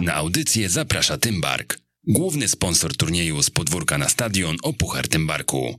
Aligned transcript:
Na 0.00 0.14
audycję 0.14 0.68
zaprasza 0.68 1.18
Tymbark, 1.18 1.78
główny 2.06 2.48
sponsor 2.48 2.96
turnieju 2.96 3.42
z 3.42 3.50
podwórka 3.50 3.98
na 3.98 4.08
stadion 4.08 4.56
o 4.62 4.72
Puchar 4.72 5.08
Tymbarku. 5.08 5.74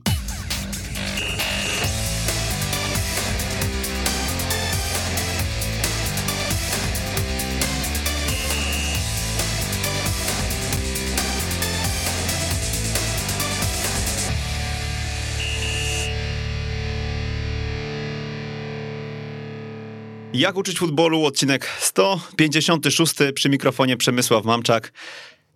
Jak 20.34 20.56
uczyć 20.56 20.78
futbolu? 20.78 21.24
Odcinek 21.24 21.68
156 21.80 23.14
przy 23.34 23.48
mikrofonie 23.48 23.96
Przemysław 23.96 24.44
Mamczak. 24.44 24.92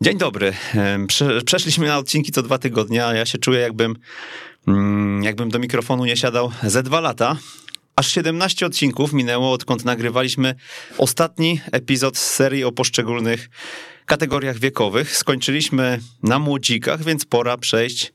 Dzień 0.01 0.19
dobry. 0.19 0.53
Przeszliśmy 1.45 1.87
na 1.87 1.99
odcinki 1.99 2.33
co 2.33 2.43
dwa 2.43 2.59
tygodnie, 2.59 3.07
a 3.07 3.15
ja 3.15 3.27
się 3.27 3.39
czuję 3.39 3.61
jakbym, 3.61 3.97
mm, 4.69 5.23
jakbym 5.23 5.49
do 5.49 5.59
mikrofonu 5.59 6.05
nie 6.05 6.17
siadał 6.17 6.53
ze 6.63 6.83
dwa 6.83 7.01
lata. 7.01 7.37
Aż 7.97 8.13
17 8.13 8.67
odcinków 8.67 9.13
minęło, 9.13 9.53
odkąd 9.53 9.85
nagrywaliśmy 9.85 10.55
ostatni 10.99 11.61
epizod 11.73 12.19
z 12.19 12.31
serii 12.35 12.65
o 12.65 12.73
poszczególnych 12.73 13.49
kategoriach 14.07 14.59
wiekowych. 14.59 15.17
Skończyliśmy 15.17 16.01
na 16.23 16.39
młodzikach, 16.39 17.05
więc 17.05 17.25
pora 17.25 17.57
przejść 17.57 18.13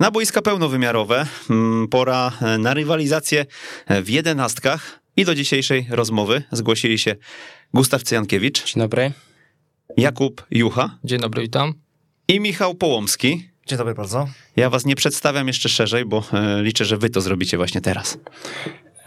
na 0.00 0.10
boiska 0.10 0.42
pełnowymiarowe. 0.42 1.26
Mm, 1.50 1.88
Pora 1.88 2.32
e, 2.42 2.58
na 2.58 2.74
rywalizację 2.74 3.46
w 3.88 4.08
jedenastkach. 4.08 5.01
I 5.16 5.24
do 5.24 5.34
dzisiejszej 5.34 5.86
rozmowy 5.90 6.42
zgłosili 6.52 6.98
się 6.98 7.16
Gustaw 7.74 8.02
Cyjankiewicz, 8.02 8.64
Dzień 8.64 8.82
dobry. 8.82 9.12
Jakub 9.96 10.46
Jucha 10.50 10.98
Dzień 11.04 11.20
dobry, 11.20 11.42
witam. 11.42 11.74
i 12.28 12.40
Michał 12.40 12.74
Połomski. 12.74 13.48
Dzień 13.66 13.78
dobry 13.78 13.94
bardzo. 13.94 14.28
Ja 14.56 14.70
was 14.70 14.84
nie 14.86 14.96
przedstawiam 14.96 15.46
jeszcze 15.46 15.68
szerzej, 15.68 16.04
bo 16.04 16.24
e, 16.32 16.62
liczę, 16.62 16.84
że 16.84 16.96
wy 16.96 17.10
to 17.10 17.20
zrobicie 17.20 17.56
właśnie 17.56 17.80
teraz. 17.80 18.18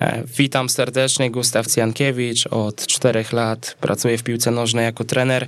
E, 0.02 0.24
Witam 0.38 0.70
serdecznie, 0.70 1.32
Gustaw 1.32 1.68
Cjankiewicz. 1.68 2.48
Od 2.48 2.88
czterech 2.88 3.34
lat 3.34 3.78
pracuję 3.82 4.18
w 4.18 4.24
piłce 4.24 4.52
nożnej 4.52 4.86
jako 4.86 5.04
trener. 5.04 5.48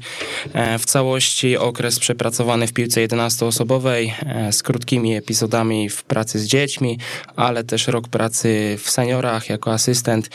E, 0.53 0.79
W 0.79 0.85
całości 0.85 1.57
okres 1.57 1.99
przepracowany 1.99 2.67
w 2.67 2.73
piłce 2.73 3.07
11-osobowej 3.07 4.11
e, 4.25 4.53
z 4.53 4.63
krótkimi 4.63 5.15
epizodami 5.15 5.89
w 5.89 6.03
pracy 6.03 6.39
z 6.39 6.45
dziećmi, 6.45 6.99
ale 7.35 7.63
też 7.63 7.87
rok 7.87 8.07
pracy 8.07 8.77
w 8.83 8.89
seniorach 8.89 9.49
jako 9.49 9.73
asystent 9.73 10.29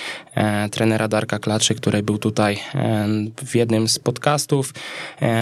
trenera 0.70 1.08
Darka 1.08 1.38
Klaczy, 1.38 1.74
który 1.74 2.02
był 2.02 2.18
tutaj 2.18 2.58
w 3.46 3.54
jednym 3.56 3.88
z 3.88 3.98
podcastów. 3.98 4.74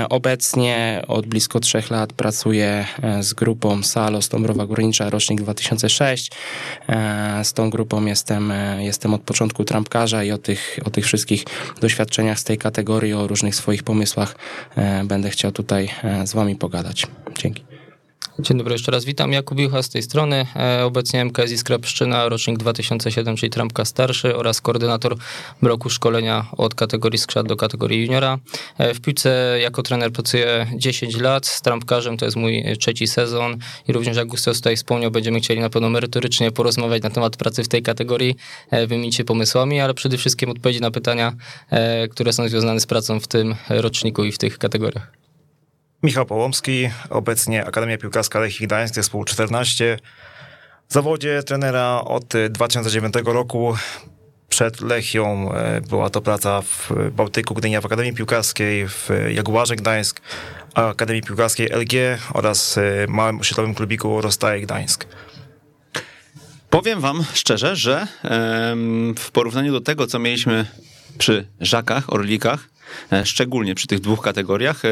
Obecnie 0.08 1.02
od 1.08 1.26
blisko 1.26 1.60
trzech 1.60 1.90
lat 1.90 2.12
pracuję 2.12 2.86
z 3.20 3.34
grupą 3.34 3.82
Salo 3.82 4.22
Stąbrowa 4.22 4.66
Górnicza, 4.66 5.10
rocznik 5.10 5.40
2006. 5.40 6.30
E, 6.88 7.44
Z 7.44 7.52
tą 7.52 7.70
grupą 7.70 8.04
jestem, 8.04 8.52
jestem 8.78 9.14
od 9.14 9.20
początku 9.20 9.64
trampkarza 9.64 10.24
i 10.24 10.32
o 10.32 10.38
tych, 10.38 10.78
o 10.84 10.90
tych 10.90 11.04
wszystkich 11.04 11.44
doświadczeniach 11.80 12.38
z 12.38 12.44
tej 12.44 12.58
kategorii, 12.58 13.12
o 13.12 13.26
różnych 13.26 13.54
swoich 13.54 13.82
pomysłach 13.82 14.34
e, 14.76 15.04
będę 15.04 15.30
chciał 15.30 15.52
tutaj 15.52 15.90
e, 16.04 16.26
z 16.26 16.32
wami 16.32 16.56
pogadać. 16.56 17.06
Dzięki. 17.38 17.69
Dzień 18.40 18.58
dobry, 18.58 18.72
jeszcze 18.72 18.92
raz 18.92 19.04
witam. 19.04 19.32
Jakub 19.32 19.58
Jucha 19.58 19.82
z 19.82 19.88
tej 19.88 20.02
strony. 20.02 20.46
E, 20.56 20.84
Obecnie 20.84 21.24
MKS 21.24 21.52
Iskra 21.52 21.78
Pszczyna, 21.78 22.28
rocznik 22.28 22.58
2007, 22.58 23.36
czyli 23.36 23.50
trampka 23.50 23.84
starszy 23.84 24.36
oraz 24.36 24.60
koordynator 24.60 25.16
bloku 25.62 25.90
szkolenia 25.90 26.46
od 26.56 26.74
kategorii 26.74 27.18
skrzat 27.18 27.46
do 27.46 27.56
kategorii 27.56 28.06
juniora. 28.06 28.38
E, 28.78 28.94
W 28.94 29.00
piłce 29.00 29.58
jako 29.60 29.82
trener 29.82 30.12
pracuję 30.12 30.66
10 30.76 31.16
lat, 31.20 31.46
z 31.46 31.62
trampkarzem 31.62 32.16
to 32.16 32.24
jest 32.24 32.36
mój 32.36 32.64
trzeci 32.78 33.06
sezon 33.06 33.58
i 33.88 33.92
również 33.92 34.16
jak 34.16 34.28
Gustav 34.28 34.54
tutaj 34.54 34.76
wspomniał, 34.76 35.10
będziemy 35.10 35.40
chcieli 35.40 35.60
na 35.60 35.70
pewno 35.70 35.90
merytorycznie 35.90 36.50
porozmawiać 36.50 37.02
na 37.02 37.10
temat 37.10 37.36
pracy 37.36 37.64
w 37.64 37.68
tej 37.68 37.82
kategorii, 37.82 38.36
e, 38.70 38.86
wymienić 38.86 39.16
się 39.16 39.24
pomysłami, 39.24 39.80
ale 39.80 39.94
przede 39.94 40.16
wszystkim 40.18 40.50
odpowiedzieć 40.50 40.82
na 40.82 40.90
pytania, 40.90 41.32
które 42.10 42.32
są 42.32 42.48
związane 42.48 42.80
z 42.80 42.86
pracą 42.86 43.20
w 43.20 43.28
tym 43.28 43.54
roczniku 43.68 44.24
i 44.24 44.32
w 44.32 44.38
tych 44.38 44.58
kategoriach. 44.58 45.19
Michał 46.02 46.26
Połomski, 46.26 46.90
obecnie 47.10 47.66
Akademia 47.66 47.98
Piłkarska 47.98 48.40
Lechii 48.40 48.66
Gdańsk, 48.66 48.94
zespół 48.94 49.24
14. 49.24 49.98
W 50.88 50.92
zawodzie 50.92 51.42
trenera 51.42 52.00
od 52.04 52.24
2009 52.50 53.14
roku. 53.24 53.74
Przed 54.48 54.80
Lechią 54.80 55.52
e, 55.52 55.80
była 55.80 56.10
to 56.10 56.20
praca 56.20 56.62
w 56.62 56.90
Bałtyku 57.12 57.54
Gdynia 57.54 57.80
w 57.80 57.86
Akademii 57.86 58.12
Piłkarskiej, 58.12 58.88
w 58.88 59.08
Jaguarze 59.34 59.76
Gdańsk, 59.76 60.20
Akademii 60.74 61.22
Piłkarskiej 61.22 61.66
LG 61.66 62.18
oraz 62.34 62.78
e, 62.78 62.82
małym 63.08 63.40
osiedlowym 63.40 63.74
klubiku 63.74 64.20
Rostaje 64.20 64.60
Gdańsk. 64.60 65.06
Powiem 66.70 67.00
wam 67.00 67.24
szczerze, 67.34 67.76
że 67.76 68.06
w 69.18 69.30
porównaniu 69.32 69.72
do 69.72 69.80
tego, 69.80 70.06
co 70.06 70.18
mieliśmy 70.18 70.66
przy 71.18 71.46
Żakach, 71.60 72.12
Orlikach, 72.12 72.68
szczególnie 73.24 73.74
przy 73.74 73.86
tych 73.86 74.00
dwóch 74.00 74.20
kategoriach, 74.20 74.84
e, 74.84 74.88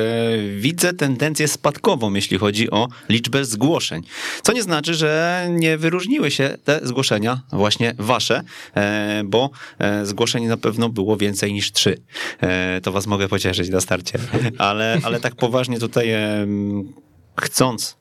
widzę 0.56 0.92
tendencję 0.94 1.48
spadkową, 1.48 2.14
jeśli 2.14 2.38
chodzi 2.38 2.70
o 2.70 2.88
liczbę 3.08 3.44
zgłoszeń. 3.44 4.02
Co 4.42 4.52
nie 4.52 4.62
znaczy, 4.62 4.94
że 4.94 5.46
nie 5.50 5.78
wyróżniły 5.78 6.30
się 6.30 6.58
te 6.64 6.80
zgłoszenia, 6.82 7.40
właśnie 7.52 7.94
wasze, 7.98 8.42
e, 8.74 9.22
bo 9.24 9.50
e, 9.78 10.06
zgłoszeń 10.06 10.44
na 10.44 10.56
pewno 10.56 10.88
było 10.88 11.16
więcej 11.16 11.52
niż 11.52 11.72
trzy. 11.72 11.98
E, 12.40 12.80
To 12.80 12.92
was 12.92 13.06
mogę 13.06 13.28
pocieszyć 13.28 13.68
na 13.68 13.80
starcie. 13.80 14.18
Ale, 14.58 14.98
ale 15.02 15.20
tak 15.20 15.34
poważnie 15.34 15.78
tutaj 15.78 16.08
chcąc 17.40 17.96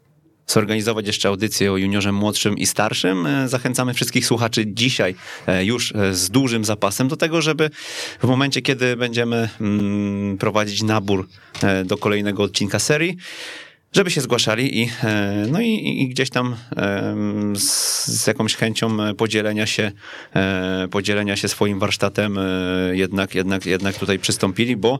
zorganizować 0.47 1.07
jeszcze 1.07 1.29
audycję 1.29 1.71
o 1.71 1.77
juniorze 1.77 2.11
młodszym 2.11 2.57
i 2.57 2.65
starszym. 2.65 3.25
E, 3.25 3.49
Zachęcamy 3.49 3.93
wszystkich 3.93 4.25
słuchaczy 4.25 4.63
dzisiaj 4.67 5.15
e, 5.47 5.65
już 5.65 5.95
e, 5.95 6.13
z 6.13 6.29
dużym 6.29 6.65
zapasem 6.65 7.07
do 7.07 7.17
tego, 7.17 7.41
żeby 7.41 7.69
w 8.19 8.27
momencie, 8.27 8.61
kiedy 8.61 8.95
będziemy 8.95 9.49
mm, 9.61 10.37
prowadzić 10.37 10.83
nabór 10.83 11.27
do 11.85 11.97
kolejnego 11.97 12.43
odcinka 12.43 12.79
serii, 12.79 13.17
żeby 13.93 14.11
się 14.11 14.21
zgłaszali 14.21 14.81
i, 14.81 14.89
no 15.51 15.61
i, 15.61 16.01
i 16.01 16.09
gdzieś 16.09 16.29
tam 16.29 16.55
z, 17.55 18.05
z 18.05 18.27
jakąś 18.27 18.55
chęcią 18.55 18.97
podzielenia 19.15 19.65
się, 19.65 19.91
podzielenia 20.91 21.35
się 21.35 21.47
swoim 21.47 21.79
warsztatem 21.79 22.39
jednak, 22.91 23.35
jednak, 23.35 23.65
jednak 23.65 23.95
tutaj 23.95 24.19
przystąpili, 24.19 24.75
bo 24.75 24.99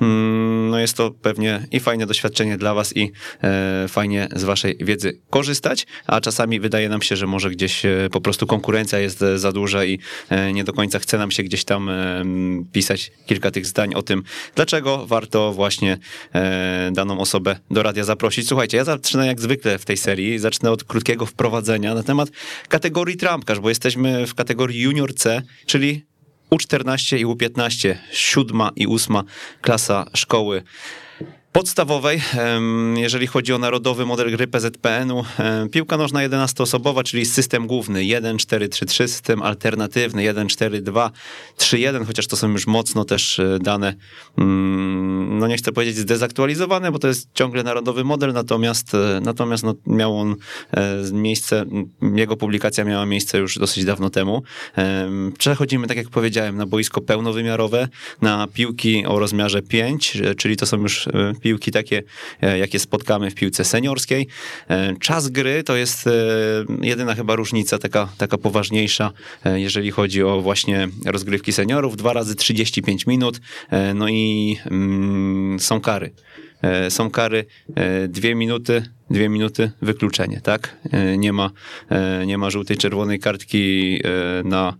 mm, 0.00 0.61
no 0.72 0.78
jest 0.78 0.96
to 0.96 1.10
pewnie 1.10 1.66
i 1.70 1.80
fajne 1.80 2.06
doświadczenie 2.06 2.56
dla 2.56 2.74
was 2.74 2.96
i 2.96 3.12
e, 3.42 3.88
fajnie 3.88 4.28
z 4.34 4.44
waszej 4.44 4.76
wiedzy 4.80 5.18
korzystać, 5.30 5.86
a 6.06 6.20
czasami 6.20 6.60
wydaje 6.60 6.88
nam 6.88 7.02
się, 7.02 7.16
że 7.16 7.26
może 7.26 7.50
gdzieś 7.50 7.84
e, 7.84 8.08
po 8.12 8.20
prostu 8.20 8.46
konkurencja 8.46 8.98
jest 8.98 9.22
e, 9.22 9.38
za 9.38 9.52
duża 9.52 9.84
i 9.84 9.98
nie 10.52 10.64
do 10.64 10.72
końca 10.72 10.98
chce 10.98 11.18
nam 11.18 11.30
się 11.30 11.42
gdzieś 11.42 11.64
tam 11.64 11.90
pisać 12.72 13.12
kilka 13.26 13.50
tych 13.50 13.66
zdań 13.66 13.94
o 13.94 14.02
tym, 14.02 14.22
dlaczego 14.54 15.06
warto 15.06 15.52
właśnie 15.52 15.98
daną 16.92 17.20
osobę 17.20 17.56
do 17.70 17.82
radia 17.82 18.04
zaprosić. 18.04 18.48
Słuchajcie, 18.48 18.76
ja 18.76 18.84
zacznę 18.84 19.26
jak 19.26 19.40
zwykle 19.40 19.78
w 19.78 19.84
tej 19.84 19.96
serii, 19.96 20.38
zacznę 20.38 20.70
od 20.70 20.84
krótkiego 20.84 21.26
wprowadzenia 21.26 21.94
na 21.94 22.02
temat 22.02 22.28
kategorii 22.68 23.16
trampkarz, 23.16 23.60
bo 23.60 23.68
jesteśmy 23.68 24.26
w 24.26 24.34
kategorii 24.34 24.80
junior 24.80 25.14
C, 25.14 25.42
czyli 25.66 26.11
U14 26.52 27.16
i 27.16 27.26
U15, 27.26 27.94
siódma 28.10 28.70
i 28.76 28.86
ósma 28.86 29.24
klasa 29.60 30.06
szkoły 30.14 30.62
podstawowej, 31.52 32.20
jeżeli 32.96 33.26
chodzi 33.26 33.52
o 33.52 33.58
narodowy 33.58 34.06
model 34.06 34.30
gry 34.30 34.46
PZPN-u. 34.46 35.24
Piłka 35.70 35.96
nożna 35.96 36.28
11-osobowa, 36.28 37.02
czyli 37.02 37.26
system 37.26 37.66
główny 37.66 38.00
1-4-3-3, 38.00 38.86
system 38.86 39.42
alternatywny 39.42 40.22
1-4-2-3-1, 40.34 42.06
chociaż 42.06 42.26
to 42.26 42.36
są 42.36 42.50
już 42.50 42.66
mocno 42.66 43.04
też 43.04 43.38
e, 43.38 43.58
dane, 43.58 43.94
mm, 44.38 45.38
no 45.38 45.46
nie 45.46 45.56
chcę 45.56 45.72
powiedzieć 45.72 45.96
zdezaktualizowane, 45.96 46.92
bo 46.92 46.98
to 46.98 47.08
jest 47.08 47.28
ciągle 47.34 47.62
narodowy 47.62 48.04
model, 48.04 48.32
natomiast, 48.32 48.94
e, 48.94 49.20
natomiast 49.22 49.64
no, 49.64 49.74
miał 49.86 50.18
on 50.18 50.36
e, 50.70 50.98
miejsce, 51.12 51.64
jego 52.14 52.36
publikacja 52.36 52.84
miała 52.84 53.06
miejsce 53.06 53.38
już 53.38 53.58
dosyć 53.58 53.84
dawno 53.84 54.10
temu. 54.10 54.42
Em, 54.76 55.32
Przechodzimy, 55.38 55.86
tak 55.86 55.96
jak 55.96 56.08
powiedziałem, 56.08 56.56
na 56.56 56.66
boisko 56.66 57.00
pełnowymiarowe, 57.00 57.88
na 58.22 58.46
piłki 58.54 59.06
o 59.06 59.18
rozmiarze 59.18 59.62
5, 59.62 60.16
e, 60.16 60.34
czyli 60.34 60.56
to 60.56 60.66
są 60.66 60.76
już 60.76 61.08
piłki 61.42 61.70
takie, 61.70 62.02
e, 62.42 62.58
jakie 62.58 62.78
spotkamy 62.78 63.30
w 63.30 63.34
piłce 63.34 63.64
seniorskiej. 63.64 64.26
E, 64.68 64.96
Czas 64.96 65.28
gry 65.28 65.62
to 65.62 65.76
jest 65.76 66.06
e, 66.06 66.10
jedyna 66.80 67.14
chyba 67.14 67.36
różnica, 67.36 67.78
taka, 67.78 68.08
taka 68.18 68.38
poważniejsza, 68.38 69.12
jeżeli 69.44 69.90
chodzi 69.90 70.22
o 70.22 70.40
właśnie 70.40 70.88
rozgrywki 71.06 71.52
seniorów. 71.52 71.96
Dwa 71.96 72.12
razy 72.12 72.34
35 72.34 73.06
minut, 73.06 73.40
no 73.94 74.08
i 74.08 74.56
mm, 74.70 75.60
są 75.60 75.80
kary. 75.80 76.10
Są 76.88 77.10
kary 77.10 77.44
dwie 78.08 78.34
minuty, 78.34 78.82
dwie 79.10 79.28
minuty 79.28 79.70
wykluczenie, 79.82 80.40
tak? 80.40 80.76
Nie 81.18 81.32
ma, 81.32 81.50
nie 82.26 82.38
ma 82.38 82.50
żółtej, 82.50 82.76
czerwonej 82.76 83.18
kartki 83.18 84.00
na, 84.44 84.76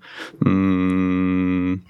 mm, 0.47 1.81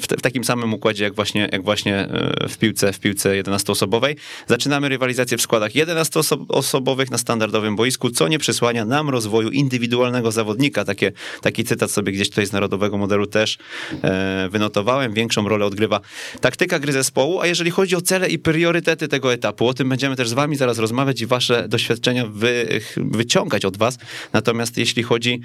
w, 0.00 0.06
te, 0.06 0.16
w, 0.16 0.22
takim 0.22 0.44
samym 0.44 0.74
układzie 0.74 1.04
jak 1.04 1.14
właśnie, 1.14 1.48
jak 1.52 1.62
właśnie 1.62 1.96
e, 1.98 2.48
w 2.48 2.58
piłce, 2.58 2.92
w 2.92 3.00
piłce 3.00 3.42
11-osobowej. 3.42 4.16
Zaczynamy 4.46 4.88
rywalizację 4.88 5.38
w 5.38 5.42
składach 5.42 5.72
11-osobowych 5.72 7.10
na 7.10 7.18
standardowym 7.18 7.76
boisku, 7.76 8.10
co 8.10 8.28
nie 8.28 8.38
przysłania 8.38 8.84
nam 8.84 9.10
rozwoju 9.10 9.50
indywidualnego 9.50 10.32
zawodnika. 10.32 10.84
Takie, 10.84 11.12
taki 11.42 11.64
cytat 11.64 11.90
sobie 11.90 12.12
gdzieś 12.12 12.30
tutaj 12.30 12.46
z 12.46 12.52
narodowego 12.52 12.98
modelu 12.98 13.26
też 13.26 13.58
e, 14.02 14.48
wynotowałem. 14.52 15.12
Większą 15.12 15.48
rolę 15.48 15.66
odgrywa 15.66 16.00
taktyka 16.40 16.78
gry 16.78 16.92
zespołu, 16.92 17.40
a 17.40 17.46
jeżeli 17.46 17.70
chodzi 17.70 17.96
o 17.96 18.00
cele 18.00 18.28
i 18.28 18.38
priorytety 18.38 19.08
tego 19.08 19.32
etapu, 19.32 19.68
o 19.68 19.74
tym 19.74 19.88
będziemy 19.88 20.16
też 20.16 20.28
z 20.28 20.32
wami 20.32 20.56
zaraz 20.56 20.78
rozmawiać 20.78 21.20
i 21.20 21.26
wasze 21.26 21.68
doświadczenia 21.68 22.26
wy, 22.26 22.80
wyciągać 22.96 23.64
od 23.64 23.76
was. 23.76 23.98
Natomiast 24.32 24.78
jeśli 24.78 25.02
chodzi 25.02 25.40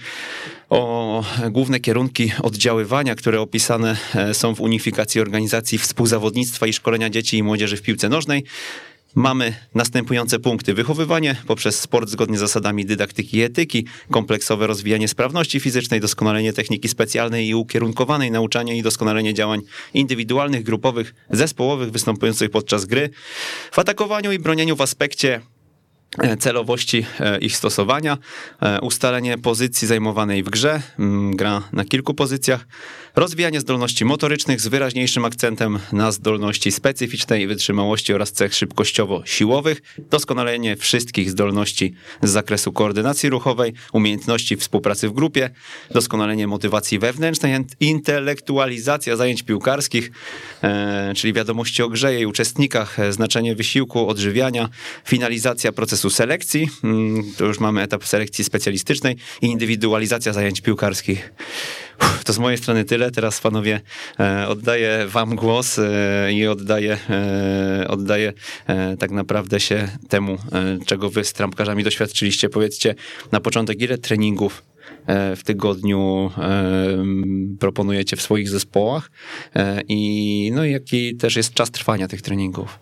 o 0.69 1.23
główne 1.49 1.79
kierunki 1.79 2.31
oddziaływania, 2.41 3.15
które 3.15 3.41
opisane 3.41 3.90
e, 4.15 4.33
są 4.33 4.55
w 4.55 4.61
unifikacji 4.61 5.21
organizacji 5.21 5.77
współzawodnictwa 5.77 6.67
i 6.67 6.73
szkolenia 6.73 7.09
dzieci 7.09 7.37
i 7.37 7.43
młodzieży 7.43 7.77
w 7.77 7.81
piłce 7.81 8.09
nożnej. 8.09 8.43
Mamy 9.15 9.53
następujące 9.75 10.39
punkty. 10.39 10.73
Wychowywanie 10.73 11.35
poprzez 11.47 11.79
sport 11.79 12.09
zgodnie 12.09 12.37
z 12.37 12.39
zasadami 12.39 12.85
dydaktyki 12.85 13.37
i 13.37 13.41
etyki, 13.41 13.85
kompleksowe 14.11 14.67
rozwijanie 14.67 15.07
sprawności 15.07 15.59
fizycznej, 15.59 15.99
doskonalenie 15.99 16.53
techniki 16.53 16.89
specjalnej 16.89 17.47
i 17.47 17.55
ukierunkowanej, 17.55 18.31
nauczanie 18.31 18.77
i 18.77 18.81
doskonalenie 18.81 19.33
działań 19.33 19.61
indywidualnych, 19.93 20.63
grupowych, 20.63 21.13
zespołowych 21.29 21.91
występujących 21.91 22.49
podczas 22.49 22.85
gry. 22.85 23.09
W 23.71 23.79
atakowaniu 23.79 24.31
i 24.31 24.39
bronieniu 24.39 24.75
w 24.75 24.81
aspekcie 24.81 25.41
celowości 26.39 27.05
e, 27.19 27.39
ich 27.39 27.57
stosowania, 27.57 28.17
e, 28.61 28.81
ustalenie 28.81 29.37
pozycji 29.37 29.87
zajmowanej 29.87 30.43
w 30.43 30.49
grze, 30.49 30.81
mm, 30.99 31.35
gra 31.35 31.61
na 31.73 31.85
kilku 31.85 32.13
pozycjach, 32.13 32.67
rozwijanie 33.15 33.59
zdolności 33.59 34.05
motorycznych 34.05 34.61
z 34.61 34.67
wyraźniejszym 34.67 35.25
akcentem 35.25 35.79
na 35.91 36.11
zdolności 36.11 36.71
specyficznej 36.71 37.47
wytrzymałości 37.47 38.13
oraz 38.13 38.31
cech 38.31 38.53
szybkościowo-siłowych, 38.53 39.81
doskonalenie 40.09 40.75
wszystkich 40.75 41.31
zdolności 41.31 41.93
z 42.23 42.29
zakresu 42.29 42.73
koordynacji 42.73 43.29
ruchowej, 43.29 43.73
umiejętności 43.93 44.57
współpracy 44.57 45.09
w 45.09 45.13
grupie, 45.13 45.49
doskonalenie 45.91 46.47
motywacji 46.47 46.99
wewnętrznej, 46.99 47.65
intelektualizacja 47.79 49.15
zajęć 49.15 49.43
piłkarskich, 49.43 50.11
czyli 51.15 51.33
wiadomości 51.33 51.83
o 51.83 51.89
grze, 51.89 52.13
jej 52.13 52.25
uczestnikach, 52.25 52.97
znaczenie 53.09 53.55
wysiłku, 53.55 54.07
odżywiania, 54.07 54.69
finalizacja 55.05 55.71
procesu 55.71 56.00
procesu 56.01 56.17
selekcji, 56.17 56.69
mm, 56.83 57.23
to 57.37 57.45
już 57.45 57.59
mamy 57.59 57.81
etap 57.81 58.05
selekcji 58.05 58.43
specjalistycznej 58.43 59.15
i 59.41 59.45
indywidualizacja 59.45 60.33
zajęć 60.33 60.61
piłkarskich. 60.61 61.33
To 62.25 62.33
z 62.33 62.39
mojej 62.39 62.57
strony 62.57 62.85
tyle. 62.85 63.11
Teraz 63.11 63.41
panowie 63.41 63.81
e, 64.19 64.47
oddaję 64.47 65.05
wam 65.07 65.35
głos 65.35 65.79
e, 65.79 66.33
i 66.33 66.47
oddaję, 66.47 66.97
e, 67.09 67.87
oddaję 67.87 68.33
tak 68.99 69.11
naprawdę 69.11 69.59
się 69.59 69.87
temu, 70.09 70.37
czego 70.85 71.09
wy 71.09 71.23
z 71.23 71.33
trampkarzami 71.33 71.83
doświadczyliście. 71.83 72.49
Powiedzcie 72.49 72.95
na 73.31 73.39
początek, 73.39 73.81
ile 73.81 73.97
treningów 73.97 74.63
w 75.35 75.41
tygodniu 75.43 76.31
proponujecie 77.59 78.15
w 78.17 78.21
swoich 78.21 78.49
zespołach 78.49 79.11
i 79.87 80.51
no, 80.53 80.65
jaki 80.65 81.15
też 81.15 81.35
jest 81.35 81.53
czas 81.53 81.71
trwania 81.71 82.07
tych 82.07 82.21
treningów? 82.21 82.79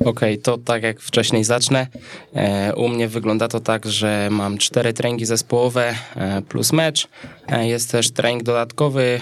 Okej, 0.00 0.34
okay, 0.34 0.38
to 0.38 0.58
tak 0.58 0.82
jak 0.82 1.00
wcześniej 1.00 1.44
zacznę. 1.44 1.86
E, 2.34 2.74
u 2.74 2.88
mnie 2.88 3.08
wygląda 3.08 3.48
to 3.48 3.60
tak, 3.60 3.86
że 3.86 4.28
mam 4.30 4.58
cztery 4.58 4.92
treningi 4.92 5.26
zespołowe 5.26 5.94
e, 6.16 6.42
plus 6.42 6.72
mecz. 6.72 7.08
E, 7.50 7.68
jest 7.68 7.90
też 7.90 8.10
trening 8.10 8.42
dodatkowy 8.42 9.20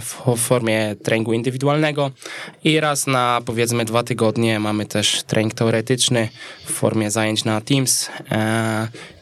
w 0.00 0.38
formie 0.40 0.96
treningu 1.02 1.32
indywidualnego 1.32 2.10
i 2.64 2.80
raz 2.80 3.06
na 3.06 3.40
powiedzmy 3.44 3.84
dwa 3.84 4.02
tygodnie 4.02 4.60
mamy 4.60 4.86
też 4.86 5.22
trening 5.22 5.54
teoretyczny 5.54 6.28
w 6.64 6.72
formie 6.72 7.10
zajęć 7.10 7.44
na 7.44 7.60
Teams 7.60 8.10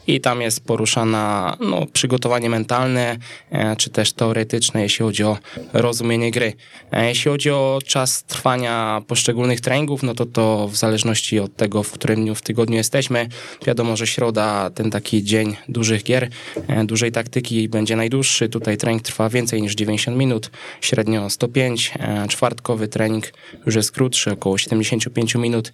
i 0.07 0.21
tam 0.21 0.41
jest 0.41 0.63
poruszana 0.63 1.57
no, 1.59 1.85
przygotowanie 1.93 2.49
mentalne, 2.49 3.17
e, 3.51 3.75
czy 3.75 3.89
też 3.89 4.13
teoretyczne, 4.13 4.81
jeśli 4.81 5.05
chodzi 5.05 5.23
o 5.23 5.37
rozumienie 5.73 6.31
gry. 6.31 6.53
E, 6.91 7.07
jeśli 7.07 7.31
chodzi 7.31 7.51
o 7.51 7.79
czas 7.85 8.23
trwania 8.23 9.01
poszczególnych 9.07 9.61
treningów, 9.61 10.03
no 10.03 10.13
to 10.13 10.25
to 10.25 10.67
w 10.67 10.75
zależności 10.75 11.39
od 11.39 11.55
tego, 11.55 11.83
w 11.83 11.91
którym 11.91 12.21
dniu 12.21 12.35
w 12.35 12.41
tygodniu 12.41 12.77
jesteśmy. 12.77 13.27
Wiadomo, 13.65 13.97
że 13.97 14.07
środa, 14.07 14.69
ten 14.69 14.91
taki 14.91 15.23
dzień 15.23 15.55
dużych 15.69 16.03
gier, 16.03 16.29
e, 16.67 16.85
dużej 16.85 17.11
taktyki 17.11 17.69
będzie 17.69 17.95
najdłuższy. 17.95 18.40
Tutaj 18.49 18.77
trening 18.77 19.03
trwa 19.03 19.29
więcej 19.29 19.61
niż 19.61 19.75
90 19.75 20.17
minut, 20.17 20.51
średnio 20.81 21.29
105. 21.29 21.93
Czwartkowy 22.29 22.87
trening 22.87 23.33
już 23.65 23.75
jest 23.75 23.91
krótszy, 23.91 24.31
około 24.31 24.57
75 24.57 25.35
minut. 25.35 25.71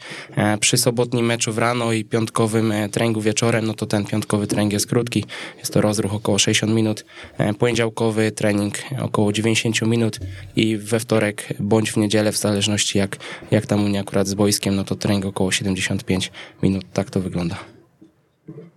Przy 0.60 0.78
sobotnim 0.78 1.26
meczu 1.26 1.54
w 1.54 1.58
rano 1.58 1.94
i 1.94 2.06
piątkowym 2.06 2.74
treningu 2.92 3.22
wieczorem, 3.22 3.66
no 3.66 3.74
to 3.74 3.86
ten 3.86 4.06
piątkowy 4.06 4.48
trening 4.48 4.74
jest 4.74 4.88
krótki, 4.88 5.26
jest 5.60 5.74
to 5.74 5.82
rozruch 5.82 6.14
około 6.14 6.40
60 6.40 6.74
minut, 6.74 7.06
e, 7.38 7.54
poniedziałkowy 7.54 8.32
trening 8.32 8.78
około 9.02 9.34
90 9.34 9.82
minut 9.82 10.20
i 10.56 10.78
we 10.78 11.00
wtorek 11.00 11.54
bądź 11.60 11.92
w 11.92 11.98
niedzielę, 11.98 12.32
w 12.32 12.38
zależności 12.38 12.98
jak, 12.98 13.18
jak 13.52 13.66
tam 13.66 13.84
u 13.86 13.90
mnie 13.90 14.00
akurat 14.00 14.28
z 14.28 14.34
boiskiem, 14.34 14.76
no 14.76 14.84
to 14.84 14.96
trening 14.96 15.26
około 15.26 15.52
75 15.52 16.32
minut, 16.64 16.86
tak 16.94 17.10
to 17.10 17.22
wygląda. 17.22 17.77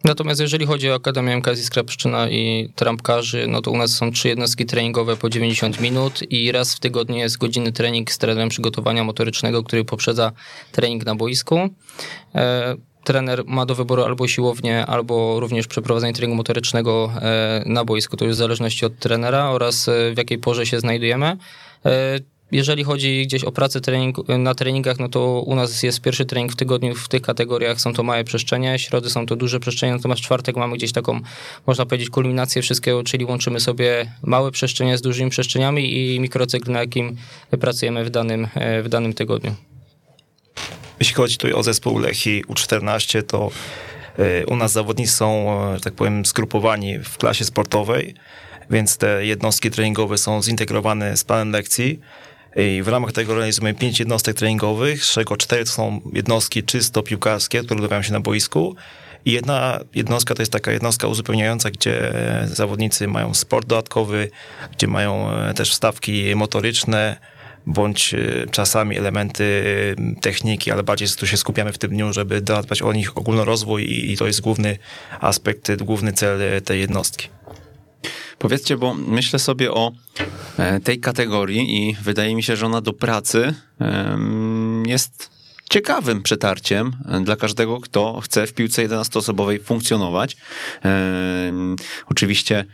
Natomiast 0.05 0.41
jeżeli 0.41 0.67
chodzi 0.67 0.91
o 0.91 0.95
Akademię 0.95 1.37
MKZ 1.37 1.65
Skrapszczyna 1.65 2.29
i 2.29 2.73
trampkarzy, 2.77 3.47
no 3.49 3.63
to 3.63 3.71
u 3.71 3.77
nas 3.77 3.91
są 3.91 4.13
trzy 4.13 4.29
jednostki 4.29 4.67
treningowe 4.67 5.17
po 5.17 5.31
90 5.31 5.81
minut 5.81 6.33
i 6.33 6.53
raz 6.53 6.75
w 6.75 6.81
tygodniu 6.81 7.17
jest 7.17 7.39
godzinny 7.39 7.73
trening 7.73 8.13
z 8.13 8.19
trenerem 8.19 8.49
przygotowania 8.49 9.05
motorycznego, 9.05 9.63
który 9.63 9.85
poprzedza 9.85 10.33
trening 10.73 11.07
na 11.07 11.15
boisku. 11.15 11.59
E, 12.35 12.77
trener 13.05 13.43
ma 13.47 13.67
do 13.67 13.75
wyboru 13.75 14.05
albo 14.05 14.29
siłownię, 14.29 14.87
albo 14.87 15.41
również 15.41 15.67
przeprowadzenie 15.67 16.13
treningu 16.13 16.37
motorycznego 16.37 17.13
e, 17.23 17.63
na 17.67 17.85
boisku. 17.85 18.17
To 18.17 18.25
już 18.25 18.35
w 18.35 18.39
zależności 18.39 18.87
od 18.87 18.99
trenera 18.99 19.51
oraz 19.51 19.89
e, 19.89 20.15
w 20.15 20.19
jakiej 20.19 20.39
porze 20.39 20.67
się 20.67 20.81
znajdujemy. 20.81 21.37
E, 22.53 22.57
jeżeli 22.57 22.85
chodzi 22.85 23.27
gdzieś 23.27 23.45
o 23.45 23.53
pracę 23.53 23.81
trening, 23.81 24.29
na 24.29 24.55
treningach, 24.55 24.99
no 24.99 25.09
to 25.09 25.41
u 25.41 25.55
nas 25.55 25.83
jest 25.83 26.01
pierwszy 26.01 26.25
trening 26.25 26.53
w 26.53 26.57
tygodniu 26.57 26.95
w 26.95 27.09
tych 27.09 27.23
kategoriach, 27.23 27.81
są 27.81 27.93
to 27.93 28.03
małe 28.03 28.25
przestrzenie, 28.25 28.79
środy 28.79 29.11
są 29.11 29.27
to 29.27 29.37
duże 29.37 29.61
przestrzenie, 29.61 29.93
natomiast 29.93 30.23
czwartek 30.23 30.57
mamy 30.57 30.77
gdzieś 30.77 30.93
taką, 30.93 31.21
można 31.67 31.87
powiedzieć, 31.87 32.11
kulminację 32.11 32.63
wszystkiego, 32.63 33.03
czyli 33.03 33.25
łączymy 33.25 33.61
sobie 33.61 34.13
małe 34.23 34.51
przestrzenie 34.51 34.99
z 34.99 35.03
dużymi 35.03 35.31
przestrzeniami 35.31 36.15
i 36.15 36.21
mikrocykl, 36.21 36.73
na 36.73 36.81
jakim 36.81 37.17
pracujemy 37.61 38.05
w 38.05 38.11
danym, 38.11 38.49
w 38.83 38.89
danym 38.89 39.13
tygodniu. 39.15 39.55
Jeśli 41.01 41.15
chodzi 41.15 41.37
tutaj 41.37 41.53
o 41.53 41.63
zespół 41.63 41.99
Lechi 41.99 42.45
U14, 42.45 43.23
to 43.23 43.51
e, 44.19 44.47
u 44.47 44.57
nas 44.57 44.73
zawodnicy 44.73 45.13
są, 45.13 45.61
e, 45.75 45.81
tak 45.81 45.95
powiem, 45.95 46.27
skrupowani 46.27 46.99
w 46.99 47.17
klasie 47.17 47.45
sportowej, 47.45 48.15
więc 48.71 48.97
te 48.97 49.27
jednostki 49.27 49.71
treningowe 49.71 50.19
są 50.19 50.43
zintegrowane 50.43 51.17
z 51.17 51.25
planem 51.25 51.51
lekcji. 51.51 52.01
I 52.57 52.83
w 52.83 52.89
ramach 52.89 53.13
tego 53.13 53.35
realizujemy 53.35 53.79
pięć 53.79 53.99
jednostek 53.99 54.37
treningowych, 54.37 55.05
z 55.05 55.13
czego 55.13 55.37
cztery 55.37 55.65
to 55.65 55.71
są 55.71 56.01
jednostki 56.13 56.63
czysto 56.63 57.03
piłkarskie, 57.03 57.59
które 57.59 57.77
odbywają 57.77 58.03
się 58.03 58.13
na 58.13 58.21
boisku. 58.21 58.77
I 59.25 59.33
jedna 59.33 59.81
jednostka 59.95 60.35
to 60.35 60.43
jest 60.43 60.53
taka 60.53 60.73
jednostka 60.73 61.09
uzupełniająca, 61.09 61.71
gdzie 61.71 62.13
zawodnicy 62.45 63.09
mają 63.09 63.35
sport 63.35 63.67
dodatkowy, 63.67 64.31
gdzie 64.73 64.87
mają 64.87 65.31
e, 65.31 65.55
też 65.55 65.71
wstawki 65.71 66.37
motoryczne, 66.37 67.17
bądź 67.67 68.15
e, 68.15 68.47
czasami 68.51 68.99
elementy 68.99 69.65
e, 69.99 70.21
techniki, 70.21 70.71
ale 70.71 70.83
bardziej 70.83 71.09
tu 71.09 71.27
się 71.27 71.37
skupiamy 71.37 71.73
w 71.73 71.79
tym 71.79 71.91
dniu, 71.91 72.13
żeby 72.13 72.43
zadbać 72.49 72.83
o 72.83 72.93
nich 72.93 73.19
ogólnorozwój 73.19 74.11
i, 74.13 74.17
to 74.17 74.27
jest 74.27 74.41
główny 74.41 74.79
aspekt, 75.21 75.83
główny 75.83 76.13
cel 76.13 76.43
e, 76.43 76.61
tej 76.61 76.81
jednostki. 76.81 77.29
Powiedzcie, 78.41 78.77
bo 78.77 78.95
myślę 78.95 79.39
sobie 79.39 79.73
o 79.73 79.93
tej 80.85 81.01
kategorii 81.01 81.77
i 81.77 81.97
wydaje 82.03 82.35
mi 82.35 82.43
się, 82.43 82.57
że 82.57 82.67
ona 82.67 82.81
do 82.81 82.93
pracy 82.93 83.55
jest 84.87 85.31
ciekawym 85.71 86.23
przetarciem 86.23 86.93
dla 87.25 87.37
każdego, 87.37 87.81
kto 87.81 88.21
chce 88.21 88.47
w 88.47 88.53
piłce 88.53 88.89
11-osobowej 88.89 89.63
funkcjonować. 89.63 90.37
Oczywiście 92.07 92.65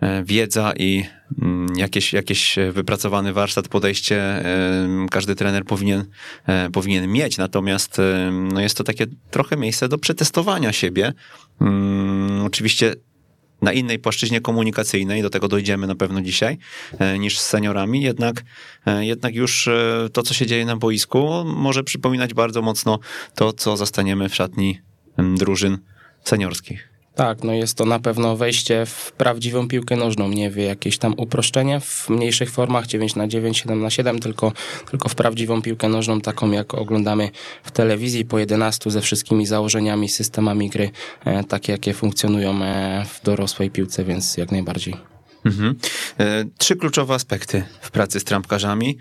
E, 0.00 0.24
wiedza 0.24 0.72
i 0.76 1.04
mm, 1.42 1.76
jakieś, 1.76 2.12
jakieś 2.12 2.56
wypracowany 2.72 3.32
warsztat, 3.32 3.68
podejście 3.68 4.16
e, 4.16 5.06
każdy 5.10 5.34
trener 5.34 5.64
powinien, 5.64 6.04
e, 6.46 6.70
powinien 6.70 7.12
mieć. 7.12 7.38
Natomiast 7.38 8.00
no 8.32 8.60
jest 8.60 8.76
to 8.76 8.84
takie 8.84 9.06
trochę 9.30 9.56
miejsce 9.56 9.88
do 9.88 9.98
przetestowania 9.98 10.72
siebie. 10.72 11.12
Mm, 11.60 12.42
oczywiście 12.44 12.94
na 13.62 13.72
innej 13.72 13.98
płaszczyźnie 13.98 14.40
komunikacyjnej, 14.40 15.22
do 15.22 15.30
tego 15.30 15.48
dojdziemy 15.48 15.86
na 15.86 15.94
pewno 15.94 16.20
dzisiaj, 16.20 16.58
niż 17.18 17.38
z 17.38 17.46
seniorami, 17.46 18.02
jednak, 18.02 18.44
jednak 19.00 19.34
już 19.34 19.68
to, 20.12 20.22
co 20.22 20.34
się 20.34 20.46
dzieje 20.46 20.64
na 20.64 20.76
boisku, 20.76 21.44
może 21.44 21.84
przypominać 21.84 22.34
bardzo 22.34 22.62
mocno 22.62 22.98
to, 23.34 23.52
co 23.52 23.76
zastaniemy 23.76 24.28
w 24.28 24.34
szatni 24.34 24.80
drużyn 25.18 25.78
seniorskich. 26.24 26.87
Tak, 27.18 27.44
no 27.44 27.52
jest 27.52 27.76
to 27.76 27.84
na 27.84 27.98
pewno 27.98 28.36
wejście 28.36 28.86
w 28.86 29.12
prawdziwą 29.12 29.68
piłkę 29.68 29.96
nożną, 29.96 30.28
nie 30.28 30.50
wie 30.50 30.64
jakieś 30.64 30.98
tam 30.98 31.14
uproszczenie 31.16 31.80
w 31.80 32.08
mniejszych 32.08 32.50
formach 32.50 32.86
9 32.86 33.16
na 33.16 33.28
9, 33.28 33.58
7 33.58 33.80
na 33.80 33.90
7, 33.90 34.18
tylko, 34.18 34.52
tylko 34.90 35.08
w 35.08 35.14
prawdziwą 35.14 35.62
piłkę 35.62 35.88
nożną, 35.88 36.20
taką 36.20 36.50
jak 36.50 36.74
oglądamy 36.74 37.30
w 37.62 37.70
telewizji 37.70 38.24
po 38.24 38.38
11 38.38 38.90
ze 38.90 39.00
wszystkimi 39.00 39.46
założeniami, 39.46 40.08
systemami 40.08 40.70
gry, 40.70 40.90
e, 41.24 41.44
takie 41.44 41.72
jakie 41.72 41.94
funkcjonują 41.94 42.62
e, 42.62 43.04
w 43.04 43.24
dorosłej 43.24 43.70
piłce, 43.70 44.04
więc 44.04 44.36
jak 44.36 44.52
najbardziej. 44.52 44.96
Mhm. 45.44 45.74
E, 46.20 46.44
trzy 46.58 46.76
kluczowe 46.76 47.14
aspekty 47.14 47.64
w 47.80 47.90
pracy 47.90 48.20
z 48.20 48.24
trampkarzami. 48.24 48.98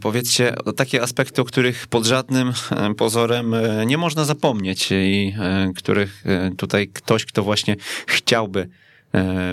Powiedzcie 0.00 0.54
takie 0.76 1.02
aspekty, 1.02 1.42
o 1.42 1.44
których 1.44 1.86
pod 1.86 2.06
żadnym 2.06 2.52
pozorem 2.96 3.54
e, 3.54 3.86
nie 3.86 3.98
można 3.98 4.24
zapomnieć 4.24 4.88
i 4.92 5.34
e, 5.40 5.72
których 5.76 6.24
e, 6.26 6.50
tutaj 6.56 6.88
ktoś, 6.88 7.24
kto 7.24 7.42
właśnie 7.42 7.76
chciałby 8.06 8.68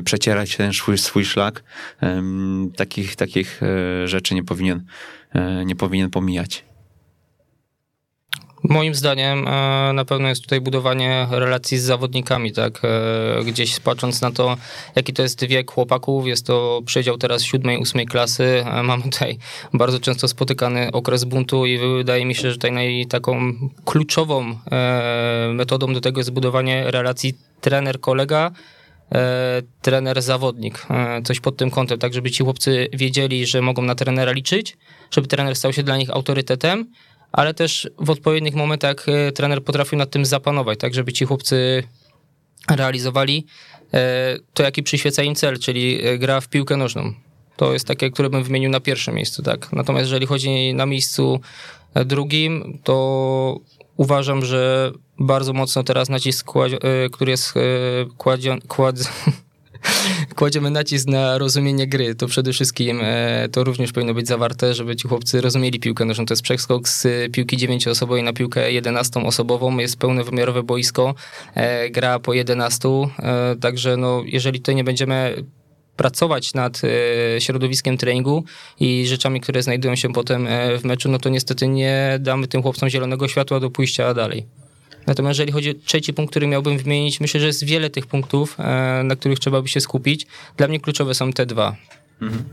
przecierać 0.06 0.56
ten 0.56 0.74
swój, 0.74 0.98
swój 0.98 1.26
szlak, 1.26 1.64
takich, 2.76 3.16
takich 3.16 3.62
rzeczy 4.06 4.36
nie 4.36 4.44
powinien, 4.44 4.84
nie 5.66 5.76
powinien 5.76 6.10
pomijać. 6.10 6.66
Moim 8.70 8.96
zdaniem 8.96 9.48
e, 9.48 9.94
na 9.94 10.06
pewno 10.06 10.30
jest 10.30 10.42
tutaj 10.42 10.62
budowanie 10.62 11.28
relacji 11.32 11.78
z 11.78 11.84
zawodnikami, 11.84 12.52
tak? 12.52 12.82
E, 12.84 13.44
gdzieś 13.44 13.80
patrząc 13.80 14.22
na 14.22 14.32
to, 14.32 14.58
jaki 14.96 15.14
to 15.14 15.22
jest 15.22 15.46
wiek 15.46 15.72
chłopaków, 15.72 16.28
jest 16.28 16.46
to 16.46 16.82
przedział 16.86 17.18
teraz 17.18 17.44
siódmej, 17.44 17.78
ósmej 17.78 18.06
klasy. 18.06 18.66
E, 18.66 18.84
mamy 18.84 19.04
tutaj 19.04 19.38
bardzo 19.74 20.00
często 20.00 20.28
spotykany 20.28 20.92
okres 20.92 21.24
buntu 21.24 21.66
i 21.66 21.78
wydaje 21.78 22.26
mi 22.26 22.36
się, 22.36 22.42
że 22.42 22.56
tutaj 22.56 22.72
naj, 22.72 23.06
taką 23.10 23.54
kluczową 23.86 24.60
metodą 25.54 25.94
do 25.94 26.02
tego 26.02 26.20
jest 26.20 26.32
budowanie 26.32 26.92
relacji 26.92 27.34
trener-kolega, 27.62 28.52
trener-zawodnik. 29.82 30.88
Coś 31.24 31.40
pod 31.40 31.58
tym 31.58 31.72
kątem, 31.72 32.00
tak 32.00 32.14
żeby 32.14 32.32
ci 32.32 32.44
chłopcy 32.44 32.88
wiedzieli, 32.94 33.46
że 33.46 33.62
mogą 33.62 33.82
na 33.82 33.96
trenera 33.96 34.32
liczyć, 34.32 34.78
żeby 35.12 35.28
trener 35.28 35.56
stał 35.56 35.74
się 35.74 35.84
dla 35.84 35.98
nich 35.98 36.10
autorytetem, 36.10 36.86
ale 37.36 37.54
też 37.54 37.90
w 38.00 38.10
odpowiednich 38.10 38.56
momentach 38.56 39.10
e, 39.10 39.32
trener 39.32 39.64
potrafił 39.64 39.98
nad 39.98 40.10
tym 40.10 40.26
zapanować, 40.26 40.80
tak 40.80 40.94
żeby 40.94 41.14
ci 41.14 41.26
chłopcy 41.26 41.84
realizowali 42.70 43.46
e, 43.94 44.38
to, 44.54 44.64
jaki 44.64 44.84
przyświeca 44.84 45.24
im 45.24 45.36
cel, 45.36 45.60
czyli 45.60 46.08
e, 46.08 46.18
gra 46.18 46.42
w 46.42 46.48
piłkę 46.48 46.78
nożną. 46.78 47.14
To 47.56 47.74
jest 47.74 47.88
takie, 47.88 48.12
które 48.12 48.30
bym 48.30 48.44
wymienił 48.44 48.70
na 48.70 48.80
pierwszym 48.80 49.16
miejscu, 49.16 49.44
tak. 49.44 49.74
Natomiast 49.74 50.04
jeżeli 50.06 50.26
chodzi 50.26 50.74
na 50.74 50.86
miejscu 50.86 51.40
drugim, 52.06 52.80
to 52.84 53.60
uważam, 53.98 54.46
że 54.46 54.92
bardzo 55.20 55.54
mocno 55.54 55.84
teraz 55.84 56.10
nacisk, 56.10 56.52
który 57.12 57.32
jest 57.32 57.54
kładzie, 58.18 58.58
kład, 58.68 58.96
kładziemy 60.36 60.72
nacisk 60.72 61.08
na 61.08 61.38
rozumienie 61.38 61.88
gry. 61.88 62.16
To 62.16 62.28
przede 62.28 62.54
wszystkim 62.54 63.02
e, 63.04 63.50
to 63.52 63.64
również 63.64 63.92
powinno 63.92 64.14
być 64.14 64.28
zawarte, 64.28 64.74
żeby 64.74 64.96
ci 64.96 65.08
chłopcy 65.08 65.42
rozumieli 65.42 65.80
piłkę 65.80 66.06
nożną. 66.06 66.26
To 66.26 66.34
jest 66.34 66.44
przeskok 66.44 66.90
z 66.90 67.08
piłki 67.32 67.58
dziewięcioosobowej 67.58 68.24
na 68.24 68.34
piłkę 68.34 68.72
jedenastoosobową. 68.72 69.78
Jest 69.78 69.98
pełnowymiarowe 69.98 70.64
boisko, 70.64 71.16
e, 71.56 71.90
gra 71.90 72.20
po 72.20 72.34
11, 72.34 72.90
e, 73.20 73.56
także 73.62 73.98
no, 73.98 74.24
jeżeli 74.26 74.60
tutaj 74.60 74.76
nie 74.76 74.84
będziemy 74.84 75.44
pracować 75.96 76.54
nad 76.54 76.82
środowiskiem 77.40 77.98
treningu 77.98 78.44
i 78.80 79.08
rzeczami, 79.08 79.42
które 79.42 79.64
znajdują 79.64 79.96
się 79.96 80.14
potem 80.14 80.48
w 80.80 80.84
meczu, 80.84 81.10
no 81.10 81.20
to 81.20 81.30
niestety 81.30 81.68
nie 81.68 82.18
damy 82.20 82.48
tym 82.48 82.62
chłopcom 82.62 82.90
zielonego 82.90 83.28
światła 83.28 83.60
do 83.60 83.70
pójścia 83.70 84.14
dalej. 84.14 84.65
Natomiast 85.08 85.40
jeżeli 85.40 85.52
chodzi 85.52 85.72
o 85.72 85.74
trzeci 85.86 86.14
punkt, 86.14 86.32
który 86.32 86.48
miałbym 86.48 86.78
wymienić, 86.78 87.20
myślę, 87.20 87.40
że 87.40 87.48
jest 87.48 87.66
wiele 87.66 87.90
tych 87.90 88.08
punktów, 88.08 88.60
e, 88.60 89.02
na 89.04 89.16
których 89.16 89.40
trzeba 89.40 89.62
by 89.62 89.68
się 89.68 89.82
skupić. 89.82 90.28
Dla 90.58 90.68
mnie 90.68 90.80
kluczowe 90.80 91.14
są 91.14 91.34
te 91.34 91.46
dwa. 91.46 91.76
Mhm. 92.22 92.44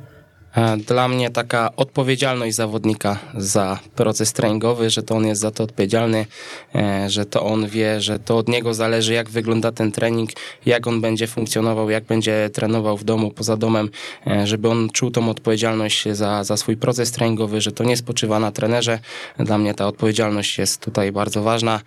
E, 0.56 0.76
dla 0.76 1.09
mnie 1.09 1.30
taka 1.30 1.76
odpowiedzialność 1.76 2.56
zawodnika 2.56 3.18
za 3.35 3.78
proces 3.97 4.32
treningowy, 4.32 4.90
że 4.90 5.02
to 5.02 5.16
on 5.16 5.26
jest 5.26 5.40
za 5.40 5.50
to 5.50 5.64
odpowiedzialny, 5.64 6.26
e, 6.75 7.11
że 7.11 7.26
to 7.26 7.42
on 7.42 7.68
wie, 7.68 8.00
że 8.00 8.18
to 8.18 8.37
od 8.37 8.49
niego 8.49 8.75
zależy, 8.75 9.12
jak 9.12 9.30
wygląda 9.30 9.73
ten 9.73 9.92
trening, 9.92 10.30
jak 10.66 10.87
on 10.87 11.00
będzie 11.00 11.26
funkcjonował, 11.26 11.90
jak 11.90 12.04
będzie 12.04 12.50
trenował 12.52 12.97
w 12.97 13.04
domu, 13.04 13.30
poza 13.30 13.56
domem, 13.56 13.90
e, 14.26 14.47
żeby 14.47 14.68
on 14.68 14.90
czuł 14.90 15.11
tą 15.11 15.30
odpowiedzialność 15.30 16.09
za, 16.09 16.44
za 16.44 16.56
swój 16.56 16.76
proces 16.76 17.12
treningowy, 17.12 17.61
że 17.61 17.73
to 17.73 17.85
nie 17.85 17.97
spoczywa 17.97 18.40
na 18.40 18.52
trenerze. 18.52 18.99
Dla 19.38 19.59
mnie 19.59 19.75
ta 19.75 19.87
odpowiedzialność 19.87 20.59
jest 20.59 20.80
tutaj 20.80 21.12
bardzo 21.12 21.42
ważna. 21.42 21.80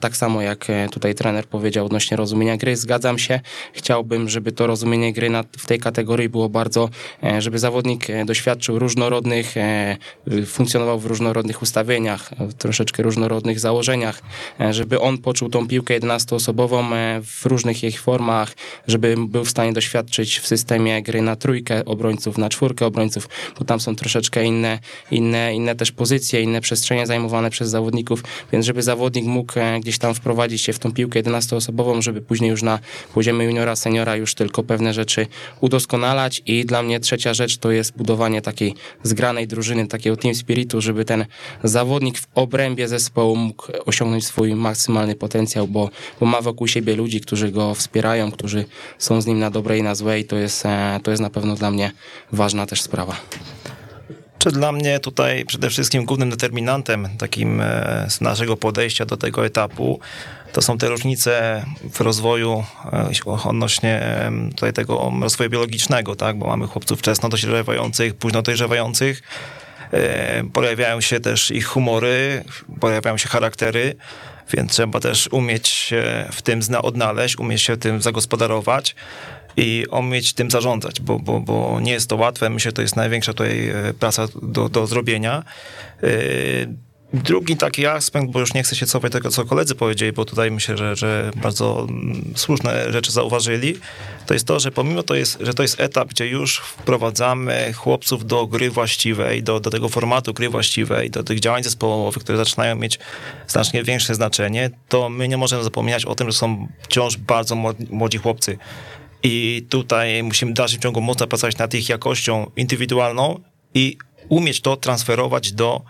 Tak 0.00 0.16
samo 0.16 0.42
jak 0.42 0.66
tutaj 0.90 1.14
trener 1.14 1.46
powiedział 1.46 1.86
odnośnie 1.86 2.16
rozumienia 2.16 2.56
gry, 2.56 2.76
zgadzam 2.76 3.18
się. 3.18 3.40
Chciałbym, 3.72 4.28
żeby 4.28 4.52
to 4.52 4.66
rozumienie 4.66 5.12
gry 5.12 5.30
w 5.58 5.66
tej 5.66 5.78
kategorii 5.78 6.28
było 6.28 6.48
bardzo, 6.48 6.88
żeby 7.38 7.58
zawodnik 7.58 7.77
zawodnik 7.78 8.10
e, 8.10 8.24
doświadczył 8.24 8.78
różnorodnych, 8.78 9.56
e, 9.56 9.96
funkcjonował 10.46 10.98
w 10.98 11.06
różnorodnych 11.06 11.62
ustawieniach, 11.62 12.30
w 12.38 12.54
troszeczkę 12.54 13.02
różnorodnych 13.02 13.60
założeniach, 13.60 14.22
e, 14.60 14.74
żeby 14.74 15.00
on 15.00 15.18
poczuł 15.18 15.48
tą 15.48 15.68
piłkę 15.68 15.94
11-osobową 16.00 16.84
w 17.24 17.46
różnych 17.46 17.82
jej 17.82 17.92
formach, 17.92 18.54
żeby 18.86 19.14
był 19.18 19.44
w 19.44 19.50
stanie 19.50 19.72
doświadczyć 19.72 20.38
w 20.38 20.46
systemie 20.46 21.02
gry 21.02 21.22
na 21.22 21.36
trójkę 21.36 21.84
obrońców, 21.84 22.38
na 22.38 22.48
czwórkę 22.48 22.86
obrońców, 22.86 23.28
bo 23.58 23.64
tam 23.64 23.80
są 23.80 23.96
troszeczkę 23.96 24.44
inne, 24.44 24.78
inne, 25.10 25.54
inne 25.54 25.74
też 25.74 25.92
pozycje, 25.92 26.42
inne 26.42 26.60
przestrzenie 26.60 27.06
zajmowane 27.06 27.50
przez 27.50 27.68
zawodników, 27.68 28.24
więc 28.52 28.66
żeby 28.66 28.82
zawodnik 28.82 29.24
mógł 29.24 29.52
gdzieś 29.80 29.98
tam 29.98 30.14
wprowadzić 30.14 30.62
się 30.62 30.72
w 30.72 30.78
tą 30.78 30.92
piłkę 30.92 31.22
11-osobową, 31.22 32.02
żeby 32.02 32.20
później 32.20 32.50
już 32.50 32.62
na 32.62 32.78
poziomie 33.14 33.44
juniora, 33.44 33.76
seniora 33.76 34.16
już 34.16 34.34
tylko 34.34 34.62
pewne 34.62 34.94
rzeczy 34.94 35.26
udoskonalać. 35.60 36.42
I 36.46 36.64
dla 36.64 36.82
mnie 36.82 37.00
trzecia 37.00 37.34
rzecz 37.34 37.58
to 37.58 37.67
to 37.68 37.72
jest 37.72 37.96
budowanie 37.96 38.42
takiej 38.42 38.74
zgranej 39.02 39.46
drużyny, 39.46 39.86
takiego 39.86 40.16
team 40.16 40.34
spiritu, 40.34 40.80
żeby 40.80 41.04
ten 41.04 41.26
zawodnik 41.64 42.18
w 42.18 42.26
obrębie 42.34 42.88
zespołu 42.88 43.36
mógł 43.36 43.66
osiągnąć 43.86 44.26
swój 44.26 44.54
maksymalny 44.54 45.14
potencjał, 45.14 45.68
bo, 45.68 45.90
bo 46.20 46.26
ma 46.26 46.40
wokół 46.40 46.68
siebie 46.68 46.96
ludzi, 46.96 47.20
którzy 47.20 47.52
go 47.52 47.74
wspierają, 47.74 48.30
którzy 48.30 48.64
są 48.98 49.20
z 49.20 49.26
nim 49.26 49.38
na 49.38 49.50
dobre 49.50 49.78
i 49.78 49.82
na 49.82 49.94
złe 49.94 50.20
i 50.20 50.24
to 50.24 50.36
jest, 50.36 50.66
e, 50.66 51.00
to 51.02 51.10
jest 51.10 51.22
na 51.22 51.30
pewno 51.30 51.54
dla 51.54 51.70
mnie 51.70 51.92
ważna 52.32 52.66
też 52.66 52.82
sprawa. 52.82 53.16
Czy 54.38 54.50
dla 54.50 54.72
mnie 54.72 55.00
tutaj 55.00 55.44
przede 55.44 55.70
wszystkim 55.70 56.04
głównym 56.04 56.30
determinantem 56.30 57.08
takim 57.18 57.60
e, 57.60 58.06
z 58.08 58.20
naszego 58.20 58.56
podejścia 58.56 59.06
do 59.06 59.16
tego 59.16 59.46
etapu 59.46 60.00
to 60.52 60.62
są 60.62 60.78
te 60.78 60.88
różnice 60.88 61.64
w 61.92 62.00
rozwoju 62.00 62.64
e, 62.92 63.32
odnośnie 63.44 64.02
tutaj 64.50 64.72
tego 64.72 65.12
rozwoju 65.22 65.50
biologicznego, 65.50 66.16
tak? 66.16 66.38
bo 66.38 66.46
mamy 66.46 66.66
chłopców 66.66 66.98
wczesno 66.98 67.28
dojrzewających, 67.28 68.14
późno 68.14 68.42
dojrzewających, 68.42 69.22
e, 69.92 70.44
pojawiają 70.52 71.00
się 71.00 71.20
też 71.20 71.50
ich 71.50 71.66
humory, 71.66 72.44
pojawiają 72.80 73.16
się 73.16 73.28
charaktery, 73.28 73.96
więc 74.52 74.72
trzeba 74.72 75.00
też 75.00 75.28
umieć 75.32 75.68
się 75.68 76.24
w 76.32 76.42
tym 76.42 76.60
odnaleźć, 76.82 77.38
umieć 77.38 77.62
się 77.62 77.76
tym 77.76 78.02
zagospodarować 78.02 78.94
i 79.56 79.84
umieć 79.90 80.32
tym 80.32 80.50
zarządzać, 80.50 81.00
bo, 81.00 81.18
bo, 81.18 81.40
bo 81.40 81.80
nie 81.80 81.92
jest 81.92 82.08
to 82.08 82.16
łatwe. 82.16 82.50
Myślę, 82.50 82.68
że 82.68 82.72
to 82.72 82.82
jest 82.82 82.96
największa 82.96 83.32
tutaj 83.32 83.68
e, 83.68 83.94
praca 83.94 84.26
do, 84.42 84.68
do 84.68 84.86
zrobienia. 84.86 85.44
Drugi 87.12 87.56
taki 87.56 87.86
aspekt, 87.86 88.30
bo 88.30 88.40
już 88.40 88.54
nie 88.54 88.62
chcę 88.62 88.76
się 88.76 88.86
cofać 88.86 89.12
tego, 89.12 89.30
co 89.30 89.44
koledzy 89.44 89.74
powiedzieli, 89.74 90.12
bo 90.12 90.24
tutaj 90.24 90.50
myślę, 90.50 90.76
że, 90.76 90.96
że 90.96 91.30
bardzo 91.36 91.86
mm, 91.88 92.32
słuszne 92.36 92.92
rzeczy 92.92 93.12
zauważyli, 93.12 93.74
to 94.26 94.34
jest 94.34 94.46
to, 94.46 94.60
że 94.60 94.70
pomimo 94.70 95.02
to 95.02 95.14
jest, 95.14 95.38
że 95.40 95.54
to 95.54 95.62
jest 95.62 95.80
etap, 95.80 96.08
gdzie 96.08 96.26
już 96.26 96.58
wprowadzamy 96.58 97.72
chłopców 97.72 98.26
do 98.26 98.46
gry 98.46 98.70
właściwej, 98.70 99.42
do, 99.42 99.60
do 99.60 99.70
tego 99.70 99.88
formatu 99.88 100.34
gry 100.34 100.48
właściwej, 100.48 101.10
do 101.10 101.22
tych 101.22 101.40
działań 101.40 101.62
zespołowych, 101.62 102.22
które 102.22 102.38
zaczynają 102.38 102.76
mieć 102.76 102.98
znacznie 103.46 103.84
większe 103.84 104.14
znaczenie, 104.14 104.70
to 104.88 105.08
my 105.08 105.28
nie 105.28 105.36
możemy 105.36 105.64
zapominać 105.64 106.04
o 106.04 106.14
tym, 106.14 106.30
że 106.30 106.38
są 106.38 106.68
wciąż 106.82 107.16
bardzo 107.16 107.56
młodzi 107.90 108.18
chłopcy. 108.18 108.58
I 109.22 109.66
tutaj 109.70 110.22
musimy 110.22 110.52
w 110.52 110.54
dalszym 110.54 110.80
ciągu 110.80 111.00
mocno 111.00 111.26
pracować 111.26 111.58
nad 111.58 111.74
ich 111.74 111.88
jakością 111.88 112.50
indywidualną 112.56 113.40
i 113.74 113.98
umieć 114.28 114.60
to 114.60 114.76
transferować 114.76 115.52
do 115.52 115.82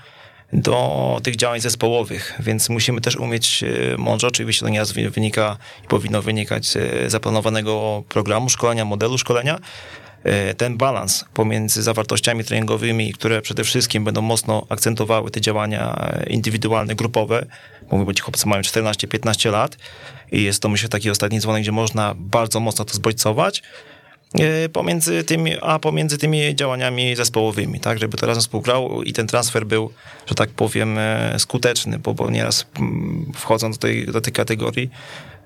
do 0.53 1.21
tych 1.23 1.37
działań 1.37 1.61
zespołowych, 1.61 2.35
więc 2.41 2.69
musimy 2.69 3.01
też 3.01 3.17
umieć 3.17 3.63
e, 3.63 3.97
mądrze, 3.97 4.27
oczywiście 4.27 4.67
to 4.67 4.69
nie 4.69 5.11
wynika 5.11 5.57
i 5.85 5.89
powinno 5.89 6.23
wynikać 6.23 6.67
z 6.67 7.13
zaplanowanego 7.13 8.03
programu 8.09 8.49
szkolenia, 8.49 8.85
modelu 8.85 9.19
szkolenia, 9.19 9.59
e, 10.25 10.55
ten 10.55 10.77
balans 10.77 11.25
pomiędzy 11.35 11.83
zawartościami 11.83 12.45
treningowymi, 12.45 13.13
które 13.13 13.43
przede 13.43 13.65
wszystkim 13.65 14.05
będą 14.05 14.23
mocno 14.23 14.67
akcentowały 14.69 15.31
te 15.31 15.41
działania 15.41 16.11
indywidualne, 16.27 16.95
grupowe, 16.95 17.47
mówię, 17.91 18.05
bo 18.05 18.15
ci 18.15 18.23
chłopcy 18.23 18.49
mają 18.49 18.63
14-15 18.63 19.53
lat 19.53 19.77
i 20.33 20.43
jest 20.43 20.63
to 20.63 20.69
myślę 20.69 20.89
taki 20.89 21.11
ostatni 21.11 21.41
dzwonek, 21.41 21.63
gdzie 21.63 21.73
można 21.73 22.15
bardzo 22.17 22.61
mocno 22.61 22.85
to 22.85 22.95
zbodźcować, 22.95 23.63
E, 23.63 23.98
pomiędzy 24.73 25.25
tymi, 25.25 25.53
a 25.61 25.79
pomiędzy 25.79 26.19
tymi 26.19 26.57
działaniami 26.57 27.17
zespołowymi, 27.17 27.81
tak, 27.81 27.99
żeby 27.99 28.17
to 28.17 28.27
razem 28.27 28.41
współgrało 28.41 29.03
i 29.03 29.13
ten 29.13 29.27
transfer 29.27 29.67
był, 29.67 29.93
że 30.27 30.35
tak 30.35 30.51
powiem, 30.51 30.99
e, 30.99 31.35
skuteczny, 31.39 31.99
bo, 31.99 32.15
bo 32.15 32.31
nieraz 32.31 32.67
mm, 32.79 33.33
wchodząc 33.35 33.79
do 33.79 33.83
tej, 33.83 34.07
do 34.07 34.21
tej 34.21 34.33
kategorii, 34.33 34.91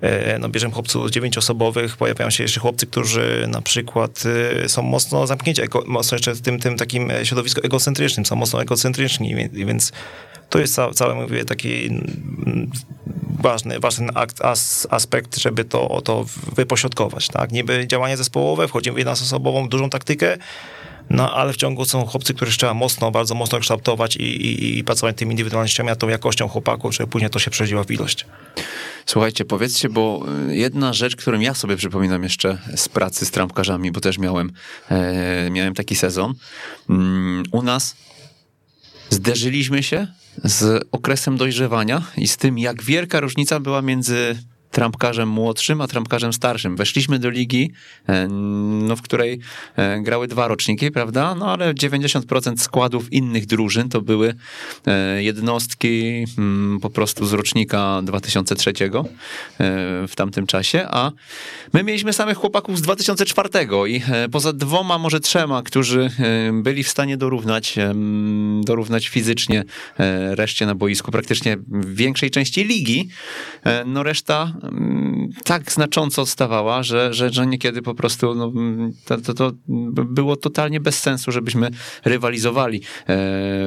e, 0.01 0.39
no 0.39 0.49
bierzemy 0.49 0.75
chłopców 0.75 1.11
dziewięcioosobowych, 1.11 1.97
pojawiają 1.97 2.31
się 2.31 2.43
jeszcze 2.43 2.61
chłopcy, 2.61 2.87
którzy 2.87 3.47
na 3.49 3.63
przykład 3.63 4.23
e, 4.65 4.69
są 4.69 4.83
mocno 4.83 5.27
zamknięci, 5.27 5.63
mocno 5.87 6.15
jeszcze 6.15 6.35
w 6.35 6.41
tym, 6.41 6.59
tym 6.59 6.77
takim 6.77 7.13
środowisku 7.23 7.61
egocentrycznym, 7.65 8.27
są 8.27 8.37
mocno 8.37 8.63
egocentryczni, 8.63 9.35
więc 9.53 9.93
to 10.53 10.59
jest 10.59 10.75
cały, 10.75 10.95
cały 10.95 11.15
mówię, 11.15 11.45
taki 11.45 11.87
mm, 11.87 12.71
ważny, 13.41 13.81
ważny 13.81 14.09
as, 14.41 14.87
aspekt, 14.91 15.39
żeby 15.39 15.65
to, 15.65 16.01
to 16.05 16.27
wypośrodkować. 16.57 17.29
Tak? 17.29 17.53
Niby 17.53 17.87
działanie 17.87 18.17
zespołowe, 18.17 18.69
wchodzimy 18.69 18.95
w 18.95 18.99
jednoosobową, 18.99 19.69
dużą 19.69 19.91
taktykę, 19.91 20.39
no 21.11 21.35
ale 21.35 21.53
w 21.53 21.57
ciągu 21.57 21.85
są 21.85 22.07
chłopcy, 22.07 22.35
których 22.35 22.57
trzeba 22.57 22.75
mocno, 22.75 23.11
bardzo 23.11 23.35
mocno 23.35 23.61
kształtować 23.61 24.17
i, 24.17 24.23
i, 24.23 24.79
i 24.79 24.85
pracować 24.85 25.17
tymi 25.17 25.31
indywidualnościami, 25.31 25.91
a 25.91 25.97
tą 25.97 26.09
jakością 26.09 26.49
chłopaków, 26.49 26.95
żeby 26.95 27.11
później 27.11 27.31
to 27.31 27.39
się 27.39 27.51
przerodziło 27.51 27.85
w 27.85 27.91
ilość. 27.91 28.27
Słuchajcie, 29.07 29.45
powiedzcie, 29.45 29.89
bo 29.89 30.25
y, 30.49 30.57
jedna 30.57 30.93
rzecz, 30.93 31.17
którą 31.17 31.41
ja 31.41 31.55
sobie 31.55 31.77
przypominam 31.77 32.23
jeszcze 32.23 32.59
z 32.77 32.89
pracy 32.89 33.27
z 33.27 33.31
trampkarzami, 33.31 33.93
bo 33.93 34.01
też 34.01 34.19
miałem, 34.19 34.53
e, 34.91 35.51
miałem 35.51 35.75
taki 35.75 35.97
sezon. 35.97 36.35
Mm, 36.91 37.43
u 37.53 37.63
nas 37.63 37.97
zderzyliśmy 39.11 39.83
się 39.83 40.07
z 40.45 40.89
okresem 40.93 41.37
dojrzewania 41.37 42.03
i 42.17 42.29
z 42.29 42.37
tym, 42.37 42.59
jak 42.59 42.83
wielka 42.83 43.21
różnica 43.21 43.61
była 43.61 43.83
między 43.83 44.37
trampkarzem 44.73 45.29
młodszym, 45.29 45.81
a 45.81 45.87
trampkarzem 45.87 46.33
starszym. 46.33 46.77
Weszliśmy 46.77 47.19
do 47.19 47.31
ligi, 47.31 47.73
e, 48.09 48.29
no, 48.29 48.97
w 48.97 49.03
której 49.03 49.39
e, 49.77 50.01
grały 50.01 50.29
dwa 50.29 50.49
roczniki, 50.49 50.91
prawda? 50.91 51.35
No 51.35 51.53
ale 51.53 51.75
90% 51.75 52.57
składów 52.57 53.13
innych 53.13 53.47
drużyn 53.47 53.89
to 53.89 54.01
były 54.01 54.35
e, 54.87 55.23
jednostki 55.23 56.25
mm, 56.39 56.81
po 56.81 56.91
prostu 56.91 57.27
z 57.27 57.33
rocznika 57.33 58.03
2003 58.03 58.73
w 60.09 60.13
tamtym 60.17 60.47
czasie, 60.47 60.87
a 60.91 61.13
my 61.73 61.83
mieliśmy 61.85 62.13
samych 62.13 62.39
chłopaków 62.39 62.79
z 62.79 62.83
2004 62.83 63.49
i 63.89 64.01
poza 64.31 64.53
dwoma, 64.53 64.99
może 64.99 65.21
trzema, 65.21 65.63
którzy 65.63 66.11
byli 66.53 66.83
w 66.83 66.89
stanie 66.89 67.17
dorównać, 67.17 67.77
dorównać 68.61 69.09
fizycznie 69.09 69.65
reszcie 70.31 70.67
na 70.67 70.75
boisku, 70.75 71.13
praktycznie 71.13 71.57
w 71.69 71.95
większej 71.95 72.31
części 72.31 72.65
ligi, 72.65 73.09
no 73.87 74.03
reszta 74.03 74.53
tak 75.45 75.73
znacząco 75.73 76.23
odstawała, 76.23 76.83
że, 76.83 77.15
że, 77.15 77.31
że 77.31 77.47
niekiedy 77.47 77.83
po 77.83 77.95
prostu 77.95 78.35
no, 78.35 78.45
mm, 78.45 78.93
to, 79.05 79.19
to, 79.19 79.35
to, 79.35 79.53
było 80.05 80.37
totalnie 80.37 80.81
bez 80.81 80.99
sensu, 80.99 81.33
żebyśmy 81.33 81.71
rywalizowali 82.05 82.79
e, 82.79 82.81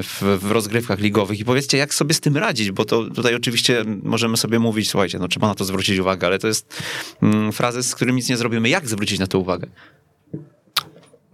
w, 0.04 0.40
w, 0.42 0.52
rozgrywkach 0.52 1.00
ligowych. 1.00 1.40
I 1.40 1.46
powiedzcie, 1.46 1.78
jak 1.78 1.94
sobie 1.94 2.14
z 2.14 2.20
tym 2.20 2.38
radzić, 2.38 2.72
bo 2.72 2.86
to 2.86 3.04
tutaj 3.04 3.36
oczywiście 3.36 3.86
możemy 4.04 4.38
sobie 4.38 4.60
mówić, 4.60 4.90
słuchajcie, 4.90 5.20
no 5.20 5.28
trzeba 5.28 5.48
na 5.48 5.56
to 5.56 5.66
zwrócić 5.66 6.00
uwagę, 6.00 6.28
ale 6.28 6.40
to 6.40 6.48
jest 6.48 6.84
mm, 7.22 7.52
frazy, 7.52 7.84
z 7.84 7.96
którymi 7.96 8.16
nic 8.16 8.30
nie 8.30 8.38
zrobimy. 8.38 8.70
Jak 8.70 8.88
zwrócić 8.88 9.20
na 9.20 9.28
to 9.28 9.40
uwagę? 9.40 9.68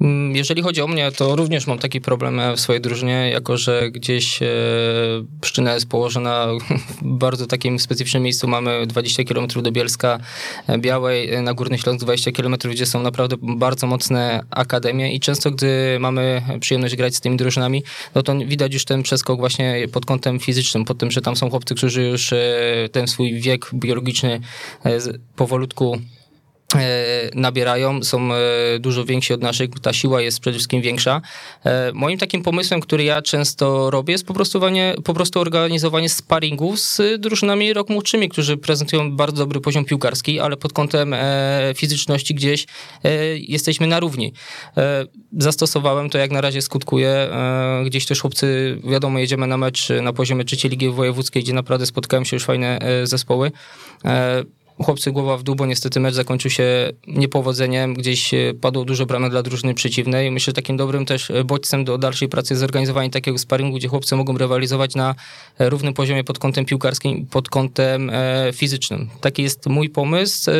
Mm, 0.02 0.36
jeżeli 0.36 0.62
chodzi 0.62 0.82
o 0.82 0.88
mnie, 0.88 1.12
to 1.12 1.36
również 1.36 1.68
mam 1.68 1.80
taki 1.80 2.02
problem 2.02 2.42
w 2.56 2.60
swojej 2.60 2.82
drużynie, 2.82 3.30
jako 3.34 3.58
że 3.58 3.92
gdzieś 3.92 4.42
e, 4.42 4.48
Pszczyna 5.42 5.74
jest 5.74 5.90
położona 5.90 6.48
w 7.02 7.04
bardzo 7.04 7.48
takim 7.48 7.80
specyficznym 7.80 8.24
miejscu. 8.24 8.48
Mamy 8.48 8.88
20 8.88 9.24
km 9.24 9.48
do 9.48 9.72
Bielska 9.72 10.20
e, 10.68 10.78
Białej, 10.78 11.34
e, 11.34 11.42
na 11.42 11.54
Górny 11.54 11.78
Śląsk 11.78 12.02
20 12.02 12.32
km, 12.32 12.56
gdzie 12.72 12.86
są 12.86 13.04
naprawdę 13.04 13.36
bardzo 13.42 13.88
mocne 13.88 14.44
akademie 14.50 15.14
i 15.14 15.20
często, 15.20 15.52
gdy 15.52 15.98
mamy 16.00 16.42
przyjemność 16.60 16.96
grać 16.96 17.16
z 17.16 17.22
tymi 17.22 17.38
drużynami, 17.38 17.84
no 18.16 18.24
to 18.24 18.36
widać 18.38 18.74
już 18.74 18.86
ten 18.86 19.04
przeskok 19.04 19.40
właśnie 19.40 19.88
pod 19.92 20.06
kątem 20.06 20.40
fizycznym, 20.40 20.86
pod 20.86 20.98
tym, 20.98 21.12
że 21.12 21.22
tam 21.22 21.36
są 21.36 21.50
chłopcy, 21.50 21.76
którzy 21.76 22.04
już 22.04 22.34
ten 22.92 23.08
swój 23.08 23.42
wiek 23.42 23.70
biologiczny 23.74 24.42
powolutku 25.36 25.98
E, 25.98 26.21
nabierają, 27.36 28.04
są 28.04 28.34
e, 28.34 28.40
dużo 28.80 29.06
więksi 29.06 29.34
od 29.34 29.42
naszych, 29.42 29.70
ta 29.82 29.94
siła 29.94 30.22
jest 30.22 30.40
przede 30.40 30.54
wszystkim 30.54 30.82
większa. 30.82 31.22
E, 31.66 31.92
moim 31.94 32.18
takim 32.18 32.44
pomysłem, 32.44 32.82
który 32.82 33.04
ja 33.04 33.22
często 33.22 33.90
robię, 33.90 34.12
jest 34.12 34.26
po 34.26 34.34
prostu, 34.34 34.62
po 35.04 35.14
prostu 35.14 35.40
organizowanie 35.40 36.10
sparingów 36.10 36.80
z 36.80 37.22
drużynami 37.22 37.74
rok 37.74 37.90
młodszymi, 37.90 38.30
którzy 38.30 38.58
prezentują 38.58 39.16
bardzo 39.16 39.38
dobry 39.38 39.62
poziom 39.62 39.86
piłkarski, 39.86 40.40
ale 40.40 40.58
pod 40.58 40.74
kątem 40.74 41.16
fizyczności 41.76 42.36
gdzieś 42.36 42.66
jesteśmy 43.36 43.88
na 43.88 44.00
równi. 44.00 44.34
Zastosowałem 45.38 46.10
to, 46.10 46.18
jak 46.18 46.32
na 46.32 46.42
razie 46.42 46.62
skutkuje. 46.62 47.30
Gdzieś 47.86 48.06
też 48.06 48.22
chłopcy, 48.22 48.78
wiadomo, 48.84 49.20
jedziemy 49.20 49.48
na 49.48 49.58
mecz 49.58 49.90
na 50.02 50.14
poziomie 50.14 50.46
trzeciej 50.46 50.72
ligi 50.72 50.90
wojewódzkiej, 50.90 51.44
gdzie 51.44 51.54
naprawdę 51.54 51.86
spotkają 51.86 52.24
się 52.24 52.36
już 52.36 52.44
fajne 52.44 52.80
zespoły 53.04 53.52
chłopcy 54.84 55.12
głowa 55.12 55.38
w 55.38 55.44
dół, 55.44 55.56
bo 55.56 55.66
niestety 55.66 56.00
mecz 56.00 56.14
zakończył 56.14 56.52
się 56.52 56.92
niepowodzeniem, 57.08 57.94
gdzieś 57.94 58.34
e, 58.34 58.54
padło 58.62 58.86
dużo 58.86 59.06
bramek 59.06 59.32
dla 59.32 59.44
drużyny 59.44 59.74
przeciwnej. 59.74 60.32
Myślę, 60.32 60.46
że 60.46 60.54
takim 60.54 60.78
dobrym 60.78 61.06
też 61.06 61.32
e, 61.32 61.44
bodźcem 61.44 61.86
do 61.86 61.98
dalszej 61.98 62.30
pracy 62.30 62.54
jest 62.54 62.60
zorganizowanie 62.60 63.10
takiego 63.10 63.38
sparingu, 63.38 63.78
gdzie 63.78 63.88
chłopcy 63.88 64.16
mogą 64.16 64.38
rywalizować 64.38 64.96
na 64.96 65.16
e, 65.60 65.70
równym 65.70 65.94
poziomie 65.94 66.24
pod 66.24 66.40
kątem 66.40 66.66
piłkarskim, 66.66 67.26
pod 67.26 67.50
kątem 67.50 68.12
fizycznym. 68.54 69.10
Taki 69.22 69.44
jest 69.44 69.68
mój 69.68 69.90
pomysł 69.90 70.52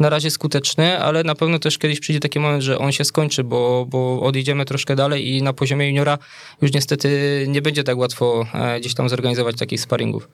na 0.00 0.08
razie 0.08 0.30
skuteczny, 0.30 0.98
ale 0.98 1.24
na 1.24 1.34
pewno 1.34 1.58
też 1.58 1.78
kiedyś 1.78 2.00
przyjdzie 2.00 2.20
taki 2.20 2.40
moment, 2.40 2.62
że 2.62 2.78
on 2.78 2.92
się 2.92 3.04
skończy, 3.04 3.44
bo, 3.44 3.86
bo 3.88 4.22
odjedziemy 4.22 4.64
troszkę 4.64 4.96
dalej 4.96 5.28
i 5.28 5.42
na 5.42 5.52
poziomie 5.52 5.88
juniora 5.88 6.18
już 6.62 6.72
niestety 6.72 7.08
nie 7.48 7.62
będzie 7.62 7.84
tak 7.84 7.98
łatwo 7.98 8.46
gdzieś 8.80 8.94
tam 8.94 9.08
zorganizować 9.08 9.56
takich 9.56 9.80
sparingów. 9.80 10.28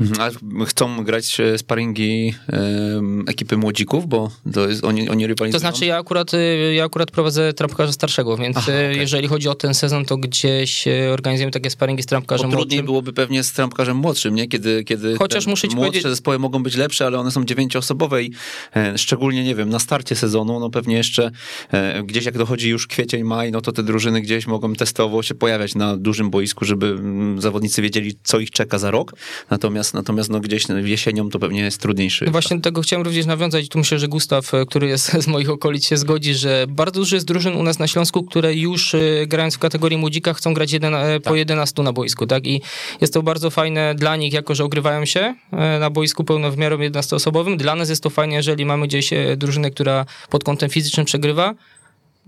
Mhm, 0.00 0.30
a 0.60 0.64
chcą 0.64 1.04
grać 1.04 1.40
e, 1.40 1.58
sparingi 1.58 2.34
um, 2.52 3.24
ekipy 3.28 3.56
młodzików, 3.56 4.06
bo 4.06 4.30
to 4.52 4.68
jest, 4.68 4.84
oni, 4.84 5.08
oni 5.08 5.26
rywalizują? 5.26 5.52
To 5.52 5.58
znaczy 5.58 5.86
ja 5.86 5.98
akurat, 5.98 6.34
y, 6.34 6.74
ja 6.74 6.84
akurat 6.84 7.10
prowadzę 7.10 7.52
trampkarza 7.52 7.92
starszego, 7.92 8.36
więc 8.36 8.56
Aha, 8.56 8.72
okay. 8.72 8.96
jeżeli 8.96 9.28
chodzi 9.28 9.48
o 9.48 9.54
ten 9.54 9.74
sezon, 9.74 10.04
to 10.04 10.16
gdzieś 10.16 10.84
organizujemy 11.12 11.52
takie 11.52 11.70
sparingi 11.70 12.02
z 12.02 12.06
trampkarzem 12.06 12.46
młodszym. 12.46 12.60
Trudniej 12.60 12.82
byłoby 12.82 13.12
pewnie 13.12 13.42
z 13.42 13.52
trampkarzem 13.52 13.96
młodszym, 13.96 14.34
nie? 14.34 14.48
Kiedy, 14.48 14.84
kiedy 14.84 15.16
Chociaż 15.16 15.46
muszę 15.46 15.68
ci 15.68 15.76
młodsze 15.76 15.90
powiedzieć... 15.90 16.10
zespoły 16.10 16.38
mogą 16.38 16.62
być 16.62 16.76
lepsze, 16.76 17.06
ale 17.06 17.18
one 17.18 17.30
są 17.30 17.44
dziewięcioosobowe 17.44 18.22
i 18.22 18.32
e, 18.76 18.98
szczególnie, 18.98 19.44
nie 19.44 19.54
wiem, 19.54 19.68
na 19.68 19.78
starcie 19.78 20.16
sezonu, 20.16 20.60
no 20.60 20.70
pewnie 20.70 20.96
jeszcze 20.96 21.30
e, 21.72 22.02
gdzieś 22.02 22.24
jak 22.24 22.38
dochodzi 22.38 22.68
już 22.68 22.86
kwiecień, 22.86 23.24
maj, 23.24 23.52
no 23.52 23.60
to 23.60 23.72
te 23.72 23.82
drużyny 23.82 24.20
gdzieś 24.20 24.46
mogą 24.46 24.74
testowo 24.74 25.22
się 25.22 25.34
pojawiać 25.34 25.74
na 25.74 25.96
dużym 25.96 26.30
boisku, 26.30 26.64
żeby 26.64 26.86
mm, 26.86 27.40
zawodnicy 27.40 27.82
wiedzieli, 27.82 28.14
co 28.22 28.38
ich 28.38 28.50
czeka 28.50 28.78
za 28.78 28.90
rok. 28.90 29.12
Natomiast, 29.50 29.87
natomiast 29.94 30.18
natomiast 30.18 30.30
no 30.30 30.40
gdzieś 30.40 30.90
jesienią 30.90 31.30
to 31.30 31.38
pewnie 31.38 31.60
jest 31.60 31.80
trudniejszy. 31.80 32.24
No 32.24 32.32
właśnie 32.32 32.56
do 32.56 32.62
tego 32.62 32.82
chciałem 32.82 33.04
również 33.04 33.26
nawiązać. 33.26 33.68
Tu 33.68 33.78
myślę, 33.78 33.98
że 33.98 34.08
Gustaw, 34.08 34.54
e, 34.54 34.66
który 34.66 34.88
jest 34.88 35.12
z 35.24 35.26
moich 35.26 35.50
okolic, 35.50 35.86
się 35.86 35.96
zgodzi, 35.96 36.34
że 36.34 36.66
bardzo 36.68 37.00
dużo 37.00 37.16
jest 37.16 37.26
drużyn 37.26 37.56
u 37.56 37.62
nas 37.62 37.78
na 37.78 37.86
Śląsku, 37.86 38.24
które 38.24 38.54
już 38.54 38.94
e, 38.94 39.00
grając 39.26 39.54
w 39.54 39.58
kategorii 39.58 39.98
młodzika 39.98 40.34
chcą 40.34 40.54
grać 40.54 40.72
jeden, 40.72 40.94
e, 40.94 41.00
tak. 41.00 41.22
po 41.22 41.36
11 41.36 41.82
na 41.82 41.92
boisku, 41.92 42.26
tak? 42.26 42.46
I 42.46 42.62
jest 43.00 43.14
to 43.14 43.22
bardzo 43.22 43.50
fajne 43.50 43.94
dla 43.94 44.16
nich, 44.16 44.32
jako 44.32 44.54
że 44.54 44.64
ogrywają 44.64 45.04
się 45.04 45.34
na 45.80 45.90
boisku 45.90 46.24
pełnowymiarowym 46.24 46.92
11-osobowym. 46.92 47.56
Dla 47.56 47.74
nas 47.74 47.88
jest 47.88 48.02
to 48.02 48.10
fajne, 48.10 48.34
jeżeli 48.34 48.66
mamy 48.66 48.86
gdzieś 48.86 49.10
drużynę, 49.36 49.70
która 49.70 50.06
pod 50.30 50.44
kątem 50.44 50.70
fizycznym 50.70 51.06
przegrywa, 51.06 51.54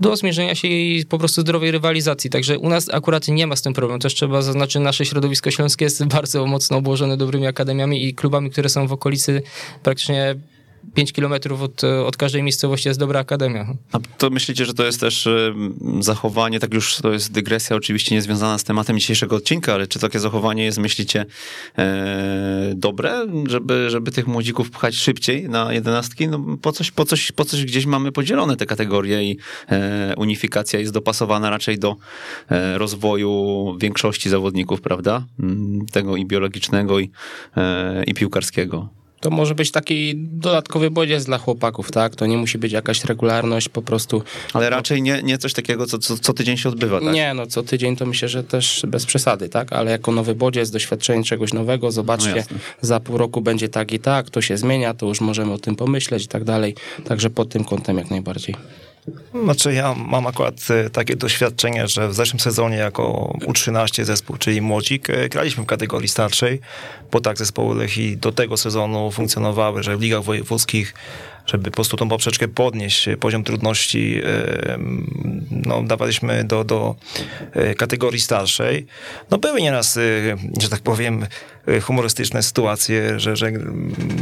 do 0.00 0.16
zmierzenia 0.16 0.54
się 0.54 0.68
i 0.68 1.04
po 1.06 1.18
prostu 1.18 1.40
zdrowej 1.40 1.70
rywalizacji. 1.70 2.30
Także 2.30 2.58
u 2.58 2.68
nas 2.68 2.88
akurat 2.92 3.28
nie 3.28 3.46
ma 3.46 3.56
z 3.56 3.62
tym 3.62 3.72
problemu. 3.72 4.00
Też 4.00 4.14
trzeba 4.14 4.42
zaznaczyć, 4.42 4.82
nasze 4.82 5.04
środowisko 5.04 5.50
śląskie 5.50 5.84
jest 5.84 6.04
bardzo 6.04 6.46
mocno 6.46 6.76
obłożone 6.76 7.16
dobrymi 7.16 7.46
akademiami 7.46 8.06
i 8.06 8.14
klubami, 8.14 8.50
które 8.50 8.68
są 8.68 8.86
w 8.86 8.92
okolicy 8.92 9.42
praktycznie 9.82 10.36
5 10.94 11.12
kilometrów 11.12 11.62
od, 11.62 11.84
od 11.84 12.16
każdej 12.16 12.42
miejscowości 12.42 12.88
jest 12.88 13.00
dobra 13.00 13.20
akademia. 13.20 13.66
A 13.92 13.98
to 14.18 14.30
myślicie, 14.30 14.64
że 14.64 14.74
to 14.74 14.84
jest 14.84 15.00
też 15.00 15.28
zachowanie, 16.00 16.60
tak 16.60 16.74
już 16.74 16.96
to 16.96 17.12
jest 17.12 17.32
dygresja 17.32 17.76
oczywiście 17.76 18.14
niezwiązana 18.14 18.58
z 18.58 18.64
tematem 18.64 18.98
dzisiejszego 18.98 19.36
odcinka, 19.36 19.74
ale 19.74 19.86
czy 19.86 19.98
takie 19.98 20.18
zachowanie 20.18 20.64
jest, 20.64 20.78
myślicie, 20.78 21.26
e, 21.78 22.72
dobre, 22.76 23.26
żeby, 23.48 23.90
żeby 23.90 24.10
tych 24.10 24.26
młodzików 24.26 24.70
pchać 24.70 24.94
szybciej 24.94 25.48
na 25.48 25.72
jedenastki? 25.72 26.28
No 26.28 26.58
po 26.62 26.72
coś, 26.72 26.90
po 26.90 27.04
coś, 27.04 27.32
po 27.32 27.44
coś 27.44 27.64
gdzieś 27.64 27.86
mamy 27.86 28.12
podzielone 28.12 28.56
te 28.56 28.66
kategorie 28.66 29.22
i 29.22 29.38
e, 29.68 30.14
unifikacja 30.16 30.80
jest 30.80 30.92
dopasowana 30.92 31.50
raczej 31.50 31.78
do 31.78 31.96
e, 32.48 32.78
rozwoju 32.78 33.30
większości 33.80 34.30
zawodników, 34.30 34.80
prawda? 34.80 35.26
Mm, 35.40 35.86
tego 35.86 36.16
i 36.16 36.26
biologicznego, 36.26 37.00
i, 37.00 37.10
e, 37.56 38.04
i 38.04 38.14
piłkarskiego. 38.14 38.99
To 39.20 39.30
może 39.30 39.54
być 39.54 39.70
taki 39.70 40.14
dodatkowy 40.16 40.90
bodziec 40.90 41.24
dla 41.24 41.38
chłopaków, 41.38 41.92
tak? 41.92 42.16
To 42.16 42.26
nie 42.26 42.36
musi 42.36 42.58
być 42.58 42.72
jakaś 42.72 43.04
regularność, 43.04 43.68
po 43.68 43.82
prostu. 43.82 44.22
Ale 44.52 44.70
raczej 44.70 45.02
nie, 45.02 45.22
nie 45.22 45.38
coś 45.38 45.52
takiego, 45.52 45.86
co, 45.86 45.98
co, 45.98 46.18
co 46.18 46.32
tydzień 46.32 46.56
się 46.56 46.68
odbywa, 46.68 47.00
tak? 47.00 47.14
Nie, 47.14 47.34
no 47.34 47.46
co 47.46 47.62
tydzień 47.62 47.96
to 47.96 48.06
myślę, 48.06 48.28
że 48.28 48.44
też 48.44 48.82
bez 48.88 49.06
przesady, 49.06 49.48
tak? 49.48 49.72
Ale 49.72 49.90
jako 49.90 50.12
nowy 50.12 50.34
bodziec, 50.34 50.70
doświadczenie 50.70 51.24
czegoś 51.24 51.52
nowego, 51.52 51.90
zobaczcie, 51.90 52.44
no 52.50 52.58
za 52.80 53.00
pół 53.00 53.18
roku 53.18 53.40
będzie 53.40 53.68
tak 53.68 53.92
i 53.92 53.98
tak, 53.98 54.30
to 54.30 54.40
się 54.40 54.56
zmienia, 54.56 54.94
to 54.94 55.06
już 55.06 55.20
możemy 55.20 55.52
o 55.52 55.58
tym 55.58 55.76
pomyśleć 55.76 56.24
i 56.24 56.28
tak 56.28 56.44
dalej. 56.44 56.74
Także 57.04 57.30
pod 57.30 57.48
tym 57.48 57.64
kątem 57.64 57.98
jak 57.98 58.10
najbardziej. 58.10 58.54
Znaczy 59.44 59.74
ja 59.74 59.94
mam 59.94 60.26
akurat 60.26 60.54
e, 60.70 60.90
takie 60.90 61.16
doświadczenie, 61.16 61.88
że 61.88 62.08
w 62.08 62.14
zeszłym 62.14 62.40
sezonie 62.40 62.76
jako 62.76 63.34
U13 63.46 64.04
zespół, 64.04 64.36
czyli 64.36 64.62
Młodzik, 64.62 65.10
e, 65.10 65.28
graliśmy 65.28 65.62
w 65.64 65.66
kategorii 65.66 66.08
starszej, 66.08 66.60
bo 67.12 67.20
tak 67.20 67.38
zespoły 67.38 67.76
Lechi 67.76 68.16
do 68.16 68.32
tego 68.32 68.56
sezonu 68.56 69.10
funkcjonowały, 69.10 69.82
że 69.82 69.96
w 69.96 70.00
ligach 70.00 70.22
wojewódzkich 70.22 70.94
żeby 71.50 71.70
po 71.70 71.74
prostu 71.74 71.96
tą 71.96 72.08
poprzeczkę 72.08 72.48
podnieść, 72.48 73.08
e, 73.08 73.16
poziom 73.16 73.44
trudności 73.44 74.20
no, 75.50 75.82
dawaliśmy 75.82 76.44
do, 76.44 76.64
do 76.64 76.94
kategorii 77.76 78.20
starszej. 78.20 78.86
No 79.30 79.38
były 79.38 79.60
nieraz, 79.62 79.98
że 80.60 80.68
tak 80.68 80.80
powiem, 80.80 81.26
humorystyczne 81.82 82.42
sytuacje, 82.42 83.20
że, 83.20 83.36
że 83.36 83.52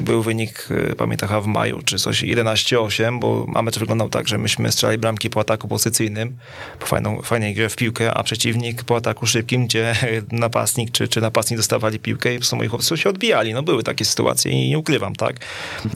był 0.00 0.22
wynik, 0.22 0.68
pamiętam, 0.96 1.42
w 1.42 1.46
maju, 1.46 1.82
czy 1.84 1.98
coś 1.98 2.22
11-8, 2.22 3.20
bo 3.20 3.46
mecz 3.62 3.78
wyglądał 3.78 4.08
tak, 4.08 4.28
że 4.28 4.38
myśmy 4.38 4.72
strzelali 4.72 4.98
bramki 4.98 5.30
po 5.30 5.40
ataku 5.40 5.68
pozycyjnym, 5.68 6.36
po 6.80 6.86
fajną, 6.86 7.22
fajnej 7.22 7.54
grze 7.54 7.68
w 7.68 7.76
piłkę, 7.76 8.14
a 8.14 8.22
przeciwnik 8.22 8.84
po 8.84 8.96
ataku 8.96 9.26
szybkim, 9.26 9.66
gdzie 9.66 9.94
napastnik 10.32 10.90
czy, 10.90 11.08
czy 11.08 11.20
napastnik 11.20 11.58
dostawali 11.58 11.98
piłkę 11.98 12.34
i 12.34 12.38
moi 12.52 12.68
chłopcy 12.68 12.96
się 12.96 13.10
odbijali. 13.10 13.54
No 13.54 13.62
były 13.62 13.82
takie 13.82 14.04
sytuacje 14.04 14.52
i 14.52 14.68
nie 14.68 14.78
ukrywam, 14.78 15.16
tak. 15.16 15.36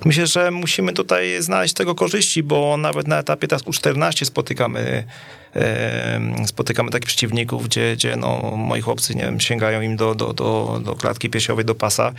Myślę, 0.05 0.27
że 0.27 0.51
musimy 0.51 0.93
tutaj 0.93 1.22
znaleźć 1.41 1.75
tego 1.75 1.95
korzyści, 1.95 2.43
bo 2.43 2.77
nawet 2.77 3.09
na 3.09 3.19
etapie 3.19 3.49
teraz 3.49 3.63
U14 3.63 4.25
spotykamy 4.25 5.05
spotykamy 6.47 6.91
takich 6.91 7.07
przeciwników, 7.07 7.69
gdzie, 7.69 7.97
gdzie 7.97 8.17
no, 8.17 8.55
moi 8.57 8.81
chłopcy 8.81 9.15
nie 9.15 9.23
wiem, 9.23 9.41
sięgają 9.41 9.81
im 9.81 9.97
do, 9.97 10.15
do, 10.15 10.33
do, 10.33 10.81
do 10.85 10.95
klatki 10.95 11.31
piersiowej, 11.31 11.65
do 11.65 11.75
pasa 11.75 12.13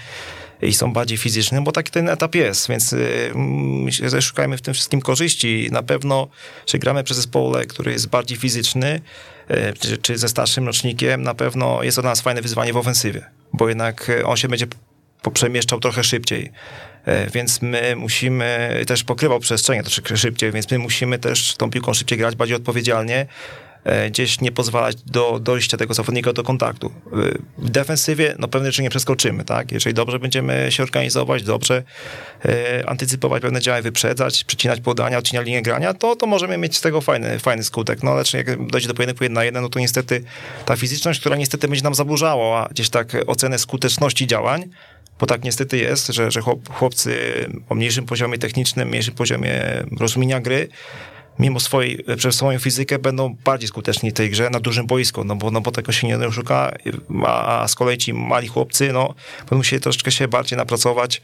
i 0.61 0.73
są 0.73 0.93
bardziej 0.93 1.17
fizyczni, 1.17 1.61
bo 1.61 1.71
taki 1.71 1.91
ten 1.91 2.09
etap 2.09 2.35
jest, 2.35 2.69
więc 2.69 2.93
y, 2.93 3.31
myślę, 3.35 4.21
szukajmy 4.21 4.57
w 4.57 4.61
tym 4.61 4.73
wszystkim 4.73 5.01
korzyści. 5.01 5.69
Na 5.71 5.83
pewno, 5.83 6.27
że 6.67 6.79
gramy 6.79 7.03
przez 7.03 7.17
zespole, 7.17 7.65
który 7.65 7.91
jest 7.91 8.09
bardziej 8.09 8.37
fizyczny, 8.37 9.01
y, 9.51 9.73
czy, 9.79 9.97
czy 9.97 10.17
ze 10.17 10.29
starszym 10.29 10.67
rocznikiem, 10.67 11.23
na 11.23 11.33
pewno 11.33 11.83
jest 11.83 11.95
to 11.95 12.01
dla 12.01 12.11
nas 12.11 12.21
fajne 12.21 12.41
wyzwanie 12.41 12.73
w 12.73 12.77
ofensywie, 12.77 13.25
bo 13.53 13.69
jednak 13.69 14.09
y, 14.09 14.25
on 14.25 14.37
się 14.37 14.47
będzie 14.47 14.65
poprzemieszczał 15.21 15.79
trochę 15.79 16.03
szybciej. 16.03 16.51
Więc 17.33 17.61
my 17.61 17.95
musimy, 17.95 18.79
też 18.87 19.03
pokrywał 19.03 19.39
przestrzenie 19.39 19.83
troszkę 19.83 20.17
szybciej, 20.17 20.51
więc 20.51 20.71
my 20.71 20.79
musimy 20.79 21.19
też 21.19 21.55
tą 21.55 21.69
piłką 21.69 21.93
szybciej 21.93 22.17
grać, 22.17 22.35
bardziej 22.35 22.57
odpowiedzialnie, 22.57 23.27
E, 23.83 24.09
gdzieś 24.09 24.41
nie 24.41 24.51
pozwalać 24.51 24.95
do 25.05 25.39
dojścia 25.39 25.77
tego 25.77 25.93
zawodnika 25.93 26.33
do 26.33 26.43
kontaktu. 26.43 26.87
E, 26.87 27.11
w 27.57 27.69
defensywie 27.69 28.35
no 28.39 28.47
pewne 28.47 28.71
rzeczy 28.71 28.81
nie 28.81 28.89
przeskoczymy, 28.89 29.43
tak? 29.43 29.71
Jeżeli 29.71 29.93
dobrze 29.93 30.19
będziemy 30.19 30.67
się 30.69 30.83
organizować, 30.83 31.43
dobrze 31.43 31.83
e, 32.45 32.89
antycypować 32.89 33.41
pewne 33.41 33.61
działy, 33.61 33.81
wyprzedzać, 33.81 34.43
przycinać 34.43 34.81
podania, 34.81 35.17
odcinać 35.17 35.45
linię 35.45 35.61
grania, 35.61 35.93
to, 35.93 36.15
to 36.15 36.27
możemy 36.27 36.57
mieć 36.57 36.77
z 36.77 36.81
tego 36.81 37.01
fajny, 37.01 37.39
fajny 37.39 37.63
skutek. 37.63 38.03
No 38.03 38.15
lecz 38.15 38.33
jak 38.33 38.67
dojdzie 38.67 38.87
do 38.87 38.93
pojedynku 38.93 39.23
1 39.23 39.33
na 39.33 39.43
1, 39.43 39.63
no 39.63 39.69
to 39.69 39.79
niestety 39.79 40.23
ta 40.65 40.75
fizyczność, 40.75 41.19
która 41.19 41.35
niestety 41.35 41.67
będzie 41.67 41.83
nam 41.83 41.95
zaburzała 41.95 42.67
gdzieś 42.71 42.89
tak 42.89 43.15
ocenę 43.27 43.59
skuteczności 43.59 44.27
działań, 44.27 44.69
bo 45.19 45.25
tak 45.25 45.43
niestety 45.43 45.77
jest, 45.77 46.07
że, 46.07 46.31
że 46.31 46.41
chłopcy 46.69 47.15
o 47.69 47.75
mniejszym 47.75 48.05
poziomie 48.05 48.37
technicznym, 48.37 48.89
mniejszym 48.89 49.15
poziomie 49.15 49.61
rozumienia 49.99 50.39
gry, 50.39 50.69
mimo 51.39 51.59
swojej, 51.59 52.05
przez 52.17 52.35
swoją 52.35 52.59
fizykę 52.59 52.99
będą 52.99 53.35
bardziej 53.45 53.67
skuteczni 53.67 54.11
w 54.11 54.13
tej 54.13 54.29
grze 54.29 54.49
na 54.49 54.59
dużym 54.59 54.87
boisku, 54.87 55.23
no 55.23 55.35
bo, 55.35 55.51
no 55.51 55.61
bo 55.61 55.71
tego 55.71 55.91
się 55.91 56.07
nie 56.07 56.17
oszuka, 56.27 56.71
a, 57.25 57.67
z 57.67 57.75
kolei 57.75 57.97
ci 57.97 58.13
mali 58.13 58.47
chłopcy, 58.47 58.93
no, 58.93 59.13
będą 59.39 59.57
musieli 59.57 59.81
troszeczkę 59.81 60.11
się 60.11 60.27
bardziej 60.27 60.57
napracować, 60.57 61.21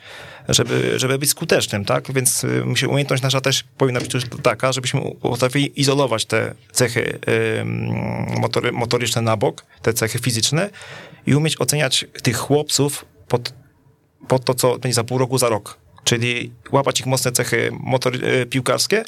żeby, 0.50 1.00
żeby 1.00 1.18
być 1.18 1.30
skutecznym, 1.30 1.86
tak? 1.86 2.14
Więc 2.14 2.44
y, 2.44 2.64
myślę, 2.66 2.88
umiejętność 2.88 3.24
nasza 3.24 3.42
też 3.42 3.64
powinna 3.78 4.00
być 4.00 4.12
taka, 4.44 4.72
żebyśmy 4.72 5.02
potrafili 5.22 5.82
izolować 5.82 6.26
te 6.26 6.54
cechy 6.72 7.20
motory, 8.40 8.72
motoryczne 8.72 9.22
na 9.22 9.38
bok, 9.38 9.66
te 9.82 9.94
cechy 9.94 10.20
fizyczne 10.20 10.70
i 11.26 11.36
umieć 11.36 11.62
oceniać 11.62 12.06
tych 12.24 12.38
chłopców 12.38 13.06
pod, 13.28 13.54
pod 14.28 14.46
to, 14.46 14.54
co 14.54 14.78
będzie 14.78 14.96
za 14.96 15.04
pół 15.04 15.18
roku, 15.18 15.38
za 15.38 15.50
rok. 15.50 15.78
Czyli 16.04 16.52
łapać 16.72 17.00
ich 17.00 17.06
mocne 17.06 17.32
cechy 17.32 17.70
motor, 17.80 18.16
y, 18.16 18.46
piłkarskie 18.46 19.04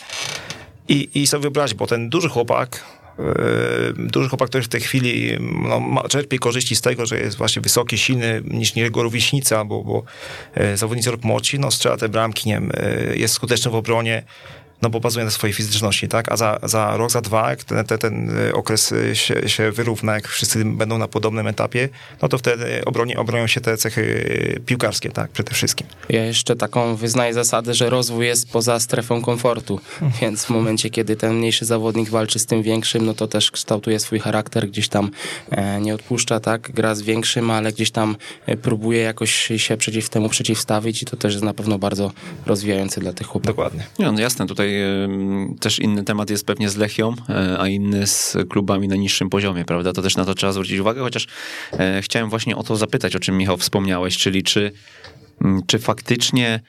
i, 0.87 1.09
i 1.13 1.27
sobie 1.27 1.41
wyobrazić, 1.41 1.77
bo 1.77 1.87
ten 1.87 2.09
duży 2.09 2.29
chłopak, 2.29 2.83
yy, 3.19 3.93
duży 4.07 4.29
chłopak, 4.29 4.49
który 4.49 4.63
w 4.63 4.67
tej 4.67 4.81
chwili 4.81 5.37
no, 5.39 5.79
ma, 5.79 6.07
czerpie 6.07 6.39
korzyści 6.39 6.75
z 6.75 6.81
tego, 6.81 7.05
że 7.05 7.19
jest 7.19 7.37
właśnie 7.37 7.61
wysoki, 7.61 7.97
silny 7.97 8.41
niż 8.45 8.75
jego 8.75 9.03
rówieśnica, 9.03 9.65
bo, 9.65 9.83
bo 9.83 10.03
yy, 10.55 10.77
zawodnicy 10.77 11.11
rok 11.11 11.23
młodsi, 11.23 11.59
no 11.59 11.71
strzela 11.71 11.97
te 11.97 12.09
bramki, 12.09 12.49
nie 12.49 12.53
wiem, 12.53 12.71
jest 13.15 13.33
skuteczny 13.33 13.71
w 13.71 13.75
obronie, 13.75 14.23
no 14.81 14.89
bo 14.89 14.99
bazuje 14.99 15.25
na 15.25 15.31
swojej 15.31 15.53
fizyczności, 15.53 16.07
tak? 16.07 16.31
A 16.31 16.37
za, 16.37 16.59
za 16.63 16.97
rok, 16.97 17.11
za 17.11 17.21
dwa, 17.21 17.49
jak 17.49 17.63
ten, 17.63 17.85
ten, 17.85 17.97
ten 17.97 18.31
okres 18.53 18.93
się, 19.13 19.49
się 19.49 19.71
wyrówna, 19.71 20.13
jak 20.13 20.27
wszyscy 20.27 20.65
będą 20.65 20.97
na 20.97 21.07
podobnym 21.07 21.47
etapie, 21.47 21.89
no 22.21 22.27
to 22.27 22.37
wtedy 22.37 22.85
obroni, 22.85 23.15
obronią 23.15 23.47
się 23.47 23.61
te 23.61 23.77
cechy 23.77 24.61
piłkarskie, 24.65 25.09
tak? 25.09 25.31
Przede 25.31 25.51
wszystkim. 25.51 25.87
Ja 26.09 26.25
jeszcze 26.25 26.55
taką 26.55 26.95
wyznaję 26.95 27.33
zasadę, 27.33 27.73
że 27.73 27.89
rozwój 27.89 28.25
jest 28.25 28.49
poza 28.49 28.79
strefą 28.79 29.21
komfortu, 29.21 29.79
więc 30.21 30.45
w 30.45 30.49
momencie, 30.49 30.89
kiedy 30.89 31.15
ten 31.15 31.33
mniejszy 31.33 31.65
zawodnik 31.65 32.09
walczy 32.09 32.39
z 32.39 32.45
tym 32.45 32.63
większym, 32.63 33.05
no 33.05 33.13
to 33.13 33.27
też 33.27 33.51
kształtuje 33.51 33.99
swój 33.99 34.19
charakter, 34.19 34.67
gdzieś 34.67 34.89
tam 34.89 35.11
e, 35.51 35.81
nie 35.81 35.95
odpuszcza, 35.95 36.39
tak? 36.39 36.71
Gra 36.71 36.95
z 36.95 37.01
większym, 37.01 37.51
ale 37.51 37.71
gdzieś 37.71 37.91
tam 37.91 38.15
e, 38.45 38.57
próbuje 38.57 38.99
jakoś 38.99 39.51
się 39.57 39.77
przeciw 39.77 40.09
temu 40.09 40.29
przeciwstawić 40.29 41.01
i 41.03 41.05
to 41.05 41.17
też 41.17 41.33
jest 41.33 41.45
na 41.45 41.53
pewno 41.53 41.79
bardzo 41.79 42.11
rozwijające 42.45 43.01
dla 43.01 43.13
tych 43.13 43.27
chłopaków. 43.27 43.55
Dokładnie. 43.55 43.83
No, 43.99 44.19
jasne, 44.19 44.47
tutaj 44.47 44.70
też 45.59 45.79
inny 45.79 46.03
temat 46.03 46.29
jest 46.29 46.45
pewnie 46.45 46.69
z 46.69 46.77
Lechią, 46.77 47.15
e, 47.29 47.59
a 47.59 47.67
inny 47.67 48.07
z 48.07 48.37
klubami 48.49 48.87
na 48.87 48.95
niższym 48.95 49.29
poziomie, 49.29 49.65
prawda? 49.65 49.93
To 49.93 50.01
też 50.01 50.15
na 50.15 50.25
to 50.25 50.33
trzeba 50.33 50.53
zwrócić 50.53 50.79
uwagę, 50.79 51.01
chociaż 51.01 51.27
e, 51.71 52.01
chciałem 52.01 52.29
właśnie 52.29 52.55
o 52.55 52.63
to 52.63 52.75
zapytać, 52.75 53.15
o 53.15 53.19
czym 53.19 53.37
Michał 53.37 53.57
wspomniałeś, 53.57 54.17
czyli 54.17 54.43
czy, 54.43 54.71
czy 55.67 55.79
faktycznie 55.79 56.59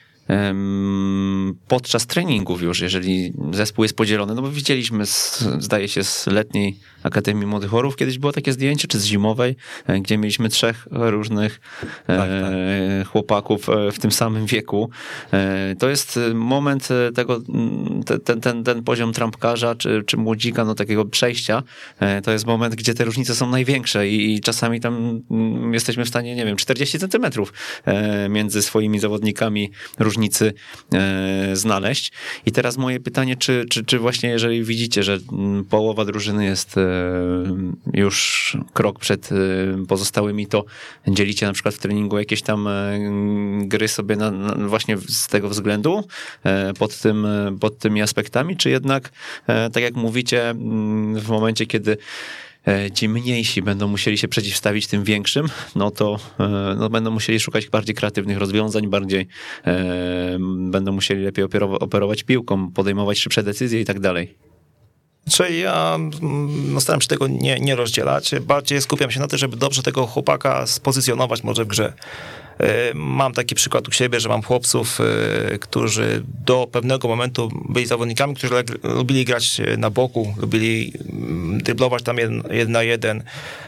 podczas 1.69 2.07
treningów 2.07 2.63
już, 2.63 2.81
jeżeli 2.81 3.33
zespół 3.53 3.85
jest 3.85 3.97
podzielony, 3.97 4.35
no 4.35 4.43
bo 4.43 4.51
widzieliśmy, 4.51 5.07
z, 5.07 5.45
zdaje 5.59 5.89
się, 5.89 6.05
z 6.05 6.27
letniej 6.27 6.79
Akademii 7.03 7.47
Młodych 7.47 7.75
Orów 7.75 7.97
kiedyś 7.97 8.19
było 8.19 8.33
takie 8.33 8.53
zdjęcie, 8.53 8.89
czy 8.89 8.99
z 8.99 9.05
zimowej, 9.05 9.57
e, 9.87 10.01
gdzie 10.01 10.19
mieliśmy 10.19 10.49
trzech 10.49 10.89
różnych 10.91 11.61
e, 12.07 12.17
tak, 12.17 12.31
tak. 12.31 13.09
chłopaków 13.09 13.69
e, 13.69 13.93
w 13.93 13.99
tym 13.99 14.13
samym 14.13 14.47
wieku. 14.47 14.91
To 15.79 15.89
jest 15.89 16.21
moment 16.35 16.89
tego, 17.15 17.41
ten, 18.25 18.41
ten, 18.41 18.65
ten 18.65 18.83
poziom 18.83 19.13
trampkarza, 19.13 19.75
czy, 19.75 20.03
czy 20.07 20.17
młodzika, 20.17 20.65
no 20.65 20.75
takiego 20.75 21.05
przejścia, 21.05 21.63
to 22.25 22.33
jest 22.33 22.47
moment, 22.47 22.75
gdzie 22.75 22.95
te 22.95 23.05
różnice 23.05 23.35
są 23.35 23.51
największe 23.51 24.09
i, 24.09 24.35
i 24.35 24.41
czasami 24.41 24.81
tam 24.81 25.23
mm, 25.31 25.75
jesteśmy 25.75 26.05
w 26.05 26.09
stanie, 26.09 26.35
nie 26.35 26.45
wiem, 26.45 26.57
40 26.57 26.99
centymetrów 26.99 27.53
między 28.29 28.63
swoimi 28.63 28.99
zawodnikami 28.99 29.71
różnicy 29.99 30.53
znaleźć. 31.53 32.13
I 32.47 32.53
teraz 32.53 32.77
moje 32.77 33.01
pytanie, 33.01 33.37
czy, 33.37 33.65
czy, 33.71 33.85
czy 33.85 33.99
właśnie 33.99 34.29
jeżeli 34.29 34.65
widzicie, 34.65 35.03
że 35.03 35.19
mm, 35.33 35.65
połowa 35.65 36.05
drużyny 36.05 36.45
jest 36.45 36.77
już 37.95 38.57
krok 38.73 38.99
przed 38.99 39.33
y, 39.33 39.87
pozostałymi, 39.89 40.47
to 40.47 40.65
dzielicie 41.09 41.47
na 41.47 41.53
przykład 41.53 41.75
w 41.75 41.79
treningu 41.79 42.19
jakieś 42.19 42.43
tam 42.43 42.69
e, 42.69 42.99
gry 43.63 43.89
sobie 43.89 44.17
na, 44.17 44.31
na 44.31 44.69
właśnie 44.69 44.99
z 44.99 45.27
tego 45.27 45.49
względu 45.49 46.05
pod, 46.79 46.99
tym, 46.99 47.27
pod 47.61 47.79
tymi 47.79 48.03
aspektami, 48.03 48.57
czy 48.57 48.71
jednak, 48.71 49.11
tak 49.47 49.83
jak 49.83 49.95
mówicie, 49.95 50.51
mm, 50.51 51.21
w 51.21 51.29
momencie, 51.29 51.67
kiedy 51.67 51.97
ci 52.95 53.09
mniejsi 53.09 53.63
będą 53.63 53.89
musieli 53.89 54.19
się 54.19 54.29
przeciwstawić 54.29 54.87
tym 54.87 55.05
większym, 55.05 55.47
no 55.77 55.91
to 55.91 56.19
no 56.79 56.91
będą 56.91 57.11
musieli 57.11 57.41
szukać 57.41 57.69
bardziej 57.69 57.95
kreatywnych 57.95 58.39
rozwiązań, 58.39 58.89
bardziej 58.89 59.27
e, 59.67 60.39
będą 60.71 60.93
musieli 60.93 61.25
lepiej 61.25 61.45
operować 61.81 62.23
piłką, 62.23 62.73
podejmować 62.73 63.19
szybsze 63.19 63.43
decyzje 63.43 63.81
i 63.81 63.85
tak 63.85 64.01
dalej. 64.01 64.52
Czyli 65.33 65.61
ja 65.61 65.99
no, 66.73 66.81
staram 66.81 67.01
się 67.01 67.09
tego 67.09 67.27
nie, 67.29 67.61
nie 67.61 67.77
rozdzielać. 67.77 68.35
Bardziej 68.41 68.83
skupiam 68.83 69.11
się 69.11 69.21
na 69.21 69.29
tym, 69.29 69.39
żeby 69.39 69.57
dobrze 69.57 69.83
tego 69.83 70.07
chłopaka 70.07 70.67
spozycjonować 70.67 71.45
może 71.45 71.65
w 71.65 71.69
grze. 71.69 71.93
E, 72.63 72.95
mam 72.95 73.33
taki 73.33 73.55
przykład 73.55 73.89
u 73.89 73.93
siebie, 73.93 74.21
że 74.21 74.29
mam 74.29 74.43
chłopców, 74.43 74.99
e, 75.01 75.59
którzy 75.59 76.23
do 76.45 76.69
pewnego 76.73 77.09
momentu 77.09 77.51
byli 77.69 77.87
zawodnikami, 77.87 78.35
którzy 78.35 78.55
lubili 78.83 79.25
grać 79.25 79.61
na 79.79 79.91
boku, 79.91 80.35
lubili 80.39 80.93
mm, 81.13 81.59
dryblować 81.63 82.03
tam 82.03 82.19
jeden, 82.19 82.43
jeden 82.51 82.73
na 82.73 82.83
jeden, 82.83 83.23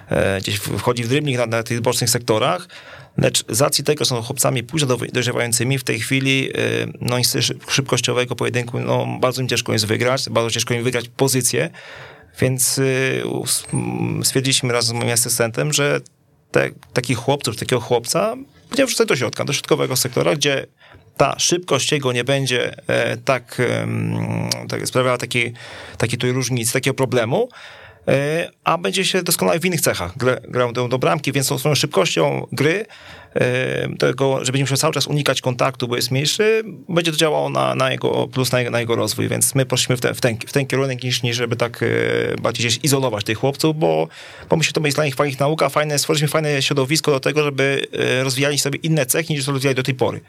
e, 0.09 0.41
gdzieś 0.41 0.57
wchodzi 0.57 1.05
w 1.05 1.09
drybling 1.09 1.39
na, 1.39 1.47
na 1.47 1.63
tych 1.63 1.81
bocznych 1.81 2.11
sektorach, 2.11 2.69
Lecz 3.17 3.45
z 3.49 3.61
racji 3.61 3.85
tego, 3.85 4.05
są 4.05 4.23
chłopcami 4.23 4.63
późno 4.63 4.97
dojrzewającymi, 5.13 5.79
w 5.79 5.85
tej 5.85 6.01
chwili 6.01 6.49
no, 7.01 7.17
szybkościowego 7.69 8.37
pojedynku 8.37 8.81
no, 8.81 9.19
bardzo 9.21 9.43
im 9.43 9.49
ciężko 9.49 9.73
jest 9.73 9.87
wygrać, 9.87 10.29
bardzo 10.31 10.51
ciężko 10.51 10.75
im 10.75 10.85
wygrać 10.85 11.09
pozycję, 11.09 11.71
więc 12.41 12.81
stwierdziliśmy 14.23 14.73
razem 14.73 14.97
z 14.97 15.01
moim 15.01 15.13
asystentem, 15.13 15.73
że 15.73 16.01
te, 16.51 16.71
takich 16.93 17.19
chłopców, 17.19 17.57
takiego 17.57 17.81
chłopca 17.81 18.37
będziemy 18.69 18.87
wrzucać 18.87 19.09
do 19.09 19.17
środka, 19.17 19.45
do 19.45 19.53
środkowego 19.53 19.97
sektora, 19.97 20.37
gdzie 20.37 20.67
ta 21.17 21.39
szybkość 21.39 21.93
jego 21.93 22.13
nie 22.13 22.25
będzie 22.25 22.89
e, 22.89 23.17
tak, 23.17 23.63
tak 24.69 24.87
sprawiała 24.89 25.19
takiej, 25.19 25.53
takiej 25.99 26.19
tutaj 26.19 26.33
różnicy, 26.33 26.73
takiego 26.73 26.95
problemu, 26.95 27.49
a 28.65 28.79
będzie 28.79 29.05
się 29.05 29.23
doskonale 29.23 29.61
w 29.61 29.65
innych 29.65 29.81
cechach. 29.81 30.13
Grał 30.49 30.73
do, 30.73 30.99
bramki, 30.99 31.33
więc 31.33 31.49
tą 31.49 31.59
swoją 31.59 31.75
szybkością 31.75 32.47
gry, 32.53 32.87
tego, 33.99 34.45
że 34.45 34.53
będzie 34.53 34.63
musiał 34.63 34.77
cały 34.77 34.95
czas 34.95 35.07
unikać 35.07 35.41
kontaktu, 35.41 35.89
bo 35.89 35.97
jest 35.97 36.11
mniejszy, 36.11 36.63
będzie 36.89 37.11
to 37.11 37.17
działało 37.17 37.51
na, 37.51 37.75
na 37.75 37.91
jego 37.91 38.29
plus, 38.29 38.53
na 38.53 38.59
jego, 38.59 38.71
na 38.71 38.81
jego 38.81 38.97
rozwój, 38.97 39.29
więc 39.29 39.55
my 39.55 39.67
poszliśmy 39.67 39.97
w, 39.97 40.01
w, 40.01 40.21
ten, 40.21 40.37
w 40.47 40.53
ten 40.53 40.67
kierunek 40.67 41.03
niż, 41.03 41.23
niż 41.23 41.37
żeby 41.37 41.57
tak 41.57 41.85
bardziej 42.43 42.67
gdzieś 42.67 42.81
izolować 42.83 43.25
tych 43.25 43.39
chłopców, 43.39 43.79
bo, 43.79 44.09
bo 44.51 44.57
myślę, 44.57 44.69
że 44.69 44.73
to 44.73 44.81
będzie 44.81 44.95
dla 44.95 45.05
nich 45.05 45.15
fajna 45.15 45.37
nauka, 45.41 45.69
fajne, 45.69 45.99
stworzyliśmy 45.99 46.29
fajne 46.29 46.63
środowisko 46.63 47.11
do 47.11 47.21
tego, 47.21 47.45
żeby 47.45 47.87
rozwijali 48.23 48.59
sobie 48.59 48.79
inne 48.79 49.07
cechy 49.07 49.33
niż 49.33 49.47
rozwijali 49.47 49.77
do 49.77 49.83
tej 49.83 49.95
pory. 49.95 50.21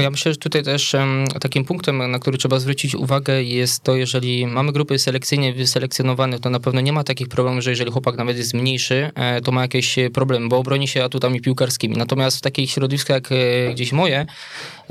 Ja 0.00 0.10
myślę, 0.10 0.32
że 0.32 0.38
tutaj 0.38 0.62
też 0.62 0.96
takim 1.40 1.64
punktem, 1.64 2.10
na 2.10 2.18
który 2.18 2.38
trzeba 2.38 2.60
zwrócić 2.60 2.94
uwagę 2.94 3.42
jest 3.42 3.82
to, 3.82 3.96
jeżeli 3.96 4.46
mamy 4.46 4.72
grupy 4.72 4.98
selekcyjnie 4.98 5.52
wyselekcjonowane, 5.54 6.38
to 6.38 6.50
na 6.50 6.60
pewno 6.60 6.80
nie 6.80 6.92
ma 6.92 7.04
takich 7.04 7.28
problemów, 7.28 7.64
że 7.64 7.70
jeżeli 7.70 7.90
chłopak 7.90 8.16
nawet 8.16 8.36
jest 8.36 8.54
mniejszy, 8.54 9.10
e, 9.14 9.40
to 9.40 9.52
ma 9.52 9.62
jakieś 9.62 9.96
problemy, 10.12 10.48
bo 10.48 10.58
obroni 10.58 10.88
się 10.88 11.04
atutami 11.04 11.40
piłkarskimi. 11.40 11.96
Natomiast 11.96 12.38
w 12.38 12.40
takich 12.40 12.70
środowiskach 12.70 13.14
jak 13.14 13.32
e, 13.32 13.74
gdzieś 13.74 13.92
moje, 13.92 14.26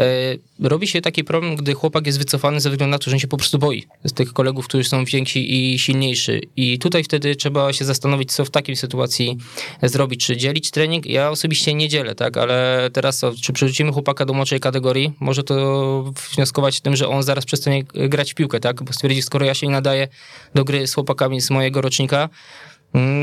E, 0.02 0.38
robi 0.70 0.88
się 0.88 1.02
taki 1.02 1.24
problem, 1.24 1.56
gdy 1.56 1.74
chłopak 1.74 2.06
jest 2.06 2.18
wycofany 2.18 2.62
ze 2.62 2.70
względu 2.70 2.92
na 2.92 3.00
to, 3.00 3.12
że 3.12 3.20
się 3.20 3.28
po 3.28 3.38
prostu 3.38 3.60
boi 3.60 3.84
z 4.04 4.14
tych 4.14 4.34
kolegów, 4.34 4.68
którzy 4.68 4.84
są 4.84 5.06
więksi 5.06 5.74
i 5.74 5.80
silniejsi. 5.80 6.32
I 6.56 6.80
tutaj 6.80 7.04
wtedy 7.04 7.36
trzeba 7.36 7.74
się 7.74 7.86
zastanowić, 7.86 8.32
co 8.32 8.46
w 8.46 8.50
takiej 8.50 8.76
sytuacji 8.76 9.38
zrobić. 9.84 10.26
Czy 10.26 10.38
dzielić 10.38 10.72
trening? 10.72 11.06
Ja 11.06 11.30
osobiście 11.30 11.74
nie 11.74 11.90
dzielę, 11.90 12.16
tak, 12.16 12.38
ale 12.38 12.90
teraz 12.94 13.22
czy 13.42 13.54
przerzucimy 13.54 13.92
chłopaka 13.92 14.26
do 14.26 14.34
młodszej 14.34 14.60
kategorii, 14.60 14.90
może 15.19 15.43
to 15.43 16.13
wnioskować 16.36 16.82
tym, 16.82 16.95
że 16.95 17.08
on 17.08 17.23
zaraz 17.23 17.45
przestanie 17.45 17.84
grać 17.84 18.32
w 18.32 18.36
piłkę, 18.36 18.60
tak, 18.60 18.84
bo 18.84 18.93
stwierdzi, 18.93 19.21
skoro 19.21 19.45
ja 19.45 19.54
się 19.54 19.67
nie 19.67 19.73
nadaję 19.73 20.08
do 20.56 20.63
gry 20.63 20.88
z 20.88 20.93
chłopakami 20.93 21.41
z 21.41 21.49
mojego 21.49 21.82
rocznika, 21.82 22.30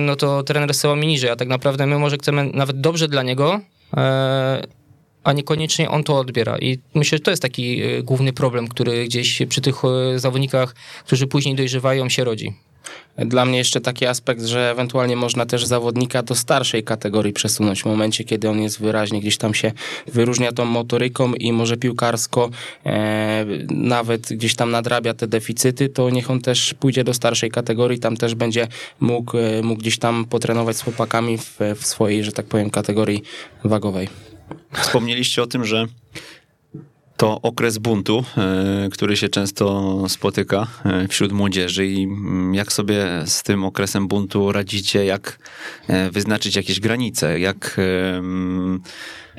no 0.07 0.17
to 0.17 0.43
trener 0.43 0.75
zsyła 0.75 0.97
mi 0.97 1.07
niżej, 1.07 1.31
a 1.31 1.37
tak 1.37 1.49
naprawdę 1.49 1.87
my 1.87 1.99
może 1.99 2.17
chcemy 2.17 2.51
nawet 2.55 2.81
dobrze 2.81 3.09
dla 3.09 3.23
niego, 3.23 3.61
e, 3.97 4.67
a 5.25 5.33
niekoniecznie 5.33 5.91
on 5.91 6.05
to 6.05 6.19
odbiera. 6.19 6.59
I 6.59 6.79
myślę, 6.95 7.19
że 7.19 7.25
to 7.25 7.31
jest 7.31 7.43
taki 7.43 7.83
e, 7.83 8.03
główny 8.03 8.33
problem, 8.33 8.69
który 8.69 9.05
gdzieś 9.05 9.43
przy 9.49 9.61
tych 9.61 9.75
e, 9.85 10.19
zawodnikach, 10.19 10.75
którzy 11.05 11.27
później 11.27 11.55
dojrzewają, 11.55 12.09
się 12.09 12.25
rodzi. 12.25 12.55
Dla 13.19 13.45
mnie 13.45 13.59
jeszcze 13.59 13.81
taki 13.81 14.07
aspekt, 14.07 14.43
że 14.45 14.71
ewentualnie 14.71 15.17
można 15.17 15.47
też 15.47 15.65
zawodnika 15.65 16.23
do 16.23 16.35
starszej 16.35 16.85
kategorii 16.85 17.33
przesunąć 17.33 17.83
w 17.83 17.87
momencie, 17.87 18.25
kiedy 18.25 18.51
on 18.51 18.61
jest 18.61 18.81
wyraźnie 18.81 19.21
gdzieś 19.21 19.39
tam 19.39 19.55
się 19.55 19.73
wyróżnia 20.07 20.53
tą 20.53 20.65
motoryką 20.65 21.33
i 21.35 21.53
może 21.53 21.77
piłkarsko 21.77 22.51
e, 22.87 23.45
nawet 23.71 24.29
gdzieś 24.31 24.55
tam 24.55 24.71
nadrabia 24.71 25.15
te 25.15 25.27
deficyty, 25.27 25.89
to 25.89 26.11
niech 26.11 26.31
on 26.31 26.41
też 26.41 26.75
pójdzie 26.75 27.05
do 27.05 27.15
starszej 27.15 27.51
kategorii, 27.51 27.99
tam 27.99 28.17
też 28.17 28.35
będzie 28.35 28.69
mógł, 29.01 29.39
e, 29.39 29.63
mógł 29.63 29.81
gdzieś 29.81 29.99
tam 29.99 30.25
potrenować 30.25 30.77
z 30.77 30.83
chłopakami 30.83 31.39
w, 31.39 31.59
w 31.77 31.87
swojej, 31.87 32.25
że 32.25 32.33
tak 32.33 32.47
powiem, 32.47 32.71
kategorii 32.71 33.23
wagowej. 33.65 34.09
Wspomnieliście 34.73 35.43
o 35.43 35.47
tym, 35.47 35.65
że 35.65 35.87
to 37.19 37.41
okres 37.43 37.79
buntu, 37.79 38.25
e, 38.37 38.89
który 38.93 39.17
się 39.17 39.29
często 39.29 40.05
spotyka 40.09 40.67
e, 40.85 41.09
wśród 41.09 41.33
młodzieży 41.33 41.87
i 41.87 42.05
mm, 42.05 42.55
jak 42.55 42.73
sobie 42.73 43.07
z 43.27 43.43
tym 43.43 43.65
okresem 43.65 44.09
buntu 44.09 44.53
radzicie, 44.53 45.05
jak 45.05 45.39
e, 45.89 46.11
wyznaczyć 46.11 46.57
jakieś 46.57 46.81
granice, 46.81 47.41
jak 47.41 47.77
mm, 47.79 48.81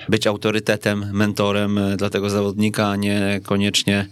być 0.09 0.27
autorytetem, 0.27 1.05
mentorem 1.13 1.79
dla 1.97 2.09
tego 2.09 2.29
zawodnika, 2.29 2.87
a 2.87 2.95
nie 2.95 3.39
koniecznie 3.43 4.07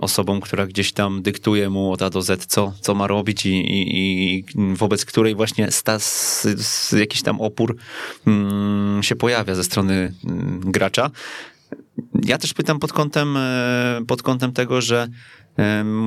osobą, 0.00 0.40
która 0.40 0.66
gdzieś 0.66 0.92
tam 0.92 1.22
dyktuje 1.22 1.70
mu 1.70 1.92
od 1.92 2.02
A 2.02 2.10
do 2.10 2.22
Z, 2.22 2.46
co, 2.46 2.72
co 2.80 2.94
ma 2.94 3.06
robić 3.06 3.46
i, 3.46 3.50
i, 3.50 4.34
i 4.38 4.44
wobec 4.56 5.04
której 5.04 5.34
właśnie 5.34 5.70
stas, 5.70 6.46
jakiś 6.98 7.22
tam 7.22 7.40
opór 7.40 7.76
mm, 8.26 9.02
się 9.02 9.16
pojawia 9.16 9.54
ze 9.54 9.64
strony 9.64 10.14
gracza. 10.60 11.10
Ja 12.24 12.38
też 12.38 12.54
pytam 12.54 12.78
pod 12.78 12.92
kątem, 12.92 13.36
e, 13.36 14.00
pod 14.06 14.22
kątem 14.22 14.52
tego, 14.52 14.80
że 14.80 15.08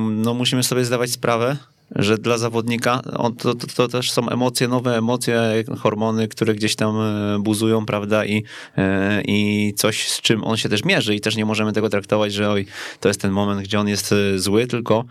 no, 0.08 0.34
musimy 0.34 0.62
sobie 0.62 0.84
zdawać 0.84 1.10
sprawę, 1.10 1.56
że 1.96 2.18
dla 2.18 2.38
zawodnika 2.38 3.02
to, 3.38 3.54
to, 3.54 3.66
to, 3.76 3.88
też 3.88 4.10
są 4.10 4.28
emocje, 4.28 4.68
nowe 4.68 4.98
emocje, 4.98 5.64
hormony, 5.78 6.28
które 6.28 6.54
gdzieś 6.54 6.76
tam 6.76 6.96
e, 7.00 7.38
buzują, 7.40 7.86
prawda, 7.86 8.24
i, 8.24 8.44
e, 8.76 9.22
i 9.24 9.72
coś, 9.76 10.08
z 10.08 10.20
czym 10.20 10.44
on 10.44 10.56
się 10.56 10.68
też 10.68 10.84
mierzy 10.84 11.14
i 11.14 11.20
też 11.20 11.36
nie 11.36 11.44
możemy 11.44 11.72
tego 11.72 11.88
traktować, 11.88 12.32
że 12.32 12.50
oj, 12.50 12.66
to 13.00 13.08
jest 13.08 13.20
ten 13.20 13.32
moment, 13.32 13.62
gdzie 13.62 13.80
on 13.80 13.88
jest 13.88 14.14
zły, 14.36 14.66
tylko, 14.66 15.04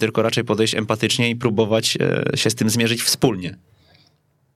tylko 0.00 0.22
raczej 0.22 0.44
podejść 0.44 0.74
empatycznie 0.74 1.30
i 1.30 1.36
próbować 1.36 1.98
się 2.34 2.50
z 2.50 2.54
tym 2.54 2.70
zmierzyć 2.70 3.02
wspólnie. 3.02 3.56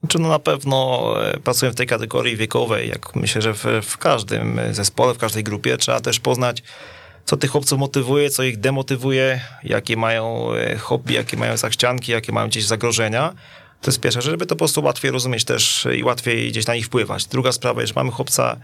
Czy 0.09 0.19
no 0.19 0.29
na 0.29 0.39
pewno 0.39 1.13
e, 1.27 1.41
pracuję 1.41 1.73
w 1.73 1.75
tej 1.75 1.87
kategorii 1.87 2.37
wiekowej, 2.37 2.89
jak 2.89 3.17
myślę, 3.17 3.43
że 3.43 3.55
w, 3.55 3.65
w 3.83 3.99
każdym 3.99 4.61
zespole, 4.71 5.15
w 5.15 5.19
każdej 5.19 5.45
grupie 5.45 5.77
trzeba 5.77 6.01
też 6.01 6.21
poznać, 6.21 6.63
co 7.25 7.37
tych 7.37 7.51
chłopców 7.51 7.79
motywuje, 7.79 8.31
co 8.31 8.43
ich 8.43 8.61
demotywuje, 8.61 9.41
jakie 9.63 9.97
mają 9.97 10.53
e, 10.55 10.77
hobby, 10.77 11.15
jakie 11.15 11.37
mają 11.37 11.57
zachcianki, 11.57 12.13
jakie 12.13 12.33
mają 12.33 12.49
gdzieś 12.49 12.65
zagrożenia. 12.65 13.35
To 13.81 13.91
jest 13.91 14.01
pierwsza 14.01 14.21
rzecz, 14.21 14.31
żeby 14.31 14.47
to 14.47 14.55
po 14.55 14.59
prostu 14.59 14.83
łatwiej 14.83 15.11
rozumieć 15.11 15.45
też 15.45 15.89
i 15.99 16.05
łatwiej 16.05 16.51
gdzieś 16.51 16.67
na 16.67 16.75
nich 16.75 16.87
wpływać. 16.87 17.27
Druga 17.27 17.53
sprawa, 17.53 17.81
jeżeli 17.81 17.97
mamy 17.97 18.11
chłopca, 18.11 18.57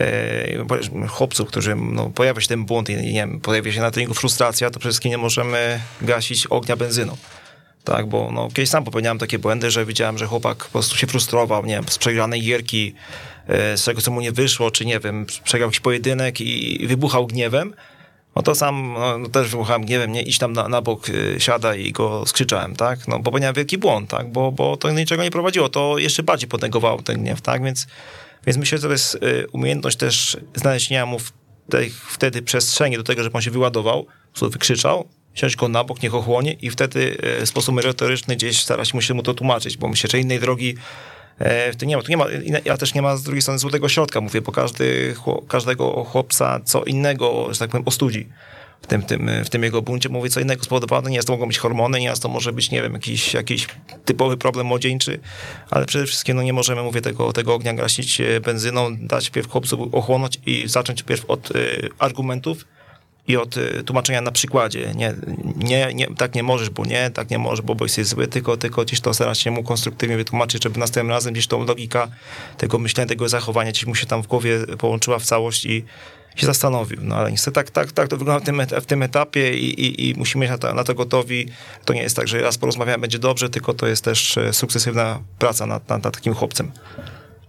e, 0.00 1.08
chłopców, 1.08 1.48
którzy 1.48 1.76
no, 1.76 2.10
pojawia 2.10 2.40
się 2.40 2.48
ten 2.48 2.64
błąd 2.64 2.90
i 2.90 2.96
nie 2.96 3.12
wiem, 3.12 3.40
pojawia 3.40 3.72
się 3.72 3.80
na 3.80 3.90
treningu 3.90 4.14
frustracja, 4.14 4.70
to 4.70 4.78
przede 4.78 4.90
wszystkim 4.90 5.10
nie 5.10 5.18
możemy 5.18 5.80
gasić 6.00 6.46
ognia 6.46 6.76
benzyną 6.76 7.16
tak, 7.86 8.06
bo 8.06 8.30
no, 8.32 8.48
kiedyś 8.48 8.70
sam 8.70 8.84
popełniałem 8.84 9.18
takie 9.18 9.38
błędy, 9.38 9.70
że 9.70 9.86
widziałem, 9.86 10.18
że 10.18 10.26
chłopak 10.26 10.64
po 10.64 10.70
prostu 10.70 10.96
się 10.96 11.06
frustrował, 11.06 11.66
nie 11.66 11.74
wiem, 11.74 11.84
z 11.88 11.98
przegranej 11.98 12.42
gierki, 12.42 12.94
e, 13.48 13.76
z 13.76 13.84
czego 13.84 14.00
co 14.00 14.10
mu 14.10 14.20
nie 14.20 14.32
wyszło, 14.32 14.70
czy 14.70 14.86
nie 14.86 15.00
wiem, 15.00 15.26
przegrał 15.44 15.68
jakiś 15.68 15.80
pojedynek 15.80 16.40
i 16.40 16.86
wybuchał 16.86 17.26
gniewem, 17.26 17.74
no 18.36 18.42
to 18.42 18.54
sam 18.54 18.92
no, 18.92 19.18
no 19.18 19.28
też 19.28 19.48
wybuchałem 19.48 19.84
gniewem, 19.84 20.12
nie, 20.12 20.22
iść 20.22 20.38
tam 20.38 20.52
na, 20.52 20.68
na 20.68 20.82
bok, 20.82 21.08
y, 21.08 21.36
siada 21.38 21.74
i 21.74 21.92
go 21.92 22.26
skrzyczałem, 22.26 22.76
tak, 22.76 23.08
no 23.08 23.22
popełniałem 23.22 23.54
wielki 23.54 23.78
błąd, 23.78 24.10
tak, 24.10 24.32
bo, 24.32 24.52
bo 24.52 24.76
to 24.76 24.90
niczego 24.90 25.22
nie 25.22 25.30
prowadziło, 25.30 25.68
to 25.68 25.98
jeszcze 25.98 26.22
bardziej 26.22 26.48
potęgowało 26.48 27.02
ten 27.02 27.22
gniew, 27.22 27.40
tak, 27.40 27.64
więc, 27.64 27.86
więc 28.46 28.58
myślę, 28.58 28.78
że 28.78 28.86
to 28.86 28.92
jest 28.92 29.14
y, 29.14 29.46
umiejętność 29.52 29.96
też 29.96 30.36
znalezienia 30.54 31.06
mu 31.06 31.18
w 31.18 31.32
tej, 31.70 31.90
wtedy 31.90 32.42
przestrzeni 32.42 32.96
do 32.96 33.02
tego, 33.02 33.22
żeby 33.22 33.36
on 33.36 33.42
się 33.42 33.50
wyładował, 33.50 34.06
po 34.40 34.50
wykrzyczał, 34.50 35.08
siąść 35.36 35.56
go 35.56 35.68
na 35.68 35.84
bok, 35.84 36.02
niech 36.02 36.14
ochłonie 36.14 36.52
i 36.52 36.70
wtedy 36.70 37.16
e, 37.40 37.46
w 37.46 37.48
sposób 37.48 37.74
merytoryczny 37.74 38.36
gdzieś 38.36 38.60
starać 38.60 38.94
mu 38.94 39.02
się 39.02 39.14
mu 39.14 39.22
to 39.22 39.34
tłumaczyć, 39.34 39.76
bo 39.76 39.88
myślę, 39.88 40.10
że 40.10 40.18
innej 40.18 40.40
drogi 40.40 40.74
e, 41.38 41.74
tu 41.74 41.86
nie 41.86 41.96
ma. 41.96 42.02
Tu 42.02 42.10
nie 42.10 42.16
ma 42.16 42.26
ja 42.64 42.76
też 42.76 42.94
nie 42.94 43.02
ma 43.02 43.16
z 43.16 43.22
drugiej 43.22 43.42
strony 43.42 43.58
złotego 43.58 43.88
środka, 43.88 44.20
mówię, 44.20 44.40
bo 44.40 44.52
każdy, 44.52 45.14
każdego 45.48 46.04
chłopca 46.04 46.60
co 46.64 46.84
innego, 46.84 47.48
że 47.50 47.58
tak 47.58 47.70
powiem, 47.70 47.86
ostudzi 47.86 48.28
w 48.82 48.86
tym, 48.86 49.02
tym, 49.02 49.30
w 49.44 49.50
tym 49.50 49.62
jego 49.62 49.82
buncie. 49.82 50.08
Mówię, 50.08 50.30
co 50.30 50.40
innego 50.40 50.64
spowodowane. 50.64 51.10
Nie 51.10 51.16
jest 51.16 51.28
to 51.28 51.32
mogą 51.32 51.46
być 51.46 51.58
hormony, 51.58 52.00
nie 52.00 52.06
jest 52.06 52.22
to 52.22 52.28
może 52.28 52.52
być, 52.52 52.70
nie 52.70 52.82
wiem, 52.82 52.92
jakiś, 52.92 53.34
jakiś 53.34 53.66
typowy 54.04 54.36
problem 54.36 54.66
młodzieńczy, 54.66 55.20
ale 55.70 55.86
przede 55.86 56.06
wszystkim 56.06 56.36
no, 56.36 56.42
nie 56.42 56.52
możemy, 56.52 56.82
mówię, 56.82 57.00
tego, 57.00 57.32
tego 57.32 57.54
ognia 57.54 57.74
gasić 57.74 58.20
e, 58.20 58.40
benzyną, 58.40 58.96
dać 58.96 59.30
pierw 59.30 59.50
chłopcu 59.50 59.88
ochłonąć 59.92 60.38
i 60.46 60.68
zacząć 60.68 61.02
pierw 61.02 61.24
od 61.30 61.50
y, 61.50 61.88
argumentów, 61.98 62.64
i 63.28 63.36
od 63.36 63.56
y, 63.56 63.82
tłumaczenia 63.84 64.20
na 64.20 64.32
przykładzie. 64.32 64.92
Nie, 64.94 65.14
nie, 65.56 65.94
nie, 65.94 66.06
tak 66.06 66.34
nie 66.34 66.42
możesz, 66.42 66.70
bo 66.70 66.84
nie, 66.84 67.10
tak 67.10 67.30
nie 67.30 67.38
możesz, 67.38 67.62
bo, 67.62 67.74
bo 67.74 67.84
jesteś 67.84 68.06
zły, 68.06 68.26
tylko, 68.26 68.56
tylko 68.56 68.84
gdzieś 68.84 69.00
to 69.00 69.14
starać 69.14 69.38
się 69.38 69.50
mu 69.50 69.62
konstruktywnie 69.62 70.16
wytłumaczyć, 70.16 70.62
żeby 70.62 70.78
następnym 70.78 71.10
razem 71.10 71.32
gdzieś 71.32 71.46
tą 71.46 71.64
logika 71.64 72.08
tego 72.58 72.78
myślenia, 72.78 73.08
tego 73.08 73.28
zachowania 73.28 73.70
gdzieś 73.70 73.86
mu 73.86 73.94
się 73.94 74.06
tam 74.06 74.22
w 74.22 74.26
głowie 74.26 74.58
połączyła 74.78 75.18
w 75.18 75.24
całość 75.24 75.66
i 75.66 75.84
się 76.36 76.46
zastanowił. 76.46 76.98
No 77.02 77.16
ale 77.16 77.30
niestety 77.30 77.54
tak, 77.54 77.70
tak, 77.70 77.92
tak 77.92 78.08
to 78.08 78.16
wygląda 78.16 78.40
w 78.40 78.46
tym, 78.46 78.80
w 78.80 78.86
tym 78.86 79.02
etapie 79.02 79.54
i, 79.54 79.80
i, 79.80 80.08
i 80.08 80.14
musimy 80.14 80.44
być 80.44 80.50
na 80.50 80.58
to, 80.58 80.74
na 80.74 80.84
to 80.84 80.94
gotowi. 80.94 81.48
To 81.84 81.94
nie 81.94 82.02
jest 82.02 82.16
tak, 82.16 82.28
że 82.28 82.40
raz 82.40 82.58
porozmawiamy, 82.58 83.00
będzie 83.00 83.18
dobrze, 83.18 83.50
tylko 83.50 83.74
to 83.74 83.86
jest 83.86 84.04
też 84.04 84.38
e, 84.38 84.52
sukcesywna 84.52 85.20
praca 85.38 85.66
nad, 85.66 85.88
nad, 85.88 86.04
nad 86.04 86.14
takim 86.14 86.34
chłopcem. 86.34 86.72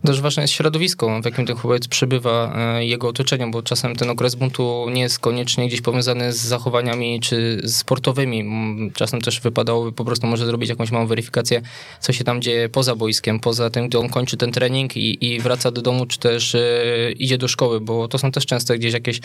Też 0.06 0.22
ważne 0.22 0.44
jest 0.44 0.54
środowisko, 0.54 1.22
w 1.22 1.26
jakim 1.26 1.46
ten 1.46 1.56
chłopiec 1.56 1.88
przebywa, 1.88 2.56
e, 2.58 2.86
jego 2.86 3.08
otoczenie, 3.08 3.48
bo 3.48 3.64
czasem 3.64 3.96
ten 3.96 4.10
okres 4.10 4.36
buntu 4.36 4.86
nie 4.90 5.02
jest 5.02 5.20
koniecznie 5.20 5.68
gdzieś 5.68 5.82
powiązany 5.82 6.34
z 6.34 6.38
zachowaniami 6.38 7.20
czy 7.20 7.62
sportowymi. 7.68 8.46
Czasem 8.94 9.22
też 9.22 9.42
wypadałoby 9.42 9.92
po 9.92 10.06
prostu 10.06 10.28
może 10.28 10.46
zrobić 10.46 10.70
jakąś 10.70 10.92
małą 10.92 11.08
weryfikację, 11.08 11.62
co 12.00 12.14
się 12.14 12.24
tam 12.24 12.42
dzieje 12.42 12.70
poza 12.70 12.96
boiskiem, 12.96 13.40
poza 13.40 13.70
tym, 13.70 13.88
gdy 13.88 14.00
on 14.00 14.10
kończy 14.10 14.38
ten 14.38 14.52
trening 14.52 14.98
i, 14.98 15.26
i 15.26 15.40
wraca 15.40 15.72
do 15.72 15.82
domu, 15.82 16.06
czy 16.06 16.20
też 16.20 16.56
y, 16.56 17.16
idzie 17.20 17.38
do 17.38 17.48
szkoły, 17.48 17.82
bo 17.82 18.08
to 18.08 18.18
są 18.18 18.32
też 18.32 18.46
często 18.46 18.74
gdzieś 18.74 18.94
jakieś 18.94 19.20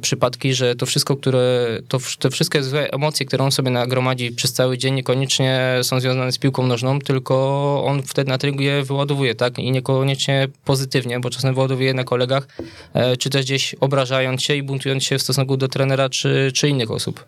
przypadki, 0.00 0.54
że 0.54 0.74
to 0.74 0.86
wszystko, 0.86 1.16
które, 1.16 1.66
to, 1.88 1.98
te 2.18 2.30
wszystkie 2.30 2.62
złe 2.62 2.90
emocje, 2.90 3.26
które 3.26 3.44
on 3.44 3.52
sobie 3.52 3.70
nagromadzi 3.70 4.32
przez 4.32 4.52
cały 4.52 4.78
dzień, 4.78 4.94
niekoniecznie 4.94 5.60
są 5.82 6.00
związane 6.00 6.32
z 6.32 6.38
piłką 6.38 6.66
nożną, 6.66 6.98
tylko 6.98 7.84
on 7.86 8.02
wtedy 8.02 8.30
na 8.30 8.38
treningu 8.38 8.62
je 8.62 8.82
wyładowuje, 8.82 9.34
tak? 9.34 9.58
I 9.58 9.70
nieko, 9.70 9.97
niekoniecznie 10.04 10.48
pozytywnie, 10.64 11.20
bo 11.20 11.30
czasem 11.30 11.54
wyładowuje 11.54 11.94
na 11.94 12.04
kolegach, 12.04 12.48
e, 12.94 13.16
czy 13.16 13.30
też 13.30 13.44
gdzieś 13.44 13.74
obrażając 13.74 14.42
się 14.42 14.54
i 14.54 14.62
buntując 14.62 15.04
się 15.04 15.18
w 15.18 15.22
stosunku 15.22 15.56
do 15.56 15.68
trenera 15.68 16.08
czy, 16.08 16.50
czy 16.54 16.68
innych 16.68 16.90
osób. 16.90 17.24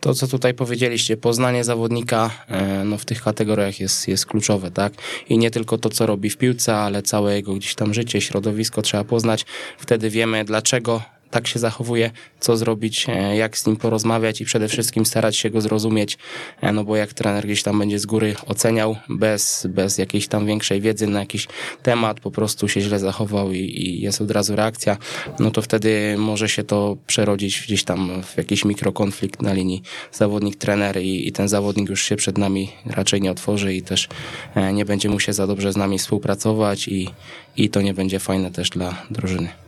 To, 0.00 0.14
co 0.14 0.28
tutaj 0.28 0.54
powiedzieliście, 0.54 1.16
poznanie 1.16 1.64
zawodnika 1.64 2.30
e, 2.48 2.84
no, 2.84 2.98
w 2.98 3.04
tych 3.04 3.22
kategoriach 3.22 3.80
jest, 3.80 4.08
jest 4.08 4.26
kluczowe, 4.26 4.70
tak? 4.70 4.92
I 5.28 5.38
nie 5.38 5.50
tylko 5.50 5.78
to, 5.78 5.90
co 5.90 6.06
robi 6.06 6.30
w 6.30 6.36
piłce, 6.36 6.76
ale 6.76 7.02
całe 7.02 7.34
jego 7.34 7.54
gdzieś 7.54 7.74
tam 7.74 7.94
życie, 7.94 8.20
środowisko 8.20 8.82
trzeba 8.82 9.04
poznać. 9.04 9.46
Wtedy 9.78 10.10
wiemy, 10.10 10.44
dlaczego 10.44 11.02
tak 11.34 11.46
się 11.46 11.58
zachowuje, 11.58 12.10
co 12.40 12.56
zrobić, 12.56 13.06
e, 13.08 13.36
jak 13.36 13.58
z 13.58 13.66
nim 13.66 13.76
porozmawiać 13.76 14.40
i 14.40 14.44
przede 14.44 14.68
wszystkim 14.68 15.06
starać 15.06 15.36
się 15.36 15.50
go 15.50 15.60
zrozumieć, 15.60 16.18
e, 16.60 16.72
no 16.72 16.84
bo 16.84 16.96
jak 16.96 17.12
trener 17.12 17.44
gdzieś 17.44 17.62
tam 17.62 17.78
będzie 17.78 17.98
z 17.98 18.06
góry 18.06 18.36
oceniał 18.46 18.96
bez, 19.08 19.66
bez 19.70 19.98
jakiejś 19.98 20.28
tam 20.28 20.46
większej 20.46 20.80
wiedzy 20.80 21.06
na 21.06 21.20
jakiś 21.20 21.48
temat, 21.82 22.20
po 22.20 22.30
prostu 22.30 22.68
się 22.68 22.80
źle 22.80 22.98
zachował 22.98 23.52
i, 23.52 23.58
i 23.58 24.00
jest 24.00 24.20
od 24.20 24.30
razu 24.30 24.56
reakcja, 24.56 24.96
no 25.38 25.50
to 25.50 25.62
wtedy 25.62 26.14
może 26.18 26.48
się 26.48 26.64
to 26.64 26.96
przerodzić 27.06 27.62
gdzieś 27.62 27.84
tam 27.84 28.22
w 28.22 28.36
jakiś 28.36 28.64
mikrokonflikt 28.64 29.42
na 29.42 29.52
linii 29.52 29.82
zawodnik-trener 30.12 31.02
i, 31.02 31.28
i 31.28 31.32
ten 31.32 31.48
zawodnik 31.48 31.88
już 31.88 32.02
się 32.02 32.16
przed 32.16 32.38
nami 32.38 32.72
raczej 32.86 33.20
nie 33.20 33.30
otworzy 33.30 33.74
i 33.74 33.82
też 33.82 34.08
e, 34.54 34.72
nie 34.72 34.84
będzie 34.84 35.08
mu 35.08 35.20
się 35.20 35.32
za 35.32 35.46
dobrze 35.46 35.72
z 35.72 35.76
nami 35.76 35.98
współpracować 35.98 36.88
i, 36.88 37.10
i 37.56 37.70
to 37.70 37.82
nie 37.82 37.94
będzie 37.94 38.18
fajne 38.18 38.50
też 38.50 38.70
dla 38.70 39.02
drużyny. 39.10 39.63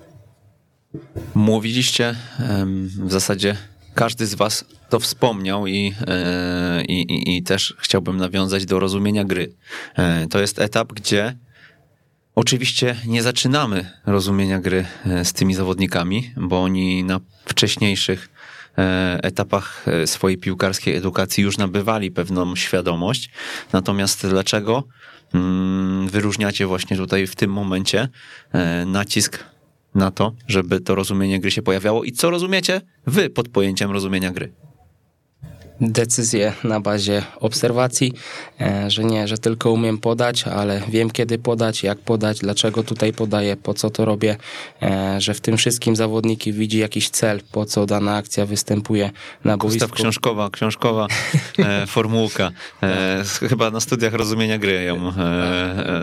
Mówiliście 1.34 2.14
w 2.98 3.12
zasadzie 3.12 3.56
każdy 3.96 4.26
z 4.26 4.34
Was 4.34 4.64
to 4.88 5.00
wspomniał 5.00 5.66
i, 5.66 5.94
e, 6.06 6.84
i, 6.84 7.00
i, 7.12 7.36
i, 7.36 7.42
też 7.42 7.74
chciałbym 7.78 8.16
nawiązać 8.16 8.66
do 8.66 8.78
rozumienia 8.78 9.24
gry. 9.24 9.52
E, 9.94 10.26
to 10.26 10.40
jest 10.40 10.58
etap, 10.58 10.92
gdzie 10.92 11.36
oczywiście 12.34 12.96
nie 13.06 13.22
zaczynamy 13.22 13.90
rozumienia 14.06 14.60
gry 14.60 14.86
e, 15.06 15.24
z 15.24 15.32
tymi 15.32 15.54
zawodnikami, 15.54 16.30
bo 16.36 16.62
oni 16.62 17.04
na 17.04 17.20
wcześniejszych 17.44 18.28
etapach 19.22 19.84
swojej 20.06 20.38
piłkarskiej 20.38 20.96
edukacji 20.96 21.44
już 21.44 21.58
nabywali 21.58 22.10
pewną 22.10 22.56
świadomość. 22.56 23.30
Natomiast 23.72 24.26
dlaczego 24.26 24.84
mm, 25.34 26.08
wyróżniacie 26.08 26.66
właśnie 26.66 26.96
tutaj 26.96 27.26
w 27.26 27.36
tym 27.36 27.52
momencie 27.52 28.08
nacisk 28.86 29.44
na 29.96 30.10
to, 30.10 30.32
żeby 30.46 30.80
to 30.80 30.94
rozumienie 30.94 31.40
gry 31.40 31.50
się 31.50 31.62
pojawiało 31.62 32.04
i 32.04 32.12
co 32.12 32.30
rozumiecie 32.30 32.80
wy 33.06 33.30
pod 33.30 33.48
pojęciem 33.48 33.90
rozumienia 33.90 34.30
gry? 34.30 34.52
Decyzje 35.80 36.52
na 36.64 36.80
bazie 36.80 37.22
obserwacji, 37.40 38.12
e, 38.60 38.90
że 38.90 39.04
nie, 39.04 39.28
że 39.28 39.38
tylko 39.38 39.72
umiem 39.72 39.98
podać, 39.98 40.44
ale 40.44 40.82
wiem 40.88 41.10
kiedy 41.10 41.38
podać, 41.38 41.82
jak 41.82 41.98
podać, 41.98 42.38
dlaczego 42.38 42.82
tutaj 42.82 43.12
podaję, 43.12 43.56
po 43.56 43.74
co 43.74 43.90
to 43.90 44.04
robię, 44.04 44.36
e, 44.82 45.20
że 45.20 45.34
w 45.34 45.40
tym 45.40 45.56
wszystkim 45.56 45.96
zawodniki 45.96 46.52
widzi 46.52 46.78
jakiś 46.78 47.10
cel, 47.10 47.40
po 47.52 47.66
co 47.66 47.86
dana 47.86 48.16
akcja 48.16 48.46
występuje 48.46 49.10
na 49.44 49.56
boisku. 49.56 49.78
Gustaw 49.78 49.92
książkowa, 49.92 50.50
książkowa 50.50 51.06
e, 51.58 51.86
formułka. 51.86 52.50
Chyba 53.48 53.70
na 53.70 53.80
studiach 53.80 54.14
rozumienia 54.14 54.58
gry 54.58 54.82
ją 54.82 55.12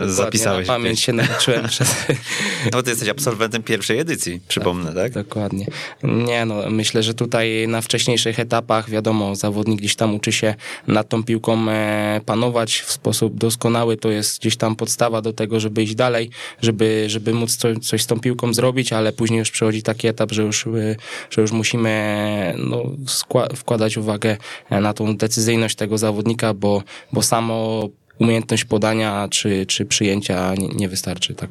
zapisałeś. 0.06 0.68
Na 0.68 0.74
pamięć 0.74 1.00
się 1.00 1.12
nauczyłem 1.12 1.68
przez... 1.68 1.94
No 2.72 2.82
ty 2.82 2.90
jesteś 2.90 3.08
absolwentem 3.08 3.62
pierwszej 3.62 3.98
edycji, 3.98 4.40
przypomnę, 4.48 4.86
tak? 4.86 4.96
tak? 4.96 5.12
Dokładnie. 5.12 5.66
Nie 6.02 6.44
no, 6.44 6.70
myślę, 6.70 7.02
że 7.02 7.14
tutaj 7.14 7.68
na 7.68 7.80
wcześniejszych 7.80 8.40
etapach 8.40 8.90
wiadomo, 8.90 9.36
zawodnik 9.36 9.63
zawodnik 9.64 9.80
gdzieś 9.80 9.96
tam 9.96 10.14
uczy 10.14 10.32
się 10.32 10.54
nad 10.86 11.08
tą 11.08 11.24
piłką 11.24 11.68
e, 11.68 12.20
panować 12.26 12.80
w 12.80 12.92
sposób 12.92 13.38
doskonały, 13.38 13.96
to 13.96 14.10
jest 14.10 14.40
gdzieś 14.40 14.56
tam 14.56 14.76
podstawa 14.76 15.22
do 15.22 15.32
tego, 15.32 15.60
żeby 15.60 15.82
iść 15.82 15.94
dalej, 15.94 16.30
żeby, 16.62 17.04
żeby 17.06 17.34
móc 17.34 17.56
coś, 17.56 17.78
coś 17.78 18.02
z 18.02 18.06
tą 18.06 18.20
piłką 18.20 18.54
zrobić, 18.54 18.92
ale 18.92 19.12
później 19.12 19.38
już 19.38 19.50
przychodzi 19.50 19.82
taki 19.82 20.08
etap, 20.08 20.32
że 20.32 20.42
już, 20.42 20.66
e, 20.66 20.96
że 21.30 21.42
już 21.42 21.52
musimy 21.52 22.54
no, 22.58 22.82
wkładać 23.56 23.96
uwagę 23.96 24.36
na 24.70 24.94
tą 24.94 25.16
decyzyjność 25.16 25.76
tego 25.76 25.98
zawodnika, 25.98 26.54
bo, 26.54 26.82
bo 27.12 27.22
samo 27.22 27.88
umiejętność 28.18 28.64
podania 28.64 29.28
czy, 29.30 29.66
czy 29.66 29.84
przyjęcia 29.84 30.54
nie, 30.54 30.68
nie 30.68 30.88
wystarczy. 30.88 31.34
Tak. 31.34 31.50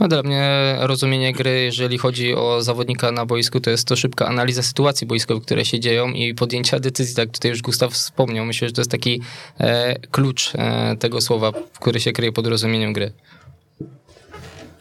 No, 0.00 0.08
dla 0.08 0.22
mnie 0.22 0.76
rozumienie 0.80 1.32
gry, 1.32 1.62
jeżeli 1.62 1.98
chodzi 1.98 2.34
o 2.34 2.62
zawodnika 2.62 3.12
na 3.12 3.26
boisku, 3.26 3.60
to 3.60 3.70
jest 3.70 3.88
to 3.88 3.96
szybka 3.96 4.26
analiza 4.26 4.62
sytuacji 4.62 5.06
boiskowych, 5.06 5.42
które 5.44 5.64
się 5.64 5.80
dzieją 5.80 6.08
i 6.08 6.34
podjęcia 6.34 6.80
decyzji, 6.80 7.16
tak 7.16 7.30
tutaj 7.30 7.50
już 7.50 7.62
Gustaw 7.62 7.92
wspomniał. 7.92 8.44
Myślę, 8.44 8.68
że 8.68 8.74
to 8.74 8.80
jest 8.80 8.90
taki 8.90 9.20
e, 9.60 9.98
klucz 10.10 10.52
e, 10.54 10.96
tego 10.96 11.20
słowa, 11.20 11.52
który 11.80 12.00
się 12.00 12.12
kryje 12.12 12.32
pod 12.32 12.46
rozumieniem 12.46 12.92
gry. 12.92 13.12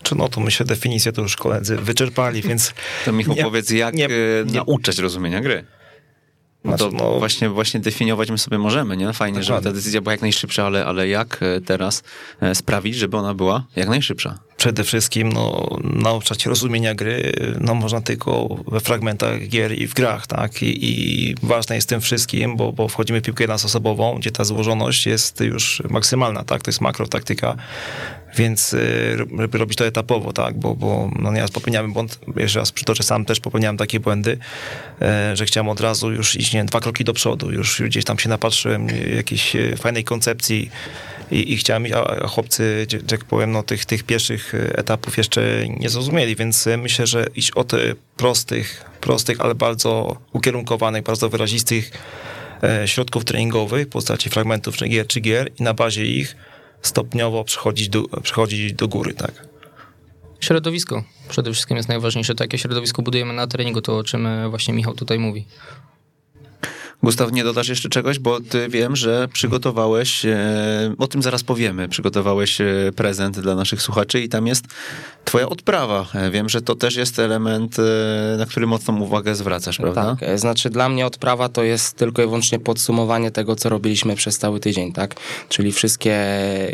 Czy 0.03 0.15
no 0.15 0.29
to 0.29 0.41
myślę, 0.41 0.65
definicję 0.65 1.11
to 1.11 1.21
już 1.21 1.35
koledzy 1.35 1.77
wyczerpali, 1.77 2.41
więc... 2.49 2.73
To 3.05 3.11
Michał, 3.11 3.35
nie, 3.35 3.43
powiedz, 3.43 3.69
jak 3.69 3.95
nie, 3.95 4.05
e, 4.05 4.09
nie, 4.45 4.53
nauczać 4.53 4.97
rozumienia 4.97 5.41
gry? 5.41 5.65
No 6.63 6.77
to 6.77 6.91
no, 6.91 7.19
właśnie, 7.19 7.49
właśnie 7.49 7.79
definiować 7.79 8.31
my 8.31 8.37
sobie 8.37 8.57
możemy, 8.57 8.97
nie? 8.97 9.13
Fajnie, 9.13 9.39
dokładnie. 9.39 9.43
żeby 9.43 9.61
ta 9.61 9.71
decyzja 9.71 10.01
była 10.01 10.11
jak 10.11 10.21
najszybsza, 10.21 10.65
ale, 10.65 10.85
ale 10.85 11.07
jak 11.07 11.39
e, 11.43 11.61
teraz 11.61 12.03
e, 12.41 12.55
sprawić, 12.55 12.95
żeby 12.95 13.17
ona 13.17 13.33
była 13.33 13.65
jak 13.75 13.89
najszybsza? 13.89 14.39
Przede 14.61 14.83
wszystkim 14.83 15.29
no, 15.29 15.77
nauczać 15.83 16.45
rozumienia 16.45 16.95
gry 16.95 17.31
no, 17.59 17.75
można 17.75 18.01
tylko 18.01 18.57
we 18.67 18.79
fragmentach 18.79 19.47
gier 19.47 19.77
i 19.77 19.87
w 19.87 19.93
grach, 19.93 20.27
tak? 20.27 20.63
I, 20.63 20.85
i 20.85 21.35
ważne 21.43 21.75
jest 21.75 21.89
tym 21.89 22.01
wszystkim, 22.01 22.57
bo, 22.57 22.71
bo 22.71 22.87
wchodzimy 22.87 23.19
w 23.19 23.23
piłkę 23.23 23.43
jednoosobową, 23.43 24.17
gdzie 24.19 24.31
ta 24.31 24.43
złożoność 24.43 25.05
jest 25.05 25.39
już 25.39 25.83
maksymalna, 25.89 26.43
tak? 26.43 26.61
To 26.61 26.69
jest 26.69 26.81
makrotaktyka, 26.81 27.55
więc 28.37 28.73
y, 28.73 29.17
robić 29.51 29.77
to 29.77 29.85
etapowo, 29.85 30.33
tak, 30.33 30.59
bo, 30.59 30.75
bo 30.75 31.11
no 31.19 31.31
nieraz 31.31 31.51
popełniamy 31.51 31.93
błąd, 31.93 32.19
jeszcze 32.35 32.59
raz 32.59 32.71
przytoczę, 32.71 33.03
sam 33.03 33.25
też 33.25 33.39
popełniałem 33.39 33.77
takie 33.77 33.99
błędy, 33.99 34.37
e, 35.01 35.35
że 35.35 35.45
chciałem 35.45 35.69
od 35.69 35.79
razu 35.79 36.11
już 36.11 36.35
iść, 36.35 36.53
nie 36.53 36.65
dwa 36.65 36.79
kroki 36.79 37.03
do 37.03 37.13
przodu, 37.13 37.51
już 37.51 37.81
gdzieś 37.81 38.05
tam 38.05 38.19
się 38.19 38.29
napatrzyłem 38.29 38.87
jakiejś 39.15 39.55
e, 39.55 39.77
fajnej 39.77 40.03
koncepcji 40.03 40.71
i, 41.31 41.53
i 41.53 41.57
chciałem, 41.57 41.85
a, 41.95 42.27
chłopcy, 42.27 42.87
jak 43.11 43.25
powiem, 43.25 43.51
no 43.51 43.63
tych, 43.63 43.85
tych 43.85 44.03
pierwszych 44.03 44.55
e, 44.55 44.77
etapów 44.77 45.17
jeszcze 45.17 45.65
nie 45.67 45.89
zrozumieli, 45.89 46.35
więc 46.35 46.69
myślę, 46.77 47.07
że 47.07 47.25
iść 47.35 47.51
od 47.51 47.71
prostych, 48.17 48.85
prostych, 49.01 49.41
ale 49.41 49.55
bardzo 49.55 50.17
ukierunkowanych, 50.33 51.03
bardzo 51.03 51.29
wyrazistych 51.29 51.91
środków 52.85 53.25
treningowych 53.25 53.87
w 53.87 53.89
postaci 53.89 54.29
fragmentów 54.29 54.77
czy 54.77 54.87
gier, 54.87 55.07
czy 55.07 55.19
gier 55.19 55.49
i 55.59 55.63
na 55.63 55.73
bazie 55.73 56.05
ich 56.05 56.35
stopniowo 56.81 57.43
przechodzić 57.43 57.89
do, 57.89 58.03
przechodzić 58.03 58.73
do 58.73 58.87
góry, 58.87 59.13
tak. 59.13 59.47
Środowisko 60.39 61.03
przede 61.29 61.51
wszystkim 61.51 61.77
jest 61.77 61.89
najważniejsze. 61.89 62.35
Takie 62.35 62.57
środowisko 62.57 63.01
budujemy 63.01 63.33
na 63.33 63.47
treningu, 63.47 63.81
to 63.81 63.97
o 63.97 64.03
czym 64.03 64.25
e, 64.25 64.49
właśnie 64.49 64.73
Michał 64.73 64.93
tutaj 64.93 65.19
mówi. 65.19 65.45
Gustaw, 67.03 67.31
nie 67.31 67.43
dodasz 67.43 67.67
jeszcze 67.67 67.89
czegoś, 67.89 68.19
bo 68.19 68.39
ty 68.39 68.69
wiem, 68.69 68.95
że 68.95 69.27
przygotowałeś, 69.33 70.25
e, 70.25 70.95
o 70.97 71.07
tym 71.07 71.21
zaraz 71.21 71.43
powiemy, 71.43 71.89
przygotowałeś 71.89 72.61
e, 72.61 72.65
prezent 72.95 73.39
dla 73.39 73.55
naszych 73.55 73.81
słuchaczy 73.81 74.21
i 74.21 74.29
tam 74.29 74.47
jest 74.47 74.65
twoja 75.31 75.49
odprawa. 75.49 76.05
E, 76.15 76.31
wiem, 76.31 76.49
że 76.49 76.61
to 76.61 76.75
też 76.75 76.95
jest 76.95 77.19
element, 77.19 77.77
na 78.37 78.45
który 78.45 78.67
mocną 78.67 79.01
uwagę 79.01 79.35
zwracasz, 79.35 79.77
prawda? 79.77 80.15
Tak, 80.19 80.39
znaczy 80.39 80.69
dla 80.69 80.89
mnie 80.89 81.05
odprawa 81.05 81.49
to 81.49 81.63
jest 81.63 81.95
tylko 81.95 82.21
i 82.21 82.25
wyłącznie 82.25 82.59
podsumowanie 82.59 83.31
tego, 83.31 83.55
co 83.55 83.69
robiliśmy 83.69 84.15
przez 84.15 84.37
cały 84.37 84.59
tydzień, 84.59 84.93
tak? 84.93 85.15
Czyli 85.49 85.71
wszystkie 85.71 86.17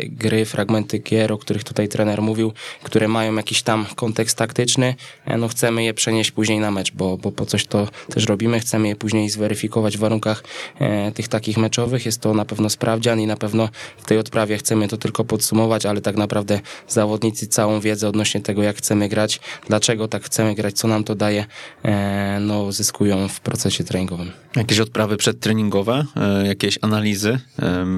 gry, 0.02 0.44
fragmenty 0.44 0.98
gier, 0.98 1.32
o 1.32 1.38
których 1.38 1.64
tutaj 1.64 1.88
trener 1.88 2.22
mówił, 2.22 2.52
które 2.82 3.08
mają 3.08 3.34
jakiś 3.34 3.62
tam 3.62 3.86
kontekst 3.96 4.38
taktyczny, 4.38 4.94
no 5.38 5.48
chcemy 5.48 5.84
je 5.84 5.94
przenieść 5.94 6.30
później 6.30 6.58
na 6.58 6.70
mecz, 6.70 6.92
bo, 6.92 7.16
bo 7.16 7.32
po 7.32 7.46
coś 7.46 7.66
to 7.66 7.88
też 8.10 8.26
robimy, 8.26 8.60
chcemy 8.60 8.88
je 8.88 8.96
później 8.96 9.30
zweryfikować 9.30 9.96
w 9.96 10.00
warunkach 10.00 10.18
warunkach 10.18 10.42
e, 10.78 11.12
tych 11.12 11.28
takich 11.28 11.56
meczowych. 11.56 12.06
Jest 12.06 12.20
to 12.20 12.34
na 12.34 12.44
pewno 12.44 12.70
sprawdzian 12.70 13.20
i 13.20 13.26
na 13.26 13.36
pewno 13.36 13.68
w 13.98 14.04
tej 14.04 14.18
odprawie 14.18 14.58
chcemy 14.58 14.88
to 14.88 14.96
tylko 14.96 15.24
podsumować, 15.24 15.86
ale 15.86 16.00
tak 16.00 16.16
naprawdę 16.16 16.60
zawodnicy 16.88 17.46
całą 17.46 17.80
wiedzę 17.80 18.08
odnośnie 18.08 18.40
tego, 18.48 18.62
jak 18.62 18.76
chcemy 18.76 19.08
grać, 19.08 19.40
dlaczego 19.66 20.08
tak 20.08 20.22
chcemy 20.22 20.54
grać, 20.54 20.74
co 20.74 20.88
nam 20.88 21.04
to 21.04 21.14
daje, 21.14 21.46
e, 21.82 22.38
no 22.40 22.72
zyskują 22.72 23.28
w 23.28 23.40
procesie 23.40 23.84
treningowym. 23.84 24.30
Jakieś 24.56 24.78
odprawy 24.78 25.16
przedtreningowe, 25.16 26.04
e, 26.16 26.46
jakieś 26.46 26.78
analizy, 26.82 27.38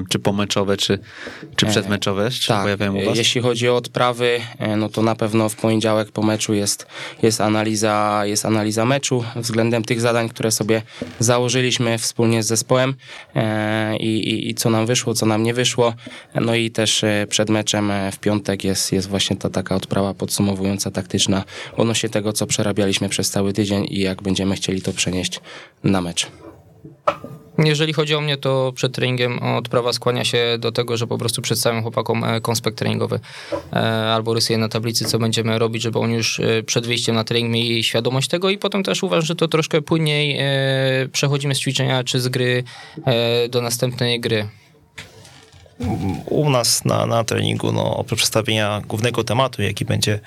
czy 0.09 0.19
pomeczowe, 0.19 0.77
czy, 0.77 0.99
czy 1.55 1.65
przedmeczowe 1.65 2.31
się 2.31 2.47
tak. 2.47 2.63
pojawiają 2.63 2.95
u 2.95 3.05
was? 3.05 3.17
Jeśli 3.17 3.41
chodzi 3.41 3.69
o 3.69 3.75
odprawy, 3.75 4.39
no 4.77 4.89
to 4.89 5.01
na 5.01 5.15
pewno 5.15 5.49
w 5.49 5.55
poniedziałek 5.55 6.11
po 6.11 6.23
meczu 6.23 6.53
jest, 6.53 6.87
jest, 7.23 7.41
analiza, 7.41 8.21
jest 8.25 8.45
analiza 8.45 8.85
meczu 8.85 9.23
względem 9.35 9.83
tych 9.83 10.01
zadań, 10.01 10.29
które 10.29 10.51
sobie 10.51 10.81
założyliśmy 11.19 11.97
wspólnie 11.97 12.43
z 12.43 12.47
zespołem 12.47 12.93
e, 13.35 13.97
i, 13.97 14.29
i, 14.29 14.49
i, 14.49 14.55
co 14.55 14.69
nam 14.69 14.85
wyszło, 14.85 15.13
co 15.13 15.25
nam 15.25 15.43
nie 15.43 15.53
wyszło. 15.53 15.93
No 16.35 16.55
i 16.55 16.71
też 16.71 17.03
e, 17.03 17.27
przed 17.29 17.49
meczem 17.49 17.91
e, 17.91 18.11
w 18.11 18.19
piątek 18.19 18.63
jest, 18.63 18.91
jest 18.91 19.09
właśnie 19.09 19.37
ta 19.37 19.49
taka 19.49 19.75
odprawa 19.75 20.13
podsumowująca, 20.41 20.91
taktyczna 20.91 21.43
odnośnie 21.77 22.09
tego, 22.09 22.33
co 22.33 22.47
przerabialiśmy 22.47 23.09
przez 23.09 23.29
cały 23.29 23.53
tydzień 23.53 23.87
i 23.89 23.99
jak 23.99 24.21
będziemy 24.21 24.55
chcieli 24.55 24.81
to 24.81 24.93
przenieść 24.93 25.39
na 25.83 26.01
mecz. 26.01 26.27
Jeżeli 27.57 27.93
chodzi 27.93 28.15
o 28.15 28.21
mnie, 28.21 28.37
to 28.37 28.71
przed 28.75 28.93
treningiem 28.93 29.39
odprawa 29.39 29.93
skłania 29.93 30.23
się 30.23 30.57
do 30.59 30.71
tego, 30.71 30.97
że 30.97 31.07
po 31.07 31.17
prostu 31.17 31.41
przedstawiam 31.41 31.81
chłopakom 31.81 32.23
e, 32.23 32.41
konspekt 32.41 32.77
treningowy 32.77 33.19
e, 33.73 33.77
albo 34.13 34.33
rysuję 34.33 34.59
na 34.59 34.69
tablicy, 34.69 35.05
co 35.05 35.19
będziemy 35.19 35.59
robić, 35.59 35.83
żeby 35.83 35.99
oni 35.99 36.13
już 36.13 36.39
e, 36.39 36.63
przed 36.63 36.87
wyjściem 36.87 37.15
na 37.15 37.23
trening 37.23 37.53
mieli 37.53 37.83
świadomość 37.83 38.27
tego 38.27 38.49
i 38.49 38.57
potem 38.57 38.83
też 38.83 39.03
uważam, 39.03 39.25
że 39.25 39.35
to 39.35 39.47
troszkę 39.47 39.81
płynniej 39.81 40.39
przechodzimy 41.11 41.55
z 41.55 41.59
ćwiczenia 41.59 42.03
czy 42.03 42.19
z 42.19 42.27
gry 42.27 42.63
do 43.49 43.61
następnej 43.61 44.19
gry. 44.19 44.47
U 46.25 46.49
nas 46.49 46.85
na, 46.85 47.05
na 47.05 47.23
treningu, 47.23 47.71
no, 47.71 47.97
oprócz 47.97 48.19
przedstawienia 48.19 48.81
głównego 48.87 49.23
tematu, 49.23 49.61
jaki 49.61 49.85
będzie 49.85 50.19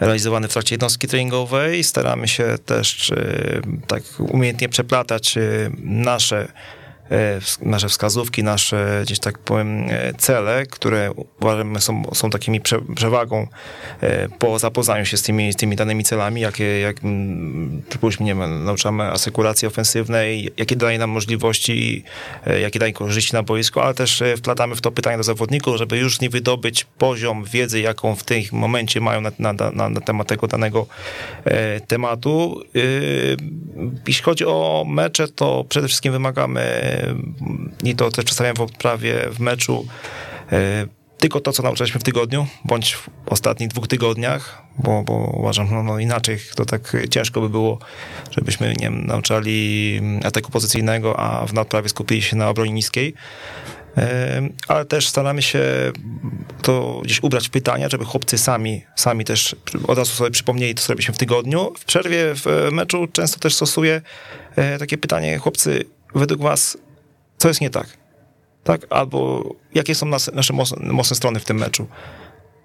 realizowany 0.00 0.48
w 0.48 0.52
trakcie 0.52 0.74
jednostki 0.74 1.08
treningowej. 1.08 1.84
Staramy 1.84 2.28
się 2.28 2.58
też 2.66 3.12
tak 3.86 4.02
umiejętnie 4.18 4.68
przeplatać 4.68 5.34
nasze 5.82 6.48
E, 6.48 6.81
nasze 7.62 7.88
wskazówki, 7.88 8.42
nasze 8.42 9.00
gdzieś 9.04 9.18
tak 9.18 9.38
powiem 9.38 9.84
e, 9.90 10.14
cele, 10.14 10.66
które 10.66 11.10
uważamy 11.40 11.80
są, 11.80 12.02
są 12.14 12.30
takimi 12.30 12.60
prze, 12.60 12.80
przewagą 12.94 13.46
e, 14.00 14.28
po 14.28 14.58
zapoznaniu 14.58 15.04
się 15.04 15.16
z 15.16 15.22
tymi, 15.22 15.54
tymi 15.54 15.76
danymi 15.76 16.04
celami, 16.04 16.40
jakie, 16.40 16.80
jak, 16.80 16.96
przypuśćmy, 17.88 18.26
nie 18.26 18.34
wiem, 18.34 18.64
nauczamy 18.64 19.04
asekuracji 19.04 19.68
ofensywnej, 19.68 20.50
jakie 20.56 20.76
daje 20.76 20.98
nam 20.98 21.10
możliwości, 21.10 22.04
jakie 22.60 22.78
daje 22.78 22.92
korzyści 22.92 23.32
na 23.32 23.42
boisku, 23.42 23.80
ale 23.80 23.94
też 23.94 24.22
wplatamy 24.36 24.76
w 24.76 24.80
to 24.80 24.92
pytania 24.92 25.16
do 25.16 25.22
zawodników, 25.22 25.76
żeby 25.76 25.98
już 25.98 26.20
nich 26.20 26.30
wydobyć 26.30 26.84
poziom 26.84 27.44
wiedzy, 27.44 27.80
jaką 27.80 28.16
w 28.16 28.24
tym 28.24 28.42
momencie 28.52 29.00
mają 29.00 29.20
na, 29.20 29.30
na, 29.38 29.52
na, 29.52 29.88
na 29.88 30.00
temat 30.00 30.28
tego 30.28 30.46
danego 30.46 30.86
tematu. 31.86 32.62
Jeśli 34.06 34.24
chodzi 34.24 34.44
o 34.44 34.84
mecze, 34.88 35.28
to 35.28 35.64
przede 35.68 35.88
wszystkim 35.88 36.12
wymagamy 36.12 36.62
i 37.84 37.96
to 37.96 38.10
też 38.10 38.24
przedstawiam 38.24 38.56
w 38.56 38.60
odprawie 38.60 39.28
w 39.30 39.40
meczu, 39.40 39.86
e, 40.52 40.86
tylko 41.18 41.40
to, 41.40 41.52
co 41.52 41.62
nauczyliśmy 41.62 42.00
w 42.00 42.02
tygodniu, 42.02 42.46
bądź 42.64 42.94
w 42.94 43.08
ostatnich 43.26 43.68
dwóch 43.68 43.88
tygodniach, 43.88 44.62
bo, 44.78 45.02
bo 45.02 45.12
uważam, 45.14 45.68
no, 45.70 45.82
no 45.82 45.98
inaczej 45.98 46.38
to 46.56 46.64
tak 46.64 46.96
ciężko 47.10 47.40
by 47.40 47.48
było, 47.48 47.78
żebyśmy, 48.30 48.68
nie 48.68 48.74
wiem, 48.84 49.06
nauczali 49.06 50.00
ataku 50.24 50.50
pozycyjnego, 50.50 51.20
a 51.20 51.46
w 51.46 51.52
nadprawie 51.52 51.88
skupili 51.88 52.22
się 52.22 52.36
na 52.36 52.48
obronie 52.48 52.72
niskiej. 52.72 53.14
E, 53.96 54.48
ale 54.68 54.84
też 54.84 55.08
staramy 55.08 55.42
się 55.42 55.62
to 56.62 57.00
gdzieś 57.04 57.22
ubrać 57.22 57.48
w 57.48 57.50
pytania, 57.50 57.88
żeby 57.88 58.04
chłopcy 58.04 58.38
sami, 58.38 58.82
sami 58.96 59.24
też 59.24 59.56
od 59.88 59.98
razu 59.98 60.12
sobie 60.12 60.30
przypomnieli, 60.30 60.74
co 60.74 60.86
zrobiliśmy 60.86 61.14
w 61.14 61.18
tygodniu. 61.18 61.72
W 61.78 61.84
przerwie 61.84 62.34
w 62.34 62.68
meczu 62.72 63.06
często 63.12 63.38
też 63.38 63.54
stosuję 63.54 64.00
e, 64.56 64.78
takie 64.78 64.98
pytanie, 64.98 65.38
chłopcy, 65.38 65.84
według 66.14 66.40
was 66.40 66.78
co 67.42 67.48
jest 67.48 67.60
nie 67.60 67.70
tak? 67.70 67.86
Tak? 68.64 68.86
Albo 68.90 69.44
jakie 69.74 69.94
są 69.94 70.06
nas, 70.06 70.30
nasze 70.34 70.52
mocne, 70.52 70.92
mocne 70.92 71.16
strony 71.16 71.40
w 71.40 71.44
tym 71.44 71.58
meczu? 71.58 71.86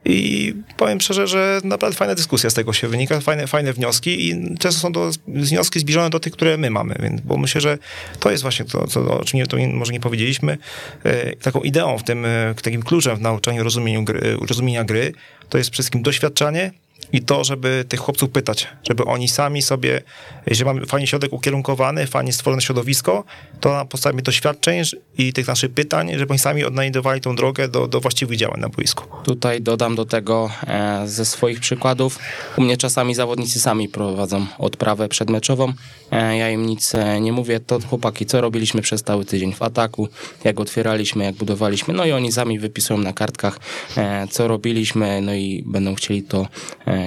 I 0.05 0.53
powiem 0.77 1.01
szczerze, 1.01 1.27
że 1.27 1.61
naprawdę 1.63 1.97
fajna 1.97 2.15
dyskusja 2.15 2.49
z 2.49 2.53
tego 2.53 2.73
się 2.73 2.87
wynika, 2.87 3.19
fajne, 3.19 3.47
fajne 3.47 3.73
wnioski 3.73 4.29
i 4.29 4.55
często 4.59 4.81
są 4.81 4.93
to 4.93 5.09
wnioski 5.27 5.79
zbliżone 5.79 6.09
do 6.09 6.19
tych, 6.19 6.33
które 6.33 6.57
my 6.57 6.69
mamy, 6.69 6.95
więc, 6.99 7.21
bo 7.21 7.37
myślę, 7.37 7.61
że 7.61 7.77
to 8.19 8.31
jest 8.31 8.43
właśnie 8.43 8.65
to, 8.65 8.87
co, 8.87 9.19
o 9.19 9.25
czym 9.25 9.39
nie, 9.39 9.47
to 9.47 9.57
może 9.73 9.93
nie 9.93 9.99
powiedzieliśmy. 9.99 10.57
E, 11.03 11.35
taką 11.35 11.59
ideą 11.59 11.97
w 11.97 12.03
tym, 12.03 12.25
e, 12.25 12.55
takim 12.61 12.83
kluczem 12.83 13.17
w 13.17 13.21
nauczaniu 13.21 13.63
rozumieniu 13.63 14.03
gry, 14.03 14.37
rozumienia 14.49 14.83
gry, 14.83 15.13
to 15.49 15.57
jest 15.57 15.69
przede 15.69 15.83
wszystkim 15.83 16.01
doświadczanie 16.01 16.71
i 17.13 17.21
to, 17.21 17.43
żeby 17.43 17.85
tych 17.89 17.99
chłopców 17.99 18.29
pytać, 18.29 18.67
żeby 18.89 19.05
oni 19.05 19.27
sami 19.27 19.61
sobie, 19.61 20.01
jeżeli 20.47 20.65
mamy 20.65 20.85
fajnie 20.85 21.07
środek 21.07 21.33
ukierunkowany, 21.33 22.07
fajnie 22.07 22.33
stworzone 22.33 22.61
środowisko, 22.61 23.23
to 23.59 23.73
na 23.73 23.85
podstawie 23.85 24.21
doświadczeń 24.21 24.83
i 25.17 25.33
tych 25.33 25.47
naszych 25.47 25.71
pytań, 25.71 26.11
żeby 26.17 26.31
oni 26.31 26.39
sami 26.39 26.63
odnajdowali 26.63 27.21
tą 27.21 27.35
drogę 27.35 27.67
do, 27.67 27.87
do 27.87 27.99
właściwych 27.99 28.37
działań 28.37 28.59
na 28.59 28.69
boisku. 28.69 29.23
Tutaj 29.23 29.61
dodam 29.61 29.95
do 29.95 30.05
tego 30.05 30.49
e, 30.67 31.07
ze 31.07 31.25
swoich 31.25 31.59
przykładów. 31.59 32.19
U 32.57 32.61
mnie 32.61 32.77
czasami 32.77 33.15
zawodnicy 33.15 33.59
sami 33.59 33.89
prowadzą 33.89 34.45
odprawę 34.57 35.09
przedmeczową. 35.09 35.73
E, 36.11 36.37
ja 36.37 36.49
im 36.49 36.65
nic 36.65 36.95
e, 36.95 37.21
nie 37.21 37.33
mówię. 37.33 37.59
To 37.59 37.79
chłopaki, 37.79 38.25
co 38.25 38.41
robiliśmy 38.41 38.81
przez 38.81 39.03
cały 39.03 39.25
tydzień 39.25 39.53
w 39.53 39.61
ataku, 39.61 40.07
jak 40.43 40.59
otwieraliśmy, 40.59 41.23
jak 41.23 41.35
budowaliśmy. 41.35 41.93
No 41.93 42.05
i 42.05 42.11
oni 42.11 42.31
sami 42.31 42.59
wypisują 42.59 42.99
na 42.99 43.13
kartkach, 43.13 43.59
co 44.29 44.47
robiliśmy, 44.47 45.21
no 45.21 45.33
i 45.33 45.63
będą 45.65 45.95
chcieli 45.95 46.23
to 46.23 46.47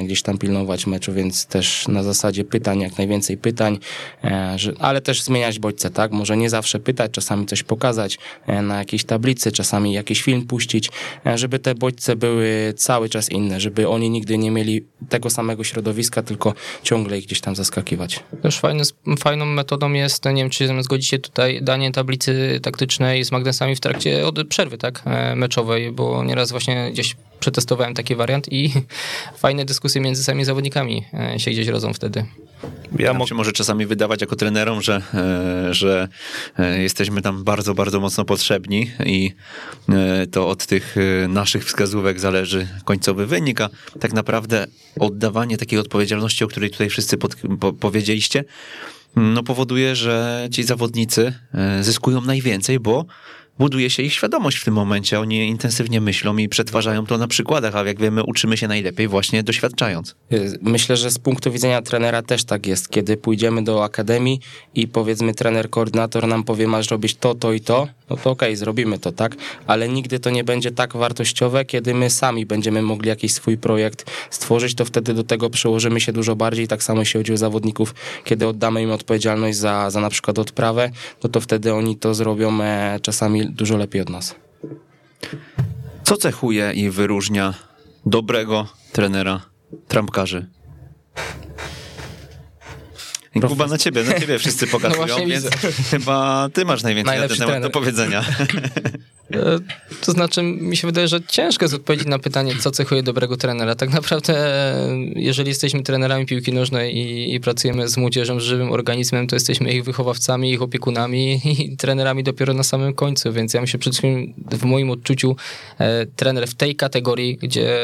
gdzieś 0.05 0.23
tam 0.23 0.39
pilnować 0.39 0.87
meczu, 0.87 1.13
więc 1.13 1.47
też 1.47 1.89
na 1.89 2.03
zasadzie 2.03 2.45
pytań, 2.45 2.81
jak 2.81 2.99
najwięcej 2.99 3.37
pytań, 3.37 3.79
e, 4.25 4.57
ale 4.79 5.01
też 5.01 5.23
zmieniać 5.23 5.59
bodźce, 5.59 5.91
tak? 5.91 6.13
Może 6.13 6.37
nie 6.37 6.51
zawsze 6.51 6.81
pytać, 6.81 7.11
czasami 7.11 7.47
coś 7.47 7.63
pokazać 7.63 8.19
e, 8.47 8.63
na 8.63 8.79
jakiejś 8.79 9.05
tablicy, 9.05 9.53
czasami 9.53 9.93
jakiś 9.93 10.23
film 10.23 10.47
puścić, 10.47 10.91
e, 11.27 11.39
żeby 11.39 11.59
te 11.59 11.75
bodźce 11.75 12.17
były 12.17 12.75
cały 12.77 13.09
czas 13.09 13.31
inne, 13.31 13.61
żeby 13.61 13.89
oni 13.89 14.11
nigdy 14.11 14.39
nie 14.39 14.51
mieli 14.51 14.85
tego 15.09 15.31
samego 15.31 15.65
środowiska, 15.65 16.23
tylko 16.23 16.55
ciągle 16.83 17.19
ich 17.19 17.27
gdzieś 17.27 17.41
tam 17.41 17.57
zaskakiwać. 17.57 18.21
Też 18.43 18.59
fajny, 18.59 18.83
fajną 19.19 19.47
metodą 19.47 19.93
jest, 19.93 20.25
nie 20.25 20.35
wiem, 20.35 20.51
czy 20.51 20.83
zgodzicie 20.83 21.19
tutaj, 21.19 21.63
danie 21.63 21.93
tablicy 21.93 22.61
taktycznej 22.63 23.25
z 23.25 23.33
magnesami 23.33 23.77
w 23.77 23.81
trakcie 23.81 24.27
od 24.27 24.49
przerwy, 24.49 24.79
tak, 24.79 25.03
meczowej, 25.37 25.93
bo 25.93 26.25
nieraz 26.25 26.51
właśnie 26.51 26.91
gdzieś 26.93 27.17
przetestowałem 27.41 27.95
taki 27.95 28.17
wariant 28.17 28.53
i 28.53 28.73
fajne 29.39 29.65
dyskusje 29.65 30.01
między 30.01 30.25
samymi 30.25 30.45
zawodnikami 30.45 31.05
e, 31.35 31.41
się 31.41 31.51
gdzieś 31.51 31.69
rodzą 31.69 31.93
wtedy. 31.93 32.25
Ja 32.99 33.27
się 33.27 33.35
może 33.35 33.53
czasami 33.53 33.87
wydawać 33.87 34.21
jako 34.21 34.37
trenerom, 34.37 34.83
że, 34.83 35.03
e, 35.15 35.75
że 35.75 36.09
e, 36.59 36.83
jesteśmy 36.83 37.23
tam 37.23 37.45
bardzo, 37.45 37.75
bardzo 37.75 38.01
mocno 38.01 38.25
potrzebni 38.25 38.91
i 39.07 39.33
to 40.31 40.49
od 40.49 40.67
tych 40.67 40.97
naszych 41.29 41.65
wskazówek 41.65 42.21
zależy 42.21 42.69
końcowy 42.85 43.27
wynik, 43.27 43.61
a 43.61 43.69
tak 44.01 44.13
naprawdę 44.13 44.67
oddawanie 44.99 45.57
takiej 45.57 45.79
odpowiedzialności, 45.79 46.45
o 46.45 46.49
której 46.49 46.71
tutaj 46.71 46.89
wszyscy 46.89 47.19
pod, 47.19 47.37
po, 47.61 47.73
powiedzieliście, 47.73 48.45
no 49.17 49.43
powoduje, 49.43 49.97
że 49.97 50.49
ci 50.53 50.63
zawodnicy 50.63 51.33
zyskują 51.81 52.21
najwięcej, 52.21 52.81
bo 52.81 53.07
buduje 53.61 53.91
się 53.91 54.03
ich 54.03 54.13
świadomość 54.13 54.57
w 54.57 54.65
tym 54.65 54.75
momencie. 54.75 55.21
Oni 55.21 55.49
intensywnie 55.49 56.01
myślą 56.01 56.37
i 56.37 56.49
przetwarzają 56.49 57.07
to 57.07 57.19
na 57.19 57.29
przykładach, 57.29 57.77
a 57.77 57.85
jak 57.85 58.01
wiemy, 58.01 58.25
uczymy 58.25 58.57
się 58.57 58.69
najlepiej 58.69 59.09
właśnie 59.09 59.43
doświadczając. 59.43 60.15
Myślę, 60.63 60.97
że 60.97 61.11
z 61.11 61.19
punktu 61.19 61.53
widzenia 61.53 61.83
trenera 61.83 62.23
też 62.23 62.45
tak 62.45 62.67
jest. 62.67 62.89
Kiedy 62.89 63.17
pójdziemy 63.17 63.65
do 63.65 63.85
akademii 63.85 64.41
i 64.75 64.89
powiedzmy 64.89 65.35
trener, 65.35 65.71
koordynator 65.71 66.27
nam 66.27 66.45
powie, 66.45 66.67
masz 66.69 66.91
robić 66.91 67.17
to, 67.17 67.35
to 67.35 67.53
i 67.53 67.61
to, 67.61 67.89
no 68.11 68.17
to 68.17 68.31
okej, 68.31 68.49
okay, 68.49 68.57
zrobimy 68.57 68.99
to, 68.99 69.13
tak? 69.13 69.37
Ale 69.67 69.89
nigdy 69.89 70.19
to 70.19 70.31
nie 70.31 70.45
będzie 70.45 70.71
tak 70.71 70.97
wartościowe, 70.97 71.65
kiedy 71.65 71.95
my 71.95 72.11
sami 72.11 72.47
będziemy 72.47 72.83
mogli 72.83 73.09
jakiś 73.09 73.35
swój 73.35 73.59
projekt 73.59 74.11
stworzyć, 74.31 74.75
to 74.75 74.85
wtedy 74.85 75.15
do 75.15 75.25
tego 75.25 75.51
przełożymy 75.51 76.01
się 76.01 76.13
dużo 76.13 76.37
bardziej. 76.37 76.69
Tak 76.69 76.83
samo 76.83 77.01
jeśli 77.01 77.21
chodzi 77.21 77.33
o 77.33 77.37
zawodników, 77.37 77.95
kiedy 78.25 78.47
oddamy 78.47 78.83
im 78.83 78.91
odpowiedzialność 78.91 79.59
za, 79.59 79.91
za 79.91 80.01
na 80.01 80.11
przykład 80.11 80.39
odprawę, 80.39 80.91
no 81.25 81.31
to 81.31 81.41
wtedy 81.41 81.75
oni 81.75 81.97
to 81.97 82.15
zrobią 82.15 82.63
e, 82.63 82.99
czasami 83.03 83.50
dużo 83.51 83.77
lepiej 83.77 84.03
od 84.03 84.11
nas. 84.11 84.35
Co 86.03 86.17
cechuje 86.17 86.73
i 86.73 86.91
wyróżnia 86.91 87.55
dobrego 88.07 88.67
trenera 88.93 89.41
trampkarzy? 89.89 90.47
Kuba, 93.49 93.67
na 93.67 93.79
ciebie, 93.79 94.05
na 94.05 94.21
ciebie 94.21 94.39
wszyscy 94.39 94.67
no 94.73 94.73
pokazują, 94.73 95.19
no 95.19 95.27
więc 95.27 95.47
chyba 95.91 96.49
ty 96.53 96.65
masz 96.65 96.83
najwięcej 96.83 97.13
Najlepszy 97.13 97.41
na 97.41 97.47
ten 97.47 97.63
temat 97.63 97.63
trener. 97.63 97.71
do 97.71 97.81
powiedzenia. 97.81 98.25
E, 99.35 99.59
to 100.01 100.13
znaczy, 100.13 100.43
mi 100.43 100.77
się 100.77 100.87
wydaje, 100.89 101.09
że 101.09 101.21
ciężko 101.29 101.65
jest 101.65 101.75
odpowiedzieć 101.75 102.09
na 102.09 102.19
pytanie, 102.19 102.55
co 102.61 102.71
cechuje 102.71 103.03
dobrego 103.03 103.37
trenera. 103.37 103.75
Tak 103.75 103.93
naprawdę, 103.93 104.35
jeżeli 105.17 105.49
jesteśmy 105.49 105.83
trenerami 105.83 106.27
piłki 106.27 106.53
nożnej 106.53 106.97
i, 106.97 107.35
i 107.35 107.41
pracujemy 107.41 107.89
z 107.89 107.97
młodzieżą, 107.97 108.41
z 108.41 108.43
żywym 108.43 108.73
organizmem, 108.73 109.27
to 109.27 109.37
jesteśmy 109.37 109.73
ich 109.73 109.85
wychowawcami, 109.85 110.53
ich 110.53 110.63
opiekunami 110.63 111.41
i 111.45 111.77
trenerami 111.77 112.25
dopiero 112.25 112.55
na 112.55 112.63
samym 112.63 112.95
końcu, 112.95 113.33
więc 113.33 113.55
ja 113.55 113.61
myślę 113.61 113.79
przede 113.79 113.93
wszystkim 113.93 114.35
w 114.51 114.65
moim 114.65 114.91
odczuciu 114.91 115.37
e, 115.79 116.07
trener 116.07 116.49
w 116.49 116.55
tej 116.55 116.77
kategorii, 116.77 117.37
gdzie 117.37 117.79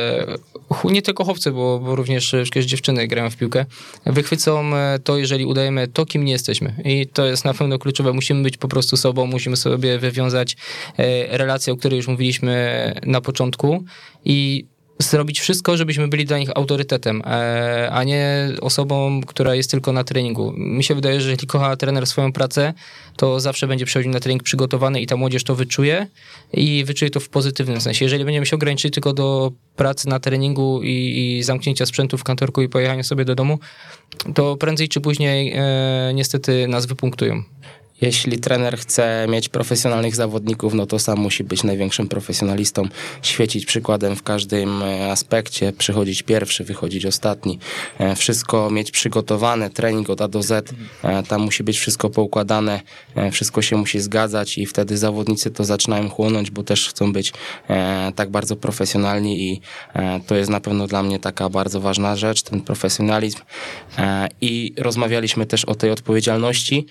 nie 0.84 1.02
tylko 1.02 1.24
chłopcy, 1.24 1.50
bo, 1.50 1.78
bo 1.78 1.96
również 1.96 2.34
przecież 2.44 2.64
dziewczyny 2.64 3.08
grają 3.08 3.30
w 3.30 3.36
piłkę, 3.36 3.64
wychwycą 4.06 4.76
e, 4.76 4.98
to, 4.98 5.18
jeżeli 5.18 5.35
udajemy 5.44 5.88
to, 5.88 6.06
kim 6.06 6.24
nie 6.24 6.32
jesteśmy. 6.32 6.74
I 6.84 7.06
to 7.06 7.26
jest 7.26 7.44
na 7.44 7.54
pewno 7.54 7.78
kluczowe. 7.78 8.12
Musimy 8.12 8.42
być 8.42 8.56
po 8.56 8.68
prostu 8.68 8.96
sobą, 8.96 9.26
musimy 9.26 9.56
sobie 9.56 9.98
wywiązać 9.98 10.56
e, 10.96 11.38
relację, 11.38 11.72
o 11.72 11.76
której 11.76 11.96
już 11.96 12.08
mówiliśmy 12.08 12.94
na 13.06 13.20
początku 13.20 13.84
i 14.24 14.64
zrobić 14.98 15.40
wszystko, 15.40 15.76
żebyśmy 15.76 16.08
byli 16.08 16.24
dla 16.24 16.38
nich 16.38 16.50
autorytetem, 16.54 17.22
e, 17.26 17.88
a 17.92 18.04
nie 18.04 18.48
osobą, 18.60 19.20
która 19.26 19.54
jest 19.54 19.70
tylko 19.70 19.92
na 19.92 20.04
treningu. 20.04 20.52
Mi 20.56 20.84
się 20.84 20.94
wydaje, 20.94 21.20
że 21.20 21.30
jeśli 21.30 21.46
kocha 21.46 21.76
trener 21.76 22.06
swoją 22.06 22.32
pracę, 22.32 22.74
to 23.16 23.40
zawsze 23.40 23.66
będzie 23.66 23.86
przychodził 23.86 24.12
na 24.12 24.20
trening 24.20 24.42
przygotowany 24.42 25.00
i 25.00 25.06
ta 25.06 25.16
młodzież 25.16 25.44
to 25.44 25.54
wyczuje 25.54 26.06
i 26.52 26.84
wyczuje 26.84 27.10
to 27.10 27.20
w 27.20 27.28
pozytywnym 27.28 27.80
sensie. 27.80 28.04
Jeżeli 28.04 28.24
będziemy 28.24 28.46
się 28.46 28.56
ograniczyć 28.56 28.94
tylko 28.94 29.12
do 29.12 29.52
pracy 29.76 30.08
na 30.08 30.20
treningu 30.20 30.80
i, 30.82 31.36
i 31.38 31.42
zamknięcia 31.42 31.86
sprzętu 31.86 32.18
w 32.18 32.24
kantorku 32.24 32.62
i 32.62 32.68
pojechania 32.68 33.02
sobie 33.02 33.24
do 33.24 33.34
domu, 33.34 33.58
to 34.34 34.56
prędzej 34.56 34.88
czy 34.88 35.00
później 35.00 35.52
e, 35.56 36.12
niestety 36.14 36.68
nas 36.68 36.86
wypunktują. 36.86 37.42
Jeśli 38.00 38.38
trener 38.38 38.78
chce 38.78 39.26
mieć 39.28 39.48
profesjonalnych 39.48 40.16
zawodników, 40.16 40.74
no 40.74 40.86
to 40.86 40.98
sam 40.98 41.18
musi 41.18 41.44
być 41.44 41.64
największym 41.64 42.08
profesjonalistą, 42.08 42.88
świecić 43.22 43.66
przykładem 43.66 44.16
w 44.16 44.22
każdym 44.22 44.82
e, 44.82 45.10
aspekcie, 45.10 45.72
przychodzić 45.72 46.22
pierwszy, 46.22 46.64
wychodzić 46.64 47.06
ostatni, 47.06 47.58
e, 47.98 48.16
wszystko 48.16 48.70
mieć 48.70 48.90
przygotowane, 48.90 49.70
trening 49.70 50.10
od 50.10 50.20
A 50.20 50.28
do 50.28 50.42
Z, 50.42 50.74
e, 51.02 51.22
tam 51.22 51.40
musi 51.40 51.62
być 51.62 51.78
wszystko 51.78 52.10
poukładane, 52.10 52.80
wszystko 53.32 53.62
się 53.62 53.76
musi 53.76 54.00
zgadzać 54.00 54.58
i 54.58 54.66
wtedy 54.66 54.98
zawodnicy 54.98 55.50
to 55.50 55.64
zaczynają 55.64 56.08
chłonąć, 56.08 56.50
bo 56.50 56.62
też 56.62 56.88
chcą 56.88 57.12
być 57.12 57.32
tak 58.16 58.30
bardzo 58.30 58.56
profesjonalni 58.56 59.52
i 59.52 59.60
to 60.26 60.34
jest 60.34 60.50
na 60.50 60.60
pewno 60.60 60.86
dla 60.86 61.02
mnie 61.02 61.18
taka 61.18 61.48
bardzo 61.48 61.80
ważna 61.80 62.16
rzecz, 62.16 62.42
ten 62.42 62.60
profesjonalizm 62.60 63.38
i 64.40 64.74
rozmawialiśmy 64.78 65.46
też 65.46 65.64
o 65.64 65.74
tej 65.74 65.90
odpowiedzialności, 65.90 66.86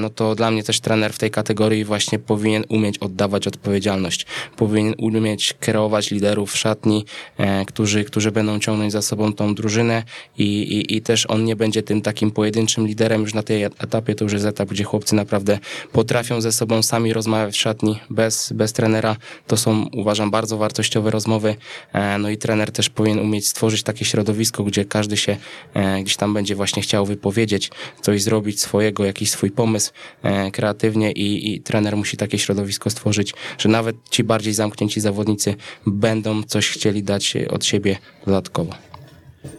no 0.00 0.10
to 0.10 0.34
dla 0.38 0.50
mnie 0.50 0.62
też 0.62 0.80
trener 0.80 1.12
w 1.12 1.18
tej 1.18 1.30
kategorii 1.30 1.84
właśnie 1.84 2.18
powinien 2.18 2.64
umieć 2.68 2.98
oddawać 2.98 3.46
odpowiedzialność. 3.46 4.26
Powinien 4.56 4.94
umieć 4.98 5.54
kierować 5.60 6.10
liderów 6.10 6.56
szatni, 6.56 7.04
e, 7.38 7.64
którzy, 7.64 8.04
którzy 8.04 8.30
będą 8.32 8.58
ciągnąć 8.58 8.92
za 8.92 9.02
sobą 9.02 9.32
tą 9.32 9.54
drużynę 9.54 10.02
i, 10.38 10.44
i, 10.44 10.96
i 10.96 11.02
też 11.02 11.26
on 11.26 11.44
nie 11.44 11.56
będzie 11.56 11.82
tym 11.82 12.02
takim 12.02 12.30
pojedynczym 12.30 12.86
liderem 12.86 13.20
już 13.20 13.34
na 13.34 13.42
tej 13.42 13.62
etapie. 13.62 14.14
To 14.14 14.24
już 14.24 14.32
jest 14.32 14.46
etap, 14.46 14.68
gdzie 14.68 14.84
chłopcy 14.84 15.14
naprawdę 15.14 15.58
potrafią 15.92 16.40
ze 16.40 16.52
sobą 16.52 16.82
sami 16.82 17.12
rozmawiać 17.12 17.54
w 17.54 17.60
szatni 17.60 18.00
bez, 18.10 18.52
bez 18.52 18.72
trenera. 18.72 19.16
To 19.46 19.56
są, 19.56 19.86
uważam, 19.92 20.30
bardzo 20.30 20.56
wartościowe 20.56 21.10
rozmowy. 21.10 21.56
E, 21.92 22.18
no 22.18 22.30
i 22.30 22.36
trener 22.36 22.72
też 22.72 22.90
powinien 22.90 23.18
umieć 23.18 23.48
stworzyć 23.48 23.82
takie 23.82 24.04
środowisko, 24.04 24.64
gdzie 24.64 24.84
każdy 24.84 25.16
się 25.16 25.36
e, 25.74 26.02
gdzieś 26.02 26.16
tam 26.16 26.34
będzie 26.34 26.54
właśnie 26.54 26.82
chciał 26.82 27.06
wypowiedzieć, 27.06 27.70
coś 28.02 28.22
zrobić 28.22 28.60
swojego, 28.60 29.04
jakiś 29.04 29.30
swój 29.30 29.50
pomysł 29.50 29.92
E, 30.27 30.27
kreatywnie 30.52 31.12
i, 31.12 31.54
i 31.54 31.60
trener 31.60 31.96
musi 31.96 32.16
takie 32.16 32.38
środowisko 32.38 32.90
stworzyć, 32.90 33.34
że 33.58 33.68
nawet 33.68 33.96
ci 34.10 34.24
bardziej 34.24 34.54
zamknięci 34.54 35.00
zawodnicy 35.00 35.54
będą 35.86 36.42
coś 36.42 36.68
chcieli 36.68 37.02
dać 37.02 37.36
od 37.50 37.64
siebie 37.64 37.98
dodatkowo. 38.26 38.87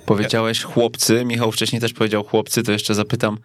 Powiedziałeś 0.05 0.63
chłopcy, 0.63 1.25
Michał 1.25 1.51
wcześniej 1.51 1.81
też 1.81 1.93
powiedział 1.93 2.23
chłopcy, 2.23 2.63
to 2.63 2.71
jeszcze 2.71 2.95
zapytam, 2.95 3.37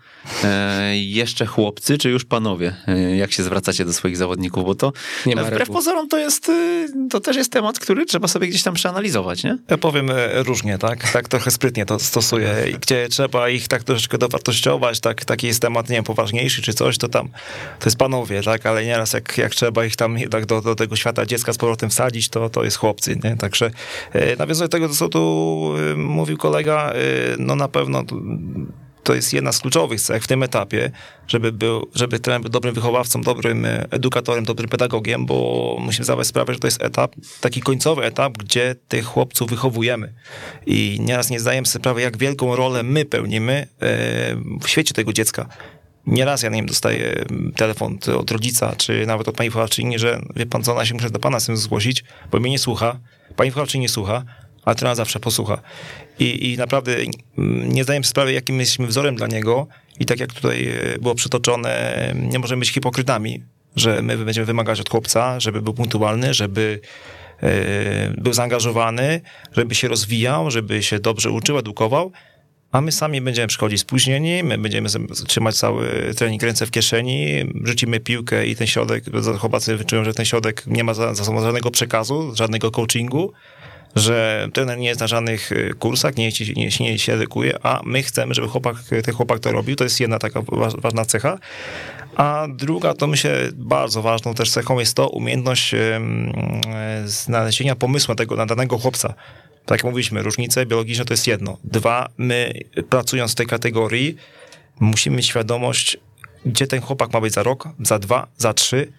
e, 0.44 0.98
jeszcze 0.98 1.46
chłopcy, 1.46 1.98
czy 1.98 2.10
już 2.10 2.24
panowie? 2.24 2.74
E, 2.88 3.16
jak 3.16 3.32
się 3.32 3.42
zwracacie 3.42 3.84
do 3.84 3.92
swoich 3.92 4.16
zawodników? 4.16 4.64
Bo 4.64 4.74
to 4.74 4.92
nie 5.26 5.36
ma 5.36 5.42
wbrew 5.42 5.58
reguł. 5.58 5.74
pozorom 5.74 6.08
to 6.08 6.18
jest, 6.18 6.48
e, 6.48 6.88
to 7.10 7.20
też 7.20 7.36
jest 7.36 7.52
temat, 7.52 7.78
który 7.78 8.06
trzeba 8.06 8.28
sobie 8.28 8.48
gdzieś 8.48 8.62
tam 8.62 8.74
przeanalizować, 8.74 9.44
nie? 9.44 9.58
Ja 9.70 9.78
powiem 9.78 10.10
e, 10.10 10.42
różnie, 10.42 10.78
tak? 10.78 11.12
Tak 11.12 11.28
trochę 11.28 11.50
sprytnie 11.50 11.86
to 11.86 11.98
stosuję. 11.98 12.54
Gdzie 12.80 13.08
trzeba 13.08 13.48
ich 13.48 13.68
tak 13.68 13.84
troszeczkę 13.84 14.18
dowartościować, 14.18 15.00
tak, 15.00 15.24
taki 15.24 15.46
jest 15.46 15.62
temat, 15.62 15.88
nie 15.88 15.96
wiem, 15.96 16.04
poważniejszy 16.04 16.62
czy 16.62 16.74
coś, 16.74 16.98
to 16.98 17.08
tam 17.08 17.28
to 17.80 17.86
jest 17.86 17.96
panowie, 17.96 18.42
tak? 18.42 18.66
Ale 18.66 18.84
nieraz 18.84 19.12
jak, 19.12 19.38
jak 19.38 19.54
trzeba 19.54 19.84
ich 19.84 19.96
tam 19.96 20.16
tak 20.30 20.46
do, 20.46 20.60
do 20.60 20.74
tego 20.74 20.96
świata 20.96 21.26
dziecka 21.26 21.52
z 21.52 21.56
powrotem 21.56 21.90
wsadzić, 21.90 22.28
to, 22.28 22.50
to 22.50 22.64
jest 22.64 22.76
chłopcy, 22.76 23.18
nie? 23.24 23.36
Także 23.36 23.70
e, 24.12 24.36
nawiązuję 24.36 24.68
do 24.68 24.72
tego, 24.72 24.88
co 24.88 25.08
tu 25.08 25.74
e, 25.92 25.96
mówił 26.24 26.36
kolega, 26.36 26.92
y, 26.92 27.36
no 27.38 27.56
na 27.56 27.68
pewno 27.68 28.04
to 29.02 29.14
jest 29.14 29.32
jedna 29.32 29.52
z 29.52 29.58
kluczowych 29.58 30.00
cech 30.00 30.24
w 30.24 30.26
tym 30.26 30.42
etapie, 30.42 30.90
żeby, 31.28 31.52
był, 31.52 31.90
żeby 31.94 32.18
trener 32.18 32.40
był 32.40 32.50
dobrym 32.50 32.74
wychowawcą, 32.74 33.22
dobrym 33.22 33.64
y, 33.64 33.86
edukatorem, 33.90 34.44
dobrym 34.44 34.68
pedagogiem, 34.68 35.26
bo 35.26 35.76
musimy 35.80 36.04
zdawać 36.04 36.26
sprawę, 36.26 36.54
że 36.54 36.60
to 36.60 36.66
jest 36.66 36.82
etap, 36.82 37.14
taki 37.40 37.60
końcowy 37.60 38.04
etap, 38.04 38.38
gdzie 38.38 38.74
tych 38.88 39.04
chłopców 39.04 39.50
wychowujemy. 39.50 40.14
I 40.66 40.98
nieraz 41.00 41.30
nie 41.30 41.40
zdajemy 41.40 41.66
sobie 41.66 41.82
sprawy, 41.82 42.00
jak 42.00 42.16
wielką 42.16 42.56
rolę 42.56 42.82
my 42.82 43.04
pełnimy 43.04 43.62
y, 43.62 43.66
w 44.62 44.68
świecie 44.68 44.94
tego 44.94 45.12
dziecka. 45.12 45.48
Nieraz 46.06 46.42
ja, 46.42 46.48
nie 46.48 46.56
wiem, 46.56 46.66
dostaję 46.66 47.24
telefon 47.56 47.98
od 48.18 48.30
rodzica, 48.30 48.76
czy 48.76 49.06
nawet 49.06 49.28
od 49.28 49.36
pani 49.36 49.50
wychowawczyni, 49.50 49.98
że 49.98 50.20
wie 50.36 50.46
pan 50.46 50.62
co, 50.62 50.72
ona 50.72 50.86
się 50.86 50.94
muszę 50.94 51.10
do 51.10 51.18
pana 51.18 51.40
z 51.40 51.46
tym 51.46 51.56
zgłosić, 51.56 52.04
bo 52.30 52.40
mnie 52.40 52.50
nie 52.50 52.58
słucha, 52.58 53.00
pani 53.36 53.50
wychowawczyni 53.50 53.82
nie 53.82 53.88
słucha, 53.88 54.24
ale 54.64 54.76
trener 54.76 54.96
zawsze 54.96 55.20
posłucha. 55.20 55.62
I, 56.18 56.52
I 56.52 56.56
naprawdę 56.56 56.96
nie 57.68 57.84
zdajemy 57.84 58.04
sprawy, 58.04 58.32
jakim 58.32 58.60
jesteśmy 58.60 58.86
wzorem 58.86 59.16
dla 59.16 59.26
niego. 59.26 59.66
I 60.00 60.06
tak 60.06 60.20
jak 60.20 60.32
tutaj 60.32 60.68
e, 60.68 60.98
było 60.98 61.14
przytoczone, 61.14 61.94
nie 62.14 62.38
możemy 62.38 62.60
być 62.60 62.70
hipokrytami, 62.70 63.42
że 63.76 64.02
my 64.02 64.16
będziemy 64.16 64.44
wymagać 64.44 64.80
od 64.80 64.90
chłopca, 64.90 65.40
żeby 65.40 65.62
był 65.62 65.74
punktualny, 65.74 66.34
żeby 66.34 66.80
e, 67.42 68.14
był 68.18 68.32
zaangażowany, 68.32 69.20
żeby 69.52 69.74
się 69.74 69.88
rozwijał, 69.88 70.50
żeby 70.50 70.82
się 70.82 70.98
dobrze 70.98 71.30
uczył, 71.30 71.58
edukował, 71.58 72.12
a 72.74 72.80
my 72.80 72.92
sami 72.92 73.20
będziemy 73.20 73.48
przychodzić 73.48 73.80
spóźnieni, 73.80 74.44
my 74.44 74.58
będziemy 74.58 74.88
trzymać 75.26 75.56
cały 75.56 76.14
trening 76.16 76.42
ręce 76.42 76.66
w 76.66 76.70
kieszeni, 76.70 77.26
rzucimy 77.64 78.00
piłkę 78.00 78.46
i 78.46 78.56
ten 78.56 78.66
środek, 78.66 79.04
chłopacy 79.38 79.76
wyczują, 79.76 80.04
że 80.04 80.14
ten 80.14 80.24
środek 80.24 80.66
nie 80.66 80.84
ma 80.84 80.94
za, 80.94 81.14
za 81.14 81.24
żadnego 81.24 81.70
przekazu, 81.70 82.32
żadnego 82.34 82.70
coachingu, 82.70 83.32
że 83.96 84.48
trener 84.52 84.78
nie 84.78 84.88
jest 84.88 85.00
na 85.00 85.06
żadnych 85.06 85.52
y, 85.52 85.74
kursach, 85.78 86.16
nie, 86.16 86.30
nie, 86.56 86.68
nie 86.80 86.98
się 86.98 87.12
edukuje, 87.12 87.58
a 87.62 87.80
my 87.84 88.02
chcemy, 88.02 88.34
żeby 88.34 88.48
chłopak, 88.48 88.76
ten 89.04 89.14
chłopak 89.14 89.40
to 89.40 89.52
robił. 89.52 89.76
To 89.76 89.84
jest 89.84 90.00
jedna 90.00 90.18
taka 90.18 90.42
ważna 90.78 91.04
cecha. 91.04 91.38
A 92.16 92.46
druga, 92.50 92.94
to 92.94 93.06
myślę, 93.06 93.48
bardzo 93.54 94.02
ważną 94.02 94.34
też 94.34 94.50
cechą 94.50 94.78
jest 94.78 94.96
to 94.96 95.08
umiejętność 95.08 95.74
znalezienia 97.04 97.76
pomysłu 97.76 98.14
tego, 98.14 98.36
na 98.36 98.46
danego 98.46 98.78
chłopca. 98.78 99.14
Tak 99.66 99.78
jak 99.78 99.84
mówiliśmy, 99.84 100.22
różnice 100.22 100.66
biologiczne 100.66 101.04
to 101.04 101.12
jest 101.12 101.26
jedno. 101.26 101.56
Dwa, 101.64 102.08
my 102.18 102.52
pracując 102.90 103.32
w 103.32 103.34
tej 103.34 103.46
kategorii, 103.46 104.16
musimy 104.80 105.16
mieć 105.16 105.26
świadomość, 105.26 105.96
gdzie 106.46 106.66
ten 106.66 106.80
chłopak 106.80 107.12
ma 107.12 107.20
być 107.20 107.32
za 107.34 107.42
rok, 107.42 107.68
za 107.80 107.98
dwa, 107.98 108.26
za 108.36 108.54
trzy, 108.54 108.92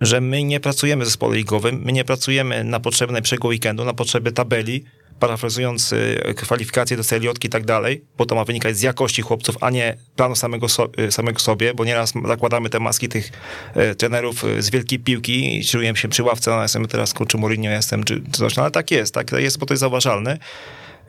że 0.00 0.20
my 0.20 0.44
nie 0.44 0.60
pracujemy 0.60 1.04
w 1.04 1.06
zespole 1.06 1.36
ligowym, 1.36 1.82
my 1.84 1.92
nie 1.92 2.04
pracujemy 2.04 2.64
na 2.64 2.80
potrzeby 2.80 3.12
najbliższego 3.12 3.48
weekendu, 3.48 3.84
na 3.84 3.94
potrzeby 3.94 4.32
tabeli, 4.32 4.84
parafrazując 5.20 5.92
y, 5.92 6.34
kwalifikacje 6.36 6.96
do 6.96 7.04
celiotki 7.04 7.46
i 7.46 7.50
tak 7.50 7.64
dalej, 7.64 8.04
bo 8.18 8.26
to 8.26 8.34
ma 8.34 8.44
wynikać 8.44 8.76
z 8.76 8.82
jakości 8.82 9.22
chłopców, 9.22 9.56
a 9.60 9.70
nie 9.70 9.96
planu 10.16 10.36
samego, 10.36 10.68
so, 10.68 10.88
y, 10.98 11.12
samego 11.12 11.38
sobie, 11.38 11.74
bo 11.74 11.84
nieraz 11.84 12.12
zakładamy 12.28 12.70
te 12.70 12.80
maski 12.80 13.08
tych 13.08 13.30
e, 13.74 13.94
trenerów 13.94 14.44
z 14.58 14.70
wielkiej 14.70 14.98
piłki 14.98 15.58
i 15.58 15.64
czujemy 15.64 15.98
się 15.98 16.08
przy 16.08 16.22
ławce, 16.22 16.50
no 16.50 16.62
jestem 16.62 16.88
teraz 16.88 17.14
kurczę 17.14 17.38
Mourinho, 17.38 17.70
jestem 17.70 18.04
czy 18.04 18.22
coś, 18.32 18.56
no 18.56 18.62
ale 18.62 18.72
tak 18.72 18.90
jest, 18.90 19.14
tak 19.14 19.32
jest, 19.32 19.58
bo 19.58 19.66
to 19.66 19.74
jest 19.74 19.80
zauważalne. 19.80 20.38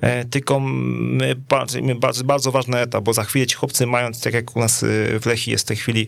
E, 0.02 0.26
tylko 0.26 0.60
my, 0.60 1.36
my 1.82 1.96
bardzo, 1.96 2.24
bardzo 2.24 2.52
ważny 2.52 2.80
etap, 2.80 3.04
bo 3.04 3.14
za 3.14 3.24
chwilę 3.24 3.48
ci 3.48 3.56
chłopcy 3.56 3.88
mając, 3.88 4.22
tak 4.22 4.34
jak 4.34 4.56
u 4.56 4.60
nas 4.60 4.84
e, 4.84 4.88
w 5.20 5.26
Lechi 5.26 5.52
jest 5.52 5.66
w 5.66 5.68
tej 5.68 5.78
chwili 5.78 6.08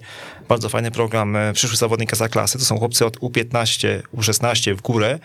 bardzo 0.49 0.69
fajny 0.69 0.91
program 0.91 1.35
e, 1.35 1.53
przyszły 1.53 1.77
zawodnika 1.77 2.15
za 2.15 2.29
klasy, 2.29 2.57
to 2.57 2.65
są 2.65 2.79
chłopcy 2.79 3.05
od 3.05 3.17
U15, 3.19 4.01
U16 4.15 4.75
w 4.75 4.81
górę, 4.81 5.19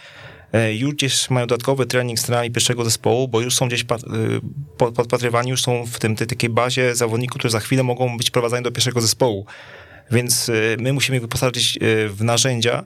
już 0.72 0.94
gdzieś 0.94 1.30
mają 1.30 1.46
dodatkowy 1.46 1.86
trening 1.86 2.18
z 2.18 2.22
trenami 2.22 2.50
pierwszego 2.50 2.84
zespołu, 2.84 3.28
bo 3.28 3.40
już 3.40 3.54
są 3.54 3.68
gdzieś 3.68 3.84
podpatrywani, 4.78 5.50
już 5.50 5.62
są 5.62 5.86
w 5.86 5.98
tym 5.98 6.16
tej 6.16 6.26
takiej 6.26 6.50
bazie 6.50 6.94
zawodników, 6.94 7.38
którzy 7.38 7.52
za 7.52 7.60
chwilę 7.60 7.82
mogą 7.82 8.16
być 8.16 8.30
prowadzeni 8.30 8.64
do 8.64 8.70
pierwszego 8.70 9.00
zespołu. 9.00 9.46
Więc 10.10 10.50
my 10.78 10.92
musimy 10.92 11.20
wyposażyć 11.20 11.78
w 12.08 12.18
narzędzia, 12.20 12.84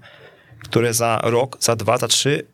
które 0.59 0.95
za 0.95 1.21
rok, 1.25 1.57
za 1.61 1.77
dwa, 1.77 1.99
za 1.99 2.09
trzy 2.09 2.47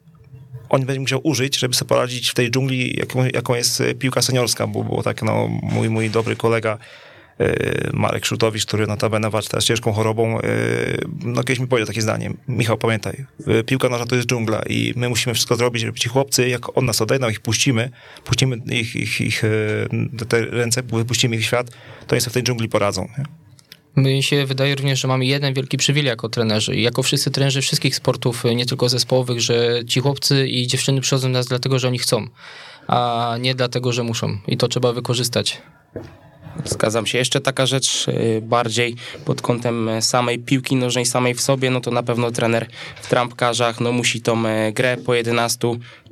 on 0.68 0.86
będzie 0.86 1.00
musiał 1.00 1.20
użyć, 1.22 1.58
żeby 1.58 1.74
sobie 1.74 1.88
poradzić 1.88 2.30
w 2.30 2.34
tej 2.34 2.50
dżungli, 2.50 2.96
jaką, 2.98 3.24
jaką 3.34 3.54
jest 3.54 3.80
e, 3.80 3.94
piłka 3.94 4.22
seniorska, 4.22 4.66
bo 4.66 4.84
było 4.84 5.02
tak, 5.02 5.22
no, 5.22 5.48
mój, 5.62 5.90
mój 5.90 6.10
dobry 6.10 6.36
kolega 6.36 6.78
e, 7.40 7.90
Marek 7.92 8.26
Szutowicz, 8.26 8.66
który 8.66 8.86
notabene 8.86 9.30
walczy 9.30 9.48
teraz 9.48 9.64
ciężką 9.64 9.92
chorobą, 9.92 10.40
e, 10.40 10.42
no 11.24 11.42
kiedyś 11.42 11.58
mi 11.58 11.66
powiedział 11.66 11.86
takie 11.86 12.02
zdanie, 12.02 12.30
Michał, 12.48 12.78
pamiętaj, 12.78 13.26
piłka 13.66 13.88
nożna 13.88 14.06
to 14.06 14.16
jest 14.16 14.28
dżungla 14.28 14.62
i 14.66 14.92
my 14.96 15.08
musimy 15.08 15.34
wszystko 15.34 15.56
zrobić, 15.56 15.82
żeby 15.82 15.98
ci 15.98 16.08
chłopcy, 16.08 16.48
jak 16.48 16.78
on 16.78 16.84
nas 16.84 17.02
odejdą, 17.02 17.28
ich 17.28 17.40
puścimy, 17.40 17.90
puścimy 18.24 18.56
ich, 18.70 18.96
ich, 18.96 19.20
ich 19.20 19.42
te 20.28 20.40
ręce, 20.40 20.82
wypuścimy 20.82 21.36
ich 21.36 21.42
w 21.42 21.44
świat, 21.44 21.70
to 22.06 22.12
oni 22.14 22.20
sobie 22.20 22.30
w 22.30 22.34
tej 22.34 22.42
dżungli 22.42 22.68
poradzą. 22.68 23.08
Nie? 23.18 23.47
Mi 23.98 24.22
się 24.22 24.46
wydaje 24.46 24.74
również, 24.74 25.00
że 25.00 25.08
mamy 25.08 25.26
jeden 25.26 25.54
wielki 25.54 25.76
przywilej 25.76 26.08
jako 26.08 26.28
trenerzy 26.28 26.76
i 26.76 26.82
jako 26.82 27.02
wszyscy 27.02 27.30
trenerzy 27.30 27.62
wszystkich 27.62 27.96
sportów, 27.96 28.44
nie 28.54 28.66
tylko 28.66 28.88
zespołowych, 28.88 29.40
że 29.40 29.84
ci 29.86 30.00
chłopcy 30.00 30.48
i 30.48 30.66
dziewczyny 30.66 31.00
przychodzą 31.00 31.28
do 31.28 31.32
nas 31.32 31.46
dlatego, 31.46 31.78
że 31.78 31.88
oni 31.88 31.98
chcą, 31.98 32.26
a 32.86 33.36
nie 33.40 33.54
dlatego, 33.54 33.92
że 33.92 34.02
muszą 34.02 34.38
i 34.46 34.56
to 34.56 34.68
trzeba 34.68 34.92
wykorzystać. 34.92 35.62
Zgadzam 36.64 37.06
się. 37.06 37.18
Jeszcze 37.18 37.40
taka 37.40 37.66
rzecz 37.66 38.08
y, 38.08 38.40
bardziej 38.42 38.96
pod 39.24 39.42
kątem 39.42 39.90
samej 40.00 40.38
piłki 40.38 40.76
nożnej, 40.76 41.06
samej 41.06 41.34
w 41.34 41.40
sobie, 41.40 41.70
no 41.70 41.80
to 41.80 41.90
na 41.90 42.02
pewno 42.02 42.30
trener 42.30 42.66
w 43.02 43.08
trampkarzach 43.08 43.80
no 43.80 43.92
musi 43.92 44.20
tą 44.20 44.42
grę 44.72 44.96
po 44.96 45.14
11 45.14 45.58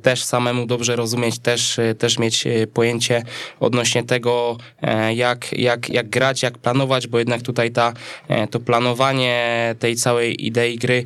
też 0.01 0.23
samemu 0.23 0.65
dobrze 0.65 0.95
rozumieć, 0.95 1.39
też, 1.39 1.79
też 1.97 2.19
mieć 2.19 2.43
pojęcie 2.73 3.23
odnośnie 3.59 4.03
tego, 4.03 4.57
jak, 5.15 5.53
jak, 5.53 5.89
jak 5.89 6.09
grać, 6.09 6.43
jak 6.43 6.57
planować, 6.57 7.07
bo 7.07 7.19
jednak 7.19 7.41
tutaj 7.41 7.71
ta, 7.71 7.93
to 8.51 8.59
planowanie 8.59 9.75
tej 9.79 9.95
całej 9.95 10.45
idei 10.45 10.77
gry 10.77 11.03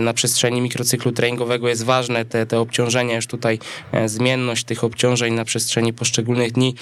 na 0.00 0.12
przestrzeni 0.12 0.60
mikrocyklu 0.60 1.12
treningowego 1.12 1.68
jest 1.68 1.84
ważne, 1.84 2.24
te, 2.24 2.46
te 2.46 2.60
obciążenia, 2.60 3.16
już 3.16 3.26
tutaj 3.26 3.58
zmienność 4.06 4.64
tych 4.64 4.84
obciążeń 4.84 5.34
na 5.34 5.44
przestrzeni 5.44 5.92
poszczególnych 5.92 6.52
dni 6.52 6.74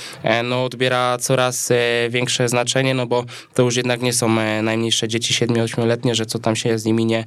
no, 0.44 0.64
odbiera 0.64 1.18
coraz 1.18 1.72
większe 2.10 2.48
znaczenie, 2.48 2.94
no 2.94 3.06
bo 3.06 3.24
to 3.54 3.62
już 3.62 3.76
jednak 3.76 4.02
nie 4.02 4.12
są 4.12 4.28
najmniejsze 4.62 5.08
dzieci 5.08 5.34
7-8-letnie, 5.34 6.14
że 6.14 6.26
co 6.26 6.38
tam 6.38 6.56
się 6.56 6.78
z 6.78 6.84
nimi 6.84 7.06
nie, 7.06 7.24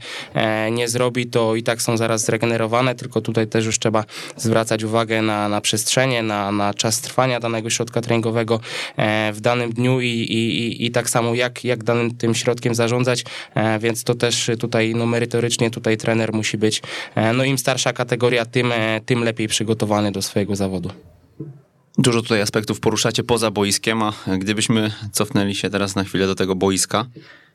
nie 0.72 0.88
zrobi, 0.88 1.28
to 1.28 1.56
i 1.56 1.64
tak 1.64 1.82
są 1.82 1.98
zaraz 1.98 2.26
zregenerowane, 2.26 2.96
tylko 2.96 3.22
tutaj 3.22 3.48
też 3.48 3.66
już 3.66 3.80
trzeba 3.80 4.04
zwracać 4.36 4.84
uwagę 4.84 5.22
na, 5.22 5.50
na 5.50 5.62
przestrzenie, 5.62 6.24
na, 6.24 6.52
na 6.52 6.74
czas 6.74 7.02
trwania 7.02 7.40
danego 7.40 7.70
środka 7.70 8.02
treningowego 8.02 8.60
e, 8.98 9.34
w 9.34 9.42
danym 9.42 9.74
dniu 9.74 10.02
i, 10.02 10.08
i, 10.08 10.86
i 10.86 10.92
tak 10.92 11.10
samo 11.10 11.36
jak, 11.36 11.64
jak 11.64 11.84
danym 11.84 12.16
tym 12.16 12.36
środkiem 12.36 12.76
zarządzać, 12.76 13.24
e, 13.56 13.80
więc 13.80 14.04
to 14.04 14.16
też 14.16 14.52
tutaj 14.60 14.96
no, 14.96 15.06
merytorycznie 15.06 15.72
tutaj 15.72 15.98
trener 15.98 16.34
musi 16.34 16.58
być, 16.58 16.82
e, 17.16 17.34
no 17.34 17.44
im 17.44 17.58
starsza 17.58 17.94
kategoria, 17.94 18.46
tym, 18.46 18.74
tym 19.06 19.24
lepiej 19.24 19.48
przygotowany 19.48 20.12
do 20.12 20.22
swojego 20.22 20.56
zawodu. 20.56 20.92
Dużo 21.98 22.22
tutaj 22.22 22.42
aspektów 22.42 22.80
poruszacie 22.80 23.24
poza 23.24 23.52
boiskiem, 23.52 24.04
a 24.04 24.14
gdybyśmy 24.38 24.92
cofnęli 25.12 25.56
się 25.56 25.70
teraz 25.70 25.96
na 25.96 26.04
chwilę 26.04 26.28
do 26.28 26.36
tego 26.36 26.56
boiska, 26.56 27.06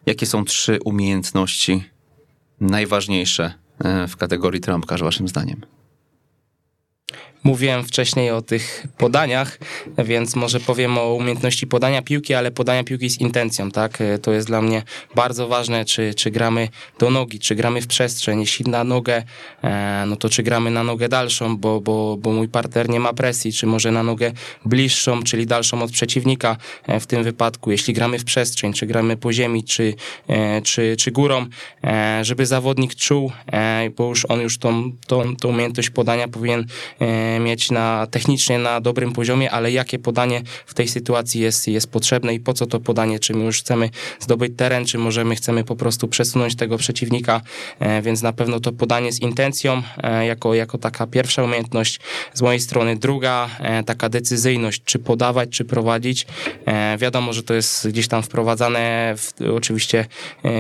jakie 0.07 0.27
są 0.27 0.45
trzy 0.45 0.79
umiejętności 0.85 1.85
najważniejsze 2.61 3.55
w 4.09 4.17
kategorii 4.17 4.61
trampkarz, 4.61 5.03
waszym 5.03 5.29
zdaniem? 5.29 5.61
Mówiłem 7.45 7.85
wcześniej 7.85 8.31
o 8.31 8.43
tych 8.43 8.87
podaniach, 8.99 9.59
więc 9.99 10.37
może 10.37 10.61
powiem 10.61 10.99
o 10.99 11.15
umiejętności 11.15 11.67
podania 11.67 12.03
piłki, 12.03 12.35
ale 12.35 12.51
podania 12.51 12.85
piłki 12.85 13.11
z 13.11 13.21
intencją, 13.21 13.71
tak? 13.71 13.99
To 14.23 14.33
jest 14.33 14.47
dla 14.47 14.63
mnie 14.63 14.83
bardzo 15.15 15.49
ważne, 15.49 15.85
czy, 15.85 16.15
czy 16.15 16.31
gramy 16.31 16.69
do 16.99 17.11
nogi, 17.11 17.39
czy 17.39 17.55
gramy 17.55 17.81
w 17.83 17.87
przestrzeń. 17.87 18.41
Jeśli 18.41 18.71
na 18.71 18.85
nogę, 18.85 19.23
e, 19.65 20.05
no 20.07 20.17
to 20.17 20.29
czy 20.29 20.43
gramy 20.43 20.71
na 20.71 20.85
nogę 20.85 21.09
dalszą, 21.09 21.57
bo, 21.57 21.81
bo, 21.81 22.17
bo 22.17 22.33
mój 22.33 22.49
partner 22.49 22.89
nie 22.89 23.01
ma 23.01 23.13
presji, 23.13 23.53
czy 23.53 23.67
może 23.67 23.93
na 23.93 24.03
nogę 24.03 24.33
bliższą, 24.65 25.23
czyli 25.23 25.47
dalszą 25.47 25.83
od 25.83 25.91
przeciwnika 25.91 26.57
e, 26.87 27.01
w 27.01 27.07
tym 27.07 27.25
wypadku. 27.25 27.71
Jeśli 27.71 27.95
gramy 27.95 28.19
w 28.19 28.25
przestrzeń, 28.25 28.73
czy 28.73 28.87
gramy 28.87 29.17
po 29.17 29.33
ziemi, 29.33 29.65
czy, 29.65 29.95
e, 30.29 30.63
czy, 30.63 30.97
czy 30.97 31.11
górą, 31.11 31.47
żeby 32.23 32.47
zawodnik 32.47 32.95
czuł, 32.95 33.33
bo 33.97 34.09
już 34.09 34.25
on 34.25 34.41
już 34.41 34.59
tą, 34.59 34.93
tą, 35.07 35.37
tą 35.37 35.49
umiejętność 35.49 35.91
podania 35.91 36.29
powinien 36.29 36.67
mieć 37.41 37.71
na, 37.71 38.07
technicznie 38.11 38.59
na 38.59 38.81
dobrym 38.81 39.13
poziomie, 39.13 39.51
ale 39.51 39.73
jakie 39.73 39.99
podanie 39.99 40.43
w 40.67 40.75
tej 40.75 40.89
sytuacji 40.89 41.41
jest, 41.41 41.69
jest 41.69 41.91
potrzebne 41.91 42.35
i 42.35 42.41
po 42.41 42.53
co 42.53 42.67
to 42.67 42.81
podanie, 42.81 43.19
czy 43.19 43.35
my 43.35 43.45
już 43.45 43.61
chcemy 43.61 43.91
zdobyć 44.21 44.53
teren, 44.57 44.85
czy 44.85 44.99
możemy 44.99 45.37
chcemy 45.37 45.65
po 45.65 45.77
prostu 45.77 46.09
przesunąć 46.09 46.57
tego 46.57 46.79
przeciwnika, 46.79 47.41
e, 47.79 48.03
więc 48.03 48.23
na 48.23 48.33
pewno 48.33 48.61
to 48.61 48.73
podanie 48.73 49.13
z 49.13 49.21
intencją 49.21 49.83
e, 50.03 50.27
jako, 50.27 50.55
jako 50.55 50.79
taka 50.79 51.07
pierwsza 51.07 51.43
umiejętność 51.43 52.01
z 52.35 52.43
mojej 52.43 52.61
strony. 52.61 52.97
Druga, 52.97 53.49
e, 53.61 53.85
taka 53.85 54.09
decyzyjność, 54.09 54.83
czy 54.85 54.99
podawać, 54.99 55.49
czy 55.49 55.65
prowadzić. 55.65 56.27
Wiadomo, 56.99 57.33
że 57.33 57.43
to 57.43 57.55
jest 57.55 57.89
gdzieś 57.89 58.09
tam 58.09 58.23
wprowadzane, 58.23 59.15
w, 59.17 59.33
oczywiście 59.57 60.07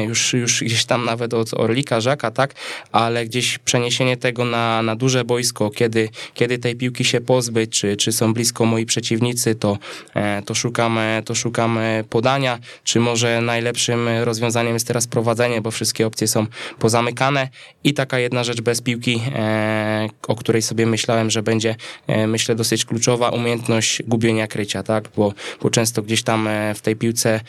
już, 0.08 0.32
już 0.32 0.64
gdzieś 0.64 0.84
tam 0.84 1.04
nawet 1.04 1.34
od 1.34 1.54
Orlika, 1.54 2.00
Żaka, 2.00 2.30
tak, 2.30 2.54
ale 2.92 3.26
gdzieś 3.26 3.58
przeniesienie 3.58 4.16
tego 4.16 4.44
na, 4.44 4.82
na 4.82 4.96
duże 4.96 5.24
boisko, 5.24 5.70
kiedy, 5.70 6.08
kiedy 6.34 6.58
tej 6.62 6.76
piłki 6.76 7.04
się 7.04 7.20
pozbyć, 7.20 7.80
czy, 7.80 7.96
czy 7.96 8.12
są 8.12 8.34
blisko 8.34 8.66
moi 8.66 8.86
przeciwnicy, 8.86 9.54
to, 9.54 9.78
e, 10.14 10.42
to, 10.42 10.54
szukamy, 10.54 11.22
to 11.24 11.34
szukamy 11.34 12.04
podania, 12.10 12.58
czy 12.84 13.00
może 13.00 13.40
najlepszym 13.40 14.08
rozwiązaniem 14.22 14.74
jest 14.74 14.86
teraz 14.86 15.06
prowadzenie, 15.06 15.60
bo 15.60 15.70
wszystkie 15.70 16.06
opcje 16.06 16.28
są 16.28 16.46
pozamykane. 16.78 17.48
I 17.84 17.94
taka 17.94 18.18
jedna 18.18 18.44
rzecz 18.44 18.60
bez 18.60 18.80
piłki, 18.80 19.20
e, 19.34 20.08
o 20.28 20.36
której 20.36 20.62
sobie 20.62 20.86
myślałem, 20.86 21.30
że 21.30 21.42
będzie, 21.42 21.76
e, 22.06 22.26
myślę, 22.26 22.54
dosyć 22.54 22.84
kluczowa, 22.84 23.30
umiejętność 23.30 24.02
gubienia 24.02 24.46
krycia, 24.46 24.82
tak, 24.82 25.08
bo, 25.16 25.34
bo 25.62 25.70
często 25.70 26.02
gdzieś 26.02 26.22
tam 26.22 26.48
w 26.74 26.80
tej 26.80 26.96
piłce 26.96 27.40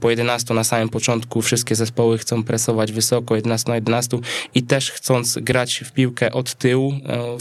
po 0.00 0.10
11 0.10 0.54
na 0.54 0.64
samym 0.64 0.88
początku 0.88 1.42
wszystkie 1.42 1.74
zespoły 1.74 2.18
chcą 2.18 2.44
presować 2.44 2.92
wysoko, 2.92 3.36
11 3.36 3.68
na 3.68 3.74
11 3.74 4.18
i 4.54 4.62
też 4.62 4.90
chcąc 4.90 5.38
grać 5.38 5.82
w 5.84 5.92
piłkę 5.92 6.32
od 6.32 6.54
tyłu, 6.54 6.94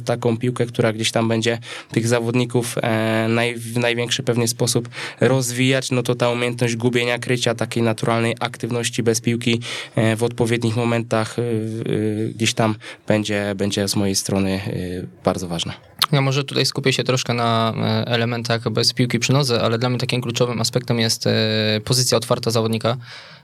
taką 0.06 0.38
piłkę, 0.38 0.66
która 0.66 0.94
gdzieś 0.94 1.11
tam 1.12 1.28
będzie 1.28 1.58
tych 1.92 2.08
zawodników 2.08 2.76
e, 2.78 3.28
naj, 3.30 3.56
w 3.56 3.78
największy 3.78 4.24
pewnie 4.24 4.48
sposób 4.48 4.90
rozwijać, 5.20 5.92
no 5.92 6.04
to 6.04 6.16
ta 6.16 6.30
umiejętność 6.30 6.76
gubienia 6.76 7.20
krycia, 7.20 7.56
takiej 7.56 7.84
naturalnej 7.84 8.36
aktywności 8.40 9.04
bez 9.04 9.22
piłki 9.22 9.62
e, 9.96 10.16
w 10.16 10.24
odpowiednich 10.24 10.76
momentach 10.76 11.40
e, 11.40 11.44
gdzieś 12.36 12.54
tam 12.54 12.76
będzie, 13.08 13.54
będzie 13.56 13.88
z 13.88 13.96
mojej 13.96 14.16
strony 14.16 14.62
bardzo 15.24 15.48
ważna. 15.48 15.74
Ja 16.12 16.22
może 16.22 16.44
tutaj 16.44 16.66
skupię 16.66 16.94
się 16.94 17.04
troszkę 17.04 17.34
na 17.34 17.74
elementach 18.06 18.70
bez 18.70 18.94
piłki 18.94 19.20
przy 19.20 19.34
nodze, 19.34 19.62
ale 19.62 19.80
dla 19.80 19.90
mnie 19.90 20.00
takim 20.00 20.22
kluczowym 20.22 20.62
aspektem 20.62 21.00
jest 21.00 21.30
pozycja 21.86 22.18
otwarta 22.18 22.52
zawodnika. 22.52 22.98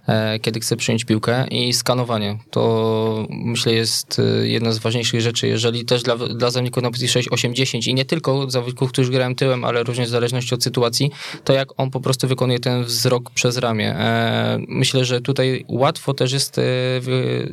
E, 0.08 0.40
kiedy 0.40 0.60
chce 0.60 0.78
przyjąć 0.78 1.06
piłkę 1.06 1.48
i 1.48 1.74
skanowanie. 1.74 2.38
To 2.50 3.26
myślę 3.30 3.74
jest 3.74 4.20
e, 4.20 4.48
jedna 4.48 4.72
z 4.72 4.78
ważniejszych 4.78 5.22
rzeczy, 5.22 5.48
jeżeli 5.48 5.86
też 5.86 6.04
dla, 6.04 6.18
dla 6.18 6.50
zawodników 6.50 6.84
na 6.84 6.92
pozycji 6.92 7.08
6, 7.08 7.28
8, 7.32 7.56
10 7.56 7.88
i 7.88 7.94
nie 7.94 8.06
tylko 8.06 8.50
zawodników, 8.50 8.92
którzy 8.92 9.12
grają 9.12 9.36
tyłem, 9.36 9.66
ale 9.66 9.84
również 9.84 10.08
w 10.08 10.12
zależności 10.12 10.56
od 10.56 10.64
sytuacji, 10.64 11.12
to 11.44 11.54
jak 11.54 11.80
on 11.80 11.92
po 11.92 12.00
prostu 12.00 12.28
wykonuje 12.28 12.60
ten 12.60 12.84
wzrok 12.84 13.30
przez 13.30 13.58
ramię. 13.58 13.96
E, 13.96 14.60
myślę, 14.68 15.06
że 15.06 15.22
tutaj 15.22 15.66
łatwo 15.68 16.14
też 16.14 16.32
jest 16.32 16.62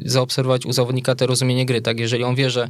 zaobserwować 0.05 0.67
u 0.67 0.73
zawodnika 0.73 1.15
te 1.15 1.27
rozumienie 1.27 1.67
gry, 1.67 1.83
tak? 1.83 2.01
Jeżeli 2.01 2.25
on 2.25 2.35
wie, 2.35 2.51
że 2.51 2.69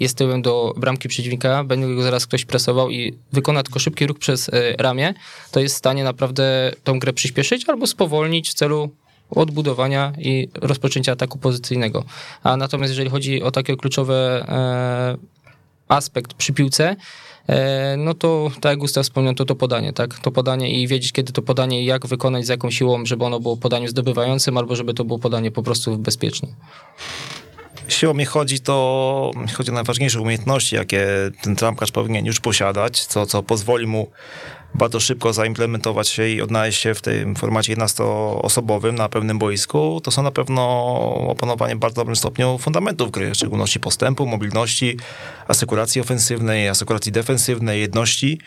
jest 0.00 0.18
tyłem 0.18 0.42
do 0.42 0.74
bramki 0.76 1.08
przeciwnika, 1.08 1.64
będzie 1.64 1.94
go 1.94 2.02
zaraz 2.02 2.26
ktoś 2.26 2.44
presował 2.44 2.90
i 2.90 3.14
wykona 3.32 3.62
tylko 3.62 3.78
szybki 3.78 4.06
ruch 4.06 4.18
przez 4.18 4.50
ramię, 4.78 5.14
to 5.50 5.60
jest 5.60 5.74
w 5.74 5.78
stanie 5.78 6.04
naprawdę 6.04 6.72
tą 6.84 6.98
grę 6.98 7.12
przyspieszyć 7.12 7.68
albo 7.68 7.86
spowolnić 7.86 8.50
w 8.50 8.54
celu 8.54 8.90
odbudowania 9.30 10.12
i 10.18 10.48
rozpoczęcia 10.54 11.12
ataku 11.12 11.38
pozycyjnego. 11.38 12.04
A 12.42 12.56
natomiast 12.56 12.90
jeżeli 12.90 13.10
chodzi 13.10 13.42
o 13.42 13.50
takie 13.50 13.76
kluczowe 13.76 14.44
e, 14.48 15.16
aspekt 15.88 16.34
przy 16.34 16.52
piłce, 16.52 16.96
e, 17.46 17.96
no 17.96 18.14
to 18.14 18.50
tak 18.60 18.70
jak 18.70 18.78
Gustaw 18.78 19.04
wspomniał, 19.04 19.34
to 19.34 19.44
to 19.44 19.54
podanie, 19.54 19.92
tak? 19.92 20.18
To 20.18 20.30
podanie 20.30 20.82
i 20.82 20.88
wiedzieć, 20.88 21.12
kiedy 21.12 21.32
to 21.32 21.42
podanie 21.42 21.82
i 21.82 21.84
jak 21.84 22.06
wykonać, 22.06 22.46
z 22.46 22.48
jaką 22.48 22.70
siłą, 22.70 23.06
żeby 23.06 23.24
ono 23.24 23.40
było 23.40 23.56
podaniem 23.56 23.88
zdobywającym, 23.88 24.56
albo 24.56 24.76
żeby 24.76 24.94
to 24.94 25.04
było 25.04 25.18
podanie 25.18 25.50
po 25.50 25.62
prostu 25.62 25.98
bezpieczne. 25.98 26.48
Jeśli 27.84 28.08
o 28.08 28.14
mnie 28.14 28.26
chodzi, 28.26 28.60
to 28.60 29.30
chodzi 29.54 29.70
o 29.70 29.74
najważniejsze 29.74 30.20
umiejętności, 30.20 30.76
jakie 30.76 31.06
ten 31.42 31.56
trampkarz 31.56 31.92
powinien 31.92 32.26
już 32.26 32.40
posiadać, 32.40 33.06
co, 33.06 33.26
co 33.26 33.42
pozwoli 33.42 33.86
mu 33.86 34.10
bardzo 34.74 35.00
szybko 35.00 35.32
zaimplementować 35.32 36.08
się 36.08 36.28
i 36.28 36.42
odnaleźć 36.42 36.80
się 36.80 36.94
w 36.94 37.00
tym 37.02 37.36
formacie 37.36 37.76
11-osobowym 37.76 38.92
na 38.92 39.08
pewnym 39.08 39.38
boisku, 39.38 40.00
to 40.04 40.10
są 40.10 40.22
na 40.22 40.30
pewno 40.30 40.62
opanowanie 41.28 41.76
w 41.76 41.78
bardzo 41.78 42.00
dobrym 42.00 42.16
stopniu 42.16 42.58
fundamentów 42.58 43.10
gry, 43.10 43.30
w 43.30 43.34
szczególności 43.34 43.80
postępu, 43.80 44.26
mobilności, 44.26 44.96
asekuracji 45.48 46.00
ofensywnej, 46.00 46.68
asekuracji 46.68 47.12
defensywnej, 47.12 47.80
jedności 47.80 48.38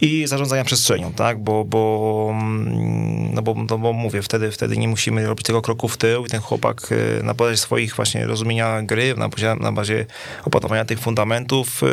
i 0.00 0.26
zarządzania 0.26 0.64
przestrzenią, 0.64 1.12
tak? 1.12 1.42
Bo, 1.42 1.64
bo, 1.64 2.28
mm, 2.30 3.34
no 3.34 3.42
bo, 3.42 3.54
no 3.70 3.78
bo 3.78 3.92
mówię, 3.92 4.22
wtedy, 4.22 4.50
wtedy 4.50 4.76
nie 4.76 4.88
musimy 4.88 5.26
robić 5.26 5.46
tego 5.46 5.62
kroku 5.62 5.88
w 5.88 5.96
tył 5.96 6.26
i 6.26 6.28
ten 6.28 6.40
chłopak 6.40 6.92
y, 6.92 7.22
na 7.22 7.34
bazie 7.34 7.56
swoich 7.56 7.94
właśnie 7.94 8.26
rozumienia 8.26 8.82
gry, 8.82 9.14
na 9.16 9.28
bazie, 9.28 9.56
na 9.60 9.72
bazie 9.72 10.06
opanowania 10.44 10.84
tych 10.84 11.00
fundamentów 11.00 11.82
y, 11.82 11.86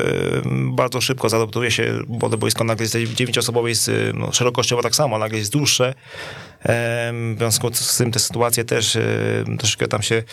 bardzo 0.72 1.02
szybko 1.02 1.30
zaadoptuje 1.30 1.72
się, 1.72 2.00
bo 2.08 2.30
to 2.30 2.38
boisko 2.38 2.64
nagle 2.64 2.84
jest 2.84 3.16
dziewięcioosobowej 3.16 3.75
jest 3.76 3.88
y, 3.88 4.12
no, 4.16 4.32
szerokościowo 4.32 4.82
tak 4.82 4.96
samo, 4.96 5.18
nagle 5.18 5.38
jest 5.38 5.52
dłuższe. 5.52 5.94
W 6.66 7.36
związku 7.38 7.74
z 7.74 7.98
tym 7.98 8.12
te 8.12 8.20
sytuacje 8.20 8.66
też 8.66 8.96
y, 8.96 9.46
troszkę 9.58 9.88
tam 9.88 10.02
się 10.02 10.24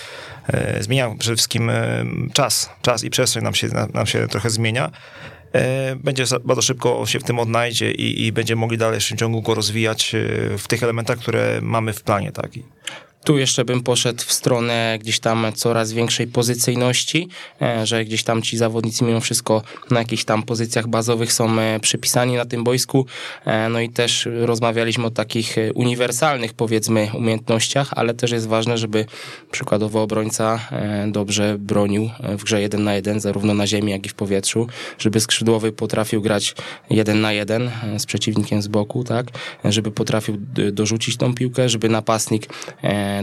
e, 0.46 0.82
zmienia. 0.82 1.14
Przede 1.18 1.36
wszystkim 1.36 1.70
e, 1.70 2.04
czas, 2.32 2.70
czas 2.82 3.04
i 3.04 3.10
przestrzeń 3.10 3.44
nam 3.44 3.54
się, 3.54 3.68
nam 3.94 4.06
się 4.06 4.28
trochę 4.28 4.50
zmienia 4.50 4.90
e, 5.52 5.96
będzie 5.96 6.24
bardzo 6.44 6.62
szybko 6.62 7.06
się 7.06 7.20
w 7.20 7.24
tym 7.24 7.38
odnajdzie 7.38 7.90
i, 7.90 8.26
i 8.26 8.32
będziemy 8.32 8.60
mogli 8.60 8.78
dalej 8.78 9.00
w 9.00 9.16
ciągu 9.16 9.42
go 9.42 9.54
rozwijać 9.54 10.12
w 10.58 10.68
tych 10.68 10.82
elementach, 10.82 11.18
które 11.18 11.60
mamy 11.62 11.92
w 11.92 12.02
planie. 12.02 12.32
Tak? 12.32 12.50
Tu 13.24 13.38
jeszcze 13.38 13.64
bym 13.64 13.82
poszedł 13.82 14.22
w 14.26 14.32
stronę 14.32 14.98
gdzieś 15.00 15.20
tam 15.20 15.46
coraz 15.54 15.92
większej 15.92 16.26
pozycyjności, 16.26 17.28
e, 17.62 17.86
że 17.86 18.04
gdzieś 18.04 18.24
tam 18.24 18.42
ci 18.42 18.56
zawodnicy 18.56 19.04
mimo 19.04 19.20
wszystko 19.20 19.62
na 19.90 19.98
jakichś 19.98 20.24
tam 20.24 20.42
pozycjach 20.42 20.88
bazowych 20.88 21.32
są 21.32 21.60
e, 21.60 21.80
przypisani 21.80 22.36
na 22.36 22.44
tym 22.44 22.64
boisku. 22.64 23.06
E, 23.44 23.68
no 23.68 23.80
i 23.80 23.90
też 23.90 24.28
rozmawialiśmy 24.40 25.06
o 25.06 25.10
takich 25.10 25.56
uniwersalnych 25.74 26.54
powiedzmy 26.54 27.08
umiejętnościach, 27.14 27.90
ale 27.96 28.14
też 28.14 28.30
jest 28.30 28.48
ważne, 28.48 28.78
żeby 28.78 29.06
przykładowo 29.50 30.02
obrońca 30.02 30.68
dobrze 31.06 31.56
bronił 31.58 32.10
w 32.38 32.44
grze 32.44 32.62
1 32.62 32.84
na 32.84 32.94
1, 32.94 33.20
zarówno 33.20 33.54
na 33.54 33.66
ziemi, 33.66 33.92
jak 33.92 34.06
i 34.06 34.08
w 34.08 34.14
powietrzu, 34.14 34.66
żeby 34.98 35.20
skrzydłowy 35.20 35.72
potrafił 35.72 36.22
grać 36.22 36.54
1 36.90 37.20
na 37.20 37.32
1 37.32 37.70
z 37.98 38.06
przeciwnikiem 38.06 38.62
z 38.62 38.68
boku, 38.68 39.04
tak, 39.04 39.26
żeby 39.64 39.90
potrafił 39.90 40.38
dorzucić 40.72 41.16
tą 41.16 41.34
piłkę, 41.34 41.68
żeby 41.68 41.88
napastnik 41.88 42.46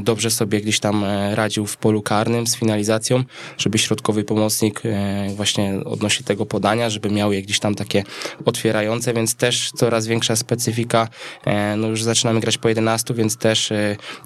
dobrze 0.01 0.31
sobie 0.31 0.61
gdzieś 0.61 0.79
tam 0.79 1.03
e, 1.03 1.35
radził 1.35 1.65
w 1.65 1.77
polu 1.77 2.01
karnym 2.01 2.47
z 2.47 2.55
finalizacją, 2.55 3.23
żeby 3.57 3.77
środkowy 3.77 4.23
pomocnik 4.23 4.81
e, 4.85 5.29
właśnie 5.35 5.73
odnosi 5.85 6.23
tego 6.23 6.45
podania, 6.45 6.89
żeby 6.89 7.09
miał 7.09 7.33
je 7.33 7.41
gdzieś 7.41 7.59
tam 7.59 7.75
takie 7.75 8.03
otwierające, 8.45 9.13
więc 9.13 9.35
też 9.35 9.71
coraz 9.75 10.07
większa 10.07 10.35
specyfika. 10.35 11.07
E, 11.45 11.75
no 11.75 11.87
już 11.87 12.03
zaczynamy 12.03 12.39
grać 12.39 12.57
po 12.57 12.69
11, 12.69 13.13
więc 13.13 13.37
też 13.37 13.73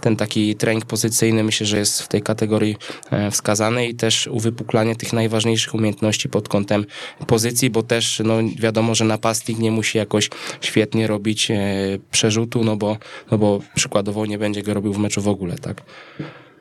ten 0.01 0.15
taki 0.15 0.55
trening 0.55 0.85
pozycyjny 0.85 1.43
myślę, 1.43 1.65
że 1.65 1.77
jest 1.77 2.01
w 2.01 2.07
tej 2.07 2.21
kategorii 2.21 2.75
wskazany 3.31 3.87
i 3.87 3.95
też 3.95 4.27
uwypuklanie 4.27 4.95
tych 4.95 5.13
najważniejszych 5.13 5.73
umiejętności 5.73 6.29
pod 6.29 6.49
kątem 6.49 6.85
pozycji, 7.27 7.69
bo 7.69 7.83
też 7.83 8.21
no 8.25 8.37
wiadomo, 8.59 8.95
że 8.95 9.05
napastnik 9.05 9.59
nie 9.59 9.71
musi 9.71 9.97
jakoś 9.97 10.29
świetnie 10.61 11.07
robić 11.07 11.51
przerzutu, 12.11 12.63
no 12.63 12.75
bo, 12.75 12.97
no 13.31 13.37
bo 13.37 13.59
przykładowo 13.75 14.25
nie 14.25 14.37
będzie 14.37 14.63
go 14.63 14.73
robił 14.73 14.93
w 14.93 14.97
meczu 14.97 15.21
w 15.21 15.27
ogóle 15.27 15.52
tak? 15.59 15.81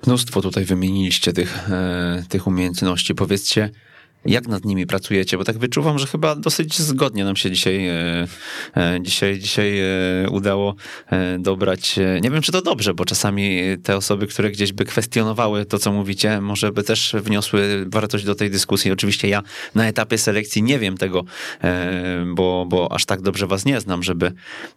Mnóstwo 0.06 0.42
tutaj 0.42 0.64
wymieniliście 0.64 1.32
tych, 1.32 1.70
e, 1.70 2.24
tych 2.28 2.46
umiejętności. 2.46 3.14
Powiedzcie, 3.14 3.70
jak 4.24 4.48
nad 4.48 4.64
nimi 4.64 4.86
pracujecie? 4.86 5.38
Bo 5.38 5.44
tak 5.44 5.58
wyczuwam, 5.58 5.98
że 5.98 6.06
chyba 6.06 6.36
dosyć 6.36 6.78
zgodnie 6.78 7.24
nam 7.24 7.36
się 7.36 7.50
dzisiaj, 7.50 7.88
e, 7.88 8.26
e, 8.76 8.98
dzisiaj, 9.02 9.38
dzisiaj 9.38 9.80
e, 9.80 10.30
udało 10.30 10.74
dobrać. 11.38 11.96
Nie 12.22 12.30
wiem, 12.30 12.42
czy 12.42 12.52
to 12.52 12.62
dobrze, 12.62 12.94
bo 12.94 13.04
czasami 13.04 13.60
te 13.82 13.96
osoby, 13.96 14.26
które 14.26 14.50
gdzieś 14.50 14.72
by 14.72 14.84
kwestionowały 14.84 15.64
to, 15.64 15.78
co 15.78 15.92
mówicie, 15.92 16.40
może 16.40 16.72
by 16.72 16.82
też 16.82 17.14
wniosły 17.18 17.84
wartość 17.88 18.24
do 18.24 18.34
tej 18.34 18.50
dyskusji. 18.50 18.92
Oczywiście 18.92 19.28
ja 19.28 19.42
na 19.74 19.86
etapie 19.86 20.18
selekcji 20.18 20.62
nie 20.62 20.78
wiem 20.78 20.96
tego, 20.96 21.24
bo, 22.26 22.66
bo 22.68 22.92
aż 22.92 23.04
tak 23.04 23.22
dobrze 23.22 23.46
was 23.46 23.64
nie 23.64 23.80
znam, 23.80 24.02
żeby, 24.02 24.32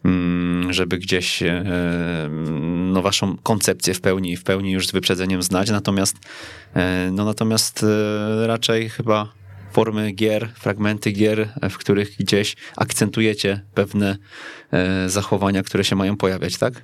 mm, 0.05 0.73
żeby 0.73 0.97
gdzieś 0.97 1.43
no, 2.93 3.01
waszą 3.01 3.37
koncepcję 3.43 3.93
w 3.93 4.01
pełni, 4.01 4.37
w 4.37 4.43
pełni 4.43 4.71
już 4.71 4.87
z 4.87 4.91
wyprzedzeniem 4.91 5.41
znać. 5.41 5.69
Natomiast, 5.69 6.17
no, 7.11 7.25
natomiast 7.25 7.85
raczej 8.45 8.89
chyba 8.89 9.34
formy 9.75 10.11
gier, 10.11 10.49
fragmenty 10.55 11.11
gier, 11.11 11.49
w 11.69 11.77
których 11.77 12.17
gdzieś 12.17 12.55
akcentujecie 12.77 13.61
pewne 13.73 14.17
e, 14.71 15.09
zachowania, 15.09 15.63
które 15.63 15.83
się 15.83 15.95
mają 15.95 16.17
pojawiać, 16.17 16.57
tak? 16.57 16.81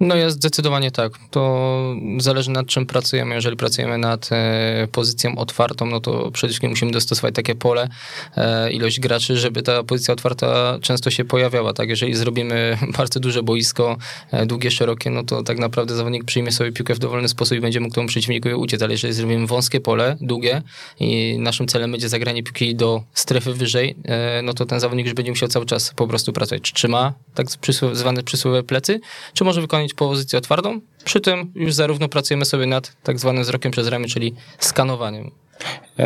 No 0.00 0.16
jest 0.16 0.36
zdecydowanie 0.36 0.90
tak. 0.90 1.12
To 1.30 1.94
zależy 2.18 2.50
nad 2.50 2.66
czym 2.66 2.86
pracujemy. 2.86 3.34
Jeżeli 3.34 3.56
pracujemy 3.56 3.98
nad 3.98 4.28
e, 4.32 4.88
pozycją 4.92 5.38
otwartą, 5.38 5.86
no 5.86 6.00
to 6.00 6.30
przede 6.30 6.48
wszystkim 6.48 6.70
musimy 6.70 6.90
dostosować 6.90 7.34
takie 7.34 7.54
pole, 7.54 7.88
e, 8.36 8.72
ilość 8.72 9.00
graczy, 9.00 9.36
żeby 9.36 9.62
ta 9.62 9.82
pozycja 9.82 10.14
otwarta 10.14 10.78
często 10.82 11.10
się 11.10 11.24
pojawiała. 11.24 11.72
Tak, 11.72 11.88
jeżeli 11.88 12.14
zrobimy 12.14 12.78
bardzo 12.98 13.20
duże 13.20 13.42
boisko, 13.42 13.96
e, 14.30 14.46
długie, 14.46 14.70
szerokie, 14.70 15.10
no 15.10 15.22
to 15.22 15.42
tak 15.42 15.58
naprawdę 15.58 15.96
zawodnik 15.96 16.24
przyjmie 16.24 16.52
sobie 16.52 16.72
piłkę 16.72 16.94
w 16.94 16.98
dowolny 16.98 17.28
sposób 17.28 17.58
i 17.58 17.60
będzie 17.60 17.80
mógł 17.80 17.94
temu 17.94 18.08
przeciwnikowi 18.08 18.54
uciec. 18.54 18.82
Ale 18.82 18.92
jeżeli 18.92 19.14
zrobimy 19.14 19.46
wąskie 19.46 19.80
pole, 19.80 20.16
długie 20.20 20.62
i 21.00 21.38
naszym 21.38 21.68
celem 21.68 21.90
będzie 21.90 22.08
zagranie 22.08 22.42
piłki 22.42 22.74
do 22.74 23.02
strefy 23.14 23.54
wyżej, 23.54 23.96
no 24.42 24.54
to 24.54 24.66
ten 24.66 24.80
zawodnik 24.80 25.06
już 25.06 25.14
będzie 25.14 25.32
musiał 25.32 25.48
cały 25.48 25.66
czas 25.66 25.92
po 25.96 26.06
prostu 26.06 26.32
pracować. 26.32 26.62
Czy 26.62 26.74
trzyma 26.74 27.12
tak 27.34 27.46
zwane 27.92 28.22
przysłowie 28.22 28.62
plecy, 28.62 29.00
czy 29.34 29.44
może 29.44 29.60
wykonać 29.60 29.87
mieć 29.88 29.94
pozycję 29.94 30.38
otwartą. 30.38 30.80
Przy 31.04 31.20
tym 31.20 31.52
już 31.54 31.74
zarówno 31.74 32.08
pracujemy 32.08 32.44
sobie 32.44 32.66
nad 32.66 32.96
tak 33.02 33.18
zwanym 33.18 33.42
wzrokiem 33.42 33.72
przez 33.72 33.88
ramię, 33.88 34.08
czyli 34.08 34.34
skanowaniem. 34.58 35.30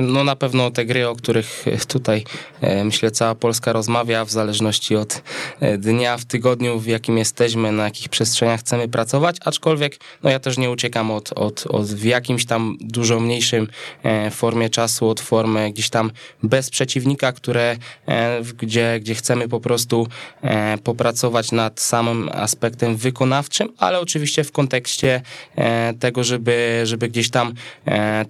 No 0.03 0.24
na 0.24 0.36
pewno 0.36 0.70
te 0.70 0.84
gry, 0.84 1.09
o 1.09 1.16
których 1.16 1.64
tutaj 1.88 2.24
e, 2.61 2.84
myślę 2.84 3.11
cała 3.11 3.34
Polska 3.34 3.72
rozmawia, 3.72 4.24
w 4.24 4.30
zależności 4.30 4.97
od 4.97 5.22
e, 5.61 5.78
dnia 5.78 6.16
w 6.16 6.24
tygodniu, 6.24 6.78
w 6.78 6.86
jakim 6.86 7.18
jesteśmy, 7.18 7.72
na 7.72 7.84
jakich 7.84 8.09
przestrzeniach 8.09 8.61
chcemy 8.61 8.88
pracować, 8.88 9.36
aczkolwiek 9.45 9.99
no 10.22 10.30
ja 10.30 10.40
też 10.40 10.59
nie 10.59 10.70
uciekam 10.70 11.11
od, 11.11 11.32
od, 11.32 11.66
od 11.66 11.86
w 11.86 12.05
jakimś 12.05 12.47
tam 12.47 12.76
dużo 12.80 13.20
mniejszym 13.20 13.68
e, 14.03 14.30
formie 14.30 14.70
czasu, 14.70 15.09
od 15.09 15.20
formy 15.20 15.72
gdzieś 15.72 15.90
tam 15.90 16.11
bez 16.43 16.70
przeciwnika, 16.70 17.32
które, 17.32 17.76
gdzie, 18.59 18.99
gdzie 19.01 19.14
chcemy 19.14 19.49
po 19.49 19.61
prostu 19.61 20.07
popracować 20.84 21.53
nad 21.53 21.80
samym 21.80 22.28
aspektem 22.32 22.97
wykonawczym, 22.97 23.68
ale 23.78 24.01
oczywiście 24.01 24.45
w 24.45 24.53
kontekście 24.53 24.82
tego, 25.99 26.24
żeby, 26.24 26.80
żeby 26.85 27.09
gdzieś 27.09 27.30
tam 27.30 27.55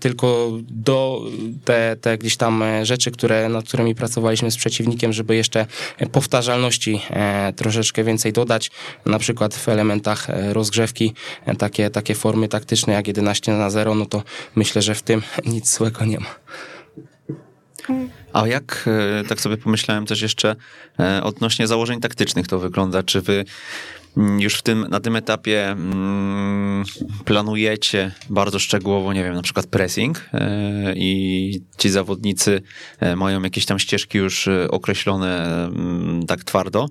tylko 0.01 0.53
do 0.71 1.23
te, 1.65 1.97
te 2.01 2.19
gdzieś 2.19 2.37
tam 2.37 2.63
e, 2.63 2.87
rzeczy, 2.87 3.11
które, 3.11 3.49
nad 3.49 3.65
którymi 3.65 3.95
pracowaliśmy 3.95 4.51
z 4.51 4.57
przeciwnikiem, 4.57 5.13
żeby 5.13 5.37
jeszcze 5.37 5.67
powtarzalności 6.13 7.01
e, 7.11 7.53
troszeczkę 7.53 8.05
więcej 8.05 8.33
dodać, 8.33 8.71
na 9.07 9.19
przykład 9.19 9.55
w 9.55 9.69
elementach 9.69 10.31
e, 10.31 10.53
rozgrzewki, 10.53 11.15
takie, 11.59 11.91
takie 11.91 12.15
formy 12.15 12.49
taktyczne 12.49 12.93
jak 12.93 13.09
11 13.09 13.53
na 13.53 13.71
0, 13.71 13.95
no 13.95 14.07
to 14.07 14.23
myślę, 14.55 14.83
że 14.83 14.95
w 14.95 15.03
tym 15.03 15.23
nic 15.45 15.77
złego 15.77 16.05
nie 16.05 16.21
ma. 16.21 16.35
A 18.33 18.47
jak, 18.47 18.89
tak 19.29 19.41
sobie 19.41 19.57
pomyślałem 19.57 20.07
też 20.07 20.23
jeszcze 20.23 20.57
odnośnie 21.23 21.67
założeń 21.67 22.01
taktycznych 22.01 22.49
to 22.49 22.59
wygląda? 22.59 23.03
Czy 23.03 23.21
wy 23.21 23.45
już 24.17 24.55
w 24.55 24.63
tym, 24.63 24.87
na 24.91 25.01
tym 25.01 25.17
etapie 25.17 25.71
mm, 25.71 26.85
planujecie 27.25 28.13
bardzo 28.31 28.59
szczegółowo, 28.59 29.13
nie 29.13 29.25
wiem, 29.25 29.35
na 29.35 29.43
przykład 29.43 29.67
pressing 29.67 30.29
e, 30.33 30.93
i 30.97 31.61
ci 31.79 31.91
zawodnicy 31.91 32.63
e, 33.01 33.17
mają 33.17 33.43
jakieś 33.43 33.67
tam 33.67 33.79
ścieżki 33.79 34.19
już 34.19 34.49
e, 34.49 34.69
określone 34.71 35.65
mm, 35.65 36.27
tak 36.27 36.45
twardo, 36.45 36.89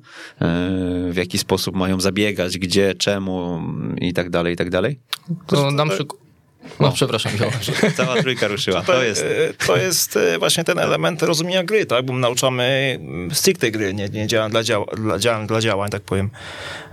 w 1.10 1.14
jaki 1.16 1.38
sposób 1.38 1.76
mają 1.76 2.00
zabiegać, 2.00 2.58
gdzie, 2.58 2.96
czemu 2.96 3.62
i 4.02 4.14
tak 4.14 4.30
dalej, 4.30 4.54
i 4.54 4.58
tak 4.58 4.70
dalej? 4.70 5.00
To 5.48 5.72
dam 5.72 5.90
przykład. 5.90 6.21
No, 6.64 6.88
no, 6.88 6.92
przepraszam. 6.92 7.32
Cała 7.98 8.22
trójka 8.22 8.48
ruszyła. 8.48 8.82
To, 8.82 9.04
jest. 9.04 9.26
To 9.68 9.78
jest 9.78 10.20
właśnie 10.40 10.64
ten 10.64 10.80
element 10.80 11.24
rozumienia 11.24 11.64
gry, 11.64 11.86
tak? 11.86 12.06
Bo 12.06 12.14
nauczamy 12.14 13.00
stricte 13.34 13.72
gry, 13.72 13.94
nie, 13.94 14.10
nie 14.10 14.28
działań 14.28 14.52
dla, 14.52 14.64
dział, 14.64 14.88
dla, 14.98 15.20
działań, 15.20 15.48
dla 15.48 15.62
działań, 15.62 15.90
tak 15.90 16.02
powiem, 16.02 16.30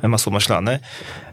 masło 0.03 0.33
maślane. 0.33 0.81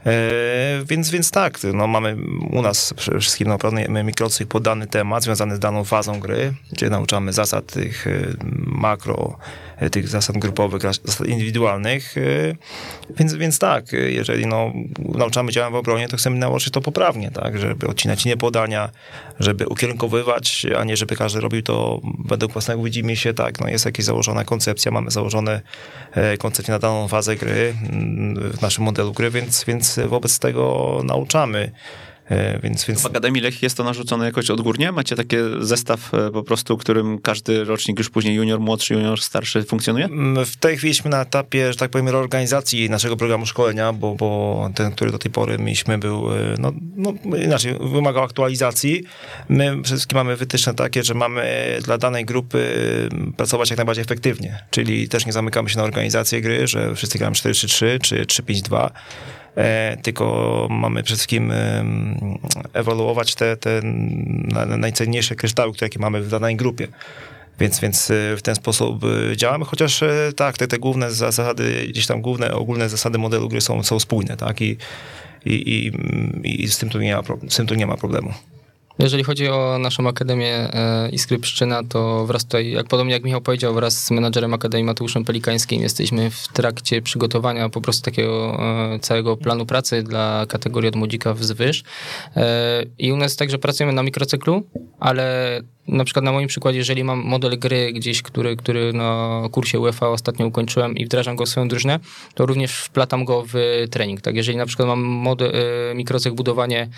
E, 0.05 0.85
więc, 0.85 1.09
więc 1.09 1.31
tak, 1.31 1.59
no 1.73 1.87
mamy 1.87 2.17
u 2.51 2.61
nas 2.61 2.93
przede 2.93 3.19
wszystkim 3.19 3.47
naprawdę 3.47 4.03
mikrocykl 4.03 4.49
pod 4.49 4.63
dany 4.63 4.87
temat 4.87 5.23
związany 5.23 5.55
z 5.55 5.59
daną 5.59 5.83
fazą 5.83 6.19
gry, 6.19 6.53
gdzie 6.71 6.89
nauczamy 6.89 7.33
zasad 7.33 7.65
tych 7.65 8.07
e, 8.07 8.11
makro, 8.65 9.37
e, 9.37 9.64
tych 9.91 10.07
zasad 10.07 10.37
grupowych, 10.37 10.81
zasad 10.81 11.27
indywidualnych. 11.27 12.15
Więc, 13.17 13.33
więc 13.33 13.59
tak, 13.59 13.91
jeżeli 13.91 14.45
no, 14.45 14.73
nauczamy 14.99 15.51
działań 15.51 15.71
w 15.71 15.75
obronie, 15.75 16.07
to 16.07 16.17
chcemy 16.17 16.37
nauczyć 16.37 16.73
to 16.73 16.81
poprawnie, 16.81 17.31
tak, 17.31 17.57
żeby 17.57 17.87
odcinać 17.87 18.25
nie 18.25 18.37
podania, 18.37 18.89
żeby 19.39 19.67
ukierunkowywać, 19.67 20.65
a 20.77 20.83
nie 20.83 20.97
żeby 20.97 21.15
każdy 21.15 21.39
robił 21.39 21.61
to 21.61 22.01
według 22.25 22.51
własnego 22.51 22.83
widzimy 22.83 23.15
się, 23.15 23.33
tak, 23.33 23.59
no 23.59 23.67
jest 23.67 23.85
jakaś 23.85 24.05
założona 24.05 24.43
koncepcja, 24.43 24.91
mamy 24.91 25.11
założone 25.11 25.61
koncepcje 26.39 26.71
na 26.71 26.79
daną 26.79 27.07
fazę 27.07 27.35
gry 27.35 27.73
mm, 27.89 28.51
w 28.51 28.61
naszym 28.61 28.83
modelu 28.83 29.13
gry, 29.13 29.31
więc, 29.31 29.65
więc 29.65 29.99
wobec 30.07 30.39
tego 30.39 31.01
nauczamy. 31.03 31.71
E, 32.29 32.59
więc, 32.59 32.85
więc... 32.85 33.01
W 33.01 33.05
Akademii 33.05 33.41
Lech 33.41 33.63
jest 33.63 33.77
to 33.77 33.83
narzucone 33.83 34.25
jakoś 34.25 34.49
odgórnie? 34.49 34.91
Macie 34.91 35.15
taki 35.15 35.35
zestaw 35.59 36.13
e, 36.13 36.31
po 36.31 36.43
prostu, 36.43 36.77
którym 36.77 37.19
każdy 37.19 37.63
rocznik 37.63 37.97
już 37.97 38.09
później 38.09 38.35
junior, 38.35 38.59
młodszy, 38.59 38.93
junior, 38.93 39.21
starszy 39.21 39.63
funkcjonuje? 39.63 40.05
Mm, 40.05 40.45
w 40.45 40.57
tej 40.57 40.77
chwili 40.77 40.89
jesteśmy 40.89 41.11
na 41.11 41.21
etapie, 41.21 41.73
że 41.73 41.79
tak 41.79 41.91
powiem, 41.91 42.09
reorganizacji 42.09 42.89
naszego 42.89 43.17
programu 43.17 43.45
szkolenia, 43.45 43.93
bo, 43.93 44.15
bo 44.15 44.69
ten, 44.75 44.91
który 44.91 45.11
do 45.11 45.17
tej 45.17 45.31
pory 45.31 45.57
mieliśmy 45.57 45.97
był, 45.97 46.33
e, 46.33 46.55
no, 46.59 46.73
no 46.95 47.37
inaczej, 47.37 47.75
wymagał 47.79 48.23
aktualizacji. 48.23 49.03
My 49.49 49.65
przede 49.65 49.83
wszystkim 49.83 50.17
mamy 50.17 50.35
wytyczne 50.35 50.73
takie, 50.73 51.03
że 51.03 51.13
mamy 51.13 51.77
dla 51.83 51.97
danej 51.97 52.25
grupy 52.25 52.65
pracować 53.37 53.69
jak 53.69 53.77
najbardziej 53.77 54.01
efektywnie, 54.01 54.63
czyli 54.71 55.09
też 55.09 55.25
nie 55.25 55.31
zamykamy 55.31 55.69
się 55.69 55.77
na 55.77 55.83
organizację 55.83 56.41
gry, 56.41 56.67
że 56.67 56.95
wszyscy 56.95 57.17
gramy 57.17 57.35
4-3-3 57.35 57.99
czy 58.01 58.25
3-5-2, 58.25 58.89
E, 58.89 59.44
tylko 60.01 60.67
mamy 60.69 61.03
przede 61.03 61.17
wszystkim 61.17 61.53
ewoluować 62.73 63.35
te, 63.35 63.57
te 63.57 63.81
najcenniejsze 64.77 65.35
kryształy, 65.35 65.73
które 65.73 65.85
jakie 65.85 65.99
mamy 65.99 66.21
w 66.21 66.29
danej 66.29 66.55
grupie. 66.55 66.87
Więc, 67.59 67.79
więc 67.79 68.11
e, 68.11 68.37
w 68.37 68.41
ten 68.41 68.55
sposób 68.55 69.03
e, 69.03 69.37
działamy, 69.37 69.65
chociaż 69.65 70.03
tak, 70.35 70.57
te, 70.57 70.67
te 70.67 70.79
główne 70.79 71.11
zasady, 71.11 71.85
gdzieś 71.89 72.07
tam 72.07 72.21
główne, 72.21 72.53
ogólne 72.53 72.89
zasady 72.89 73.17
modelu 73.17 73.49
gry 73.49 73.61
są, 73.61 73.83
są 73.83 73.99
spójne, 73.99 74.37
tak, 74.37 74.61
i 74.61 74.77
i, 75.45 75.91
i, 76.43 76.63
i 76.63 76.67
z, 76.67 76.77
tym 76.77 76.89
tu 76.89 76.99
nie 76.99 77.15
ma, 77.15 77.23
z 77.49 77.55
tym 77.55 77.67
tu 77.67 77.75
nie 77.75 77.87
ma 77.87 77.97
problemu. 77.97 78.33
Jeżeli 78.99 79.23
chodzi 79.23 79.49
o 79.49 79.77
naszą 79.79 80.07
Akademię 80.07 80.53
e, 80.53 81.09
Iskry 81.09 81.39
Pszczyna, 81.39 81.83
to 81.83 82.25
wraz 82.25 82.43
tutaj, 82.43 82.71
jak 82.71 82.87
podobnie 82.87 83.13
jak 83.13 83.23
Michał 83.23 83.41
powiedział, 83.41 83.73
wraz 83.73 84.03
z 84.03 84.11
menadżerem 84.11 84.53
Akademii 84.53 84.85
Mateuszem 84.85 85.25
Pelikańskim 85.25 85.81
jesteśmy 85.81 86.29
w 86.29 86.47
trakcie 86.47 87.01
przygotowania 87.01 87.69
po 87.69 87.81
prostu 87.81 88.05
takiego 88.05 88.57
e, 88.93 88.99
całego 88.99 89.37
planu 89.37 89.65
pracy 89.65 90.03
dla 90.03 90.45
kategorii 90.49 90.89
od 90.89 90.95
młodzika 90.95 91.33
wzwyż. 91.33 91.83
E, 92.35 92.83
I 92.97 93.11
u 93.11 93.17
nas 93.17 93.35
także 93.35 93.57
pracujemy 93.57 93.93
na 93.93 94.03
mikrocyklu, 94.03 94.63
ale 94.99 95.61
na 95.87 96.03
przykład 96.03 96.25
na 96.25 96.31
moim 96.31 96.47
przykładzie, 96.47 96.77
jeżeli 96.77 97.03
mam 97.03 97.19
model 97.19 97.59
gry 97.59 97.93
gdzieś, 97.93 98.21
który, 98.21 98.55
który 98.55 98.93
na 98.93 99.41
kursie 99.51 99.79
UEFA 99.79 100.09
ostatnio 100.09 100.47
ukończyłem 100.47 100.97
i 100.97 101.05
wdrażam 101.05 101.35
go 101.35 101.45
w 101.45 101.49
swoją 101.49 101.67
drużynę, 101.67 101.99
to 102.33 102.45
również 102.45 102.79
wplatam 102.79 103.25
go 103.25 103.43
w 103.47 103.53
trening. 103.91 104.21
Tak, 104.21 104.35
jeżeli 104.35 104.57
na 104.57 104.65
przykład 104.65 104.87
mam 104.87 105.01
model, 105.01 105.51
mikrocykl 105.95 106.35
budowanie 106.35 106.89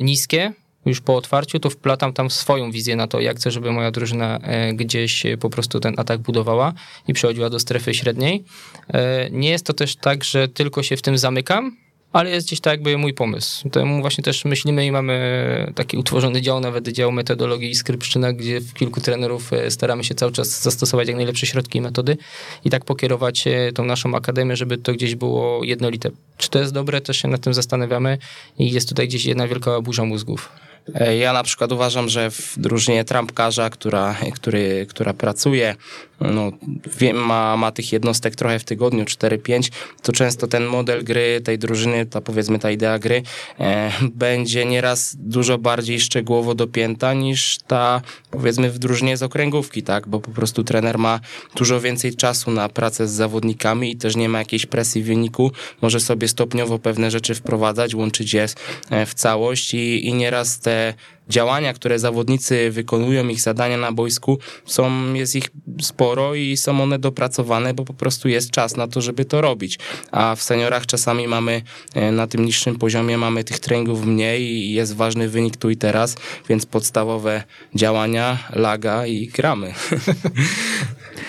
niskie, 0.00 0.52
już 0.86 1.00
po 1.00 1.16
otwarciu, 1.16 1.58
to 1.58 1.70
wplatam 1.70 2.12
tam 2.12 2.30
swoją 2.30 2.70
wizję 2.70 2.96
na 2.96 3.06
to, 3.06 3.20
jak 3.20 3.36
chcę, 3.36 3.50
żeby 3.50 3.72
moja 3.72 3.90
drużyna 3.90 4.38
e, 4.42 4.74
gdzieś 4.74 5.22
po 5.40 5.50
prostu 5.50 5.80
ten 5.80 5.94
atak 5.96 6.20
budowała 6.20 6.72
i 7.08 7.12
przechodziła 7.12 7.50
do 7.50 7.58
strefy 7.58 7.94
średniej. 7.94 8.44
E, 8.88 9.30
nie 9.30 9.50
jest 9.50 9.66
to 9.66 9.72
też 9.72 9.96
tak, 9.96 10.24
że 10.24 10.48
tylko 10.48 10.82
się 10.82 10.96
w 10.96 11.02
tym 11.02 11.18
zamykam, 11.18 11.76
ale 12.12 12.30
jest 12.30 12.46
gdzieś 12.46 12.60
tak 12.60 12.72
jakby 12.72 12.98
mój 12.98 13.14
pomysł. 13.14 13.68
Temu 13.68 14.00
właśnie 14.00 14.24
też 14.24 14.44
myślimy 14.44 14.86
i 14.86 14.92
mamy 14.92 15.72
taki 15.74 15.96
utworzony 15.96 16.42
dział, 16.42 16.60
nawet 16.60 16.88
dział 16.88 17.12
metodologii 17.12 17.70
i 17.70 17.74
skrypszczyna, 17.74 18.32
gdzie 18.32 18.60
w 18.60 18.74
kilku 18.74 19.00
trenerów 19.00 19.52
e, 19.52 19.70
staramy 19.70 20.04
się 20.04 20.14
cały 20.14 20.32
czas 20.32 20.62
zastosować 20.62 21.08
jak 21.08 21.16
najlepsze 21.16 21.46
środki 21.46 21.78
i 21.78 21.80
metody 21.80 22.16
i 22.64 22.70
tak 22.70 22.84
pokierować 22.84 23.44
tą 23.74 23.84
naszą 23.84 24.14
akademię, 24.14 24.56
żeby 24.56 24.78
to 24.78 24.92
gdzieś 24.92 25.14
było 25.14 25.64
jednolite. 25.64 26.10
Czy 26.36 26.50
to 26.50 26.58
jest 26.58 26.72
dobre, 26.72 27.00
też 27.00 27.16
się 27.16 27.28
nad 27.28 27.40
tym 27.40 27.54
zastanawiamy 27.54 28.18
i 28.58 28.70
jest 28.70 28.88
tutaj 28.88 29.08
gdzieś 29.08 29.24
jedna 29.24 29.48
wielka 29.48 29.80
burza 29.80 30.04
mózgów. 30.04 30.69
E, 30.94 31.16
ja 31.16 31.32
na 31.32 31.42
przykład 31.42 31.72
uważam, 31.72 32.08
że 32.08 32.30
w 32.30 32.54
drużynie 32.56 33.04
trampkarza, 33.04 33.70
która, 33.70 34.16
który, 34.34 34.86
która 34.88 35.14
pracuje, 35.14 35.76
no, 36.20 36.50
ma, 37.14 37.56
ma 37.56 37.72
tych 37.72 37.92
jednostek 37.92 38.36
trochę 38.36 38.58
w 38.58 38.64
tygodniu, 38.64 39.04
4-5, 39.04 39.70
to 40.02 40.12
często 40.12 40.46
ten 40.46 40.64
model 40.64 41.04
gry 41.04 41.40
tej 41.44 41.58
drużyny, 41.58 42.06
ta 42.06 42.20
powiedzmy 42.20 42.58
ta 42.58 42.70
idea 42.70 42.98
gry, 42.98 43.22
e, 43.60 43.92
będzie 44.14 44.64
nieraz 44.64 45.16
dużo 45.18 45.58
bardziej 45.58 46.00
szczegółowo 46.00 46.54
dopięta 46.54 47.14
niż 47.14 47.58
ta 47.66 48.02
powiedzmy 48.30 48.70
w 48.70 48.78
drużynie 48.78 49.16
z 49.16 49.22
okręgówki, 49.22 49.82
tak? 49.82 50.08
Bo 50.08 50.20
po 50.20 50.30
prostu 50.30 50.64
trener 50.64 50.98
ma 50.98 51.20
dużo 51.56 51.80
więcej 51.80 52.14
czasu 52.14 52.50
na 52.50 52.68
pracę 52.68 53.08
z 53.08 53.10
zawodnikami 53.10 53.90
i 53.90 53.96
też 53.96 54.16
nie 54.16 54.28
ma 54.28 54.38
jakiejś 54.38 54.66
presji 54.66 55.02
w 55.02 55.06
wyniku, 55.06 55.52
może 55.82 56.00
sobie 56.00 56.28
stopniowo 56.28 56.78
pewne 56.78 57.10
rzeczy 57.10 57.34
wprowadzać, 57.34 57.94
łączyć 57.94 58.34
je 58.34 58.48
e, 58.90 59.06
w 59.06 59.14
całość 59.14 59.74
i, 59.74 60.06
i 60.06 60.14
nieraz 60.14 60.58
te 60.58 60.94
działania, 61.30 61.72
które 61.72 61.98
zawodnicy 61.98 62.70
wykonują, 62.70 63.28
ich 63.28 63.40
zadania 63.40 63.76
na 63.76 63.92
boisku, 63.92 64.38
są, 64.64 65.14
jest 65.14 65.36
ich 65.36 65.50
sporo 65.80 66.34
i 66.34 66.56
są 66.56 66.82
one 66.82 66.98
dopracowane, 66.98 67.74
bo 67.74 67.84
po 67.84 67.94
prostu 67.94 68.28
jest 68.28 68.50
czas 68.50 68.76
na 68.76 68.88
to, 68.88 69.00
żeby 69.00 69.24
to 69.24 69.40
robić. 69.40 69.78
A 70.10 70.34
w 70.36 70.42
seniorach 70.42 70.86
czasami 70.86 71.28
mamy 71.28 71.62
e, 71.94 72.12
na 72.12 72.26
tym 72.26 72.44
niższym 72.44 72.78
poziomie 72.78 73.18
mamy 73.18 73.44
tych 73.44 73.58
treningów 73.58 74.06
mniej 74.06 74.42
i 74.42 74.72
jest 74.72 74.96
ważny 74.96 75.28
wynik 75.28 75.56
tu 75.56 75.70
i 75.70 75.76
teraz, 75.76 76.16
więc 76.48 76.66
podstawowe 76.66 77.42
działania, 77.74 78.38
laga 78.52 79.06
i 79.06 79.26
gramy. 79.26 79.74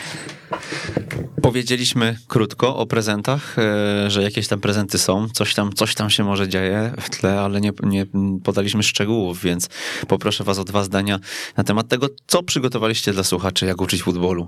Powiedzieliśmy 1.42 2.18
krótko 2.28 2.76
o 2.78 2.86
prezentach, 2.86 3.60
e, 3.60 4.10
że 4.10 4.24
jakieś 4.24 4.48
tam 4.48 4.60
prezenty 4.60 4.98
są, 4.98 5.30
coś 5.30 5.54
tam, 5.54 5.74
coś 5.74 5.96
tam 5.96 6.10
się 6.10 6.24
może 6.24 6.50
dzieje 6.50 6.94
w 7.02 7.10
tle, 7.10 7.40
ale 7.40 7.62
nie, 7.62 7.72
nie 7.84 8.06
podaliśmy 8.44 8.84
szczegółów, 8.84 9.42
więc 9.42 9.70
poproszę 10.08 10.44
was 10.44 10.60
o 10.60 10.64
dwa 10.64 10.84
zdania 10.84 11.20
na 11.58 11.64
temat 11.64 11.88
tego, 11.88 12.08
co 12.28 12.44
przygotowaliście 12.44 13.14
dla 13.14 13.24
słuchaczy, 13.24 13.66
jak 13.66 13.82
uczyć 13.82 14.04
futbolu. 14.04 14.48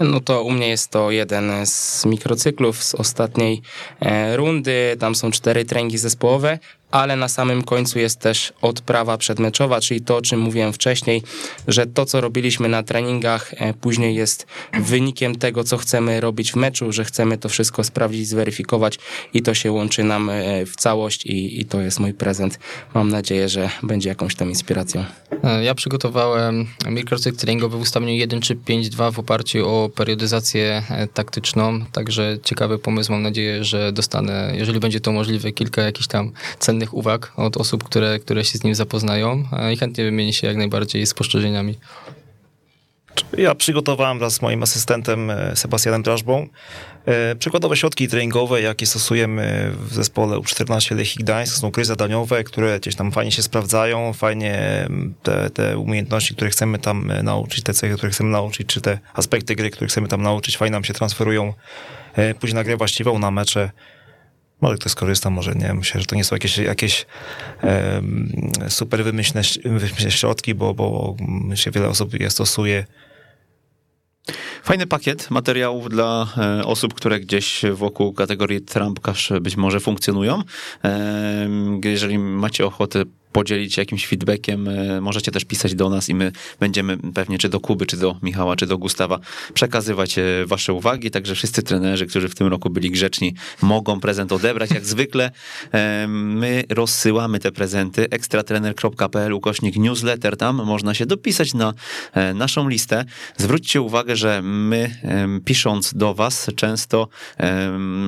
No 0.00 0.20
to 0.20 0.42
u 0.42 0.50
mnie 0.50 0.68
jest 0.68 0.90
to 0.90 1.10
jeden 1.10 1.66
z 1.66 2.04
mikrocyklów 2.06 2.84
z 2.84 2.94
ostatniej 2.94 3.62
e, 4.00 4.36
rundy. 4.36 4.96
Tam 4.98 5.14
są 5.14 5.30
cztery 5.30 5.64
treningi 5.64 5.98
zespołowe, 5.98 6.58
ale 6.90 7.16
na 7.16 7.28
samym 7.28 7.62
końcu 7.62 7.98
jest 7.98 8.20
też 8.20 8.52
odprawa 8.62 9.18
przedmeczowa, 9.18 9.80
czyli 9.80 10.00
to, 10.00 10.16
o 10.16 10.22
czym 10.22 10.40
mówiłem 10.40 10.72
wcześniej, 10.72 11.22
że 11.68 11.86
to, 11.86 12.06
co 12.06 12.20
robiliśmy 12.20 12.68
na 12.68 12.82
treningach, 12.82 13.54
e, 13.56 13.74
później 13.74 14.14
jest 14.14 14.46
wynikiem 14.80 15.36
tego, 15.36 15.64
co 15.64 15.76
chcemy 15.76 16.20
robić 16.20 16.52
w 16.52 16.56
meczu, 16.56 16.92
że 16.92 17.04
chcemy 17.04 17.38
to 17.38 17.48
wszystko 17.48 17.84
sprawdzić, 17.84 18.28
zweryfikować 18.28 18.98
i 19.34 19.42
to 19.42 19.54
się 19.54 19.72
łączy 19.72 20.04
nam 20.04 20.30
e, 20.30 20.66
w 20.66 20.76
całość 20.76 21.26
i, 21.26 21.60
i 21.60 21.64
to 21.64 21.80
jest 21.80 22.00
mój 22.00 22.14
prezent. 22.14 22.58
Mam 22.94 23.08
nadzieję, 23.08 23.48
że 23.48 23.70
będzie 23.82 24.08
jakąś 24.08 24.34
tam 24.34 24.48
inspiracją. 24.48 25.04
E, 25.44 25.64
ja 25.64 25.74
przygotowałem 25.74 26.66
mikrocykl 26.90 27.38
treningowy 27.38 27.78
w 27.78 27.80
ustawieniu 27.80 28.26
1-3-5-2 28.26 29.12
w 29.12 29.18
oparciu 29.18 29.68
o 29.68 29.88
periodyzację 29.88 30.82
taktyczną, 31.14 31.84
także 31.92 32.38
ciekawy 32.42 32.78
pomysł. 32.78 33.12
Mam 33.12 33.22
nadzieję, 33.22 33.64
że 33.64 33.92
dostanę, 33.92 34.52
jeżeli 34.54 34.80
będzie 34.80 35.00
to 35.00 35.12
możliwe, 35.12 35.52
kilka 35.52 35.82
jakichś 35.82 36.06
tam 36.06 36.32
cennych 36.58 36.75
cennych 36.76 36.94
uwag 36.94 37.32
od 37.36 37.56
osób, 37.56 37.84
które, 37.84 38.18
które 38.18 38.44
się 38.44 38.58
z 38.58 38.64
nim 38.64 38.74
zapoznają 38.74 39.44
i 39.72 39.76
chętnie 39.76 40.04
wymienię 40.04 40.32
się 40.32 40.46
jak 40.46 40.56
najbardziej 40.56 41.06
spostrzeżeniami. 41.06 41.78
Ja 43.38 43.54
przygotowałem 43.54 44.18
wraz 44.18 44.34
z 44.34 44.42
moim 44.42 44.62
asystentem 44.62 45.30
e, 45.30 45.56
Sebastianem 45.56 46.02
Drażbą 46.02 46.46
e, 47.06 47.36
przykładowe 47.36 47.76
środki 47.76 48.08
treningowe, 48.08 48.62
jakie 48.62 48.86
stosujemy 48.86 49.72
w 49.78 49.94
zespole 49.94 50.36
U14 50.36 50.96
Lechii 50.96 51.24
Gdańsk. 51.24 51.56
Są 51.56 51.70
gry 51.70 51.84
zadaniowe, 51.84 52.44
które 52.44 52.80
gdzieś 52.80 52.96
tam 52.96 53.12
fajnie 53.12 53.32
się 53.32 53.42
sprawdzają, 53.42 54.12
fajnie 54.12 54.86
te, 55.22 55.50
te 55.50 55.78
umiejętności, 55.78 56.34
które 56.34 56.50
chcemy 56.50 56.78
tam 56.78 57.10
e, 57.10 57.22
nauczyć, 57.22 57.62
te 57.64 57.74
cechy, 57.74 57.96
które 57.96 58.12
chcemy 58.12 58.30
nauczyć, 58.30 58.66
czy 58.66 58.80
te 58.80 58.98
aspekty 59.14 59.56
gry, 59.56 59.70
które 59.70 59.86
chcemy 59.88 60.08
tam 60.08 60.22
nauczyć, 60.22 60.56
fajnie 60.56 60.72
nam 60.72 60.84
się 60.84 60.94
transferują 60.94 61.54
później 62.40 62.54
na 62.54 62.64
grę 62.64 62.76
właściwą, 62.76 63.18
na 63.18 63.30
mecze 63.30 63.70
może 64.60 64.76
ktoś 64.76 64.92
skorzysta, 64.92 65.30
może 65.30 65.54
nie. 65.54 65.74
Myślę, 65.74 66.00
że 66.00 66.06
to 66.06 66.16
nie 66.16 66.24
są 66.24 66.36
jakieś, 66.36 66.58
jakieś 66.58 67.06
um, 67.62 68.50
super 68.68 69.04
wymyślne, 69.04 69.42
wymyślne 69.64 70.10
środki, 70.10 70.54
bo, 70.54 70.74
bo 70.74 71.16
myślę, 71.20 71.72
wiele 71.72 71.88
osób 71.88 72.20
je 72.20 72.30
stosuje. 72.30 72.86
Fajny 74.66 74.86
pakiet 74.86 75.30
materiałów 75.30 75.88
dla 75.88 76.26
e, 76.38 76.64
osób, 76.64 76.94
które 76.94 77.20
gdzieś 77.20 77.62
wokół 77.72 78.12
kategorii 78.12 78.60
Trump 78.60 79.00
Cash 79.00 79.32
być 79.40 79.56
może 79.56 79.80
funkcjonują. 79.80 80.42
E, 80.84 81.48
jeżeli 81.84 82.18
macie 82.18 82.66
ochotę 82.66 83.04
podzielić 83.32 83.76
jakimś 83.76 84.06
feedbackiem. 84.06 84.68
E, 84.68 85.00
możecie 85.00 85.30
też 85.32 85.44
pisać 85.44 85.74
do 85.74 85.90
nas 85.90 86.08
i 86.08 86.14
my 86.14 86.32
będziemy 86.60 86.98
pewnie 87.14 87.38
czy 87.38 87.48
do 87.48 87.60
Kuby, 87.60 87.86
czy 87.86 87.96
do 87.96 88.16
Michała, 88.22 88.56
czy 88.56 88.66
do 88.66 88.78
Gustawa 88.78 89.20
przekazywać 89.54 90.16
wasze 90.46 90.72
uwagi. 90.72 91.10
Także 91.10 91.34
wszyscy 91.34 91.62
trenerzy, 91.62 92.06
którzy 92.06 92.28
w 92.28 92.34
tym 92.34 92.46
roku 92.46 92.70
byli 92.70 92.90
grzeczni, 92.90 93.34
mogą 93.62 94.00
prezent 94.00 94.32
odebrać 94.32 94.70
jak 94.70 94.84
zwykle. 94.84 95.30
My 96.16 96.64
rozsyłamy 96.68 97.38
te 97.38 97.52
prezenty 97.52 98.10
ekstratrener.pl 98.10 99.32
ukośnik 99.32 99.76
newsletter. 99.76 100.36
Tam 100.36 100.56
można 100.56 100.94
się 100.94 101.06
dopisać 101.06 101.54
na 101.54 101.74
naszą 102.34 102.68
listę. 102.68 103.04
Zwróćcie 103.36 103.80
uwagę, 103.80 104.16
że 104.16 104.42
my 104.56 104.96
pisząc 105.44 105.94
do 105.94 106.14
was 106.14 106.50
często 106.56 107.08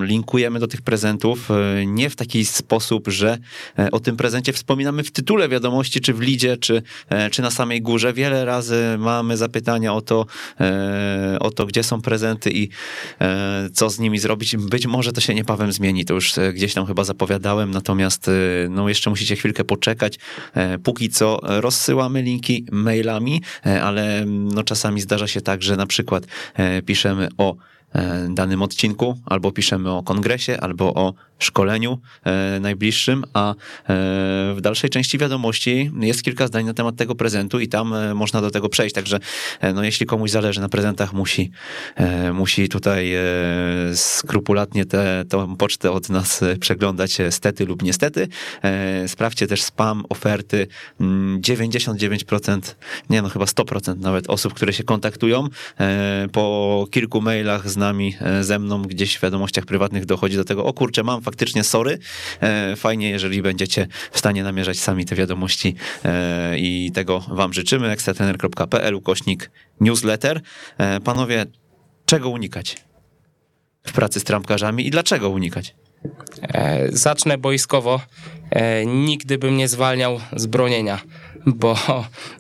linkujemy 0.01 0.61
do 0.61 0.67
tych 0.67 0.83
prezentów 0.83 1.49
nie 1.87 2.11
w 2.11 2.17
taki 2.17 2.45
sposób, 2.45 3.09
że 3.09 3.39
o 3.93 4.01
tym 4.01 4.17
prezencie 4.17 4.53
wspominamy 4.53 5.03
w 5.03 5.11
tytule 5.11 5.49
wiadomości, 5.49 6.01
czy 6.01 6.15
w 6.15 6.21
lidzie, 6.21 6.57
czy, 6.57 6.83
e, 7.09 7.31
czy 7.31 7.43
na 7.43 7.51
samej 7.51 7.83
górze. 7.83 8.13
Wiele 8.13 8.45
razy 8.45 8.97
mamy 8.99 9.37
zapytania 9.37 9.95
o 9.95 10.01
to, 10.01 10.27
e, 10.61 11.37
o 11.41 11.51
to, 11.51 11.67
gdzie 11.67 11.83
są 11.83 12.01
prezenty 12.01 12.51
i 12.51 12.69
e, 13.21 13.69
co 13.73 13.91
z 13.91 13.99
nimi 13.99 14.19
zrobić. 14.19 14.57
Być 14.57 14.87
może 14.87 15.13
to 15.13 15.21
się 15.21 15.35
niebawem 15.35 15.73
zmieni, 15.73 16.05
to 16.05 16.15
już 16.15 16.35
gdzieś 16.55 16.75
tam 16.75 16.87
chyba 16.87 17.05
zapowiadałem, 17.05 17.71
natomiast 17.71 18.31
no 18.71 18.89
jeszcze 18.89 19.11
musicie 19.11 19.37
chwilkę 19.37 19.65
poczekać. 19.65 20.19
Póki 20.83 21.09
co 21.09 21.41
rozsyłamy 21.43 22.23
linki 22.23 22.67
mailami, 22.73 23.43
ale 23.83 24.25
no 24.27 24.63
czasami 24.63 25.01
zdarza 25.01 25.27
się 25.27 25.41
tak, 25.41 25.63
że 25.63 25.77
na 25.77 25.87
przykład 25.87 26.27
piszemy 26.87 27.29
o 27.39 27.57
danym 28.29 28.63
odcinku, 28.63 29.19
albo 29.27 29.53
piszemy 29.53 29.91
o 29.91 30.03
kongresie, 30.03 30.61
albo 30.61 30.95
o 30.95 31.15
szkoleniu 31.39 31.99
e, 32.25 32.61
najbliższym, 32.61 33.25
a 33.35 33.51
e, 33.51 33.55
w 34.55 34.59
dalszej 34.61 34.91
części 34.91 35.19
wiadomości 35.19 35.91
jest 36.01 36.23
kilka 36.23 36.47
zdań 36.47 36.65
na 36.65 36.75
temat 36.75 36.97
tego 36.97 37.15
prezentu 37.15 37.61
i 37.61 37.69
tam 37.69 37.95
e, 37.95 38.15
można 38.15 38.41
do 38.41 38.51
tego 38.51 38.69
przejść. 38.69 38.95
Także 38.95 39.21
no, 39.75 39.85
jeśli 39.85 40.07
komuś 40.07 40.31
zależy 40.31 40.61
na 40.61 40.69
prezentach, 40.69 41.13
musi, 41.13 41.51
musi 42.33 42.69
tutaj 42.69 43.13
skrupulatnie 43.95 44.85
tę 44.85 45.25
pocztę 45.59 45.93
od 45.93 46.09
nas 46.09 46.45
przeglądać 46.61 47.19
stety 47.31 47.67
lub 47.67 47.83
niestety. 47.83 48.29
Sprawdźcie 49.07 49.47
też 49.47 49.63
spam, 49.63 50.05
oferty. 50.09 50.67
99%, 51.41 52.49
mm, 52.49 52.63
nie 53.11 53.23
no 53.23 53.29
chyba 53.29 53.45
100% 53.45 54.01
nawet 54.01 54.31
osób, 54.31 54.55
które 54.55 54.73
się 54.73 54.85
kontaktują 54.85 55.49
po 56.33 56.87
kilku 56.91 57.21
mailach 57.21 57.71
z 57.71 57.77
nami, 57.77 58.17
e, 58.21 58.45
ze 58.45 58.59
mną 58.59 58.83
gdzieś 58.83 59.17
w 59.17 59.23
wiadomościach 59.23 59.67
prywatnych 59.67 60.07
dochodzi 60.07 60.37
do 60.37 60.45
tego, 60.45 60.65
o 60.65 60.73
kurczę, 60.73 61.03
mam 61.03 61.23
faktycznie 61.29 61.65
sorry. 61.65 61.99
E, 62.41 62.77
fajnie, 62.77 63.11
jeżeli 63.11 63.43
będziecie 63.43 63.87
w 64.11 64.19
stanie 64.19 64.43
namierzać 64.43 64.79
sami 64.79 65.05
te 65.05 65.15
wiadomości 65.15 65.75
e, 66.05 66.59
i 66.59 66.93
tego 66.95 67.21
wam 67.21 67.53
życzymy. 67.53 67.91
ekstratener.pl 67.91 68.95
ukośnik 68.95 69.51
newsletter. 69.81 70.41
Panowie, 71.05 71.47
czego 72.07 72.29
unikać 72.29 72.77
w 73.87 73.93
pracy 73.93 74.21
z 74.21 74.25
trampkarzami 74.25 74.87
i 74.87 74.91
dlaczego 74.91 75.31
unikać? 75.31 75.75
Zacznę 76.89 77.39
boiskowo. 77.39 78.01
Nigdy 78.87 79.39
bym 79.39 79.57
nie 79.57 79.69
zwalniał 79.69 80.21
z 80.37 80.47
bronienia 80.47 81.01
bo 81.61 81.77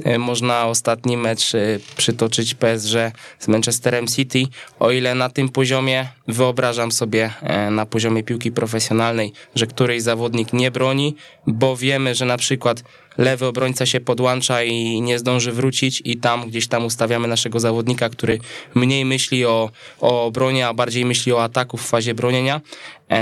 e, 0.04 0.18
można 0.18 0.66
ostatni 0.66 1.16
mecz 1.16 1.54
e, 1.54 1.78
przytoczyć 1.96 2.54
PSG 2.54 2.94
z 3.38 3.48
Manchesterem 3.48 4.06
City. 4.06 4.42
O 4.80 4.90
ile 4.90 5.14
na 5.14 5.30
tym 5.30 5.48
poziomie 5.48 6.08
wyobrażam 6.28 6.92
sobie 6.92 7.30
e, 7.42 7.70
na 7.70 7.86
poziomie 7.86 8.22
piłki 8.22 8.52
profesjonalnej, 8.52 9.32
że 9.54 9.66
któryś 9.66 10.02
zawodnik 10.02 10.52
nie 10.52 10.70
broni, 10.70 11.16
bo 11.46 11.76
wiemy, 11.76 12.14
że 12.14 12.24
na 12.24 12.36
przykład 12.36 12.82
lewy 13.18 13.46
obrońca 13.46 13.86
się 13.86 14.00
podłącza 14.00 14.62
i 14.62 15.00
nie 15.00 15.18
zdąży 15.18 15.52
wrócić 15.52 16.02
i 16.04 16.16
tam 16.16 16.48
gdzieś 16.48 16.68
tam 16.68 16.84
ustawiamy 16.84 17.28
naszego 17.28 17.60
zawodnika, 17.60 18.08
który 18.08 18.38
mniej 18.74 19.04
myśli 19.04 19.46
o, 19.46 19.70
o 20.00 20.24
obronie, 20.24 20.68
a 20.68 20.74
bardziej 20.74 21.04
myśli 21.04 21.32
o 21.32 21.42
ataku 21.42 21.76
w 21.76 21.86
fazie 21.86 22.14
bronienia, 22.14 22.60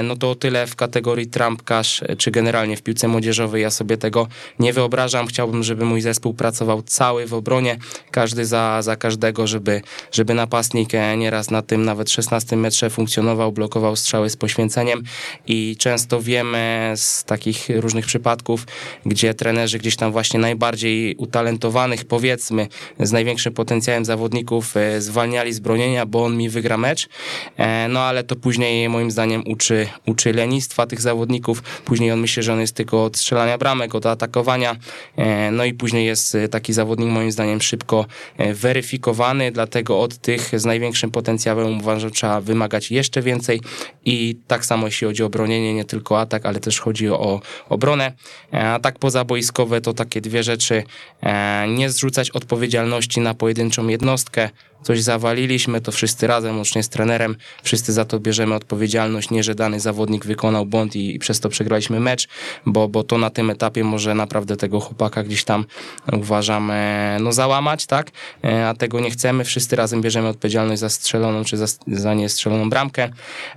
no 0.02 0.16
to 0.16 0.30
o 0.30 0.34
tyle 0.34 0.66
w 0.66 0.76
kategorii 0.76 1.26
trampkarz, 1.26 2.02
e, 2.02 2.16
czy 2.16 2.30
generalnie 2.30 2.76
w 2.76 2.82
piłce 2.82 3.08
młodzieżowej 3.08 3.62
ja 3.62 3.70
sobie 3.70 3.96
tego 3.96 4.28
nie 4.58 4.72
wyobrażam. 4.72 5.26
Chciałbym, 5.26 5.62
żeby 5.62 5.84
mój 5.84 6.00
zespół 6.00 6.34
pracował 6.34 6.82
cały 6.82 7.26
w 7.26 7.34
obronie, 7.34 7.78
każdy 8.10 8.46
za, 8.46 8.82
za 8.82 8.96
każdego, 8.96 9.46
żeby, 9.46 9.82
żeby 10.12 10.34
napastnik 10.34 10.94
e, 10.94 11.16
nieraz 11.16 11.50
na 11.50 11.62
tym 11.62 11.84
nawet 11.84 12.10
16 12.10 12.56
metrze 12.56 12.90
funkcjonował, 12.90 13.52
blokował 13.52 13.96
strzały 13.96 14.30
z 14.30 14.36
poświęceniem 14.36 15.02
i 15.46 15.76
często 15.78 16.22
wiemy 16.22 16.92
z 16.96 17.24
takich 17.24 17.68
różnych 17.76 18.06
przypadków, 18.06 18.66
gdzie 19.06 19.34
trenerzy 19.34 19.78
gdzieś 19.78 19.96
tam 19.96 20.12
właśnie 20.12 20.40
najbardziej 20.40 21.14
utalentowanych, 21.16 22.04
powiedzmy, 22.04 22.68
z 23.00 23.12
największym 23.12 23.52
potencjałem 23.52 24.04
zawodników 24.04 24.76
e, 24.76 25.00
zwalniali 25.00 25.52
z 25.52 25.60
bronienia, 25.60 26.06
bo 26.06 26.24
on 26.24 26.36
mi 26.36 26.48
wygra 26.48 26.76
mecz. 26.76 27.08
E, 27.56 27.88
no 27.88 28.00
ale 28.00 28.24
to 28.24 28.36
później 28.36 28.88
moim 28.88 29.10
zdaniem 29.10 29.42
uczy, 29.46 29.75
uczy 30.06 30.32
lenistwa 30.32 30.86
tych 30.86 31.00
zawodników. 31.00 31.62
Później 31.62 32.12
on 32.12 32.20
myśli, 32.20 32.42
że 32.42 32.52
on 32.52 32.60
jest 32.60 32.74
tylko 32.74 33.04
od 33.04 33.16
strzelania 33.16 33.58
bramek, 33.58 33.94
od 33.94 34.06
atakowania. 34.06 34.76
E, 35.16 35.50
no 35.50 35.64
i 35.64 35.74
później 35.74 36.06
jest 36.06 36.36
taki 36.50 36.72
zawodnik 36.72 37.08
moim 37.08 37.32
zdaniem 37.32 37.60
szybko 37.60 38.06
weryfikowany, 38.54 39.52
dlatego 39.52 40.00
od 40.00 40.18
tych 40.18 40.60
z 40.60 40.64
największym 40.64 41.10
potencjałem 41.10 41.80
uważam, 41.80 42.00
że 42.00 42.10
trzeba 42.10 42.40
wymagać 42.40 42.90
jeszcze 42.90 43.22
więcej 43.22 43.60
i 44.04 44.36
tak 44.46 44.64
samo 44.64 44.86
jeśli 44.86 45.06
chodzi 45.06 45.22
o 45.22 45.28
bronienie, 45.28 45.74
nie 45.74 45.84
tylko 45.84 46.20
atak, 46.20 46.46
ale 46.46 46.60
też 46.60 46.80
chodzi 46.80 47.08
o 47.08 47.40
obronę. 47.68 48.12
A 48.52 48.78
tak 48.82 48.98
pozaboiskowe 48.98 49.80
to 49.80 49.94
takie 49.94 50.20
dwie 50.20 50.42
rzeczy. 50.42 50.82
E, 51.22 51.68
nie 51.68 51.90
zrzucać 51.90 52.30
odpowiedzialności 52.30 53.20
na 53.20 53.34
pojedynczą 53.34 53.88
jednostkę, 53.88 54.50
coś 54.82 55.02
zawaliliśmy, 55.02 55.80
to 55.80 55.92
wszyscy 55.92 56.26
razem, 56.26 56.56
łącznie 56.56 56.82
z 56.82 56.88
trenerem, 56.88 57.36
wszyscy 57.62 57.92
za 57.92 58.04
to 58.04 58.20
bierzemy 58.20 58.54
odpowiedzialność, 58.54 59.30
nie, 59.30 59.42
że 59.42 59.54
dany 59.54 59.80
zawodnik 59.80 60.26
wykonał 60.26 60.66
błąd 60.66 60.96
i, 60.96 61.14
i 61.14 61.18
przez 61.18 61.40
to 61.40 61.48
przegraliśmy 61.48 62.00
mecz, 62.00 62.28
bo, 62.66 62.88
bo 62.88 63.04
to 63.04 63.18
na 63.18 63.30
tym 63.30 63.50
etapie 63.50 63.84
może 63.84 64.14
naprawdę 64.14 64.56
tego 64.56 64.80
chłopaka 64.80 65.22
gdzieś 65.22 65.44
tam 65.44 65.64
uważam, 66.12 66.72
no 67.20 67.32
załamać, 67.32 67.86
tak, 67.86 68.10
e, 68.44 68.68
a 68.68 68.74
tego 68.74 69.00
nie 69.00 69.10
chcemy, 69.10 69.44
wszyscy 69.44 69.76
razem 69.76 70.02
bierzemy 70.02 70.28
odpowiedzialność 70.28 70.80
za 70.80 70.88
strzeloną 70.88 71.44
czy 71.44 71.56
za, 71.56 71.66
za 71.86 72.14
niestrzeloną 72.14 72.70
bramkę. 72.70 73.10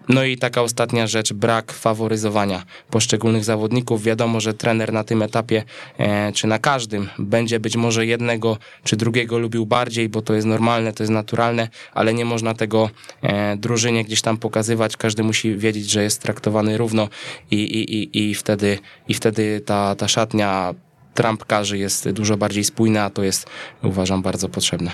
No 0.10 0.24
i 0.24 0.38
taka 0.38 0.62
ostatnia 0.62 1.08
rzecz, 1.08 1.34
brak 1.34 1.74
faworyzowania 1.74 2.64
poszczególnych 2.90 3.44
zawodników. 3.44 4.04
Wiadomo, 4.04 4.40
że 4.40 4.54
trener 4.54 4.94
na 4.94 5.04
tym 5.04 5.22
etapie, 5.22 5.64
e, 5.98 6.32
czy 6.32 6.48
na 6.48 6.60
każdym, 6.60 7.10
będzie 7.20 7.60
być 7.60 7.76
może 7.76 8.06
jednego 8.06 8.58
czy 8.84 8.96
drugiego 8.98 9.40
lubił 9.40 9.66
bardziej, 9.66 10.10
bo 10.10 10.22
to 10.22 10.34
jest 10.34 10.48
normalne, 10.48 10.94
to 10.94 11.04
jest 11.04 11.09
naturalne, 11.10 11.68
ale 11.94 12.14
nie 12.14 12.26
można 12.26 12.54
tego 12.54 12.90
e, 13.22 13.58
drużynie 13.58 14.04
gdzieś 14.04 14.22
tam 14.22 14.38
pokazywać. 14.38 14.98
Każdy 14.98 15.24
musi 15.24 15.58
wiedzieć, 15.58 15.90
że 15.90 16.04
jest 16.04 16.22
traktowany 16.22 16.78
równo 16.78 17.10
i, 17.52 17.56
i, 17.56 17.96
i, 17.96 18.30
i 18.30 18.36
wtedy, 18.36 18.80
i 19.08 19.14
wtedy 19.14 19.62
ta, 19.66 19.96
ta 19.96 20.08
szatnia 20.08 20.74
trampkarzy 21.14 21.78
jest 21.78 22.10
dużo 22.10 22.38
bardziej 22.38 22.64
spójna, 22.64 23.04
a 23.04 23.10
to 23.10 23.24
jest 23.24 23.50
uważam 23.84 24.22
bardzo 24.22 24.50
potrzebne. 24.50 24.92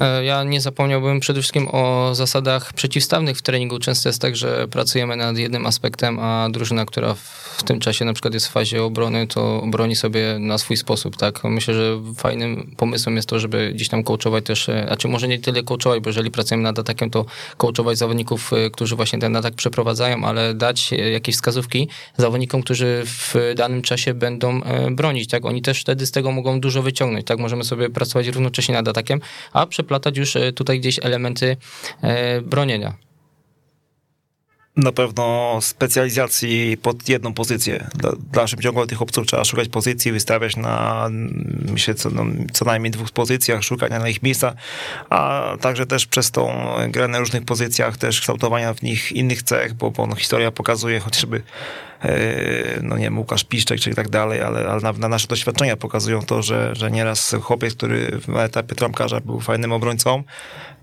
E, 0.00 0.24
ja 0.24 0.44
nie 0.44 0.60
zapomniałbym 0.60 1.20
przede 1.20 1.40
wszystkim 1.40 1.68
o 1.72 2.14
zasadach 2.14 2.72
przeciwstawnych 2.72 3.36
w 3.36 3.42
treningu. 3.42 3.78
Często 3.78 4.08
jest 4.08 4.22
tak, 4.22 4.36
że 4.36 4.68
pracujemy 4.68 5.16
nad 5.16 5.36
jednym 5.36 5.66
aspektem, 5.66 6.18
a 6.18 6.48
drużyna, 6.50 6.86
która 6.86 7.14
w 7.14 7.62
tym 7.62 7.80
czasie 7.80 8.04
na 8.04 8.12
przykład 8.12 8.34
jest 8.34 8.48
w 8.48 8.50
fazie 8.50 8.82
obrony, 8.82 9.26
to 9.26 9.62
broni 9.66 9.96
sobie 9.96 10.36
na 10.38 10.58
swój 10.58 10.76
sposób, 10.76 11.16
tak? 11.16 11.44
Myślę, 11.44 11.74
że 11.74 12.00
fajnym 12.16 12.74
pomysłem 12.76 13.16
jest 13.16 13.28
to, 13.28 13.38
żeby 13.38 13.72
gdzieś 13.74 13.88
tam 13.88 14.04
coachować 14.04 14.44
też, 14.44 14.68
e, 14.68 14.84
znaczy 14.86 15.08
może 15.08 15.28
nie 15.28 15.38
tyle 15.38 15.62
coachować, 15.62 16.00
bo 16.00 16.08
jeżeli 16.08 16.30
pracujemy 16.30 16.62
nad 16.62 16.78
atakiem, 16.78 17.10
to 17.10 17.24
coachować 17.56 17.98
zawodników, 17.98 18.52
e, 18.52 18.70
którzy 18.70 18.96
właśnie 18.96 19.18
ten 19.18 19.36
atak 19.36 19.54
przeprowadzają, 19.54 20.24
ale 20.24 20.54
dać 20.54 20.92
jakieś 21.12 21.34
wskazówki 21.34 21.88
zawodnikom, 22.16 22.62
którzy 22.62 23.02
w 23.06 23.34
danym 23.56 23.82
czasie 23.82 24.14
będą 24.14 24.60
bronić, 24.90 25.30
tak? 25.30 25.44
Oni 25.44 25.62
też 25.62 25.80
wtedy 25.80 26.06
z 26.06 26.10
tego 26.10 26.32
mogą 26.32 26.60
dużo 26.60 26.82
wyciągnąć, 26.82 27.26
tak? 27.26 27.38
Możemy 27.38 27.64
sobie 27.64 27.90
pracować 27.90 28.26
równocześnie 28.26 28.74
nad 28.74 28.88
atakiem, 28.88 29.20
a 29.52 29.66
przeplatać 29.70 30.16
już 30.16 30.36
e, 30.36 30.52
tutaj 30.52 30.80
gdzieś 30.80 30.98
elementy 31.02 31.56
e, 32.02 32.40
bronienia. 32.40 32.94
Na 34.76 34.92
pewno 34.92 35.58
specjalizacji 35.60 36.76
pod 36.76 37.08
jedną 37.08 37.34
pozycję. 37.34 37.86
W 37.94 38.30
dalszym 38.30 38.60
ciągu 38.60 38.86
tych 38.86 39.02
obców 39.02 39.26
trzeba 39.26 39.44
szukać 39.44 39.68
pozycji, 39.68 40.12
wystawiać 40.12 40.56
na 40.56 41.06
myślę, 41.72 41.94
co, 41.94 42.10
no, 42.10 42.24
co 42.52 42.64
najmniej 42.64 42.90
dwóch 42.90 43.10
pozycjach, 43.10 43.62
szukania 43.62 43.98
na 43.98 44.08
ich 44.08 44.22
miejsca, 44.22 44.54
a 45.10 45.52
także 45.60 45.86
też 45.86 46.06
przez 46.06 46.30
tą 46.30 46.52
grę 46.88 47.08
na 47.08 47.18
różnych 47.18 47.44
pozycjach, 47.44 47.96
też 47.96 48.20
kształtowania 48.20 48.74
w 48.74 48.82
nich 48.82 49.12
innych 49.12 49.42
cech, 49.42 49.74
bo, 49.74 49.90
bo 49.90 50.06
no, 50.06 50.14
historia 50.16 50.50
pokazuje 50.50 51.00
chociażby 51.00 51.42
no 52.82 52.96
nie 52.96 53.04
wiem, 53.04 53.18
Łukasz 53.18 53.44
Piszczek 53.44 53.80
czy 53.80 53.94
tak 53.94 54.08
dalej, 54.08 54.40
ale, 54.42 54.68
ale 54.68 54.80
na, 54.80 54.92
na, 54.92 55.08
nasze 55.08 55.26
doświadczenia 55.26 55.76
pokazują 55.76 56.22
to, 56.22 56.42
że, 56.42 56.74
że 56.74 56.90
nieraz 56.90 57.36
chłopiec, 57.42 57.74
który 57.74 58.18
na 58.28 58.44
etapie 58.44 58.74
trampkarza 58.74 59.20
był 59.20 59.40
fajnym 59.40 59.72
obrońcą, 59.72 60.24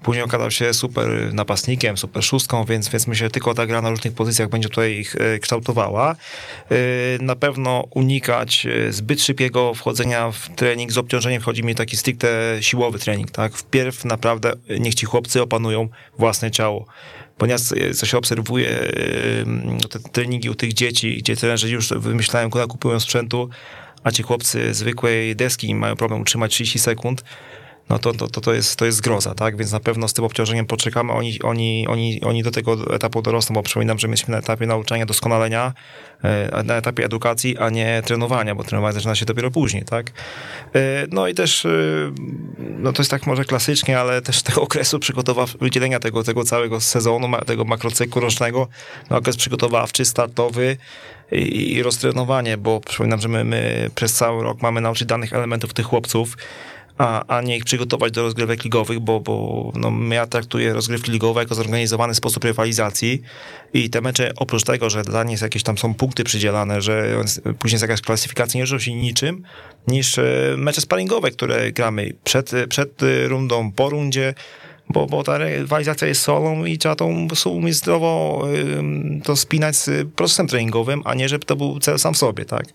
później 0.04 0.24
okazał 0.24 0.52
się 0.52 0.74
super 0.74 1.34
napastnikiem, 1.34 1.98
super 1.98 2.24
szóstką, 2.24 2.66
więc, 2.66 2.90
więc 2.90 3.08
myślę, 3.08 3.26
że 3.26 3.32
tylko 3.32 3.54
ta 3.54 3.66
gra 3.66 3.82
na 3.82 3.90
różnych 3.90 4.14
pozycjach 4.14 4.50
będzie 4.50 4.70
tutaj 4.70 4.92
ich 4.92 5.16
e, 5.16 5.40
kształtowała. 5.40 6.12
E, 6.12 6.76
na 7.24 7.36
pewno 7.36 7.84
unikać 7.90 8.68
zbyt 8.90 9.22
szybkiego 9.22 9.74
wchodzenia 9.74 10.32
w 10.32 10.50
trening 10.56 10.92
z 10.92 10.98
obciążeniem, 10.98 11.42
chodzi 11.42 11.64
mi 11.64 11.76
taki 11.76 11.98
stricte 11.98 12.28
siłowy 12.62 13.00
trening, 13.00 13.32
tak? 13.32 13.54
Wpierw 13.54 14.06
naprawdę 14.06 14.54
niech 14.80 14.96
ci 14.96 15.06
chłopcy 15.06 15.42
opanują 15.42 15.90
własne 16.18 16.52
ciało 16.52 16.86
ponieważ 17.38 17.62
co 17.96 18.06
się 18.06 18.18
obserwuje 18.18 18.70
te 19.90 20.00
treningi 20.00 20.50
u 20.50 20.56
tych 20.56 20.74
dzieci, 20.74 21.18
gdzie 21.18 21.36
trenerzy 21.36 21.70
już 21.70 21.90
wymyślają, 21.90 22.50
kupują 22.50 23.00
sprzętu, 23.00 23.50
a 24.04 24.12
ci 24.12 24.24
chłopcy 24.24 24.74
zwykłej 24.74 25.36
deski 25.36 25.76
mają 25.76 25.96
problem 25.96 26.22
utrzymać 26.22 26.52
30 26.52 26.80
sekund, 26.80 27.24
no 27.90 28.00
to, 28.00 28.14
to, 28.14 28.42
to, 28.42 28.54
jest, 28.54 28.76
to 28.76 28.86
jest 28.86 29.02
groza, 29.02 29.36
tak? 29.36 29.58
Więc 29.58 29.72
na 29.72 29.80
pewno 29.80 30.08
z 30.08 30.14
tym 30.14 30.26
obciążeniem 30.26 30.66
poczekamy. 30.66 31.14
Oni, 31.14 31.42
oni, 31.42 31.88
oni, 31.88 32.22
oni 32.22 32.44
do 32.44 32.52
tego 32.52 32.96
etapu 32.96 33.22
dorosną, 33.22 33.54
bo 33.54 33.64
przypominam, 33.64 34.00
że 34.00 34.08
myśmy 34.08 34.32
na 34.32 34.38
etapie 34.38 34.66
nauczania, 34.66 35.06
doskonalenia, 35.06 35.74
e, 36.24 36.64
na 36.64 36.76
etapie 36.76 37.06
edukacji, 37.06 37.58
a 37.58 37.70
nie 37.70 38.02
trenowania, 38.06 38.56
bo 38.56 38.64
trenowanie 38.64 38.94
zaczyna 38.94 39.16
się 39.16 39.26
dopiero 39.26 39.52
później, 39.52 39.84
tak? 39.84 40.12
E, 40.76 41.08
no 41.12 41.28
i 41.28 41.34
też, 41.34 41.66
e, 41.66 41.70
no 42.58 42.94
to 42.94 43.02
jest 43.02 43.12
tak 43.12 43.28
może 43.28 43.46
klasycznie, 43.46 44.00
ale 44.00 44.22
też 44.22 44.42
tego 44.44 44.62
okresu 44.62 45.00
przygotowawczego, 45.00 45.66
wydzielenia 45.66 46.00
tego, 46.00 46.24
tego 46.24 46.44
całego 46.44 46.82
sezonu, 46.82 47.28
tego 47.46 47.64
makrocyklu 47.64 48.22
rocznego, 48.22 48.68
no 49.10 49.18
okres 49.18 49.38
przygotowawczy, 49.38 50.06
startowy, 50.06 50.78
i, 51.32 51.74
i 51.74 51.84
roztrenowanie, 51.84 52.58
bo 52.58 52.80
przypominam, 52.80 53.22
że 53.22 53.28
my, 53.28 53.44
my 53.44 53.90
przez 53.96 54.14
cały 54.14 54.44
rok 54.44 54.62
mamy 54.62 54.82
nauczyć 54.82 55.08
danych 55.08 55.34
elementów 55.34 55.74
tych 55.74 55.86
chłopców, 55.86 56.38
a, 56.98 57.24
a 57.28 57.42
nie 57.42 57.58
ich 57.58 57.66
przygotować 57.66 58.12
do 58.12 58.22
rozgrywek 58.22 58.64
ligowych, 58.64 59.00
bo, 59.00 59.20
bo 59.20 59.72
no, 59.76 60.14
ja 60.16 60.28
traktuję 60.28 60.74
rozgrywki 60.74 61.12
ligowe 61.12 61.42
jako 61.42 61.56
zorganizowany 61.56 62.16
sposób 62.16 62.44
rywalizacji 62.44 63.22
i 63.74 63.90
te 63.90 64.02
mecze, 64.02 64.32
oprócz 64.36 64.64
tego, 64.64 64.90
że 64.90 65.04
dla 65.04 65.24
nich 65.24 65.42
jakieś 65.42 65.64
tam 65.64 65.78
są 65.78 65.94
punkty 65.94 66.24
przydzielane, 66.24 66.82
że 66.82 67.24
później 67.60 67.76
jest 67.76 67.82
jakaś 67.82 68.02
klasyfikacja, 68.02 68.58
nie 68.58 68.64
różnią 68.64 68.80
się 68.80 68.94
niczym 68.94 69.44
niż 69.88 70.18
e, 70.18 70.56
mecze 70.58 70.82
sparingowe, 70.82 71.32
które 71.32 71.72
gramy 71.72 72.14
przed, 72.24 72.52
przed 72.70 73.02
rundą, 73.28 73.72
po 73.72 73.90
rundzie, 73.90 74.34
bo, 74.90 75.06
bo 75.06 75.24
ta 75.24 75.38
rywalizacja 75.38 76.08
jest 76.08 76.22
solą 76.22 76.66
i 76.66 76.78
trzeba 76.78 76.96
tą 76.96 77.28
umieć 77.46 77.76
zdrowo 77.76 78.44
to 79.24 79.36
spinać 79.36 79.76
z 79.76 80.08
procesem 80.16 80.48
treningowym, 80.48 81.02
a 81.06 81.14
nie 81.14 81.30
żeby 81.30 81.46
to 81.46 81.56
był 81.56 81.80
cel 81.80 82.00
sam 82.00 82.14
w 82.14 82.18
sobie, 82.18 82.46
tak? 82.46 82.66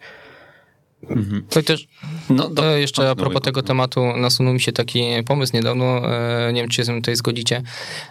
Mhm. 1.11 1.43
To 1.51 1.63
też 1.63 1.89
no, 2.31 2.51
e, 2.63 2.81
jeszcze 2.81 3.11
a 3.11 3.15
propos 3.15 3.43
tego 3.43 3.63
tematu 3.63 4.17
nasunął 4.17 4.55
mi 4.55 4.61
się 4.61 4.73
taki 4.73 5.03
pomysł 5.27 5.57
niedawno, 5.57 6.13
e, 6.13 6.53
nie 6.53 6.61
wiem 6.61 6.71
czy 6.71 6.85
się 6.85 6.95
tutaj 6.95 7.17
zgodzicie, 7.17 7.63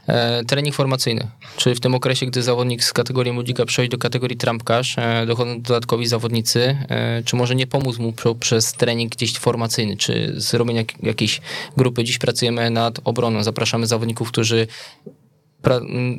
e, 0.07 0.43
trening 0.45 0.75
formacyjny. 0.75 1.27
Czy 1.57 1.75
w 1.75 1.79
tym 1.79 1.95
okresie, 1.95 2.25
gdy 2.25 2.43
zawodnik 2.43 2.83
z 2.83 2.93
kategorii 2.93 3.33
młodzika 3.33 3.65
przechodzi 3.65 3.89
do 3.89 3.97
kategorii 3.97 4.37
trampkarz, 4.37 4.95
dochodzą 5.27 5.61
dodatkowi 5.61 6.07
zawodnicy, 6.07 6.77
czy 7.25 7.35
może 7.35 7.55
nie 7.55 7.67
pomóc 7.67 7.97
mu 7.97 8.13
przez 8.39 8.73
trening 8.73 9.11
gdzieś 9.11 9.39
formacyjny, 9.39 9.97
czy 9.97 10.33
zrobienie 10.35 10.85
jakiejś 11.03 11.41
grupy. 11.77 12.03
Dziś 12.03 12.17
pracujemy 12.17 12.69
nad 12.69 12.99
obroną, 13.03 13.43
zapraszamy 13.43 13.87
zawodników, 13.87 14.31
którzy 14.31 14.67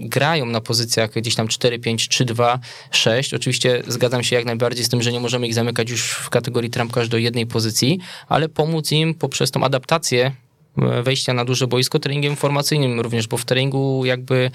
grają 0.01 0.47
na 0.47 0.61
pozycjach 0.61 1.11
gdzieś 1.11 1.35
tam 1.35 1.49
4, 1.49 1.79
5, 1.79 2.09
3, 2.09 2.25
2, 2.25 2.59
6. 2.91 3.35
Oczywiście 3.35 3.83
zgadzam 3.87 4.23
się 4.23 4.37
jak 4.37 4.45
najbardziej 4.45 4.85
z 4.85 4.89
tym, 4.89 5.03
że 5.03 5.13
nie 5.13 5.21
możemy 5.21 5.47
ich 5.47 5.55
zamykać 5.55 5.91
już 5.91 6.11
w 6.13 6.31
kategorii 6.31 6.71
trampkarz 6.71 7.09
do 7.09 7.19
jednej 7.19 7.47
pozycji, 7.47 7.99
ale 8.29 8.49
pomóc 8.49 8.93
im 8.93 9.15
poprzez 9.15 9.51
tą 9.51 9.65
adaptację 9.65 10.33
e, 10.79 11.03
wejścia 11.03 11.33
na 11.33 11.45
duże 11.45 11.67
boisko 11.67 11.99
treningiem 11.99 12.37
formacyjnym 12.37 13.01
również, 13.01 13.27
bo 13.27 13.37
w 13.37 13.45
treningu 13.45 14.05
jakby 14.05 14.51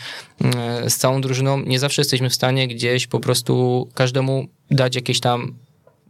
z 0.87 0.95
całą 0.95 1.21
drużyną 1.21 1.61
nie 1.61 1.79
zawsze 1.79 2.01
jesteśmy 2.01 2.29
w 2.29 2.35
stanie 2.35 2.67
gdzieś 2.67 3.07
po 3.07 3.19
prostu 3.19 3.87
każdemu 3.93 4.47
dać 4.71 4.95
jakieś 4.95 5.19
tam 5.19 5.53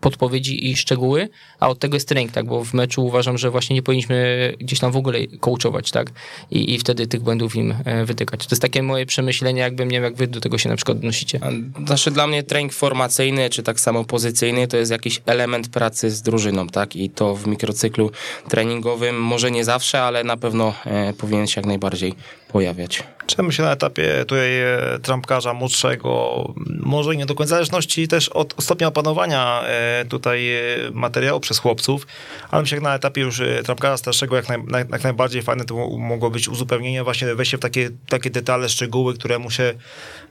podpowiedzi 0.08 0.70
i 0.70 0.76
szczegóły, 0.76 1.30
a 1.60 1.70
od 1.70 1.80
tego 1.80 1.96
jest 1.96 2.08
trening, 2.08 2.32
tak, 2.32 2.46
bo 2.46 2.64
w 2.64 2.74
meczu 2.74 3.06
uważam, 3.06 3.38
że 3.38 3.52
właśnie 3.52 3.76
nie 3.76 3.82
powinniśmy 3.82 4.54
gdzieś 4.60 4.80
tam 4.80 4.92
w 4.92 4.98
ogóle 4.98 5.20
coachować, 5.40 5.92
tak, 5.92 6.12
i, 6.52 6.74
i 6.74 6.80
wtedy 6.80 7.08
tych 7.08 7.22
błędów 7.22 7.56
im 7.56 7.76
e, 7.86 8.06
wytykać. 8.06 8.48
To 8.48 8.54
jest 8.54 8.62
takie 8.62 8.84
moje 8.84 9.06
przemyślenie, 9.06 9.62
jakbym, 9.62 9.92
nie 9.92 9.98
wiem, 9.98 10.04
jak 10.04 10.16
wy 10.16 10.28
do 10.28 10.40
tego 10.42 10.58
się 10.58 10.70
na 10.70 10.76
przykład 10.76 10.98
odnosicie. 10.98 11.40
Znaczy 11.86 12.12
dla 12.12 12.28
mnie 12.28 12.44
trening 12.44 12.74
formacyjny, 12.74 13.50
czy 13.50 13.64
tak 13.64 13.80
samo 13.80 14.04
pozycyjny, 14.04 14.68
to 14.68 14.78
jest 14.78 14.92
jakiś 14.92 15.22
element 15.26 15.70
pracy 15.70 16.12
z 16.12 16.22
drużyną, 16.22 16.68
tak, 16.68 16.96
i 16.96 17.10
to 17.10 17.36
w 17.36 17.48
mikrocyklu 17.48 18.12
treningowym 18.50 19.22
może 19.22 19.52
nie 19.52 19.64
zawsze, 19.66 20.02
ale 20.02 20.24
na 20.24 20.38
pewno 20.38 20.74
e, 20.86 21.14
powinien 21.14 21.48
się 21.48 21.62
jak 21.62 21.66
najbardziej 21.66 22.14
pojawiać. 22.52 23.04
Czy 23.28 23.44
myślę 23.44 23.66
na 23.66 23.72
etapie 23.72 24.16
tutaj 24.20 24.62
e, 24.62 25.00
trampkarza 25.02 25.54
młodszego, 25.54 26.54
może 26.80 27.16
nie 27.16 27.26
do 27.26 27.36
końca 27.36 27.50
zależności 27.50 28.08
też 28.08 28.30
od 28.30 28.56
stopnia 28.60 28.88
opanowania 28.88 29.64
e, 29.64 30.06
tutaj 30.10 30.56
e, 30.56 30.62
materiału 30.94 31.40
przez 31.40 31.60
chłopców, 31.60 32.08
ale 32.52 32.62
myślę, 32.62 32.78
że 32.78 32.82
na 32.82 32.96
etapie 32.96 33.22
już 33.22 33.42
trampkarza 33.64 33.98
starszego 33.98 34.36
jak, 34.36 34.50
naj, 34.50 34.86
jak 34.92 35.04
najbardziej 35.04 35.42
fajne 35.42 35.66
to 35.66 35.76
mogło 35.98 36.30
być 36.30 36.50
uzupełnienie, 36.50 37.04
właśnie 37.04 37.36
wejście 37.36 37.58
w 37.58 37.60
takie, 37.60 37.90
takie 38.10 38.30
detale, 38.30 38.70
szczegóły, 38.70 39.14
które 39.14 39.40
mu 39.40 39.52
się, 39.52 39.74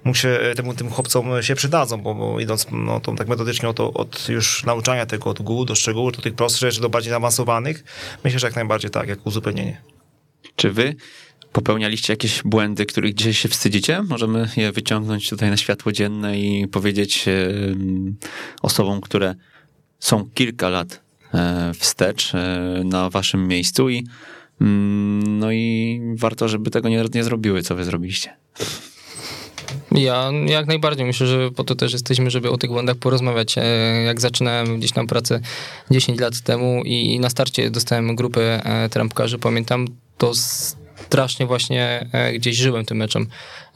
mu 0.05 0.14
się 0.14 0.39
temu, 0.57 0.75
tym 0.75 0.91
chłopcom 0.91 1.43
się 1.43 1.55
przydadzą, 1.55 2.01
bo, 2.01 2.14
bo 2.14 2.41
idąc 2.41 2.67
no, 2.73 3.01
tą, 3.01 3.17
tak 3.17 3.29
metodycznie 3.29 3.69
od, 3.69 3.81
od 3.81 4.29
już 4.29 4.64
nauczania 4.64 5.07
tego 5.07 5.31
od 5.31 5.43
góry 5.43 5.69
do 5.69 5.75
szczegółów, 5.75 6.17
do 6.17 6.23
tych 6.23 6.35
prostszych 6.35 6.71
rzeczy, 6.71 6.83
do 6.83 6.89
bardziej 6.89 7.11
zaawansowanych, 7.11 7.85
myślę, 8.25 8.39
że 8.39 8.47
jak 8.47 8.57
najbardziej 8.57 8.91
tak, 8.91 9.09
jak 9.09 9.27
uzupełnienie. 9.27 9.81
Czy 10.57 10.71
wy 10.71 10.95
popełnialiście 11.57 12.12
jakieś 12.12 12.42
błędy, 12.42 12.86
których 12.86 13.14
dzisiaj 13.14 13.34
się 13.34 13.48
wstydzicie? 13.48 14.02
Możemy 14.02 14.48
je 14.57 14.72
wyciągnąć 14.72 15.28
tutaj 15.28 15.50
na 15.50 15.57
światło 15.57 15.92
dzienne 15.92 16.38
i 16.38 16.68
powiedzieć 16.68 17.24
osobom, 18.62 19.00
które 19.00 19.34
są 19.98 20.30
kilka 20.34 20.68
lat 20.68 21.00
e, 21.34 21.72
wstecz 21.74 22.34
e, 22.34 22.82
na 22.84 23.11
waszym 23.11 23.48
miejscu 23.48 23.88
i 23.88 24.07
mm, 24.61 25.38
no 25.38 25.52
i 25.52 26.00
warto, 26.16 26.48
żeby 26.48 26.70
tego 26.70 26.88
nie, 26.88 27.04
nie 27.14 27.24
zrobiły, 27.24 27.62
co 27.62 27.74
wy 27.74 27.84
zrobiliście. 27.84 28.36
Ja 29.92 30.30
jak 30.46 30.66
najbardziej 30.66 31.07
myślę, 31.07 31.26
że 31.26 31.50
po 31.50 31.64
to 31.64 31.74
też 31.74 31.92
jesteśmy, 31.92 32.30
żeby 32.30 32.50
o 32.50 32.59
tych 32.59 32.70
błędach 32.70 32.96
porozmawiać. 32.96 33.59
E, 33.59 33.62
jak 34.07 34.20
zaczynałem 34.20 34.78
gdzieś 34.78 34.92
tam 34.92 35.07
pracę 35.07 35.40
10 35.90 36.20
lat 36.20 36.40
temu 36.40 36.82
i 36.84 37.20
na 37.20 37.30
starcie 37.30 37.70
dostałem 37.70 38.16
grupę 38.16 38.62
trampkarzy, 38.90 39.38
pamiętam, 39.38 39.86
to 40.18 40.32
strasznie 41.07 41.46
właśnie 41.46 42.07
e, 42.12 42.32
gdzieś 42.32 42.57
żyłem 42.57 42.84
tym 42.84 42.96
meczem. 42.96 43.26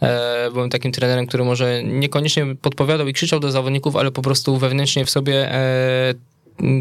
E, 0.02 0.50
byłem 0.52 0.70
takim 0.70 0.92
trenerem, 0.92 1.26
który 1.26 1.44
może 1.44 1.82
niekoniecznie 1.84 2.46
podpowiadał 2.62 3.08
i 3.08 3.12
krzyczał 3.12 3.40
do 3.40 3.50
zawodników, 3.50 3.96
ale 3.96 4.10
po 4.10 4.22
prostu 4.22 4.56
wewnętrznie 4.56 5.04
w 5.04 5.10
sobie 5.10 5.54
e, 5.54 6.14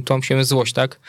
tą 0.05 0.21
się 0.21 0.43
złość, 0.43 0.73
tak? 0.73 0.99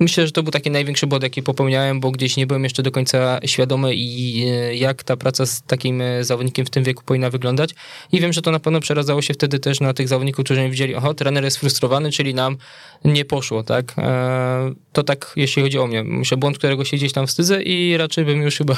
Myślę, 0.00 0.26
że 0.26 0.32
to 0.32 0.42
był 0.42 0.52
taki 0.52 0.70
największy 0.70 1.06
błąd, 1.06 1.22
jaki 1.22 1.42
popełniałem, 1.42 2.00
bo 2.00 2.10
gdzieś 2.10 2.36
nie 2.36 2.46
byłem 2.46 2.64
jeszcze 2.64 2.82
do 2.82 2.90
końca 2.90 3.40
świadomy 3.46 3.94
i 3.94 4.42
e, 4.48 4.76
jak 4.76 5.02
ta 5.02 5.16
praca 5.16 5.46
z 5.46 5.62
takim 5.62 6.00
e, 6.00 6.24
zawodnikiem 6.24 6.66
w 6.66 6.70
tym 6.70 6.84
wieku 6.84 7.02
powinna 7.06 7.30
wyglądać. 7.30 7.74
I 8.12 8.20
wiem, 8.20 8.32
że 8.32 8.42
to 8.42 8.50
na 8.50 8.60
pewno 8.60 8.80
przeradzało 8.80 9.22
się 9.22 9.34
wtedy 9.34 9.58
też 9.58 9.80
na 9.80 9.94
tych 9.94 10.08
zawodników, 10.08 10.44
którzy 10.44 10.62
nie 10.62 10.70
widzieli, 10.70 10.94
oho, 10.94 11.14
trener 11.14 11.44
jest 11.44 11.56
frustrowany, 11.56 12.10
czyli 12.10 12.34
nam 12.34 12.56
nie 13.04 13.24
poszło, 13.24 13.62
tak? 13.62 13.94
E, 13.98 14.74
to 14.92 15.02
tak, 15.02 15.32
jeśli 15.36 15.62
chodzi 15.62 15.78
o 15.78 15.86
mnie. 15.86 16.04
Myślę, 16.04 16.36
błąd, 16.36 16.58
którego 16.58 16.84
się 16.84 16.96
gdzieś 16.96 17.12
tam 17.12 17.26
wstydzę 17.26 17.62
i 17.62 17.96
raczej 17.96 18.24
bym 18.24 18.42
już 18.42 18.56
chyba 18.58 18.76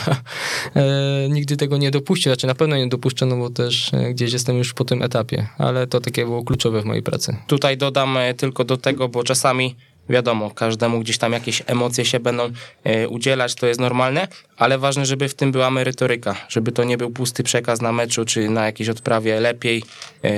nigdy 1.30 1.56
tego 1.56 1.76
nie 1.76 1.90
dopuścił. 1.90 2.32
Znaczy 2.32 2.46
na 2.46 2.54
pewno 2.54 2.76
nie 2.76 2.88
dopuszczę, 2.88 3.26
no 3.26 3.36
bo 3.36 3.50
też 3.50 3.90
gdzieś 4.10 4.32
jestem 4.32 4.58
już 4.58 4.74
po 4.74 4.84
tym 4.84 5.02
etapie, 5.02 5.46
ale 5.58 5.86
to 5.86 6.00
takie 6.00 6.24
było 6.24 6.44
kluczowe 6.44 6.82
w 6.82 6.84
mojej 6.84 7.02
pracy. 7.02 7.36
Tutaj 7.46 7.76
dodam 7.76 8.18
tylko 8.36 8.64
do 8.64 8.76
tego, 8.76 9.08
bo 9.08 9.24
czasami 9.24 9.74
wiadomo, 10.10 10.50
każdemu 10.50 11.00
gdzieś 11.00 11.18
tam 11.18 11.32
jakieś 11.32 11.62
emocje 11.66 12.04
się 12.04 12.20
będą 12.20 12.50
e, 12.84 13.08
udzielać, 13.08 13.54
to 13.54 13.66
jest 13.66 13.80
normalne, 13.80 14.28
ale 14.56 14.78
ważne, 14.78 15.06
żeby 15.06 15.28
w 15.28 15.34
tym 15.34 15.52
była 15.52 15.70
merytoryka, 15.70 16.36
żeby 16.48 16.72
to 16.72 16.84
nie 16.84 16.96
był 16.98 17.10
pusty 17.10 17.42
przekaz 17.42 17.80
na 17.80 17.92
meczu, 17.92 18.24
czy 18.24 18.48
na 18.48 18.66
jakiejś 18.66 18.88
odprawie 18.88 19.40
lepiej, 19.40 19.82
e, 20.24 20.30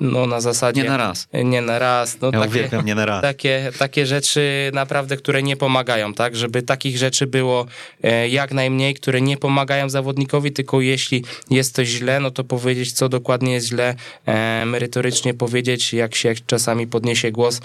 no 0.00 0.26
na 0.26 0.40
zasadzie... 0.40 0.82
Nie 0.82 0.88
na 0.88 0.96
raz. 0.96 1.28
Nie 1.44 1.62
na 1.62 1.78
raz. 1.78 2.20
No, 2.20 2.30
ja 2.32 2.40
takie, 2.40 2.50
uwielbiam, 2.50 2.86
nie 2.86 2.94
na 2.94 3.06
raz. 3.06 3.22
Takie, 3.22 3.72
takie 3.78 4.06
rzeczy 4.06 4.70
naprawdę, 4.74 5.16
które 5.16 5.42
nie 5.42 5.56
pomagają, 5.56 6.14
tak, 6.14 6.36
żeby 6.36 6.62
takich 6.62 6.96
rzeczy 6.96 7.26
było 7.26 7.66
e, 8.02 8.28
jak 8.28 8.52
najmniej, 8.52 8.94
które 8.94 9.20
nie 9.20 9.36
pomagają 9.36 9.88
zawodnikowi, 9.88 10.52
tylko 10.52 10.80
jeśli 10.80 11.24
jest 11.50 11.74
coś 11.74 11.88
źle, 11.88 12.20
no 12.20 12.30
to 12.30 12.44
powiedzieć, 12.44 12.92
co 12.92 13.08
dokładnie 13.08 13.52
jest 13.52 13.66
źle, 13.66 13.94
merytorycznie 14.66 15.34
powiedzieć, 15.34 15.92
jak 15.92 16.14
się 16.14 16.34
czasami 16.46 16.86
podniesie 16.86 17.32
głos 17.32 17.60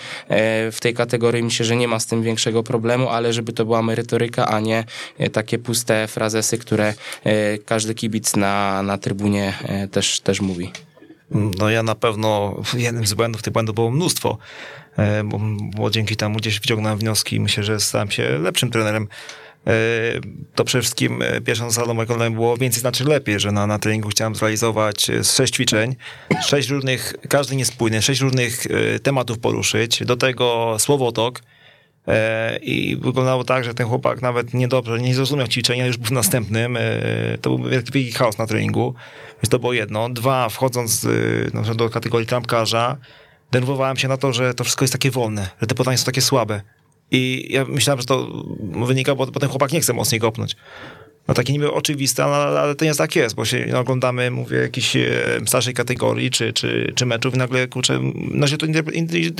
w 0.72 0.78
tej 0.82 0.94
kategorii 0.94 1.44
myślę, 1.44 1.66
że 1.66 1.76
nie 1.76 1.88
ma 1.88 2.00
z 2.00 2.06
tym 2.06 2.24
większego 2.24 2.64
problemu, 2.64 3.10
ale 3.10 3.34
żeby 3.34 3.54
to 3.54 3.66
była 3.66 3.82
merytoryka, 3.82 4.48
a 4.48 4.60
nie 4.60 4.84
e, 5.18 5.30
takie 5.30 5.60
puste 5.60 6.08
frazesy, 6.08 6.58
które 6.58 6.94
e, 7.24 7.58
każdy 7.58 7.96
kibic 7.96 8.36
na, 8.36 8.84
na 8.84 8.98
trybunie 8.98 9.54
e, 9.64 9.88
też, 9.88 10.20
też 10.20 10.42
mówi. 10.42 10.72
No 11.32 11.70
ja 11.70 11.84
na 11.84 11.96
pewno 11.96 12.56
jednym 12.88 13.08
z 13.08 13.14
błędów, 13.14 13.42
tych 13.42 13.54
błędów 13.54 13.76
było 13.76 13.92
mnóstwo, 13.92 14.38
bo, 15.24 15.40
bo 15.76 15.90
dzięki 15.90 16.16
temu 16.16 16.38
gdzieś 16.38 16.60
wyciągnąłem 16.60 16.98
wnioski 16.98 17.36
i 17.36 17.40
myślę, 17.40 17.64
że 17.64 17.80
stałem 17.80 18.12
się 18.12 18.38
lepszym 18.38 18.72
trenerem 18.72 19.08
to 20.56 20.64
przede 20.64 20.82
wszystkim 20.82 21.24
pierwszą 21.46 21.72
zasadą 21.72 21.94
mojego 21.94 22.32
było 22.32 22.58
więcej 22.58 22.82
znaczy 22.82 23.04
lepiej, 23.04 23.40
że 23.40 23.52
na, 23.52 23.68
na 23.68 23.80
treningu 23.80 24.10
chciałem 24.10 24.36
zrealizować 24.36 25.08
sześć 25.24 25.54
ćwiczeń, 25.54 25.96
sześć 26.46 26.70
różnych, 26.70 27.14
każdy 27.30 27.56
niespójny, 27.56 28.02
sześć 28.02 28.22
różnych 28.22 28.68
tematów 29.04 29.40
poruszyć, 29.40 30.04
do 30.06 30.18
tego 30.18 30.76
słowotok, 30.80 31.42
i 32.62 32.98
wyglądało 33.02 33.44
tak, 33.44 33.64
że 33.64 33.74
ten 33.74 33.88
chłopak 33.88 34.22
nawet 34.22 34.54
niedobrze, 34.54 35.00
nie 35.00 35.16
zrozumiał 35.16 35.48
ćwiczenia, 35.48 35.86
już 35.86 35.98
był 35.98 36.08
w 36.08 36.12
następnym. 36.12 36.78
To 37.42 37.58
był 37.58 37.70
wielki, 37.70 38.12
chaos 38.12 38.38
na 38.38 38.48
treningu. 38.48 38.96
Więc 39.36 39.50
to 39.50 39.60
było 39.60 39.74
jedno. 39.74 40.10
Dwa, 40.10 40.50
wchodząc 40.50 41.08
do 41.76 41.90
kategorii 41.90 42.28
trampkarza, 42.28 42.98
denerwowałem 43.52 43.98
się 43.98 44.08
na 44.08 44.18
to, 44.18 44.34
że 44.34 44.54
to 44.54 44.64
wszystko 44.64 44.84
jest 44.84 44.94
takie 44.94 45.12
wolne, 45.12 45.50
że 45.62 45.68
te 45.68 45.76
podania 45.76 45.98
są 45.98 46.06
takie 46.06 46.22
słabe. 46.22 46.62
I 47.12 47.48
ja 47.50 47.66
myślałem, 47.66 48.02
że 48.02 48.06
to 48.06 48.44
wynika, 48.86 49.16
bo 49.16 49.28
potem 49.28 49.50
chłopak 49.50 49.72
nie 49.72 49.82
chce 49.82 49.94
mocniej 49.94 50.22
kopnąć. 50.22 50.56
No 51.28 51.34
takie 51.34 51.54
niby 51.54 51.72
oczywiste, 51.72 52.24
ale, 52.24 52.60
ale 52.60 52.76
to 52.76 52.86
nie 52.86 52.90
jest 52.90 52.98
tak 52.98 53.16
jest, 53.16 53.36
bo 53.36 53.46
się 53.46 53.66
no, 53.72 53.80
oglądamy, 53.80 54.32
mówię, 54.32 54.58
jakiejś 54.58 54.96
e, 54.96 55.10
starszej 55.46 55.74
kategorii 55.74 56.32
czy, 56.32 56.54
czy, 56.54 56.94
czy 56.96 57.06
meczów 57.06 57.36
i 57.36 57.38
nagle, 57.38 57.68
kurczę, 57.68 58.00
no 58.16 58.48
się 58.48 58.58
to 58.58 58.66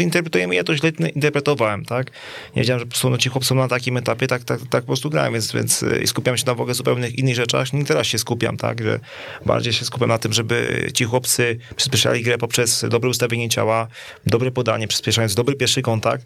interpretujemy, 0.04 0.56
ja 0.56 0.64
to 0.64 0.76
źle 0.76 0.90
interpretowałem, 1.16 1.86
tak? 1.86 2.12
Nie 2.56 2.62
wiedziałem, 2.62 2.80
że 2.80 2.86
po 2.86 2.90
prostu 2.90 3.10
no, 3.10 3.18
ci 3.18 3.30
chłopcy 3.30 3.56
na 3.56 3.68
takim 3.68 3.98
etapie 3.98 4.28
tak, 4.28 4.44
tak, 4.44 4.60
tak 4.60 4.84
po 4.84 4.88
prostu 4.88 5.10
grałem, 5.10 5.34
więc, 5.34 5.52
więc 5.52 5.84
e, 5.84 6.08
skupiam 6.08 6.38
się 6.38 6.44
na 6.46 6.54
w 6.54 6.62
ogóle 6.62 6.74
zupełnie 6.74 7.08
innych 7.08 7.36
rzeczach, 7.36 7.74
nie 7.74 7.86
teraz 7.86 8.08
się 8.08 8.20
skupiam, 8.20 8.58
tak? 8.58 8.84
Że 8.84 9.00
bardziej 9.46 9.74
się 9.74 9.86
skupiam 9.86 10.10
na 10.10 10.18
tym, 10.18 10.34
żeby 10.34 10.88
ci 10.94 11.04
chłopcy 11.04 11.58
przyspieszali 11.76 12.24
grę 12.24 12.38
poprzez 12.38 12.86
dobre 12.90 13.10
ustawienie 13.10 13.50
ciała, 13.50 13.88
dobre 14.26 14.52
podanie, 14.52 14.88
przyspieszając 14.88 15.36
dobry 15.36 15.56
pierwszy 15.56 15.82
kontakt, 15.82 16.26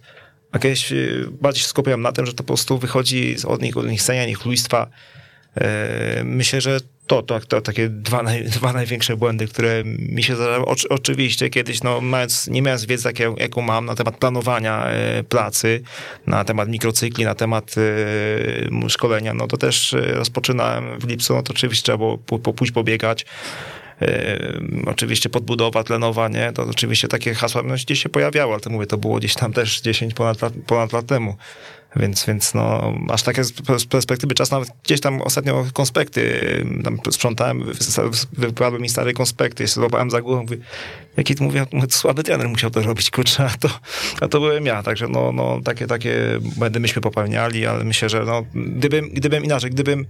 a 0.52 0.60
kiedyś 0.60 0.92
e, 0.92 0.96
bardziej 1.42 1.62
się 1.62 1.68
skupiam 1.68 2.02
na 2.02 2.12
tym, 2.12 2.26
że 2.26 2.34
to 2.34 2.38
po 2.38 2.48
prostu 2.48 2.78
wychodzi 2.78 3.36
od 3.48 3.62
nich, 3.62 3.78
od 3.78 3.88
nich 3.88 4.02
scenia, 4.02 4.26
niechlujstwa. 4.26 4.88
E, 5.56 6.24
myślę, 6.24 6.62
że 6.62 6.80
to, 7.08 7.22
to, 7.22 7.40
to 7.40 7.62
takie 7.62 7.90
dwa, 7.90 8.24
naj, 8.24 8.44
dwa 8.58 8.74
największe 8.74 9.18
błędy, 9.18 9.48
które 9.48 9.84
mi 9.86 10.24
się 10.24 10.36
zdarzały. 10.36 10.66
Oczy, 10.66 10.90
oczywiście 10.90 11.50
kiedyś, 11.50 11.84
no, 11.84 12.02
mając, 12.02 12.48
nie 12.48 12.62
mając 12.62 12.86
wiedzy, 12.86 13.08
jaką, 13.08 13.36
jaką 13.36 13.62
mam 13.62 13.86
na 13.86 13.96
temat 13.96 14.18
planowania 14.18 14.86
e, 14.86 15.24
pracy, 15.24 15.82
na 16.28 16.44
temat 16.44 16.70
mikrocykli, 16.70 17.26
na 17.26 17.36
temat 17.36 17.76
szkolenia, 18.90 19.34
no 19.34 19.48
to 19.48 19.58
też 19.58 19.96
rozpoczynałem 20.14 21.00
w 21.00 21.08
lipcu, 21.08 21.36
no 21.36 21.44
to 21.44 21.54
oczywiście 21.54 21.84
trzeba 21.84 21.98
było 21.98 22.18
pójść 22.40 22.74
pobiegać, 22.74 23.26
oczywiście 24.86 25.30
podbudowa 25.30 25.84
tlenowa, 25.84 26.28
nie? 26.28 26.52
To 26.54 26.64
oczywiście 26.64 27.08
takie 27.08 27.34
hasła 27.34 27.64
no, 27.64 27.74
gdzieś 27.74 28.04
się 28.04 28.10
pojawiały, 28.10 28.54
ale 28.54 28.62
to 28.62 28.70
mówię, 28.70 28.86
to 28.86 28.98
było 28.98 29.18
gdzieś 29.18 29.34
tam 29.34 29.54
też 29.54 29.82
10 29.82 30.14
ponad 30.14 30.42
lat, 30.42 30.54
ponad 30.68 30.94
lat 30.94 31.06
temu. 31.06 31.36
Więc, 31.96 32.26
więc 32.26 32.54
no, 32.54 32.94
aż 33.10 33.24
takie 33.24 33.44
z 33.44 33.86
perspektywy 33.90 34.34
czasu, 34.34 34.56
nawet 34.56 34.70
gdzieś 34.84 35.02
tam 35.02 35.22
ostatnio 35.22 35.66
konspekty 35.74 36.42
tam 36.84 37.00
sprzątałem, 37.12 37.64
wypadły 38.34 38.80
mi 38.80 38.90
stare 38.90 39.14
konspekty, 39.14 39.64
jeszcze 39.64 39.82
za 40.08 40.22
głowę, 40.22 40.42
mówię, 40.42 40.58
jaki 41.18 41.36
mówię, 41.40 41.66
słaby 41.90 42.24
trener 42.24 42.50
musiał 42.50 42.70
to 42.70 42.82
robić, 42.82 43.12
kurczę, 43.12 43.46
a 43.46 43.58
to, 43.58 43.70
a 44.22 44.28
to 44.28 44.40
byłem 44.40 44.66
ja, 44.66 44.84
także 44.84 45.08
no, 45.08 45.32
no 45.32 45.60
takie, 45.64 45.88
takie 45.88 46.16
błędy 46.58 46.80
myśmy 46.80 47.02
popełniali, 47.02 47.66
ale 47.66 47.84
myślę, 47.84 48.10
że 48.10 48.24
no, 48.26 48.44
gdybym, 48.56 49.10
gdybym 49.10 49.44
inaczej, 49.44 49.72
gdybym 49.72 50.06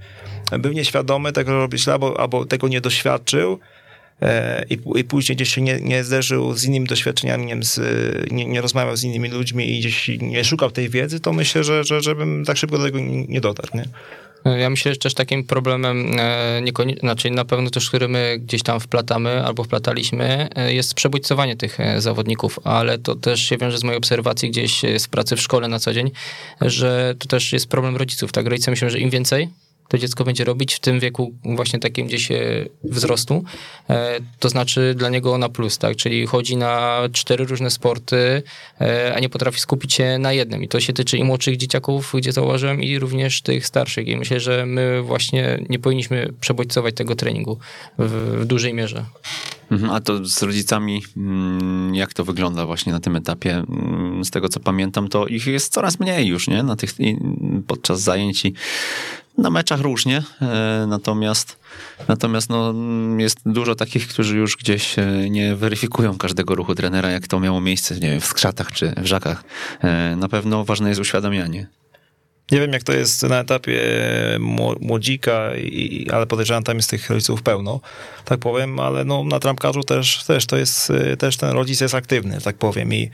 był 0.59 0.71
nieświadomy 0.71 1.31
tego 1.31 1.51
robić, 1.51 1.87
albo, 1.87 2.19
albo 2.19 2.45
tego 2.45 2.67
nie 2.67 2.81
doświadczył, 2.81 3.59
i, 4.69 4.99
i 4.99 5.03
później 5.03 5.35
gdzieś 5.35 5.55
się 5.55 5.61
nie, 5.61 5.79
nie 5.79 6.03
zderzył 6.03 6.53
z 6.53 6.63
innymi 6.63 6.87
doświadczeniami, 6.87 7.45
nie, 7.45 7.59
nie, 8.31 8.45
nie 8.45 8.61
rozmawiał 8.61 8.95
z 8.95 9.03
innymi 9.03 9.29
ludźmi 9.29 9.69
i 9.69 9.79
gdzieś 9.79 10.09
nie 10.21 10.43
szukał 10.43 10.71
tej 10.71 10.89
wiedzy, 10.89 11.19
to 11.19 11.33
myślę, 11.33 11.63
że, 11.63 11.83
że 11.83 12.01
żebym 12.01 12.45
tak 12.45 12.57
szybko 12.57 12.77
do 12.77 12.83
tego 12.83 12.99
nie 13.27 13.41
dotarł. 13.41 13.69
Nie? 13.73 13.85
Ja 14.45 14.69
myślę, 14.69 14.93
że 14.93 14.99
też 14.99 15.13
takim 15.13 15.43
problemem, 15.43 16.19
e, 16.19 16.61
znaczy 16.99 17.29
na 17.29 17.45
pewno 17.45 17.69
też, 17.69 17.87
który 17.89 18.07
my 18.07 18.37
gdzieś 18.39 18.63
tam 18.63 18.79
wplatamy 18.79 19.45
albo 19.45 19.63
wplataliśmy, 19.63 20.49
e, 20.55 20.73
jest 20.73 20.93
przebodźcowanie 20.93 21.55
tych 21.55 21.77
zawodników, 21.97 22.59
ale 22.63 22.97
to 22.97 23.15
też 23.15 23.39
się 23.49 23.57
wiąże 23.57 23.77
z 23.77 23.83
mojej 23.83 23.97
obserwacji 23.97 24.49
gdzieś 24.49 24.81
z 24.97 25.07
pracy 25.07 25.35
w 25.35 25.41
szkole 25.41 25.67
na 25.67 25.79
co 25.79 25.93
dzień, 25.93 26.11
że 26.61 27.15
to 27.19 27.27
też 27.27 27.53
jest 27.53 27.67
problem 27.67 27.97
rodziców, 27.97 28.31
tak? 28.31 28.47
Rodzice 28.47 28.71
myślą, 28.71 28.89
że 28.89 28.99
im 28.99 29.09
więcej, 29.09 29.49
to 29.87 29.97
dziecko 29.97 30.23
będzie 30.23 30.43
robić 30.43 30.73
w 30.73 30.79
tym 30.79 30.99
wieku 30.99 31.33
właśnie 31.43 31.79
takim 31.79 32.07
gdzieś 32.07 32.29
wzrostu, 32.83 33.43
e, 33.89 34.19
to 34.39 34.49
znaczy 34.49 34.95
dla 34.97 35.09
niego 35.09 35.37
na 35.37 35.49
plus, 35.49 35.77
tak? 35.77 35.95
Czyli 35.95 36.27
chodzi 36.27 36.57
na 36.57 37.01
cztery 37.11 37.45
różne 37.45 37.69
sporty, 37.71 38.43
e, 38.81 39.13
a 39.15 39.19
nie 39.19 39.29
potrafi 39.29 39.59
skupić 39.59 39.93
się 39.93 40.17
na 40.19 40.33
jednym. 40.33 40.63
I 40.63 40.67
to 40.67 40.79
się 40.79 40.93
tyczy 40.93 41.17
i 41.17 41.23
młodszych 41.23 41.57
dzieciaków, 41.57 42.13
gdzie 42.17 42.31
zauważyłem, 42.31 42.83
i 42.83 42.99
również 42.99 43.41
tych 43.41 43.67
starszych. 43.67 44.07
I 44.07 44.17
myślę, 44.17 44.39
że 44.39 44.65
my 44.65 45.01
właśnie 45.01 45.59
nie 45.69 45.79
powinniśmy 45.79 46.33
przebodźcować 46.41 46.95
tego 46.95 47.15
treningu 47.15 47.59
w, 47.97 48.41
w 48.41 48.45
dużej 48.45 48.73
mierze. 48.73 49.05
Mhm, 49.71 49.91
a 49.91 50.01
to 50.01 50.25
z 50.25 50.43
rodzicami, 50.43 51.03
mm, 51.17 51.95
jak 51.95 52.13
to 52.13 52.23
wygląda 52.23 52.65
właśnie 52.65 52.91
na 52.91 52.99
tym 52.99 53.15
etapie? 53.15 53.63
Mm, 53.69 54.25
z 54.25 54.31
tego 54.31 54.49
co 54.49 54.59
pamiętam, 54.59 55.07
to 55.07 55.27
ich 55.27 55.47
jest 55.47 55.73
coraz 55.73 55.99
mniej 55.99 56.27
już, 56.27 56.47
nie? 56.47 56.63
Na 56.63 56.75
tych, 56.75 56.93
podczas 57.67 58.01
zajęć 58.01 58.45
i 58.45 58.53
na 59.37 59.49
meczach 59.49 59.81
różnie, 59.81 60.23
e, 60.41 60.85
natomiast, 60.87 61.59
natomiast 62.07 62.49
no, 62.49 62.73
jest 63.17 63.39
dużo 63.45 63.75
takich, 63.75 64.07
którzy 64.07 64.37
już 64.37 64.57
gdzieś 64.57 64.99
e, 64.99 65.29
nie 65.29 65.55
weryfikują 65.55 66.17
każdego 66.17 66.55
ruchu 66.55 66.75
trenera, 66.75 67.11
jak 67.11 67.27
to 67.27 67.39
miało 67.39 67.61
miejsce 67.61 67.95
nie 67.95 68.11
wiem, 68.11 68.21
w 68.21 68.25
skrzatach 68.25 68.71
czy 68.71 68.93
w 68.97 69.05
żakach. 69.05 69.43
E, 69.81 70.15
na 70.15 70.29
pewno 70.29 70.65
ważne 70.65 70.89
jest 70.89 71.01
uświadamianie. 71.01 71.67
Nie 72.51 72.59
wiem, 72.59 72.73
jak 72.73 72.83
to 72.83 72.93
jest 72.93 73.23
na 73.23 73.39
etapie 73.39 73.81
młodzika, 74.79 75.55
i, 75.55 76.09
ale 76.13 76.25
podejrzewam, 76.25 76.63
tam 76.63 76.77
jest 76.77 76.89
tych 76.89 77.09
rodziców 77.09 77.41
pełno, 77.41 77.79
tak 78.25 78.39
powiem, 78.39 78.79
ale 78.79 79.05
no, 79.05 79.23
na 79.23 79.39
trampkarzu 79.39 79.83
też, 79.83 80.23
też 80.23 80.45
to 80.45 80.57
jest, 80.57 80.91
też 81.19 81.37
ten 81.37 81.49
rodzic 81.49 81.81
jest 81.81 81.95
aktywny, 81.95 82.41
tak 82.41 82.57
powiem 82.57 82.93
i 82.93 83.09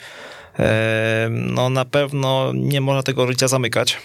e, 0.59 1.27
no, 1.31 1.69
na 1.69 1.85
pewno 1.85 2.51
nie 2.55 2.81
można 2.81 3.03
tego 3.03 3.25
rodzica 3.25 3.47
zamykać 3.47 3.97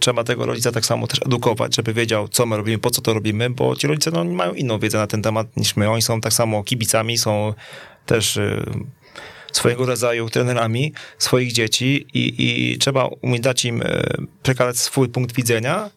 trzeba 0.00 0.24
tego 0.24 0.46
rodzica 0.46 0.72
tak 0.72 0.86
samo 0.86 1.06
też 1.06 1.22
edukować, 1.26 1.76
żeby 1.76 1.94
wiedział, 1.94 2.28
co 2.28 2.46
my 2.46 2.56
robimy, 2.56 2.78
po 2.78 2.90
co 2.90 3.02
to 3.02 3.14
robimy, 3.14 3.50
bo 3.50 3.76
ci 3.76 3.86
rodzice 3.86 4.10
no, 4.10 4.24
mają 4.24 4.52
inną 4.52 4.78
wiedzę 4.78 4.98
na 4.98 5.06
ten 5.06 5.22
temat 5.22 5.56
niż 5.56 5.76
my. 5.76 5.90
Oni 5.90 6.02
są 6.02 6.20
tak 6.20 6.32
samo 6.32 6.64
kibicami, 6.64 7.18
są 7.18 7.54
też 8.06 8.36
e, 8.36 8.64
swojego 9.52 9.86
rodzaju 9.86 10.30
trenerami 10.30 10.92
swoich 11.18 11.52
dzieci 11.52 12.06
i, 12.14 12.34
i 12.38 12.78
trzeba 12.78 13.06
umieć 13.06 13.40
dać 13.40 13.64
im 13.64 13.82
e, 13.82 14.02
przekazać 14.42 14.78
swój 14.78 15.08
punkt 15.08 15.34
widzenia 15.34 15.90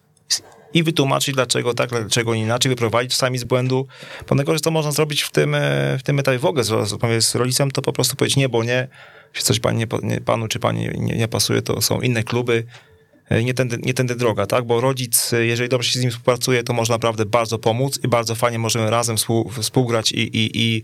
i 0.74 0.82
wytłumaczyć, 0.82 1.34
dlaczego 1.34 1.74
tak, 1.74 1.90
dlaczego 1.90 2.34
inaczej, 2.34 2.70
wyprowadzić 2.70 3.12
czasami 3.12 3.38
z 3.38 3.44
błędu. 3.44 3.86
Bo 4.28 4.34
najgorzej 4.34 4.60
to 4.60 4.70
można 4.70 4.92
zrobić 4.92 5.22
w 5.22 5.30
tym, 5.30 5.56
w 5.98 6.02
tym 6.02 6.18
etapie 6.18 6.38
w 6.38 6.44
ogóle 6.44 6.64
z, 6.64 6.98
z 7.24 7.34
rodzicem, 7.34 7.70
to 7.70 7.82
po 7.82 7.92
prostu 7.92 8.16
powiedzieć 8.16 8.36
nie, 8.36 8.48
bo 8.48 8.64
nie, 8.64 8.88
jeśli 9.34 9.46
coś 9.46 9.60
pan 9.60 9.76
nie, 9.76 9.86
panu 10.24 10.48
czy 10.48 10.58
pani 10.58 10.88
nie, 10.98 11.16
nie 11.16 11.28
pasuje, 11.28 11.62
to 11.62 11.80
są 11.80 12.00
inne 12.00 12.22
kluby, 12.22 12.64
E, 12.66 12.93
nie 13.30 13.54
tędy, 13.54 13.78
nie 13.82 13.94
tędy 13.94 14.14
droga, 14.14 14.46
tak? 14.46 14.64
Bo 14.64 14.80
rodzic, 14.80 15.32
e, 15.32 15.46
jeżeli 15.46 15.68
dobrze 15.68 15.90
się 15.90 15.98
z 15.98 16.02
nim 16.02 16.10
współpracuje, 16.10 16.62
to 16.62 16.72
można 16.72 16.94
naprawdę 16.94 17.26
bardzo 17.26 17.58
pomóc 17.58 18.00
i 18.04 18.08
bardzo 18.08 18.34
fajnie 18.34 18.58
możemy 18.58 18.90
razem 18.90 19.16
współ, 19.16 19.50
współgrać 19.50 20.12
i, 20.12 20.36
i, 20.36 20.50
i 20.60 20.82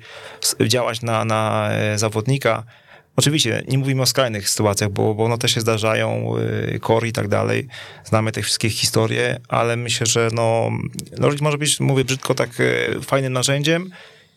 działać 0.68 1.02
na, 1.02 1.24
na 1.24 1.70
e, 1.72 1.98
zawodnika. 1.98 2.64
Oczywiście 3.16 3.62
nie 3.68 3.78
mówimy 3.78 4.02
o 4.02 4.06
skrajnych 4.06 4.50
sytuacjach, 4.50 4.90
bo, 4.90 5.14
bo 5.14 5.24
one 5.24 5.38
też 5.38 5.54
się 5.54 5.60
zdarzają, 5.60 6.34
kor 6.80 7.06
i 7.06 7.12
tak 7.12 7.28
dalej. 7.28 7.68
Znamy 8.04 8.32
te 8.32 8.42
wszystkie 8.42 8.70
historie, 8.70 9.40
ale 9.48 9.76
myślę, 9.76 10.06
że 10.06 10.28
no, 10.32 10.70
rodzic 11.18 11.40
może 11.40 11.58
być, 11.58 11.80
mówię 11.80 12.04
brzydko, 12.04 12.34
tak 12.34 12.50
fajnym 13.02 13.32
narzędziem, 13.32 13.90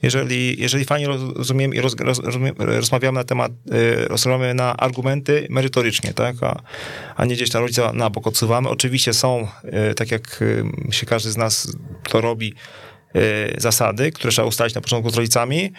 jeżeli, 0.04 0.62
jeżeli 0.62 0.86
fajnie 0.86 1.08
rozumiemy 1.08 1.76
i 1.76 1.82
roz, 1.82 1.96
roz, 2.00 2.22
rozmawiamy 2.58 3.16
na 3.16 3.24
temat, 3.24 3.52
y, 3.52 4.08
rozmawiamy 4.08 4.54
na 4.54 4.78
argumenty 4.78 5.48
merytorycznie, 5.50 6.14
tak, 6.14 6.36
a, 6.42 6.62
a 7.16 7.26
nie 7.26 7.36
gdzieś 7.36 7.50
tam 7.50 7.62
rodzica 7.62 7.94
na 7.94 8.10
bok 8.10 8.28
odsuwamy. 8.28 8.70
Oczywiście 8.70 9.14
są, 9.14 9.48
y, 9.92 9.94
tak 9.94 10.12
jak 10.12 10.42
y, 10.42 10.66
się 10.92 11.06
każdy 11.06 11.32
z 11.32 11.38
nas 11.38 11.78
to 12.10 12.22
robi, 12.22 12.54
zasady, 13.58 14.12
które 14.12 14.32
trzeba 14.32 14.48
ustalić 14.48 14.76
na 14.76 14.82
początku 14.82 15.10
z 15.10 15.16
rodzicami, 15.16 15.72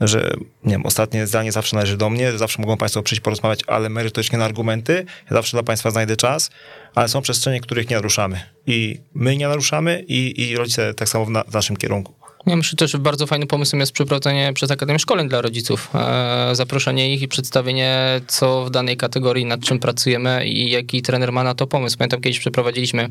że 0.00 0.36
nie 0.64 0.72
wiem, 0.72 0.86
ostatnie 0.86 1.26
zdanie 1.26 1.52
zawsze 1.52 1.76
należy 1.76 1.96
do 1.96 2.10
mnie, 2.10 2.38
zawsze 2.38 2.62
mogą 2.62 2.76
Państwo 2.76 3.02
przyjść 3.02 3.20
porozmawiać, 3.20 3.60
ale 3.66 3.88
merytorycznie 3.88 4.38
na 4.38 4.44
argumenty. 4.44 5.04
Ja 5.30 5.36
zawsze 5.36 5.56
dla 5.56 5.62
Państwa 5.62 5.90
znajdę 5.90 6.16
czas, 6.16 6.50
ale 6.94 7.08
są 7.08 7.22
przestrzenie, 7.22 7.60
których 7.60 7.90
nie 7.90 7.96
naruszamy. 7.96 8.40
I 8.66 9.00
my 9.14 9.36
nie 9.36 9.48
naruszamy, 9.48 10.04
i, 10.08 10.48
i 10.48 10.56
rodzice 10.56 10.94
tak 10.94 11.08
samo 11.08 11.24
w, 11.24 11.30
na, 11.30 11.42
w 11.42 11.52
naszym 11.52 11.76
kierunku. 11.76 12.17
Ja 12.46 12.56
myślę 12.56 12.76
też, 12.76 12.90
że 12.90 12.98
bardzo 12.98 13.26
fajnym 13.26 13.48
pomysłem 13.48 13.80
jest 13.80 13.92
przeprowadzenie 13.92 14.52
przez 14.54 14.70
Akademię 14.70 14.98
Szkoleń 14.98 15.28
dla 15.28 15.40
rodziców. 15.40 15.90
E, 15.94 16.50
zaproszenie 16.52 17.14
ich 17.14 17.22
i 17.22 17.28
przedstawienie, 17.28 18.20
co 18.26 18.64
w 18.64 18.70
danej 18.70 18.96
kategorii, 18.96 19.44
nad 19.44 19.60
czym 19.60 19.78
pracujemy 19.78 20.46
i 20.46 20.70
jaki 20.70 21.02
trener 21.02 21.32
ma 21.32 21.44
na 21.44 21.54
to 21.54 21.66
pomysł. 21.66 21.98
Pamiętam, 21.98 22.20
kiedyś 22.20 22.38
przeprowadziliśmy 22.38 23.08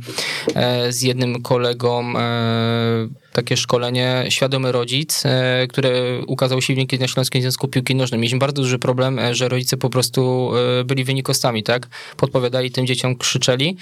e, 0.56 0.92
z 0.92 1.02
jednym 1.02 1.42
kolegą 1.42 2.18
e, 2.18 3.08
takie 3.38 3.58
szkolenie 3.58 4.26
Świadomy 4.30 4.72
Rodzic, 4.72 5.24
które 5.70 6.22
ukazał 6.28 6.62
się 6.62 6.74
w 6.76 7.00
na 7.00 7.08
Śląskim 7.08 7.42
Związku 7.42 7.68
Piłki 7.68 7.96
Nożnej. 7.96 8.20
Mieliśmy 8.20 8.40
bardzo 8.40 8.62
duży 8.62 8.80
problem, 8.80 9.20
że 9.32 9.50
rodzice 9.50 9.78
po 9.78 9.90
prostu 9.90 10.52
byli 10.86 11.04
wynikostami, 11.04 11.64
tak? 11.64 11.88
Podpowiadali 12.18 12.72
tym 12.72 12.88
dzieciom, 12.88 13.16
krzyczeli. 13.16 13.78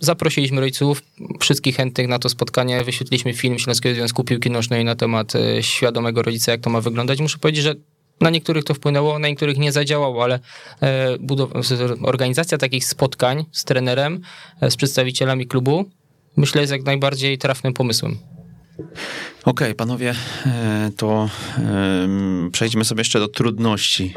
Zaprosiliśmy 0.00 0.60
rodziców, 0.60 1.02
wszystkich 1.40 1.76
chętnych 1.76 2.08
na 2.08 2.18
to 2.18 2.28
spotkanie, 2.28 2.84
wyświetliliśmy 2.84 3.34
film 3.34 3.58
Śląskiego 3.58 3.94
Związku 3.94 4.24
Piłki 4.24 4.50
Nożnej 4.50 4.84
na 4.84 4.94
temat 4.94 5.36
e, 5.36 5.62
świadomego 5.62 6.22
rodzica, 6.22 6.52
jak 6.52 6.60
to 6.60 6.70
ma 6.70 6.80
wyglądać. 6.80 7.20
Muszę 7.20 7.38
powiedzieć, 7.38 7.62
że 7.62 7.74
na 8.20 8.30
niektórych 8.30 8.64
to 8.64 8.74
wpłynęło, 8.74 9.18
na 9.18 9.28
niektórych 9.28 9.58
nie 9.58 9.72
zadziałało, 9.72 10.24
ale 10.24 10.40
e, 10.82 11.18
organizacja 12.02 12.58
takich 12.58 12.84
spotkań 12.84 13.44
z 13.52 13.64
trenerem, 13.64 14.20
e, 14.60 14.70
z 14.70 14.76
przedstawicielami 14.76 15.46
klubu, 15.46 15.84
myślę, 16.36 16.60
jest 16.60 16.72
jak 16.72 16.82
najbardziej 16.82 17.38
trafnym 17.38 17.72
pomysłem. 17.72 18.35
Okej, 18.78 18.92
okay, 19.44 19.74
panowie, 19.74 20.14
to 20.96 21.30
przejdźmy 22.52 22.84
sobie 22.84 23.00
jeszcze 23.00 23.18
do 23.18 23.28
trudności, 23.28 24.14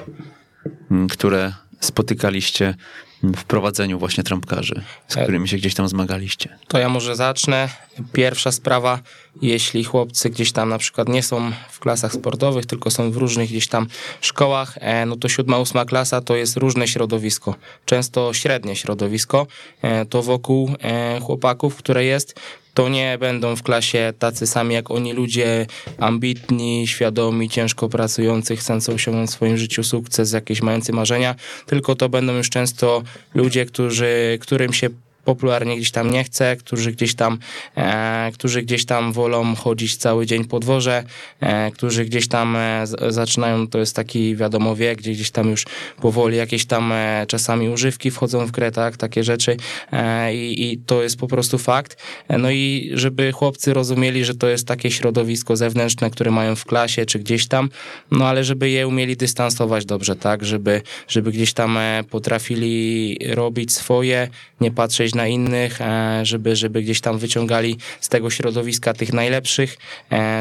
które 1.10 1.54
spotykaliście 1.80 2.76
w 3.24 3.44
prowadzeniu 3.44 4.00
właśnie 4.00 4.24
trampkarzy, 4.24 4.82
z 5.08 5.16
którymi 5.16 5.48
się 5.48 5.58
gdzieś 5.58 5.74
tam 5.74 5.88
zmagaliście? 5.88 6.58
To 6.68 6.78
ja 6.78 6.90
może 6.90 7.16
zacznę. 7.16 7.70
Pierwsza 8.14 8.52
sprawa, 8.52 9.00
jeśli 9.42 9.84
chłopcy 9.84 10.30
gdzieś 10.30 10.52
tam 10.52 10.70
na 10.70 10.78
przykład 10.78 11.10
nie 11.10 11.24
są 11.24 11.52
w 11.70 11.80
klasach 11.80 12.14
sportowych, 12.14 12.66
tylko 12.66 12.92
są 12.92 13.12
w 13.12 13.18
różnych 13.18 13.50
gdzieś 13.50 13.68
tam 13.68 13.88
szkołach, 14.22 14.78
e, 14.82 15.06
no 15.06 15.16
to 15.16 15.30
siódma, 15.30 15.58
ósma 15.58 15.86
klasa 15.86 16.22
to 16.22 16.36
jest 16.36 16.58
różne 16.58 16.88
środowisko. 16.88 17.56
Często 17.86 18.34
średnie 18.34 18.76
środowisko, 18.76 19.48
e, 19.82 20.06
to 20.06 20.24
wokół 20.24 20.76
e, 20.82 21.20
chłopaków, 21.20 21.76
które 21.76 22.06
jest, 22.06 22.40
to 22.74 22.90
nie 22.90 23.18
będą 23.20 23.56
w 23.56 23.64
klasie 23.64 24.14
tacy 24.20 24.48
sami 24.48 24.76
jak 24.76 24.92
oni 24.92 25.14
ludzie 25.14 25.66
ambitni, 25.98 26.88
świadomi, 26.88 27.50
ciężko 27.50 27.90
pracujący, 27.90 28.56
chcący 28.56 28.94
osiągnąć 28.94 29.30
w 29.30 29.34
swoim 29.34 29.58
życiu 29.58 29.84
sukces, 29.84 30.34
jakieś 30.34 30.62
mający 30.62 30.94
marzenia, 30.94 31.36
tylko 31.66 31.96
to 31.96 32.10
będą 32.10 32.34
już 32.34 32.50
często 32.50 33.04
ludzie, 33.34 33.66
którzy, 33.66 34.38
którym 34.42 34.74
się 34.74 34.90
popularnie 35.30 35.76
gdzieś 35.78 35.92
tam 35.92 36.12
nie 36.12 36.24
chce, 36.24 36.56
którzy 36.56 36.92
gdzieś 36.92 37.16
tam, 37.16 37.38
e, 37.76 38.32
którzy 38.34 38.62
gdzieś 38.62 38.86
tam 38.86 39.14
wolą 39.14 39.56
chodzić 39.56 39.96
cały 39.96 40.26
dzień 40.26 40.46
po 40.46 40.60
dworze, 40.60 41.04
e, 41.40 41.72
którzy 41.72 42.06
gdzieś 42.06 42.28
tam 42.28 42.56
e, 42.56 42.84
zaczynają, 43.10 43.68
to 43.68 43.80
jest 43.80 43.96
taki 43.96 44.36
wiadomo 44.36 44.76
wiek, 44.76 44.98
gdzie 44.98 45.12
gdzieś 45.12 45.32
tam 45.32 45.50
już 45.50 45.66
powoli 46.02 46.38
jakieś 46.38 46.66
tam 46.66 46.92
e, 46.92 47.26
czasami 47.28 47.70
używki 47.70 48.12
wchodzą 48.12 48.46
w 48.46 48.52
grę, 48.52 48.72
tak, 48.72 48.98
takie 48.98 49.24
rzeczy 49.24 49.58
e, 49.92 50.36
i, 50.36 50.72
i 50.72 50.78
to 50.78 51.04
jest 51.04 51.18
po 51.18 51.28
prostu 51.28 51.58
fakt. 51.58 51.98
E, 52.28 52.38
no 52.38 52.52
i 52.52 52.92
żeby 52.94 53.32
chłopcy 53.32 53.74
rozumieli, 53.74 54.26
że 54.26 54.36
to 54.36 54.48
jest 54.48 54.68
takie 54.68 54.92
środowisko 54.92 55.56
zewnętrzne, 55.56 56.10
które 56.10 56.32
mają 56.32 56.56
w 56.56 56.66
klasie 56.66 57.06
czy 57.06 57.20
gdzieś 57.20 57.48
tam, 57.48 57.70
no 58.12 58.28
ale 58.28 58.44
żeby 58.44 58.70
je 58.70 58.88
umieli 58.88 59.18
dystansować 59.18 59.86
dobrze, 59.86 60.16
tak, 60.16 60.46
żeby, 60.46 60.82
żeby 61.08 61.32
gdzieś 61.32 61.54
tam 61.54 61.80
potrafili 62.10 63.18
robić 63.30 63.74
swoje, 63.74 64.28
nie 64.62 64.72
patrzeć 64.72 65.16
na 65.16 65.19
innych, 65.28 65.80
żeby, 66.24 66.56
żeby 66.56 66.82
gdzieś 66.82 67.02
tam 67.02 67.18
wyciągali 67.18 67.78
z 68.00 68.10
tego 68.10 68.30
środowiska 68.30 68.94
tych 68.94 69.14
najlepszych, 69.14 69.78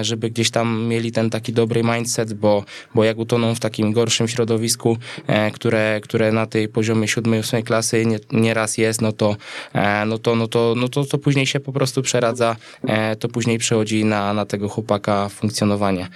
żeby 0.03 0.31
gdzieś 0.31 0.51
tam 0.51 0.87
mieli 0.89 1.13
ten 1.13 1.31
taki 1.31 1.53
dobry 1.53 1.83
mindset, 1.83 2.35
bo, 2.35 2.65
bo 2.95 3.05
jak 3.05 3.19
utoną 3.19 3.55
w 3.55 3.61
takim 3.61 3.93
gorszym 3.93 4.29
środowisku, 4.29 4.97
które, 5.53 6.01
które 6.03 6.33
na 6.33 6.47
tej 6.47 6.69
poziomie 6.69 7.09
siódmej, 7.09 7.41
ósmej 7.41 7.63
klasy 7.63 8.07
nie, 8.07 8.19
nieraz 8.33 8.79
jest, 8.79 9.01
no 9.01 9.13
to, 9.13 9.37
no 10.07 10.19
to, 10.19 10.37
no 10.37 10.49
to, 10.49 10.75
no 10.77 10.89
to, 10.89 11.05
to 11.05 11.19
później 11.19 11.47
się 11.47 11.61
po 11.61 11.73
prostu 11.73 12.03
przeradza, 12.03 12.57
to 13.19 13.29
później 13.29 13.59
przechodzi 13.59 14.05
na, 14.05 14.35
na 14.35 14.47
tego 14.47 14.69
chłopaka 14.69 15.29
funkcjonowanie. 15.29 16.09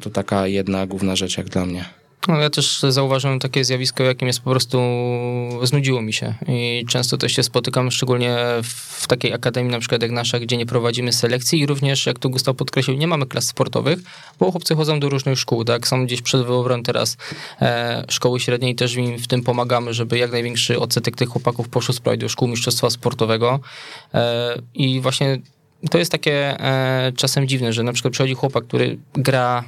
To 0.00 0.10
taka 0.10 0.46
jedna 0.46 0.86
główna 0.86 1.16
rzecz 1.16 1.36
jak 1.38 1.48
dla 1.48 1.66
mnie. 1.66 1.99
No, 2.28 2.40
ja 2.40 2.50
też 2.50 2.80
zauważyłem 2.88 3.38
takie 3.38 3.64
zjawisko, 3.64 4.04
jakim 4.04 4.28
jest 4.28 4.40
po 4.40 4.50
prostu 4.50 4.78
znudziło 5.62 6.02
mi 6.02 6.12
się. 6.12 6.34
I 6.48 6.84
często 6.88 7.16
też 7.16 7.32
się 7.32 7.42
spotykam, 7.42 7.90
szczególnie 7.90 8.36
w 8.62 9.06
takiej 9.06 9.32
akademii 9.32 9.72
na 9.72 9.78
przykład 9.78 10.02
jak 10.02 10.10
nasza, 10.10 10.40
gdzie 10.40 10.56
nie 10.56 10.66
prowadzimy 10.66 11.12
selekcji 11.12 11.60
i 11.60 11.66
również, 11.66 12.06
jak 12.06 12.18
tu 12.18 12.30
Gustaw 12.30 12.56
podkreślił, 12.56 12.96
nie 12.96 13.06
mamy 13.06 13.26
klas 13.26 13.46
sportowych, 13.46 13.98
bo 14.38 14.50
chłopcy 14.50 14.74
chodzą 14.74 15.00
do 15.00 15.08
różnych 15.08 15.38
szkół, 15.38 15.64
tak, 15.64 15.88
są 15.88 16.06
gdzieś 16.06 16.22
przed 16.22 16.40
wyborem 16.40 16.82
teraz 16.82 17.16
e, 17.60 18.04
szkoły 18.08 18.40
średniej, 18.40 18.74
też 18.74 18.94
im 18.94 19.18
w 19.18 19.26
tym 19.26 19.42
pomagamy, 19.42 19.94
żeby 19.94 20.18
jak 20.18 20.32
największy 20.32 20.80
odsetek 20.80 21.16
tych 21.16 21.28
chłopaków 21.28 21.68
poszło 21.68 21.94
sprawić 21.94 22.20
do 22.20 22.28
szkół 22.28 22.48
mistrzostwa 22.48 22.90
sportowego. 22.90 23.60
E, 24.14 24.54
i 24.74 25.00
właśnie 25.00 25.38
to 25.90 25.98
jest 25.98 26.12
takie 26.12 26.60
e, 26.60 27.12
czasem 27.16 27.48
dziwne, 27.48 27.72
że 27.72 27.82
na 27.82 27.92
przykład 27.92 28.12
przychodzi 28.12 28.34
chłopak, 28.34 28.64
który 28.64 28.98
gra, 29.12 29.64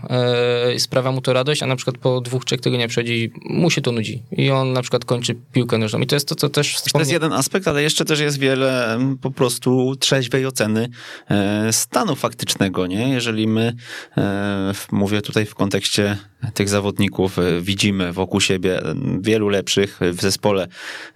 e, 0.74 0.78
sprawia 0.78 1.12
mu 1.12 1.20
to 1.20 1.32
radość, 1.32 1.62
a 1.62 1.66
na 1.66 1.76
przykład 1.76 1.98
po 1.98 2.20
dwóch, 2.20 2.44
trzech 2.44 2.60
tygodniach 2.60 2.88
przychodzi, 2.88 3.32
mu 3.44 3.70
się 3.70 3.80
to 3.80 3.92
nudzi 3.92 4.22
i 4.32 4.50
on 4.50 4.72
na 4.72 4.82
przykład 4.82 5.04
kończy 5.04 5.34
piłkę 5.52 5.78
nożną. 5.78 5.98
I 5.98 6.06
to 6.06 6.16
jest 6.16 6.28
to, 6.28 6.34
co 6.34 6.48
też 6.48 6.74
wspomnę... 6.74 6.92
To 6.92 6.98
jest 6.98 7.12
jeden 7.12 7.32
aspekt, 7.32 7.68
ale 7.68 7.82
jeszcze 7.82 8.04
też 8.04 8.20
jest 8.20 8.38
wiele 8.38 8.98
po 9.20 9.30
prostu 9.30 9.96
trzeźwej 9.96 10.46
oceny 10.46 10.88
e, 11.30 11.72
stanu 11.72 12.16
faktycznego, 12.16 12.86
nie? 12.86 13.08
Jeżeli 13.08 13.48
my, 13.48 13.74
e, 14.16 14.72
mówię 14.92 15.22
tutaj 15.22 15.46
w 15.46 15.54
kontekście 15.54 16.18
tych 16.54 16.68
zawodników, 16.68 17.38
e, 17.38 17.60
widzimy 17.60 18.12
wokół 18.12 18.40
siebie 18.40 18.80
wielu 19.20 19.48
lepszych 19.48 20.00
w 20.12 20.20
zespole, 20.20 20.68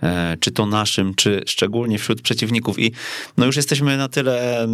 e, 0.03 0.37
czy 0.41 0.51
to 0.51 0.67
naszym, 0.67 1.15
czy 1.15 1.43
szczególnie 1.47 1.99
wśród 1.99 2.23
przeciwników. 2.23 2.79
I 2.79 2.93
no 3.37 3.47
już 3.47 3.57
jesteśmy 3.57 3.97
na 3.97 4.09
tyle 4.09 4.67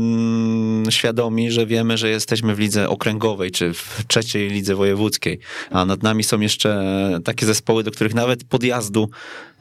świadomi, 0.91 1.51
że 1.51 1.66
wiemy, 1.66 1.99
że 1.99 2.09
jesteśmy 2.11 2.55
w 2.55 2.59
lidze 2.59 2.89
okręgowej, 2.89 3.51
czy 3.51 3.74
w 3.74 4.05
trzeciej 4.09 4.51
lidze 4.51 4.74
wojewódzkiej, 4.74 5.39
a 5.70 5.85
nad 5.85 6.03
nami 6.03 6.24
są 6.24 6.41
jeszcze 6.41 6.83
takie 7.24 7.47
zespoły, 7.47 7.85
do 7.85 7.91
których 7.91 8.15
nawet 8.15 8.45
podjazdu, 8.45 9.11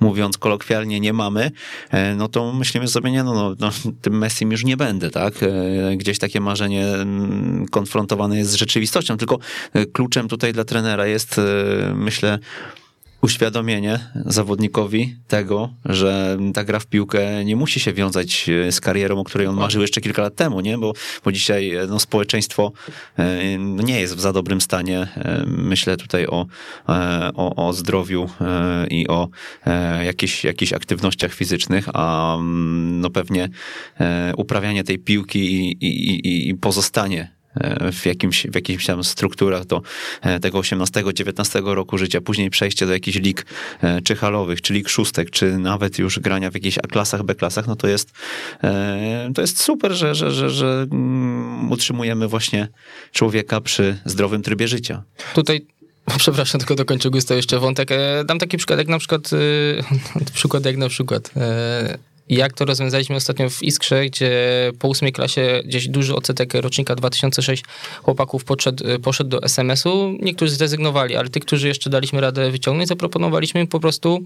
mówiąc 0.01 0.37
kolokwialnie, 0.37 0.99
nie 0.99 1.13
mamy, 1.13 1.51
e, 1.91 2.15
no 2.15 2.27
to 2.27 2.53
myślimy 2.53 2.87
sobie, 2.87 3.11
nie, 3.11 3.23
no, 3.23 3.33
no, 3.33 3.55
no 3.59 3.71
tym 4.01 4.17
Messim 4.17 4.51
już 4.51 4.63
nie 4.63 4.77
będę, 4.77 5.09
tak? 5.09 5.33
E, 5.43 5.97
gdzieś 5.97 6.19
takie 6.19 6.41
marzenie 6.41 6.87
mm, 6.87 7.65
konfrontowane 7.71 8.37
jest 8.37 8.51
z 8.51 8.55
rzeczywistością, 8.55 9.17
tylko 9.17 9.39
e, 9.73 9.85
kluczem 9.85 10.27
tutaj 10.27 10.53
dla 10.53 10.63
trenera 10.63 11.07
jest, 11.07 11.41
myślę, 11.95 12.39
uświadomienie 13.21 13.99
zawodnikowi 14.25 15.15
tego, 15.27 15.73
że 15.85 16.37
ta 16.53 16.63
gra 16.63 16.79
w 16.79 16.87
piłkę 16.87 17.45
nie 17.45 17.55
musi 17.55 17.79
się 17.79 17.93
wiązać 17.93 18.49
e, 18.49 18.71
z 18.71 18.81
karierą, 18.81 19.19
o 19.19 19.23
której 19.23 19.47
on 19.47 19.55
marzył 19.55 19.81
jeszcze 19.81 20.01
kilka 20.01 20.21
lat 20.21 20.35
temu, 20.35 20.61
nie? 20.61 20.77
Bo, 20.77 20.93
bo 21.25 21.31
dzisiaj 21.31 21.75
e, 21.75 21.87
no, 21.87 21.99
społeczeństwo 21.99 22.71
e, 23.19 23.57
nie 23.57 23.99
jest 23.99 24.15
w 24.15 24.19
za 24.19 24.33
dobrym 24.33 24.61
stanie. 24.61 25.07
Myślę 25.47 25.97
tutaj 25.97 26.27
o, 26.27 26.45
o, 27.35 27.67
o 27.67 27.73
zdrowiu 27.73 28.29
i 28.89 29.07
o 29.07 29.29
jakichś, 30.03 30.43
jakichś 30.43 30.73
aktywnościach 30.73 31.33
fizycznych, 31.33 31.85
a 31.93 32.35
mm, 32.35 33.01
no 33.01 33.09
pewnie 33.09 33.49
uprawianie 34.37 34.83
tej 34.83 34.99
piłki 34.99 35.39
i, 35.39 35.85
i, 35.85 36.49
i 36.49 36.55
pozostanie 36.55 37.40
w, 37.91 38.05
jakimś, 38.05 38.47
w 38.47 38.55
jakichś 38.55 38.85
tam 38.85 39.03
strukturach 39.03 39.65
do 39.65 39.81
e, 40.21 40.39
tego 40.39 40.59
18-19 40.59 41.73
roku 41.73 41.97
życia, 41.97 42.21
później 42.21 42.49
przejście 42.49 42.85
do 42.85 42.93
jakichś 42.93 43.17
lig 43.17 43.45
e, 43.81 44.01
czy 44.01 44.15
halowych, 44.15 44.61
czy 44.61 44.73
lig 44.73 44.89
szóstek, 44.89 45.29
czy 45.29 45.57
nawet 45.57 45.99
już 45.99 46.19
grania 46.19 46.51
w 46.51 46.53
jakichś 46.53 46.77
A-klasach, 46.77 47.23
B-klasach, 47.23 47.67
no 47.67 47.75
to 47.75 47.87
jest, 47.87 48.11
e, 48.63 49.31
to 49.35 49.41
jest 49.41 49.63
super, 49.63 49.91
że, 49.91 50.15
że, 50.15 50.31
że, 50.31 50.49
że 50.49 50.87
mm, 50.91 51.71
utrzymujemy 51.71 52.27
właśnie 52.27 52.67
człowieka 53.11 53.61
przy 53.61 53.97
zdrowym 54.05 54.41
trybie 54.41 54.67
życia. 54.67 55.03
Tutaj 55.33 55.65
Przepraszam, 56.17 56.59
tylko 56.59 56.75
dokończę 56.75 57.09
Gustaw 57.09 57.37
jeszcze 57.37 57.59
wątek. 57.59 57.89
Dam 58.25 58.39
taki 58.39 58.57
przykład, 58.57 58.79
jak 58.79 58.87
na 58.87 58.99
przykład, 58.99 59.29
przykład 60.33 60.65
jak 60.65 60.77
na 60.77 60.89
przykład, 60.89 61.31
jak 62.35 62.53
to 62.53 62.65
rozwiązaliśmy 62.65 63.15
ostatnio 63.15 63.49
w 63.49 63.63
Iskrze, 63.63 64.05
gdzie 64.05 64.31
po 64.79 64.87
ósmej 64.87 65.11
klasie 65.11 65.61
gdzieś 65.65 65.87
duży 65.87 66.15
odsetek 66.15 66.53
rocznika 66.53 66.95
2006 66.95 67.63
chłopaków 68.03 68.43
podszedł, 68.43 68.83
poszedł 69.03 69.29
do 69.29 69.43
SMS-u. 69.43 70.17
Niektórzy 70.21 70.55
zrezygnowali, 70.55 71.15
ale 71.15 71.29
tych, 71.29 71.45
którzy 71.45 71.67
jeszcze 71.67 71.89
daliśmy 71.89 72.21
radę 72.21 72.51
wyciągnąć, 72.51 72.89
zaproponowaliśmy 72.89 73.61
im 73.61 73.67
po 73.67 73.79
prostu 73.79 74.23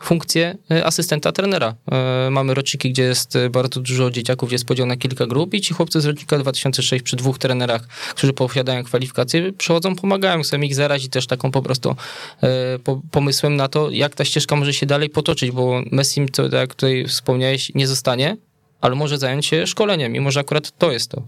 funkcję 0.00 0.56
e, 0.70 0.86
asystenta 0.86 1.32
trenera. 1.32 1.74
E, 1.92 2.30
mamy 2.30 2.54
roczniki, 2.54 2.90
gdzie 2.90 3.02
jest 3.02 3.36
e, 3.36 3.50
bardzo 3.50 3.80
dużo 3.80 4.10
dzieciaków, 4.10 4.48
gdzie 4.48 4.54
jest 4.54 4.64
podział 4.64 4.86
na 4.86 4.96
kilka 4.96 5.26
grup 5.26 5.54
i 5.54 5.60
ci 5.60 5.74
chłopcy 5.74 6.00
z 6.00 6.04
rocznika 6.04 6.38
2006 6.38 7.04
przy 7.04 7.16
dwóch 7.16 7.38
trenerach, 7.38 7.86
którzy 7.86 8.32
posiadają 8.32 8.84
kwalifikacje, 8.84 9.52
przychodzą, 9.52 9.96
pomagają. 9.96 10.42
Chcemy 10.42 10.66
ich 10.66 10.74
zarazić 10.74 11.10
też 11.10 11.26
taką 11.26 11.50
po 11.50 11.62
prostu 11.62 11.96
pomysłem 13.10 13.56
na 13.56 13.68
to, 13.68 13.90
jak 13.90 14.14
ta 14.14 14.24
ścieżka 14.24 14.56
może 14.56 14.72
się 14.72 14.86
dalej 14.86 15.10
potoczyć, 15.10 15.50
bo 15.50 15.82
Messi, 15.92 16.26
to, 16.32 16.42
tak 16.42 16.60
jak 16.60 16.74
tutaj 16.74 17.04
wspomniałeś, 17.08 17.74
nie 17.74 17.86
zostanie, 17.86 18.36
ale 18.80 18.94
może 18.94 19.18
zająć 19.18 19.46
się 19.46 19.66
szkoleniem 19.66 20.16
i 20.16 20.20
może 20.20 20.40
akurat 20.40 20.78
to 20.78 20.92
jest 20.92 21.10
to. 21.10 21.22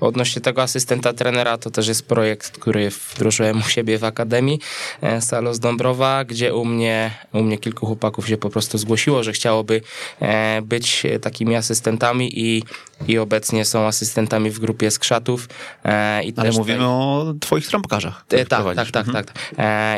Odnośnie 0.00 0.42
tego 0.42 0.62
asystenta 0.62 1.12
trenera, 1.12 1.58
to 1.58 1.70
też 1.70 1.88
jest 1.88 2.06
projekt, 2.06 2.50
który 2.50 2.90
wdrożyłem 2.90 3.58
u 3.58 3.62
siebie 3.62 3.98
w 3.98 4.04
Akademii 4.04 4.60
e, 5.02 5.20
Salos 5.20 5.58
Dąbrowa, 5.58 6.24
gdzie 6.24 6.54
u 6.54 6.64
mnie, 6.64 7.10
u 7.32 7.42
mnie 7.42 7.58
kilku 7.58 7.86
chłopaków 7.86 8.28
się 8.28 8.36
po 8.36 8.50
prostu 8.50 8.78
zgłosiło, 8.78 9.22
że 9.22 9.32
chciałoby 9.32 9.80
e, 10.20 10.62
być 10.62 11.06
takimi 11.22 11.56
asystentami 11.56 12.40
i, 12.40 12.62
i 13.08 13.18
obecnie 13.18 13.64
są 13.64 13.86
asystentami 13.86 14.50
w 14.50 14.58
grupie 14.58 14.90
skrzatów. 14.90 15.48
E, 15.84 16.24
I 16.24 16.32
Ale 16.36 16.50
mówimy 16.50 16.78
tutaj... 16.78 16.90
o 16.90 17.34
twoich 17.40 17.66
trąbkarzach. 17.66 18.24
Tak, 18.28 18.48
tak, 18.48 18.74
tak, 18.74 18.90
tak, 18.90 19.06
tak. 19.12 19.32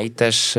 I 0.05 0.11
też, 0.11 0.59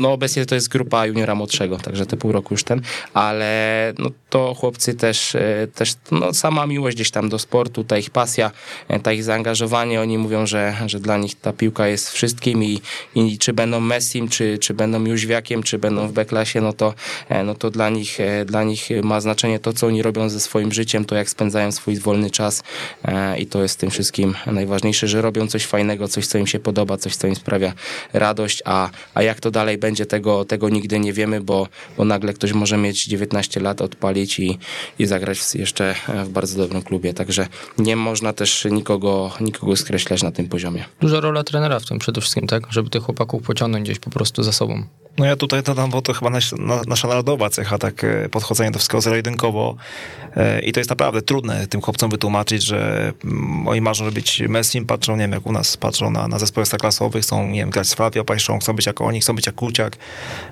no 0.00 0.12
obecnie 0.12 0.46
to 0.46 0.54
jest 0.54 0.68
grupa 0.68 1.06
juniora 1.06 1.34
młodszego, 1.34 1.76
także 1.76 2.06
te 2.06 2.16
pół 2.16 2.32
roku 2.32 2.54
już 2.54 2.64
ten, 2.64 2.80
ale 3.14 3.92
no 3.98 4.10
to 4.30 4.54
chłopcy 4.54 4.94
też, 4.94 5.36
też 5.74 5.94
no 6.10 6.32
sama 6.32 6.66
miłość 6.66 6.96
gdzieś 6.96 7.10
tam 7.10 7.28
do 7.28 7.38
sportu, 7.38 7.84
ta 7.84 7.98
ich 7.98 8.10
pasja, 8.10 8.50
E, 8.88 9.00
ta 9.00 9.12
ich 9.12 9.24
zaangażowanie, 9.24 10.00
oni 10.00 10.18
mówią, 10.18 10.46
że, 10.46 10.74
że 10.86 11.00
dla 11.00 11.16
nich 11.16 11.40
ta 11.40 11.52
piłka 11.52 11.86
jest 11.86 12.10
wszystkim 12.10 12.64
i, 12.64 12.80
i 13.14 13.38
czy 13.38 13.52
będą 13.52 13.80
Messim, 13.80 14.28
czy, 14.28 14.58
czy 14.58 14.74
będą 14.74 15.04
Jóźwiakiem, 15.04 15.62
czy 15.62 15.78
będą 15.78 16.08
w 16.08 16.12
B-klasie, 16.12 16.60
no 16.60 16.72
to, 16.72 16.94
e, 17.28 17.44
no 17.44 17.54
to 17.54 17.70
dla, 17.70 17.90
nich, 17.90 18.20
e, 18.20 18.44
dla 18.44 18.64
nich 18.64 18.88
ma 19.02 19.20
znaczenie 19.20 19.58
to, 19.58 19.72
co 19.72 19.86
oni 19.86 20.02
robią 20.02 20.28
ze 20.28 20.40
swoim 20.40 20.72
życiem, 20.72 21.04
to 21.04 21.14
jak 21.14 21.28
spędzają 21.28 21.72
swój 21.84 21.98
wolny 21.98 22.30
czas 22.30 22.62
i 23.38 23.46
to 23.46 23.62
jest 23.62 23.78
tym 23.78 23.90
wszystkim 23.90 24.34
najważniejsze, 24.46 25.08
że 25.08 25.22
robią 25.22 25.46
coś 25.46 25.66
fajnego, 25.66 26.08
coś, 26.08 26.26
co 26.26 26.38
im 26.38 26.46
się 26.46 26.58
podoba, 26.58 26.96
coś, 26.96 27.16
co 27.16 27.26
im 27.26 27.34
sprawia 27.34 27.72
radość, 28.12 28.62
a, 28.64 28.90
a 29.14 29.22
jak 29.22 29.40
to 29.40 29.50
dalej 29.50 29.78
będzie, 29.78 30.06
tego, 30.06 30.44
tego 30.44 30.68
nigdy 30.68 30.98
nie 30.98 31.12
wiemy, 31.12 31.40
bo, 31.40 31.68
bo 31.96 32.04
nagle 32.04 32.32
ktoś 32.32 32.52
może 32.52 32.76
mieć 32.76 33.04
19 33.04 33.60
lat, 33.60 33.82
odpalić 33.82 34.38
i, 34.38 34.58
i 34.98 35.06
zagrać 35.06 35.54
jeszcze 35.54 35.94
w 36.24 36.28
bardzo 36.28 36.58
dobrym 36.58 36.82
klubie, 36.82 37.14
także 37.14 37.46
nie 37.78 37.96
można 37.96 38.32
też 38.32 38.66
nikogo, 38.70 39.30
nikogo 39.40 39.76
skreślać 39.76 40.22
na 40.22 40.32
tym 40.32 40.48
poziomie. 40.48 40.84
Duża 41.00 41.20
rola 41.20 41.44
trenera 41.44 41.80
w 41.80 41.86
tym 41.86 41.98
przede 41.98 42.20
wszystkim, 42.20 42.46
tak? 42.46 42.62
Żeby 42.70 42.90
tych 42.90 43.02
chłopaków 43.02 43.42
pociągnąć 43.42 43.84
gdzieś 43.84 43.98
po 43.98 44.10
prostu 44.10 44.42
za 44.42 44.52
sobą. 44.52 44.84
No 45.18 45.24
ja 45.24 45.36
tutaj 45.36 45.62
dodam, 45.62 45.90
bo 45.90 46.02
to 46.02 46.12
chyba 46.12 46.30
nasza, 46.30 46.56
nasza 46.86 47.08
narodowa 47.08 47.50
cecha, 47.50 47.78
tak 47.78 48.04
e, 48.04 48.28
podchodzenie 48.28 48.70
do 48.70 48.78
wszystkiego 48.78 49.00
zero-jedynkowo 49.00 49.76
e, 50.36 50.60
i 50.60 50.72
to 50.72 50.80
jest 50.80 50.90
naprawdę 50.90 51.22
trudne 51.22 51.66
tym 51.74 51.80
chłopcom 51.80 52.10
wytłumaczyć, 52.10 52.62
że 52.62 53.12
mm, 53.24 53.68
oni 53.68 53.80
marzą 53.80 54.10
być 54.10 54.42
Messim, 54.48 54.86
patrzą, 54.86 55.12
nie 55.12 55.22
wiem, 55.22 55.32
jak 55.32 55.46
u 55.46 55.52
nas 55.52 55.76
patrzą 55.76 56.10
na, 56.10 56.28
na 56.28 56.38
zespoły 56.38 56.66
klasowych, 56.66 57.22
chcą, 57.22 57.46
nie 57.48 57.60
wiem, 57.60 57.70
grać 57.70 57.86
z 57.86 57.94
Flavio 57.94 58.24
Pajszą, 58.24 58.58
chcą 58.58 58.72
być 58.72 58.86
jak 58.86 59.00
oni, 59.00 59.20
chcą 59.20 59.34
być 59.34 59.46
jak 59.46 59.54
Kuciak, 59.54 59.96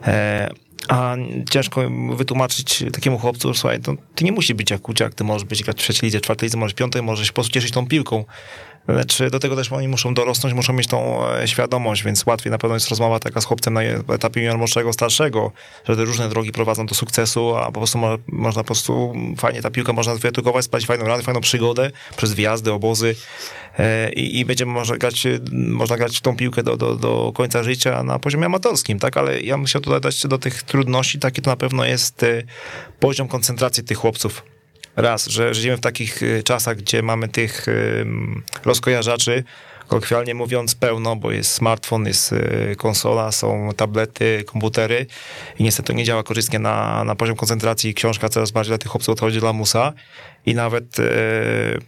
e, 0.07 0.51
A 0.89 1.17
ciężko 1.51 1.81
wytłumaczyć 2.17 2.85
takiemu 2.93 3.19
chłopcu, 3.19 3.55
słuchaj, 3.55 3.81
to 3.81 3.95
ty 4.15 4.25
nie 4.25 4.33
musi 4.33 4.55
być 4.55 4.71
jak 4.71 4.81
Kuciak, 4.81 5.15
ty 5.15 5.25
możesz 5.25 5.45
być 5.45 5.63
grać 5.63 5.77
w 5.77 5.81
trzeciej 5.81 6.07
lidze, 6.07 6.21
czwartej 6.21 6.47
lidze, 6.47 6.59
możesz 6.59 6.75
piątej, 6.75 7.03
możesz 7.03 7.29
po 7.29 7.35
prostu 7.35 7.53
cieszyć 7.53 7.71
tą 7.71 7.87
piłką. 7.87 8.25
Lecz 8.89 9.23
do 9.31 9.39
tego 9.39 9.57
też 9.57 9.73
oni 9.73 9.89
muszą 9.89 10.15
dorosnąć, 10.15 10.55
muszą 10.55 10.73
mieć 10.73 10.87
tą 10.87 11.29
e, 11.29 11.49
świadomość, 11.49 12.05
więc 12.05 12.27
łatwiej 12.27 12.51
na 12.51 12.59
pewno 12.59 12.77
jest 12.77 12.89
rozmowa 12.89 13.19
taka 13.19 13.41
z 13.41 13.45
chłopcem 13.45 13.75
na 13.75 13.83
etapie 13.83 14.41
junior 14.41 14.59
młodszego, 14.59 14.93
starszego, 14.93 15.53
że 15.89 15.97
te 15.97 16.05
różne 16.05 16.29
drogi 16.29 16.53
prowadzą 16.53 16.87
do 16.87 16.95
sukcesu, 16.95 17.57
a 17.57 17.67
po 17.67 17.73
prostu 17.73 17.99
mo 17.99 18.19
można 18.29 18.63
po 18.63 18.67
prostu 18.67 19.15
fajnie 19.37 19.63
ta 19.63 19.71
piłka 19.71 19.93
można 19.93 20.15
wyedukować, 20.15 20.65
spać 20.65 20.87
fajną 20.87 21.05
radę, 21.05 21.23
fajną 21.23 21.41
przygodę 21.41 21.91
przez 22.17 22.35
wjazdy, 22.35 22.73
obozy 22.73 23.15
e, 23.79 24.13
i, 24.13 24.39
i 24.39 24.45
będziemy 24.45 24.73
można 24.73 24.97
grać, 24.97 25.27
można 25.53 25.97
grać 25.97 26.21
tą 26.21 26.37
piłkę 26.37 26.63
do, 26.63 26.77
do, 26.77 26.97
do 26.97 27.33
końca 27.35 27.63
życia 27.63 28.03
na 28.03 28.19
poziomie 28.19 28.47
amatorskim, 28.47 28.99
tak? 28.99 29.17
Ale 29.17 29.41
ja 29.41 29.57
bym 29.57 29.67
chciał 29.67 29.83
tutaj 29.83 30.01
dać 30.01 30.27
do 30.27 30.39
tych 30.39 30.63
trudności, 30.63 31.19
taki 31.19 31.43
to 31.43 31.51
na 31.51 31.57
pewno 31.57 31.85
jest 31.85 32.23
e, 32.23 32.43
poziom 33.01 33.29
koncentracji 33.29 33.85
tych 33.85 33.99
chłopców 33.99 34.52
raz, 34.97 35.27
że 35.27 35.55
żyjemy 35.55 35.77
w 35.77 35.81
takich 35.81 36.23
y, 36.23 36.43
czasach, 36.43 36.77
gdzie 36.77 37.03
mamy 37.03 37.29
tych 37.29 37.67
rozkojarzaczy, 38.65 39.45
kolokwialnie 39.89 40.35
mówiąc, 40.35 40.75
pełno, 40.75 41.17
bo 41.17 41.33
jest 41.33 41.53
smartfon, 41.53 42.07
jest 42.07 42.33
y, 42.33 42.75
konsola, 42.79 43.33
są 43.33 43.71
tablety, 43.77 44.45
komputery 44.47 45.07
i 45.59 45.63
niestety 45.63 45.87
to 45.87 45.93
nie 45.93 46.05
działa 46.05 46.23
korzystnie 46.23 46.59
na, 46.59 47.05
na 47.05 47.15
poziom 47.15 47.37
koncentracji. 47.37 47.95
Książka 47.95 48.29
coraz 48.29 48.51
bardziej 48.51 48.71
dla 48.71 48.79
tych 48.79 48.91
chłopców 48.91 49.13
odchodzi 49.13 49.41
dla 49.41 49.53
musa 49.53 49.93
i 50.47 50.55
nawet 50.55 50.99
y, 50.99 51.03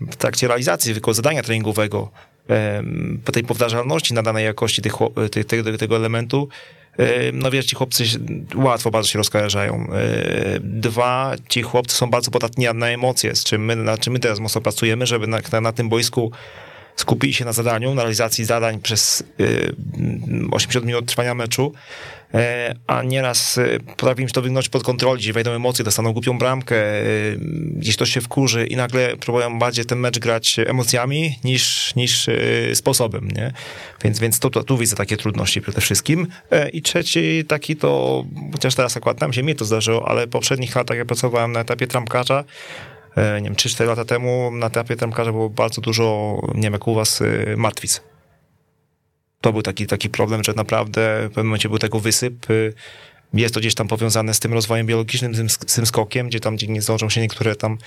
w 0.00 0.16
trakcie 0.18 0.48
realizacji 0.48 0.92
zwykłego 0.92 1.14
zadania 1.14 1.42
treningowego, 1.42 2.10
po 3.24 3.32
tej 3.32 3.44
powtarzalności 3.44 4.14
nadanej 4.14 4.44
jakości 4.44 4.82
tych, 4.82 4.94
tego, 5.46 5.78
tego 5.78 5.96
elementu, 5.96 6.48
no 7.32 7.50
wiesz, 7.50 7.66
ci 7.66 7.76
chłopcy 7.76 8.04
łatwo 8.54 8.90
bardzo 8.90 9.08
się 9.08 9.18
rozkojarzają. 9.18 9.88
Dwa, 10.60 11.34
ci 11.48 11.62
chłopcy 11.62 11.96
są 11.96 12.10
bardzo 12.10 12.30
podatni 12.30 12.66
na 12.74 12.88
emocje, 12.88 13.34
z 13.34 13.44
czym 13.44 13.64
my, 13.64 13.76
na 13.76 13.98
czym 13.98 14.12
my 14.12 14.18
teraz 14.18 14.40
mocno 14.40 14.60
pracujemy, 14.60 15.06
żeby 15.06 15.26
na, 15.26 15.38
na, 15.52 15.60
na 15.60 15.72
tym 15.72 15.88
boisku 15.88 16.32
skupili 16.96 17.34
się 17.34 17.44
na 17.44 17.52
zadaniu, 17.52 17.94
na 17.94 18.02
realizacji 18.02 18.44
zadań 18.44 18.80
przez 18.80 19.24
80 20.52 20.86
minut 20.86 21.06
trwania 21.06 21.34
meczu, 21.34 21.72
a 22.86 23.02
nieraz 23.02 23.58
e, 23.58 23.80
potrafi 23.80 24.22
im 24.22 24.28
się 24.28 24.34
to 24.34 24.42
wygnąć 24.42 24.68
pod 24.68 24.82
kontrolę, 24.82 25.18
gdzie 25.18 25.32
wejdą 25.32 25.50
emocje, 25.50 25.84
dostaną 25.84 26.12
głupią 26.12 26.38
bramkę, 26.38 26.76
e, 26.76 27.04
gdzieś 27.76 27.96
to 27.96 28.06
się 28.06 28.20
wkurzy 28.20 28.66
i 28.66 28.76
nagle 28.76 29.16
próbują 29.16 29.58
bardziej 29.58 29.84
ten 29.84 29.98
mecz 29.98 30.18
grać 30.18 30.56
emocjami 30.66 31.38
niż, 31.44 31.94
niż 31.96 32.26
sposobem, 32.74 33.28
nie? 33.28 33.52
Więc, 34.04 34.18
więc 34.18 34.38
to, 34.38 34.50
to, 34.50 34.64
tu 34.64 34.78
widzę 34.78 34.96
takie 34.96 35.16
trudności 35.16 35.60
przede 35.60 35.80
wszystkim. 35.80 36.26
I 36.72 36.82
trzeci 36.82 37.44
taki 37.48 37.76
to, 37.76 38.24
chociaż 38.52 38.74
teraz 38.74 38.96
akurat 38.96 39.20
nam 39.20 39.32
się 39.32 39.42
mnie 39.42 39.54
to 39.54 39.64
zdarzyło, 39.64 40.08
ale 40.08 40.26
w 40.26 40.30
poprzednich 40.30 40.76
latach 40.76 40.96
ja 40.96 41.04
pracowałem 41.04 41.52
na 41.52 41.60
etapie 41.60 41.86
trampkarza, 41.86 42.44
nie 43.16 43.42
wiem, 43.42 43.54
3-4 43.54 43.86
lata 43.86 44.04
temu 44.04 44.50
na 44.50 44.66
etapie 44.66 44.96
trampkarza 44.96 45.32
było 45.32 45.50
bardzo 45.50 45.80
dużo, 45.80 46.38
nie 46.54 46.62
wiem 46.62 46.72
jak 46.72 46.88
u 46.88 46.94
was, 46.94 47.22
martwic 47.56 48.13
to 49.44 49.52
był 49.52 49.62
taki, 49.62 49.86
taki 49.86 50.10
problem, 50.10 50.44
że 50.44 50.52
naprawdę 50.56 51.20
w 51.24 51.28
pewnym 51.28 51.46
momencie 51.46 51.68
był 51.68 51.78
tego 51.78 52.00
wysyp. 52.00 52.46
Jest 53.34 53.54
to 53.54 53.60
gdzieś 53.60 53.74
tam 53.74 53.88
powiązane 53.88 54.34
z 54.34 54.40
tym 54.40 54.52
rozwojem 54.52 54.86
biologicznym, 54.86 55.34
z 55.50 55.74
tym, 55.74 55.86
skokiem, 55.86 56.28
gdzie 56.28 56.40
tam 56.40 56.56
gdzie 56.56 56.66
nie 56.66 56.82
zdążą 56.82 57.10
się 57.10 57.20
niektóre 57.20 57.56
tam 57.56 57.78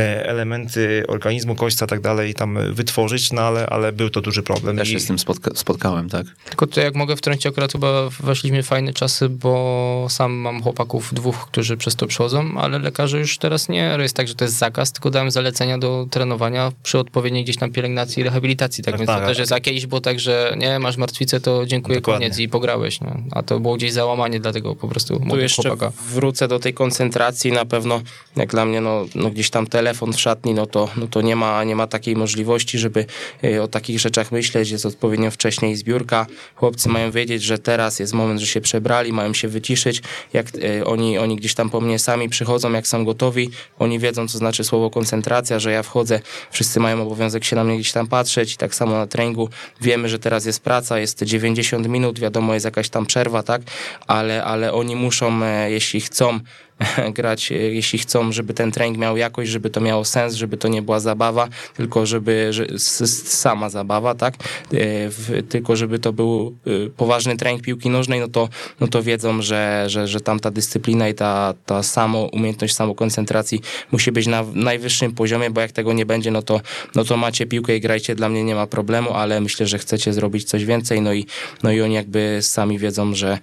elementy 0.00 1.04
organizmu, 1.08 1.54
kośca 1.54 1.84
i 1.84 1.88
tak 1.88 2.00
dalej 2.00 2.34
tam 2.34 2.58
wytworzyć, 2.74 3.32
no 3.32 3.42
ale, 3.42 3.66
ale 3.66 3.92
był 3.92 4.10
to 4.10 4.20
duży 4.20 4.42
problem. 4.42 4.76
Też 4.76 4.88
się 4.88 5.00
z 5.00 5.06
tym 5.06 5.18
spotka 5.18 5.50
spotkałem, 5.54 6.08
tak. 6.08 6.26
Tylko 6.48 6.66
to 6.66 6.80
jak 6.80 6.94
mogę 6.94 7.16
wtrącić, 7.16 7.46
akurat 7.46 7.72
chyba 7.72 8.08
weszliśmy 8.20 8.62
w 8.62 8.66
fajne 8.66 8.92
czasy, 8.92 9.28
bo 9.28 10.06
sam 10.10 10.32
mam 10.32 10.62
chłopaków 10.62 11.14
dwóch, 11.14 11.46
którzy 11.46 11.76
przez 11.76 11.96
to 11.96 12.06
przychodzą, 12.06 12.58
ale 12.58 12.78
lekarze 12.78 13.18
już 13.18 13.38
teraz 13.38 13.68
nie 13.68 13.96
jest 13.98 14.16
tak, 14.16 14.28
że 14.28 14.34
to 14.34 14.44
jest 14.44 14.58
zakaz, 14.58 14.92
tylko 14.92 15.10
dałem 15.10 15.30
zalecenia 15.30 15.78
do 15.78 16.06
trenowania 16.10 16.72
przy 16.82 16.98
odpowiedniej 16.98 17.44
gdzieś 17.44 17.56
tam 17.56 17.72
pielęgnacji 17.72 18.20
i 18.20 18.24
rehabilitacji, 18.24 18.84
tak, 18.84 18.92
tak 18.92 19.00
więc 19.00 19.08
tak, 19.08 19.20
to 19.20 19.26
też 19.26 19.38
jest, 19.38 19.52
a 19.52 19.60
kiedyś 19.60 19.86
było 19.86 20.00
tak, 20.00 20.20
że 20.20 20.54
nie, 20.58 20.78
masz 20.78 20.96
martwicę, 20.96 21.40
to 21.40 21.66
dziękuję, 21.66 21.98
Dokładnie. 21.98 22.26
koniec 22.26 22.38
i 22.38 22.48
pograłeś, 22.48 23.00
no. 23.00 23.16
a 23.30 23.42
to 23.42 23.60
było 23.60 23.76
gdzieś 23.76 23.92
załamanie 23.92 24.40
dlatego 24.40 24.74
po 24.74 24.88
prostu 24.88 25.20
Tu 25.30 25.38
jeszcze 25.38 25.62
chłopaka. 25.62 25.92
wrócę 26.08 26.48
do 26.48 26.58
tej 26.58 26.74
koncentracji, 26.74 27.52
na 27.52 27.64
pewno 27.64 28.00
jak 28.36 28.50
dla 28.50 28.64
mnie, 28.64 28.80
no, 28.80 29.04
no 29.14 29.30
gdzieś 29.30 29.50
tam 29.50 29.66
telefon 29.86 30.12
w 30.12 30.20
szatni, 30.20 30.54
no 30.54 30.66
to, 30.66 30.88
no 30.96 31.06
to 31.06 31.22
nie, 31.22 31.36
ma, 31.36 31.64
nie 31.64 31.76
ma 31.76 31.86
takiej 31.86 32.16
możliwości, 32.16 32.78
żeby 32.78 33.06
e, 33.44 33.62
o 33.62 33.68
takich 33.68 34.00
rzeczach 34.00 34.32
myśleć. 34.32 34.70
Jest 34.70 34.86
odpowiednio 34.86 35.30
wcześniej 35.30 35.76
zbiórka. 35.76 36.26
Chłopcy 36.54 36.88
mają 36.88 37.10
wiedzieć, 37.10 37.42
że 37.42 37.58
teraz 37.58 37.98
jest 37.98 38.12
moment, 38.12 38.40
że 38.40 38.46
się 38.46 38.60
przebrali, 38.60 39.12
mają 39.12 39.34
się 39.34 39.48
wyciszyć. 39.48 40.02
Jak 40.32 40.46
e, 40.46 40.84
oni, 40.84 41.18
oni 41.18 41.36
gdzieś 41.36 41.54
tam 41.54 41.70
po 41.70 41.80
mnie 41.80 41.98
sami 41.98 42.28
przychodzą, 42.28 42.72
jak 42.72 42.86
są 42.86 43.04
gotowi, 43.04 43.50
oni 43.78 43.98
wiedzą, 43.98 44.28
co 44.28 44.38
znaczy 44.38 44.64
słowo 44.64 44.90
koncentracja, 44.90 45.58
że 45.58 45.72
ja 45.72 45.82
wchodzę, 45.82 46.20
wszyscy 46.50 46.80
mają 46.80 47.02
obowiązek 47.02 47.44
się 47.44 47.56
na 47.56 47.64
mnie 47.64 47.74
gdzieś 47.78 47.92
tam 47.92 48.06
patrzeć 48.06 48.54
i 48.54 48.56
tak 48.56 48.74
samo 48.74 48.92
na 48.92 49.06
treningu. 49.06 49.48
Wiemy, 49.80 50.08
że 50.08 50.18
teraz 50.18 50.46
jest 50.46 50.60
praca, 50.60 50.98
jest 50.98 51.22
90 51.22 51.88
minut, 51.88 52.18
wiadomo, 52.18 52.54
jest 52.54 52.64
jakaś 52.64 52.88
tam 52.88 53.06
przerwa, 53.06 53.42
tak, 53.42 53.62
ale, 54.06 54.44
ale 54.44 54.72
oni 54.72 54.96
muszą, 54.96 55.42
e, 55.42 55.70
jeśli 55.70 56.00
chcą 56.00 56.40
grać, 57.14 57.52
e, 57.52 57.54
jeśli 57.54 57.98
chcą, 57.98 58.32
żeby 58.32 58.54
ten 58.54 58.72
trening 58.72 58.98
miał 58.98 59.16
jakość, 59.16 59.50
żeby 59.50 59.70
to 59.70 59.80
miało 59.80 60.04
sens, 60.04 60.34
żeby 60.34 60.56
to 60.56 60.68
nie 60.68 60.82
była 60.82 61.00
zabawa, 61.00 61.48
tylko 61.76 62.06
żeby 62.06 62.48
że, 62.50 62.66
sama 62.78 63.70
zabawa, 63.70 64.14
tak? 64.14 64.34
E, 64.74 65.42
tylko 65.42 65.76
żeby 65.76 65.98
to 65.98 66.12
był 66.12 66.56
e, 66.66 66.90
poważny 66.90 67.36
trening 67.36 67.62
piłki 67.62 67.90
nożnej, 67.90 68.20
no 68.20 68.28
to, 68.28 68.48
no 68.80 68.88
to 68.88 69.02
wiedzą, 69.02 69.42
że, 69.42 69.84
że, 69.86 70.08
że 70.08 70.20
tam 70.20 70.40
ta 70.40 70.50
dyscyplina 70.50 71.08
i 71.08 71.14
ta, 71.14 71.54
ta 71.66 71.82
samo 71.82 72.24
umiejętność 72.32 72.74
samokoncentracji 72.74 73.60
musi 73.92 74.12
być 74.12 74.26
na 74.26 74.44
najwyższym 74.54 75.12
poziomie, 75.12 75.50
bo 75.50 75.60
jak 75.60 75.72
tego 75.72 75.92
nie 75.92 76.06
będzie, 76.06 76.30
no 76.30 76.42
to, 76.42 76.60
no 76.94 77.04
to 77.04 77.16
macie 77.16 77.46
piłkę 77.46 77.76
i 77.76 77.80
grajcie, 77.80 78.14
dla 78.14 78.28
mnie 78.28 78.44
nie 78.44 78.54
ma 78.54 78.66
problemu, 78.66 79.14
ale 79.14 79.40
myślę, 79.40 79.66
że 79.66 79.78
chcecie 79.78 80.12
zrobić 80.12 80.44
coś 80.44 80.64
więcej, 80.64 81.00
no 81.00 81.12
i, 81.12 81.26
no 81.62 81.72
i 81.72 81.80
oni 81.80 81.94
jakby 81.94 82.38
sami 82.42 82.78
wiedzą, 82.78 83.14
że, 83.14 83.38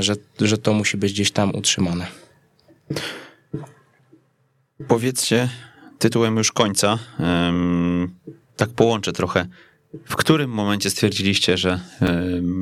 że, 0.00 0.14
że 0.40 0.58
to 0.58 0.72
musi 0.72 0.96
być 0.96 1.12
gdzieś 1.12 1.30
tam 1.30 1.54
utrzymane. 1.54 2.23
Powiedzcie 4.88 5.48
tytułem 5.98 6.36
już 6.36 6.52
końca, 6.52 6.98
tak 8.56 8.70
połączę 8.70 9.12
trochę. 9.12 9.46
W 10.04 10.16
którym 10.16 10.50
momencie 10.50 10.90
stwierdziliście, 10.90 11.58
że 11.58 11.80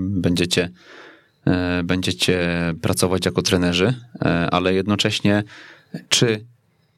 będziecie, 0.08 0.70
e, 1.46 1.82
będziecie 1.84 2.38
pracować 2.82 3.26
jako 3.26 3.42
trenerzy, 3.42 3.94
e, 4.24 4.50
ale 4.50 4.74
jednocześnie 4.74 5.44
czy 6.08 6.44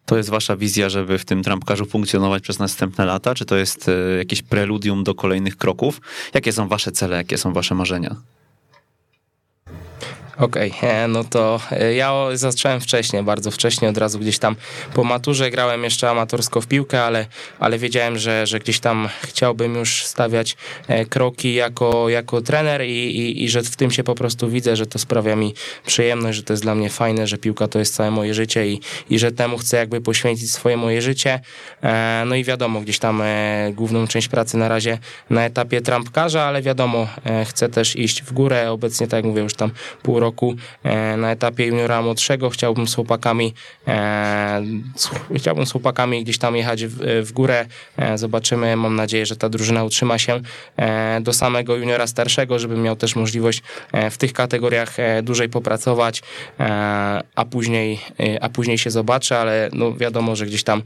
to 0.06 0.16
jest 0.16 0.30
wasza 0.30 0.56
wizja, 0.56 0.88
żeby 0.88 1.18
w 1.18 1.24
tym 1.24 1.42
trampkarzu 1.42 1.86
funkcjonować 1.86 2.42
przez 2.42 2.59
następne 2.59 3.05
lata? 3.05 3.34
Czy 3.34 3.44
to 3.44 3.56
jest 3.56 3.88
e, 3.88 4.16
jakieś 4.18 4.42
preludium 4.42 5.05
do 5.05 5.14
kolejnych 5.14 5.56
kroków? 5.56 6.01
Jakie 6.34 6.52
są 6.52 6.68
wasze 6.68 6.92
cele, 6.92 7.16
jakie 7.16 7.38
są 7.38 7.52
wasze 7.52 7.74
marzenia? 7.74 8.16
Okej, 10.39 10.70
okay, 10.78 11.09
no 11.09 11.24
to 11.24 11.61
e, 11.70 11.94
ja 11.94 12.12
zacząłem 12.32 12.81
wcześniej, 12.81 13.23
bardzo 13.23 13.51
wcześnie, 13.51 13.89
od 13.89 13.98
razu 13.98 14.19
gdzieś 14.19 14.39
tam 14.39 14.56
po 14.94 15.05
maturze 15.05 15.51
grałem 15.51 15.85
jeszcze 15.85 16.11
amatorsko 16.11 16.61
w 16.61 16.66
piłkę, 16.66 17.02
ale, 17.02 17.27
ale 17.59 17.78
wiedziałem, 17.78 18.19
że, 18.19 18.47
że 18.47 18.59
gdzieś 18.59 18.81
tam 18.81 19.09
chciałbym 19.23 19.74
już 19.74 20.06
stawiać 20.06 20.56
e, 20.89 21.05
kroki 21.05 21.55
jako, 21.55 22.09
jako 22.09 22.40
trener 22.40 22.82
i, 22.82 22.90
i, 22.90 23.44
i 23.44 23.48
że 23.48 23.62
w 23.62 23.77
tym 23.77 23.90
się 23.90 24.05
po 24.05 24.15
prostu 24.15 24.48
widzę, 24.48 24.77
że 24.77 24.86
to 24.86 24.98
sprawia 24.98 25.36
mi 25.36 25.55
przyjemność, 25.86 26.36
że 26.36 26.43
to 26.43 26.52
jest 26.52 26.62
dla 26.62 26.74
mnie 26.74 26.90
fajne, 26.90 27.27
że 27.27 27.39
piłka 27.39 27.69
to 27.69 27.78
jest 27.78 27.94
całe 27.94 28.11
moje 28.11 28.35
życie 28.35 28.69
i, 28.69 28.81
i 29.11 29.19
że 29.19 29.32
temu 29.32 29.59
chcę 29.59 29.77
jakby 29.77 30.01
poświęcić 30.01 30.52
swoje 30.52 30.77
moje 30.77 31.02
życie. 31.02 31.40
E, 31.82 32.24
no 32.27 32.35
i 32.35 32.44
wiadomo, 32.44 32.81
gdzieś 32.81 32.98
tam 32.98 33.23
główną 33.73 34.06
część 34.06 34.28
pracy 34.28 34.56
na 34.56 34.69
razie 34.69 34.98
na 35.31 35.44
etapie 35.44 35.81
trampkarza, 35.81 36.43
ale 36.43 36.62
wiadomo, 36.62 37.09
chcę 37.44 37.69
też 37.69 37.97
iść 37.97 38.23
w 38.23 38.32
górę. 38.32 38.70
Obecnie, 38.70 39.06
tak 39.06 39.19
jak 39.19 39.24
mówię, 39.24 39.43
już 39.43 39.55
tam 39.55 39.70
pół 40.02 40.20
roku 40.20 40.23
e, 40.82 41.16
na 41.16 41.30
etapie 41.30 41.66
juniora 41.66 42.02
młodszego. 42.02 42.51
Chciałbym 42.51 42.88
z 42.88 42.94
chłopakami 42.94 43.55
e, 43.88 44.62
chciałbym 45.36 45.66
z 45.66 45.72
chłopakami 45.72 46.24
gdzieś 46.24 46.38
tam 46.38 46.56
jechać 46.56 46.84
w, 46.86 47.22
w 47.26 47.32
górę. 47.32 47.66
E, 47.96 48.18
zobaczymy. 48.18 48.76
Mam 48.76 48.96
nadzieję, 48.96 49.26
że 49.26 49.36
ta 49.36 49.48
drużyna 49.48 49.84
utrzyma 49.84 50.18
się 50.18 50.40
do 51.20 51.32
samego 51.32 51.76
juniora 51.76 52.06
starszego, 52.06 52.59
żebym 52.59 52.82
miał 52.82 52.96
też 52.96 53.16
możliwość 53.16 53.62
w 54.10 54.16
tych 54.18 54.32
kategoriach 54.32 54.96
dłużej 55.22 55.48
popracować, 55.48 56.22
a 57.34 57.44
później, 57.51 58.01
a 58.40 58.48
później 58.48 58.78
się 58.78 58.90
zobaczę, 58.90 59.38
ale 59.38 59.70
no 59.72 59.92
wiadomo, 59.92 60.36
że 60.36 60.46
gdzieś 60.46 60.64
tam 60.64 60.82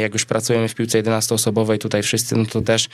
jak 0.00 0.12
już 0.12 0.24
pracujemy 0.24 0.68
w 0.68 0.74
piłce 0.74 1.02
11-osobowej 1.02 1.78
tutaj 1.78 2.02
wszyscy, 2.02 2.36
no 2.36 2.44
to 2.46 2.60
też 2.60 2.88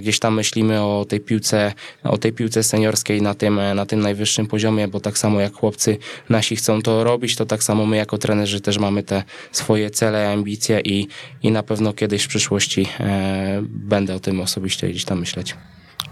gdzieś 0.00 0.18
tam 0.18 0.34
myślimy 0.34 0.82
o 0.82 1.04
tej 1.08 1.20
piłce, 1.20 1.72
o 2.04 2.18
tej 2.18 2.32
piłce 2.32 2.62
seniorskiej 2.62 3.22
na 3.22 3.34
tym, 3.34 3.60
na 3.74 3.86
tym 3.86 4.00
najwyższym 4.00 4.46
poziomie 4.46 4.71
poziomie, 4.72 4.88
bo 4.88 5.00
tak 5.00 5.18
samo 5.18 5.40
jak 5.40 5.52
chłopcy 5.52 5.98
nasi 6.28 6.56
chcą 6.56 6.82
to 6.82 7.04
robić, 7.04 7.36
to 7.36 7.46
tak 7.46 7.62
samo 7.62 7.86
my 7.86 7.96
jako 7.96 8.18
trenerzy 8.18 8.60
też 8.60 8.78
mamy 8.78 9.02
te 9.02 9.24
swoje 9.52 9.90
cele, 9.90 10.32
ambicje 10.32 10.80
i, 10.80 11.08
i 11.42 11.50
na 11.50 11.62
pewno 11.62 11.92
kiedyś 11.92 12.24
w 12.24 12.28
przyszłości 12.28 12.86
e, 13.00 13.62
będę 13.62 14.14
o 14.14 14.20
tym 14.20 14.40
osobiście 14.40 14.88
gdzieś 14.88 15.04
tam 15.04 15.20
myśleć. 15.20 15.54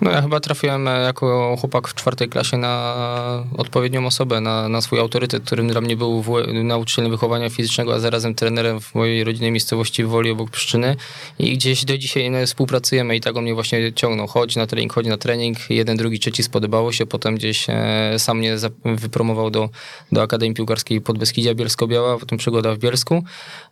No 0.00 0.10
ja 0.10 0.22
chyba 0.22 0.40
trafiłem 0.40 0.88
e, 0.88 1.00
jako 1.00 1.56
chłopak 1.60 1.88
w 1.88 1.94
czwartej 1.94 2.28
klasie 2.28 2.56
na 2.56 3.44
odpowiednią 3.58 4.06
osobę, 4.06 4.40
na, 4.40 4.68
na 4.68 4.80
swój 4.80 4.98
autorytet, 4.98 5.44
którym 5.44 5.68
dla 5.68 5.80
mnie 5.80 5.96
był 5.96 6.22
w, 6.22 6.30
nauczycielem 6.64 7.10
wychowania 7.10 7.50
fizycznego, 7.50 7.94
a 7.94 7.98
zarazem 7.98 8.34
trenerem 8.34 8.80
w 8.80 8.94
mojej 8.94 9.24
rodzinnej 9.24 9.52
miejscowości 9.52 10.04
w 10.04 10.08
Woli 10.08 10.30
obok 10.30 10.50
Pszczyny 10.50 10.96
i 11.38 11.52
gdzieś 11.52 11.84
do 11.84 11.98
dzisiaj 11.98 12.30
no, 12.30 12.46
współpracujemy 12.46 13.16
i 13.16 13.20
tak 13.20 13.36
on 13.36 13.42
mnie 13.42 13.54
właśnie 13.54 13.92
ciągnął. 13.92 14.26
Chodź 14.26 14.56
na 14.56 14.66
trening, 14.66 14.92
chodź 14.92 15.06
na 15.06 15.16
trening. 15.16 15.58
Jeden, 15.70 15.96
drugi, 15.96 16.18
trzeci 16.18 16.42
spodobało 16.42 16.92
się. 16.92 17.06
Potem 17.06 17.34
gdzieś 17.34 17.66
e, 17.68 18.14
sam 18.18 18.38
mnie 18.38 18.56
wypromował 18.84 19.50
do, 19.50 19.68
do 20.12 20.22
Akademii 20.22 20.54
Piłkarskiej 20.54 21.00
Podbeskidzia 21.00 21.54
Bielsko-Biała, 21.54 22.18
potem 22.18 22.38
przygoda 22.38 22.74
w 22.74 22.78
Bielsku. 22.78 23.24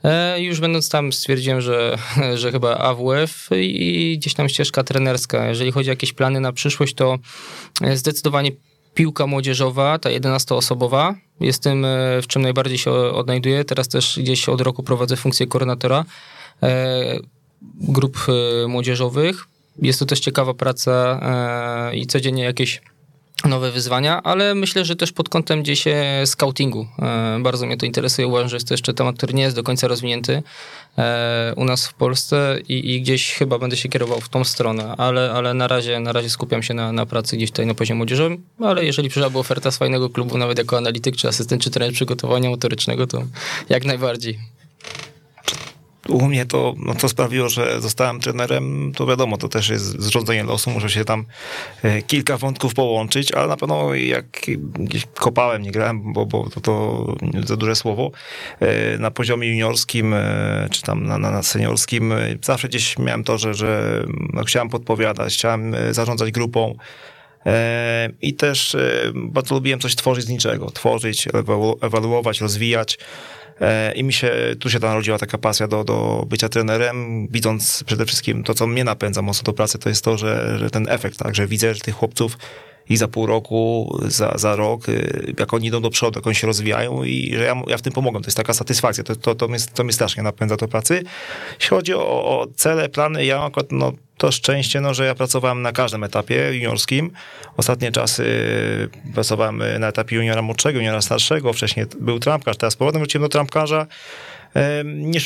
E, 0.05 0.42
już 0.42 0.60
będąc 0.60 0.88
tam 0.88 1.12
stwierdziłem, 1.12 1.60
że, 1.60 1.98
że 2.34 2.52
chyba 2.52 2.76
AWF 2.76 3.48
i 3.56 4.16
gdzieś 4.18 4.34
tam 4.34 4.48
ścieżka 4.48 4.84
trenerska. 4.84 5.46
Jeżeli 5.46 5.72
chodzi 5.72 5.90
o 5.90 5.92
jakieś 5.92 6.12
plany 6.19 6.40
na 6.40 6.53
przyszłość, 6.53 6.95
to 6.95 7.19
e, 7.82 7.97
zdecydowanie 7.97 8.51
piłka 8.95 9.27
młodzieżowa, 9.27 9.99
ta 9.99 10.11
11-osobowa, 10.11 11.15
jest 11.40 11.62
tym, 11.62 11.85
e, 11.85 12.23
w 12.23 12.27
czym 12.27 12.43
najbardziej 12.43 12.78
się 12.78 12.90
odnajduję. 12.93 13.65
Teraz 13.65 13.89
też 13.89 14.19
gdzieś 14.23 14.49
od 14.49 14.61
roku 14.61 14.82
prowadzę 14.82 15.16
funkcję 15.16 15.47
koordynatora 15.47 16.05
e, 16.62 17.19
grup 17.81 18.27
młodzieżowych. 18.69 19.45
Jest 19.82 19.99
to 19.99 20.07
też 20.07 20.20
ciekawa 20.20 20.55
praca 20.55 21.20
i 21.95 22.07
codziennie 22.07 22.43
jakieś 22.43 22.81
nowe 23.44 23.70
wyzwania, 23.70 24.23
ale 24.23 24.55
myślę, 24.55 24.85
że 24.85 24.97
też 24.97 25.12
pod 25.12 25.28
kątem 25.28 25.62
gdzieś 25.62 25.86
e, 25.86 26.23
scoutingu. 26.27 26.86
E, 26.98 27.39
bardzo 27.43 27.66
mnie 27.66 27.77
to 27.77 27.86
interesuje. 27.86 28.28
Uważam, 28.28 28.48
że 28.48 28.56
jest 28.56 28.69
to 28.69 28.74
jeszcze 28.74 28.94
temat, 28.94 29.16
który 29.16 29.35
nie 29.35 29.43
jest 29.43 29.56
do 29.56 29.62
końca 29.62 29.89
rozwinięty 29.89 30.43
e, 30.98 31.52
u 31.56 31.65
nas 31.65 31.86
w 31.86 31.94
Polsce 31.94 32.59
i, 32.69 32.94
i 32.94 33.02
gdzieś 33.02 33.32
chyba 33.32 33.59
będę 33.59 33.77
się 33.77 33.89
kierował 33.89 34.20
w 34.20 34.28
tą 34.28 34.44
stronę, 34.44 34.94
ale, 34.97 35.32
ale 35.32 35.55
na, 35.55 35.69
razie, 35.69 36.01
na 36.01 36.12
razie 36.12 36.31
skupiam 36.31 36.62
się 36.62 36.74
na, 36.74 36.93
na 36.93 37.06
pracy 37.06 37.36
gdzieś 37.36 37.51
tutaj 37.51 37.66
na 37.66 37.74
poziomie 37.74 37.98
młodzieżowym, 37.98 38.44
ale 38.60 38.85
jeżeli 38.85 39.09
przyszłaby 39.09 39.39
oferta 39.39 39.70
z 39.70 39.78
fajnego 39.78 40.10
klubu, 40.10 40.39
nawet 40.39 40.59
jako 40.59 40.77
analityk, 40.77 41.16
czy 41.16 41.28
asystent, 41.28 41.62
czy 41.62 41.70
trener 41.70 41.93
przygotowania 41.93 42.51
motorycznego, 42.51 43.06
to 43.06 43.23
jak 43.69 43.85
najbardziej 43.85 44.39
u 46.09 46.26
mnie 46.26 46.47
to, 46.47 46.74
no 46.78 46.94
to 46.94 47.09
sprawiło, 47.09 47.48
że 47.48 47.80
zostałem 47.80 48.20
trenerem, 48.20 48.93
to 48.97 49.06
wiadomo, 49.06 49.36
to 49.36 49.48
też 49.48 49.68
jest 49.68 49.85
zrządzenie 49.85 50.44
losu, 50.44 50.70
muszę 50.70 50.90
się 50.90 51.05
tam 51.05 51.24
e, 51.82 52.02
kilka 52.02 52.36
wątków 52.36 52.74
połączyć, 52.74 53.32
ale 53.32 53.48
na 53.48 53.56
pewno 53.56 53.94
jak 53.94 54.26
gdzieś 54.78 55.06
kopałem, 55.14 55.62
nie 55.62 55.70
grałem, 55.70 56.12
bo, 56.12 56.26
bo 56.26 56.51
to, 56.51 56.60
to 56.60 57.05
za 57.44 57.56
duże 57.56 57.76
słowo, 57.76 58.10
e, 58.60 58.98
na 58.98 59.10
poziomie 59.10 59.48
juniorskim, 59.48 60.14
e, 60.14 60.68
czy 60.70 60.82
tam 60.82 61.06
na, 61.06 61.18
na 61.18 61.43
seniorskim, 61.43 62.14
zawsze 62.43 62.68
gdzieś 62.68 62.98
miałem 62.98 63.24
to, 63.24 63.39
że, 63.39 63.55
że 63.55 64.02
no, 64.32 64.44
chciałem 64.44 64.68
podpowiadać, 64.68 65.35
chciałem 65.35 65.76
zarządzać 65.90 66.30
grupą, 66.30 66.74
i 68.22 68.35
też 68.35 68.76
bardzo 69.14 69.55
lubiłem 69.55 69.80
coś 69.80 69.97
tworzyć 69.97 70.24
z 70.24 70.28
niczego, 70.28 70.70
tworzyć, 70.70 71.28
ewaluować, 71.80 72.40
rozwijać. 72.40 72.98
E, 73.60 73.93
I 73.93 74.05
mi 74.05 74.12
się, 74.12 74.32
tu 74.60 74.70
się 74.70 74.80
tam 74.80 74.90
narodziła 74.90 75.18
taka 75.18 75.39
pasja 75.39 75.68
do, 75.68 75.85
do 75.85 76.26
bycia 76.28 76.48
trenerem, 76.48 77.28
widząc 77.30 77.85
przede 77.86 78.06
wszystkim 78.06 78.44
to, 78.44 78.55
co 78.55 78.66
mnie 78.66 78.85
napędza 78.85 79.22
mocno 79.22 79.44
do 79.44 79.52
pracy, 79.52 79.78
to 79.78 79.89
jest 79.89 80.05
to, 80.05 80.18
że, 80.18 80.59
że 80.59 80.70
ten 80.70 80.89
efekt, 80.89 81.18
tak, 81.18 81.35
że 81.35 81.47
widzę, 81.47 81.74
że 81.74 81.80
tych 81.80 81.94
chłopców 81.94 82.39
i 82.89 82.97
za 82.97 83.09
pół 83.09 83.26
roku, 83.26 83.98
za, 84.06 84.32
za 84.36 84.56
rok, 84.56 84.89
y, 84.89 85.35
jak 85.39 85.55
oni 85.55 85.66
idą 85.66 85.80
do 85.80 85.90
przodu, 85.90 86.18
jak 86.18 86.26
oni 86.26 86.36
się 86.36 86.47
rozwijają 86.47 87.05
i 87.05 87.35
że 87.36 87.44
ja, 87.44 87.62
ja 87.66 87.78
w 87.78 87.82
tym 87.82 87.93
pomogę. 87.93 88.20
To 88.20 88.26
jest 88.26 88.36
taka 88.36 88.55
satysfakcja, 88.55 89.05
to, 89.05 89.16
to, 89.16 89.35
to, 89.35 89.48
mnie, 89.48 89.59
to 89.74 89.85
mnie 89.85 89.93
strasznie 89.93 90.22
napędza 90.22 90.56
do 90.56 90.68
pracy. 90.68 91.02
Jeśli 91.55 91.68
chodzi 91.68 91.94
o, 91.94 92.24
o 92.24 92.47
cele, 92.56 92.89
plany, 92.89 93.24
ja 93.24 93.43
akurat 93.43 93.72
no, 93.72 93.93
to 94.19 94.32
szczęście, 94.32 94.81
no, 94.81 94.95
że 94.95 95.07
ja 95.07 95.15
pracowałem 95.15 95.62
na 95.62 95.73
każdym 95.73 96.05
etapie 96.05 96.55
juniorskim. 96.55 97.11
Ostatnie 97.57 97.93
czasy 97.93 98.24
pracowałem 99.15 99.62
na 99.78 99.89
etapie 99.89 100.16
juniora 100.16 100.43
młodszego, 100.43 100.78
juniora 100.78 101.01
starszego, 101.01 101.53
wcześniej 101.53 101.86
był 102.01 102.19
trampkarz, 102.19 102.57
teraz 102.57 102.77
powrotem 102.77 103.01
wróciłem 103.01 103.23
do 103.23 103.28
trampkarza. 103.28 103.86
Nie 104.85 105.20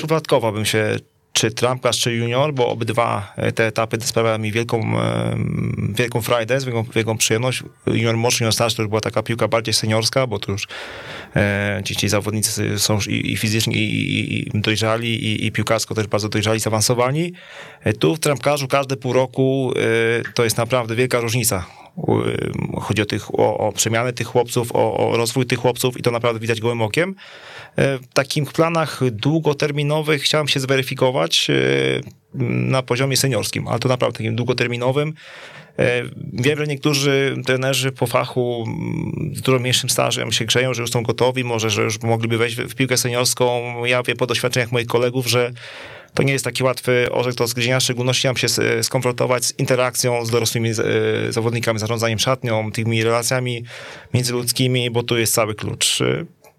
bym 0.52 0.64
się 0.64 0.96
czy 1.32 1.50
trampkarz, 1.50 1.98
czy 2.00 2.14
junior, 2.14 2.54
bo 2.54 2.68
obydwa 2.68 3.34
te 3.54 3.66
etapy 3.66 3.98
sprawiały 4.00 4.38
mi 4.38 4.52
wielką, 4.52 4.96
wielką 5.94 6.22
frajdę, 6.22 6.58
wielką, 6.60 6.84
wielką 6.94 7.18
przyjemność. 7.18 7.62
Junior 7.86 8.16
młodszy, 8.16 8.44
junior 8.44 8.52
starszy 8.52 8.76
to 8.76 8.82
już 8.82 8.88
była 8.88 9.00
taka 9.00 9.22
piłka 9.22 9.48
bardziej 9.48 9.74
seniorska, 9.74 10.26
bo 10.26 10.38
to 10.38 10.52
już 10.52 10.68
e, 11.36 11.82
ci, 11.84 11.96
ci 11.96 12.08
zawodnicy 12.08 12.78
są 12.78 12.94
już 12.94 13.08
i, 13.08 13.32
i 13.32 13.36
fizycznie 13.36 13.74
i, 13.74 14.48
i, 14.56 14.60
dojrzali, 14.60 15.24
i, 15.24 15.46
i 15.46 15.52
piłkarsko 15.52 15.94
też 15.94 16.06
bardzo 16.06 16.28
dojrzali, 16.28 16.60
zaawansowani. 16.60 17.32
E, 17.84 17.92
tu 17.92 18.16
w 18.16 18.20
trampkarzu 18.20 18.68
każde 18.68 18.96
pół 18.96 19.12
roku 19.12 19.72
e, 20.28 20.32
to 20.34 20.44
jest 20.44 20.56
naprawdę 20.56 20.94
wielka 20.94 21.20
różnica. 21.20 21.66
Chodzi 22.80 23.02
o, 23.02 23.06
tych, 23.06 23.34
o, 23.34 23.58
o 23.58 23.72
przemianę 23.72 24.12
tych 24.12 24.26
chłopców, 24.26 24.72
o, 24.72 25.10
o 25.10 25.16
rozwój 25.16 25.46
tych 25.46 25.58
chłopców 25.58 25.98
i 25.98 26.02
to 26.02 26.10
naprawdę 26.10 26.40
widać 26.40 26.60
gołym 26.60 26.82
okiem. 26.82 27.14
E, 27.76 27.98
w 27.98 28.06
takich 28.06 28.52
planach 28.52 29.00
długoterminowych 29.10 30.22
chciałem 30.22 30.48
się 30.48 30.60
zweryfikować 30.60 31.50
e, 31.50 31.54
na 32.44 32.82
poziomie 32.82 33.16
seniorskim, 33.16 33.68
ale 33.68 33.78
to 33.78 33.88
naprawdę 33.88 34.16
takim 34.16 34.36
długoterminowym. 34.36 35.14
E, 35.78 36.02
wiem, 36.32 36.58
że 36.58 36.66
niektórzy 36.66 37.36
trenerzy 37.46 37.92
po 37.92 38.06
fachu 38.06 38.64
z 39.32 39.40
dużo 39.40 39.58
mniejszym 39.58 39.90
stażem 39.90 40.32
się 40.32 40.44
grzeją, 40.44 40.74
że 40.74 40.82
już 40.82 40.90
są 40.90 41.02
gotowi, 41.02 41.44
może, 41.44 41.70
że 41.70 41.82
już 41.82 42.02
mogliby 42.02 42.38
wejść 42.38 42.56
w 42.56 42.74
piłkę 42.74 42.96
seniorską. 42.96 43.74
Ja 43.84 44.02
wiem 44.02 44.16
po 44.16 44.26
doświadczeniach 44.26 44.72
moich 44.72 44.86
kolegów, 44.86 45.26
że 45.26 45.52
to 46.14 46.22
nie 46.22 46.32
jest 46.32 46.44
taki 46.44 46.62
łatwy 46.62 47.08
orzech 47.12 47.34
do 47.34 47.46
zgryzienia, 47.46 47.80
w 47.80 47.82
szczególności 47.82 48.26
mam 48.26 48.36
się 48.36 48.46
skonfrontować 48.82 49.44
z 49.44 49.58
interakcją 49.58 50.24
z 50.24 50.30
dorosłymi 50.30 50.70
zawodnikami, 51.30 51.78
zarządzaniem 51.78 52.18
szatnią, 52.18 52.72
tymi 52.72 53.04
relacjami 53.04 53.64
międzyludzkimi, 54.14 54.90
bo 54.90 55.02
tu 55.02 55.18
jest 55.18 55.34
cały 55.34 55.54
klucz. 55.54 55.98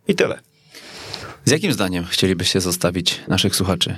I 0.08 0.16
tyle. 0.16 0.53
Z 1.46 1.52
jakim 1.52 1.74
zdaniem 1.74 2.06
chcielibyście 2.06 2.62
zostawić 2.62 3.22
naszych 3.28 3.56
słuchaczy? 3.56 3.96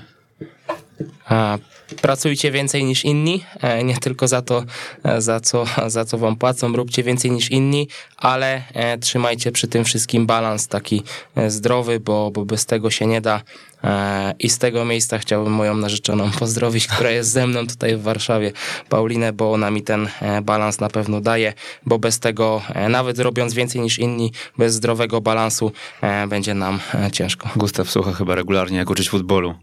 A, 1.26 1.58
pracujcie 2.02 2.52
więcej 2.52 2.84
niż 2.84 3.06
inni, 3.06 3.44
e, 3.62 3.84
nie 3.84 3.98
tylko 3.98 4.28
za 4.28 4.42
to, 4.42 4.64
e, 5.04 5.22
za 5.22 5.40
co, 5.40 5.66
za 5.88 6.06
co 6.06 6.18
wam 6.18 6.36
płacą, 6.36 6.76
róbcie 6.76 7.04
więcej 7.04 7.32
niż 7.32 7.52
inni, 7.52 7.88
ale 8.18 8.64
e, 8.74 8.98
trzymajcie 8.98 9.52
przy 9.52 9.68
tym 9.68 9.86
wszystkim 9.86 10.26
balans 10.26 10.68
taki 10.68 11.04
zdrowy, 11.48 12.00
bo, 12.00 12.32
bo 12.32 12.46
bez 12.46 12.66
tego 12.66 12.92
się 12.92 13.06
nie 13.06 13.22
da 13.22 13.42
I 14.40 14.50
z 14.50 14.58
tego 14.58 14.86
miejsca 14.86 15.18
chciałbym 15.18 15.54
moją 15.54 15.76
narzeczoną 15.76 16.32
pozdrowić, 16.40 16.88
która 16.88 17.12
jest 17.12 17.30
ze 17.30 17.48
mną 17.48 17.68
tutaj 17.68 17.98
w 17.98 18.02
Warszawie, 18.02 18.52
Paulinę, 18.90 19.34
bo 19.34 19.54
ona 19.54 19.72
mi 19.72 19.82
ten 19.84 20.10
e, 20.22 20.42
balans 20.42 20.80
na 20.80 20.90
pewno 20.90 21.22
daje, 21.22 21.54
bo 21.86 22.00
bez 22.00 22.20
tego, 22.20 22.62
e, 22.74 22.90
nawet 22.90 23.20
robiąc 23.20 23.54
więcej 23.54 23.82
niż 23.82 24.00
inni, 24.00 24.32
bez 24.58 24.74
zdrowego 24.74 25.22
balansu 25.22 25.72
będzie 26.28 26.54
nam 26.54 26.80
ciężko. 27.12 27.50
Gustaw 27.56 27.92
słucha 27.92 28.14
chyba 28.14 28.36
regularnie, 28.36 28.78
jak 28.78 28.90
uczyć 28.90 29.10
futbolu. 29.10 29.54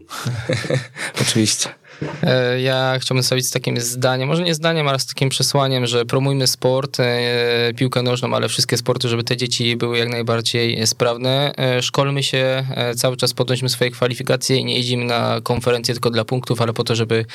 Oczywiście. 1.21 1.82
E, 2.23 2.61
ja 2.61 2.99
chciałbym 2.99 3.23
stawić 3.23 3.47
z 3.47 3.51
takim 3.51 3.81
zdaniem, 3.81 4.27
może 4.29 4.43
nie 4.43 4.55
zdaniem, 4.55 4.87
ale 4.87 4.99
z 4.99 5.05
takim 5.05 5.29
przesłaniem, 5.29 5.87
że 5.87 6.05
promujmy 6.05 6.47
sport, 6.47 6.99
e, 6.99 7.73
piłkę 7.75 8.01
nożną, 8.01 8.35
ale 8.35 8.49
wszystkie 8.49 8.77
sporty, 8.77 9.09
żeby 9.09 9.23
te 9.23 9.37
dzieci 9.37 9.75
były 9.75 9.97
jak 9.97 10.09
najbardziej 10.09 10.87
sprawne. 10.87 11.53
E, 11.57 11.81
szkolmy 11.81 12.23
się, 12.23 12.65
cały 12.95 13.17
czas 13.17 13.33
podnośmy 13.33 13.69
swoje 13.69 13.91
kwalifikacje 13.91 14.57
i 14.57 14.65
nie 14.65 14.75
jeździmy 14.75 15.05
na 15.05 15.41
konferencje 15.43 15.93
tylko 15.93 16.09
dla 16.09 16.25
punktów, 16.25 16.61
ale 16.61 16.73
po 16.73 16.83
to, 16.83 16.95
żeby 16.95 17.25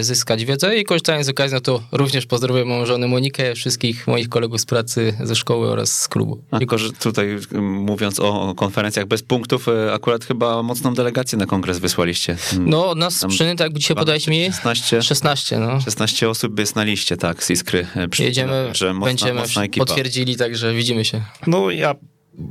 zyskać 0.00 0.44
wiedzę. 0.44 0.76
I 0.76 0.84
korzystając 0.84 1.26
z 1.26 1.28
okazji, 1.28 1.54
no 1.54 1.60
to 1.60 1.82
również 1.92 2.26
pozdrawiam 2.26 2.68
moją 2.68 2.86
żonę 2.86 3.08
Monikę, 3.08 3.54
wszystkich 3.54 4.06
moich 4.06 4.28
kolegów 4.28 4.60
z 4.60 4.66
pracy 4.66 5.16
ze 5.22 5.36
szkoły 5.36 5.70
oraz 5.70 6.00
z 6.00 6.08
klubu. 6.08 6.38
Tylko, 6.58 6.78
że 6.78 6.92
tutaj 6.92 7.38
mówiąc 7.60 8.20
o 8.20 8.54
konferencjach 8.56 9.06
bez 9.06 9.22
punktów, 9.22 9.66
akurat 9.92 10.24
chyba 10.24 10.62
mocną 10.62 10.94
delegację 10.94 11.38
na 11.38 11.46
kongres 11.46 11.78
wysłaliście. 11.78 12.36
No, 12.60 12.88
od 12.88 12.98
nas 12.98 13.16
sprzyny 13.16 13.56
tak 13.56 13.72
dzisiaj 13.78 13.96
podałeś 13.96 14.28
mi? 14.28 14.44
16, 14.44 15.02
16, 15.02 15.58
no. 15.58 15.80
16 15.80 16.28
osób 16.28 16.58
jest 16.58 16.76
na 16.76 16.84
liście, 16.84 17.16
tak, 17.16 17.44
z 17.44 17.50
Iskry. 17.50 17.86
E, 17.96 18.24
Jedziemy, 18.24 18.70
że 18.72 18.94
mocna, 18.94 19.06
będziemy 19.06 19.40
mocna 19.40 19.64
ekipa. 19.64 19.86
potwierdzili, 19.86 20.36
także 20.36 20.74
widzimy 20.74 21.04
się. 21.04 21.22
No 21.46 21.70
ja 21.70 21.94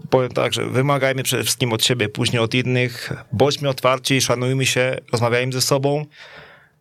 powiem 0.10 0.32
tak, 0.32 0.54
że 0.54 0.66
wymagajmy 0.66 1.24
przede 1.24 1.44
wszystkim 1.44 1.74
od 1.74 1.84
siebie, 1.86 2.10
później 2.10 2.40
od 2.42 2.54
innych, 2.54 3.14
bądźmy 3.32 3.70
otwarci, 3.70 4.22
szanujmy 4.22 4.66
się, 4.66 4.98
rozmawiajmy 5.12 5.54
ze 5.54 5.62
sobą. 5.62 6.06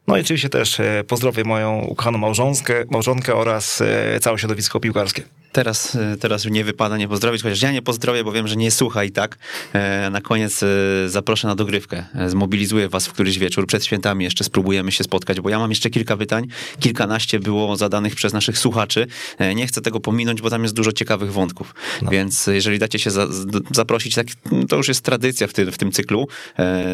No 0.07 0.17
i 0.17 0.21
oczywiście 0.21 0.49
też 0.49 0.81
e, 0.81 1.05
pozdrowię 1.09 1.45
moją 1.45 1.81
ukochaną 1.81 2.19
małżonkę, 2.19 2.85
małżonkę 2.91 3.35
oraz 3.35 3.81
e, 3.81 4.21
całe 4.21 4.39
środowisko 4.39 4.81
piłkarskie. 4.81 5.23
Teraz, 5.57 5.95
e, 5.97 6.17
teraz 6.17 6.45
nie 6.45 6.65
wypada 6.65 6.97
nie 6.97 7.09
pozdrowić, 7.09 7.43
chociaż 7.43 7.63
ja 7.63 7.73
nie 7.73 7.83
pozdrowię, 7.83 8.25
bo 8.25 8.33
wiem, 8.33 8.49
że 8.49 8.57
nie 8.57 8.71
słucha 8.71 9.05
i 9.05 9.11
tak. 9.11 9.39
E, 9.73 10.11
na 10.11 10.21
koniec 10.21 10.63
e, 10.63 10.67
zaproszę 11.09 11.49
na 11.49 11.55
dogrywkę. 11.55 12.05
Zmobilizuję 12.27 12.89
was 12.89 13.07
w 13.07 13.13
któryś 13.13 13.39
wieczór. 13.39 13.67
Przed 13.67 13.85
świętami 13.85 14.25
jeszcze 14.25 14.45
spróbujemy 14.45 14.93
się 14.93 15.05
spotkać, 15.05 15.41
bo 15.41 15.49
ja 15.51 15.59
mam 15.59 15.71
jeszcze 15.71 15.91
kilka 15.91 16.17
pytań. 16.17 16.47
Kilkanaście 16.81 17.41
było 17.41 17.77
zadanych 17.77 18.15
przez 18.15 18.33
naszych 18.33 18.59
słuchaczy. 18.59 19.07
Nie 19.55 19.67
chcę 19.67 19.81
tego 19.81 20.01
pominąć, 20.01 20.43
bo 20.43 20.51
tam 20.51 20.63
jest 20.63 20.75
dużo 20.75 20.93
ciekawych 20.93 21.33
wątków. 21.33 21.75
No. 22.03 22.11
Więc 22.11 22.47
jeżeli 22.47 22.79
dacie 22.79 22.99
się 22.99 23.11
za, 23.11 23.27
zaprosić, 23.71 24.15
tak, 24.15 24.27
to 24.69 24.77
już 24.77 24.89
jest 24.89 25.01
tradycja 25.01 25.47
w 25.47 25.53
tym, 25.53 25.73
w 25.73 25.79
tym 25.79 25.93
cyklu. 25.93 26.29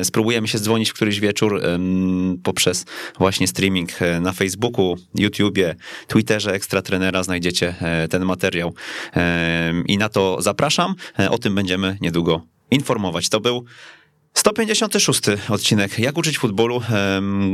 Spróbujemy 0.03 0.49
się 0.49 0.59
dzwonić 0.59 0.91
w 0.91 0.95
któryś 0.95 1.21
wieczór 1.21 1.63
poprzez 2.43 2.85
właśnie 3.19 3.49
streaming 3.49 3.91
na 4.21 4.33
Facebooku, 4.33 4.97
YouTubie, 5.15 5.77
Twitterze 6.07 6.53
Ekstra 6.55 6.83
Trenera 6.83 7.23
znajdziecie 7.23 7.75
ten 8.11 8.25
materiał. 8.25 8.52
I 9.87 9.99
na 9.99 10.09
to 10.09 10.43
zapraszam. 10.43 10.95
E, 11.19 11.31
o 11.31 11.39
tym 11.39 11.55
będziemy 11.55 11.99
niedługo 12.01 12.47
informować. 12.71 13.29
To 13.29 13.41
był 13.41 13.65
156 14.35 15.21
odcinek 15.49 15.99
Jak 15.99 16.19
uczyć 16.19 16.39
futbolu. 16.39 16.83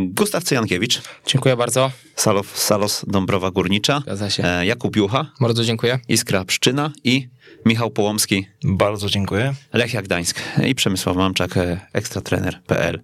Gustaw 0.06 0.44
Cyjankiewicz. 0.44 1.02
Dziękuję 1.26 1.56
bardzo. 1.56 1.90
Salos, 2.16 2.46
Salos 2.54 3.04
Dąbrowa 3.08 3.50
Górnicza. 3.50 4.00
Zgadza 4.00 4.30
się. 4.30 4.44
E, 4.44 4.66
Jakub 4.66 4.96
Jucha. 4.96 5.32
Bardzo 5.40 5.64
dziękuję. 5.64 5.98
Iskra 6.08 6.44
Pszczyna 6.44 6.92
i 7.04 7.28
Michał 7.66 7.90
Połomski. 7.90 8.46
Bardzo 8.64 9.08
dziękuję. 9.08 9.54
Lechia 9.72 10.02
Gdańsk 10.02 10.40
i 10.66 10.74
Przemysław 10.74 11.16
Mamczak, 11.16 11.56
e, 11.56 11.80
ekstratrener.pl 11.92 13.00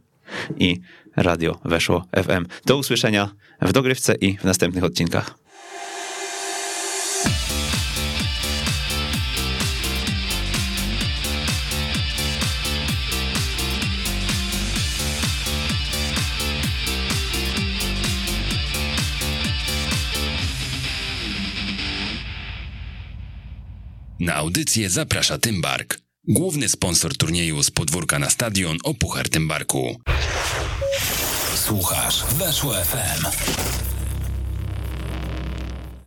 i 0.58 0.80
Radio 1.16 1.58
Weszło 1.64 2.04
FM. 2.12 2.46
Do 2.66 2.76
usłyszenia 2.76 3.30
w 3.62 3.72
dogrywce 3.72 4.14
i 4.14 4.38
w 4.38 4.44
następnych 4.44 4.84
odcinkach. 4.84 5.43
Na 24.24 24.34
audycję 24.34 24.90
zaprasza 24.90 25.38
Tymbark, 25.38 26.00
główny 26.28 26.68
sponsor 26.68 27.16
turnieju 27.16 27.62
z 27.62 27.70
podwórka 27.70 28.18
na 28.18 28.30
stadion 28.30 28.78
o 28.84 28.94
Puchar 28.94 29.28
Tymbarku. 29.28 30.00
Słuchasz 31.54 32.24
Weszło 32.24 32.74
FM. 32.74 33.83